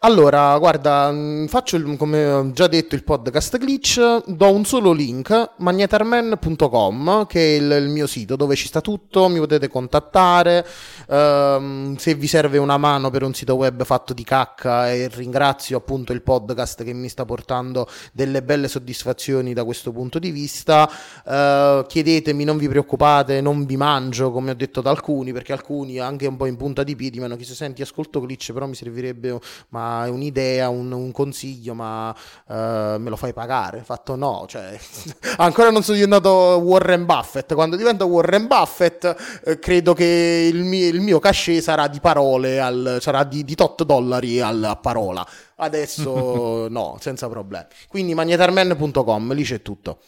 Allora, 0.00 0.58
guarda, 0.58 1.14
faccio 1.46 1.76
il, 1.76 1.96
come 1.96 2.26
ho 2.26 2.50
già 2.52 2.66
detto 2.66 2.94
il 2.94 3.04
podcast 3.04 3.56
glitch, 3.56 4.24
do 4.26 4.52
un 4.52 4.66
solo 4.66 4.92
link, 4.92 5.52
magnetarman.com, 5.56 7.26
che 7.26 7.40
è 7.40 7.58
il, 7.58 7.70
il, 7.70 7.88
mio 7.88 8.06
sito 8.06 8.36
dove 8.36 8.54
ci 8.54 8.66
sta 8.66 8.82
tutto, 8.82 9.28
mi 9.28 9.38
potete 9.38 9.68
contattare, 9.68 10.66
um, 11.08 11.96
se 11.96 12.14
vi 12.16 12.26
serve 12.26 12.58
una 12.58 12.76
mano 12.76 13.08
per 13.08 13.22
un 13.22 13.32
sito 13.32 13.54
web 13.54 13.82
fatto 13.84 14.12
di 14.12 14.24
cacca 14.24 14.92
e 14.92 15.08
ringrazio 15.08 15.78
appunto 15.78 16.12
il 16.12 16.20
podcast 16.20 16.84
che 16.84 16.92
mi 16.92 17.08
sta 17.08 17.24
portando 17.24 17.88
delle 18.12 18.42
belle 18.42 18.68
soddisfazioni 18.68 19.54
da 19.54 19.64
questo 19.64 19.90
punto 19.90 20.18
di 20.18 20.30
vista, 20.30 20.86
uh, 21.24 21.86
chiedetemi, 21.86 22.44
non 22.44 22.58
vi 22.58 22.68
preoccupate, 22.68 23.40
non 23.40 23.64
vi 23.64 23.76
mangio 23.78 24.30
come 24.32 24.50
ho 24.50 24.54
detto 24.54 24.82
da 24.82 24.90
alcuni, 24.90 25.32
perché 25.32 25.52
alcuni 25.52 25.98
anche 25.98 26.26
un 26.26 26.36
po' 26.36 26.46
in 26.46 26.56
punta 26.56 26.82
di 26.82 26.94
piedi 26.94 27.18
mi 27.20 27.24
hanno 27.24 27.36
chiesto 27.36 27.54
senti 27.54 27.80
ascolto 27.80 28.20
glitch 28.20 28.52
però 28.52 28.66
mi 28.66 28.74
servirebbe 28.74 29.38
ma 29.68 29.83
è 30.04 30.08
un'idea, 30.08 30.68
un, 30.68 30.90
un 30.92 31.12
consiglio, 31.12 31.74
ma 31.74 32.10
uh, 32.10 32.54
me 32.54 33.08
lo 33.08 33.16
fai 33.16 33.32
pagare? 33.32 33.82
Fatto 33.84 34.16
no, 34.16 34.44
cioè, 34.48 34.78
ancora 35.38 35.70
non 35.70 35.82
sono 35.82 35.96
diventato 35.96 36.30
Warren 36.30 37.04
Buffett. 37.04 37.54
Quando 37.54 37.76
divento 37.76 38.06
Warren 38.06 38.46
Buffett, 38.46 39.40
eh, 39.44 39.58
credo 39.58 39.94
che 39.94 40.50
il 40.52 40.62
mio, 40.64 40.88
il 40.88 41.00
mio 41.00 41.18
cachet 41.18 41.62
sarà 41.62 41.88
di 41.88 42.00
parole, 42.00 42.60
al, 42.60 42.98
sarà 43.00 43.24
di, 43.24 43.44
di 43.44 43.54
tot 43.54 43.84
dollari 43.84 44.40
al, 44.40 44.62
a 44.62 44.76
parola. 44.76 45.26
Adesso 45.56 46.68
no, 46.70 46.96
senza 47.00 47.28
problemi. 47.28 47.66
Quindi 47.88 48.14
magnetarman.com, 48.14 49.32
lì 49.32 49.44
c'è 49.44 49.62
tutto. 49.62 49.98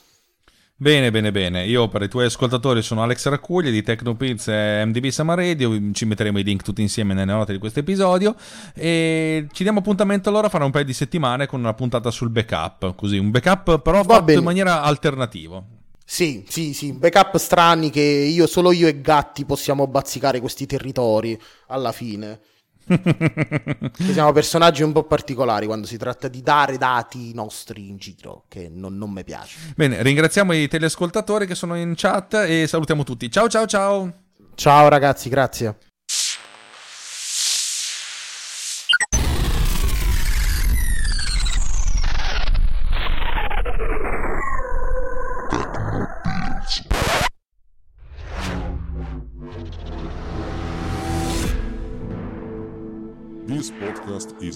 Bene, 0.78 1.10
bene, 1.10 1.32
bene. 1.32 1.64
Io 1.64 1.88
per 1.88 2.02
i 2.02 2.08
tuoi 2.08 2.26
ascoltatori 2.26 2.82
sono 2.82 3.02
Alex 3.02 3.28
Raccuglia 3.28 3.70
di 3.70 3.82
Tecnopills 3.82 4.48
e 4.48 4.82
MDB 4.84 5.06
Sama 5.06 5.32
Radio. 5.32 5.72
Ci 5.92 6.04
metteremo 6.04 6.38
i 6.38 6.42
link 6.42 6.62
tutti 6.62 6.82
insieme 6.82 7.14
nelle 7.14 7.32
note 7.32 7.52
di 7.52 7.58
questo 7.58 7.78
episodio. 7.78 8.34
E 8.74 9.46
ci 9.52 9.62
diamo 9.62 9.78
appuntamento 9.78 10.28
allora 10.28 10.50
fra 10.50 10.62
un 10.66 10.70
paio 10.70 10.84
di 10.84 10.92
settimane 10.92 11.46
con 11.46 11.60
una 11.60 11.72
puntata 11.72 12.10
sul 12.10 12.28
backup. 12.28 12.94
Così, 12.94 13.16
un 13.16 13.30
backup 13.30 13.80
però 13.80 14.02
Va 14.02 14.14
fatto 14.14 14.24
bene. 14.24 14.38
in 14.40 14.44
maniera 14.44 14.82
alternativa. 14.82 15.64
Sì, 16.04 16.44
sì, 16.46 16.74
sì, 16.74 16.92
backup 16.92 17.36
strani 17.36 17.88
che 17.88 18.00
io, 18.00 18.46
solo 18.46 18.70
io 18.70 18.86
e 18.86 19.00
Gatti 19.00 19.46
possiamo 19.46 19.86
bazzicare 19.86 20.40
questi 20.40 20.66
territori 20.66 21.40
alla 21.68 21.90
fine. 21.90 22.38
siamo 24.12 24.32
personaggi 24.32 24.82
un 24.82 24.92
po' 24.92 25.04
particolari 25.04 25.66
quando 25.66 25.86
si 25.86 25.96
tratta 25.96 26.28
di 26.28 26.42
dare 26.42 26.78
dati 26.78 27.34
nostri 27.34 27.88
in 27.88 27.96
giro, 27.96 28.44
che 28.48 28.70
non, 28.72 28.96
non 28.96 29.10
mi 29.10 29.24
piace. 29.24 29.58
Bene, 29.74 30.02
ringraziamo 30.02 30.52
i 30.52 30.68
teleascoltatori 30.68 31.46
che 31.46 31.54
sono 31.54 31.76
in 31.76 31.94
chat 31.96 32.34
e 32.34 32.66
salutiamo 32.66 33.02
tutti. 33.02 33.30
Ciao 33.30 33.48
ciao 33.48 33.66
ciao! 33.66 34.12
Ciao 34.54 34.88
ragazzi, 34.88 35.28
grazie. 35.28 35.76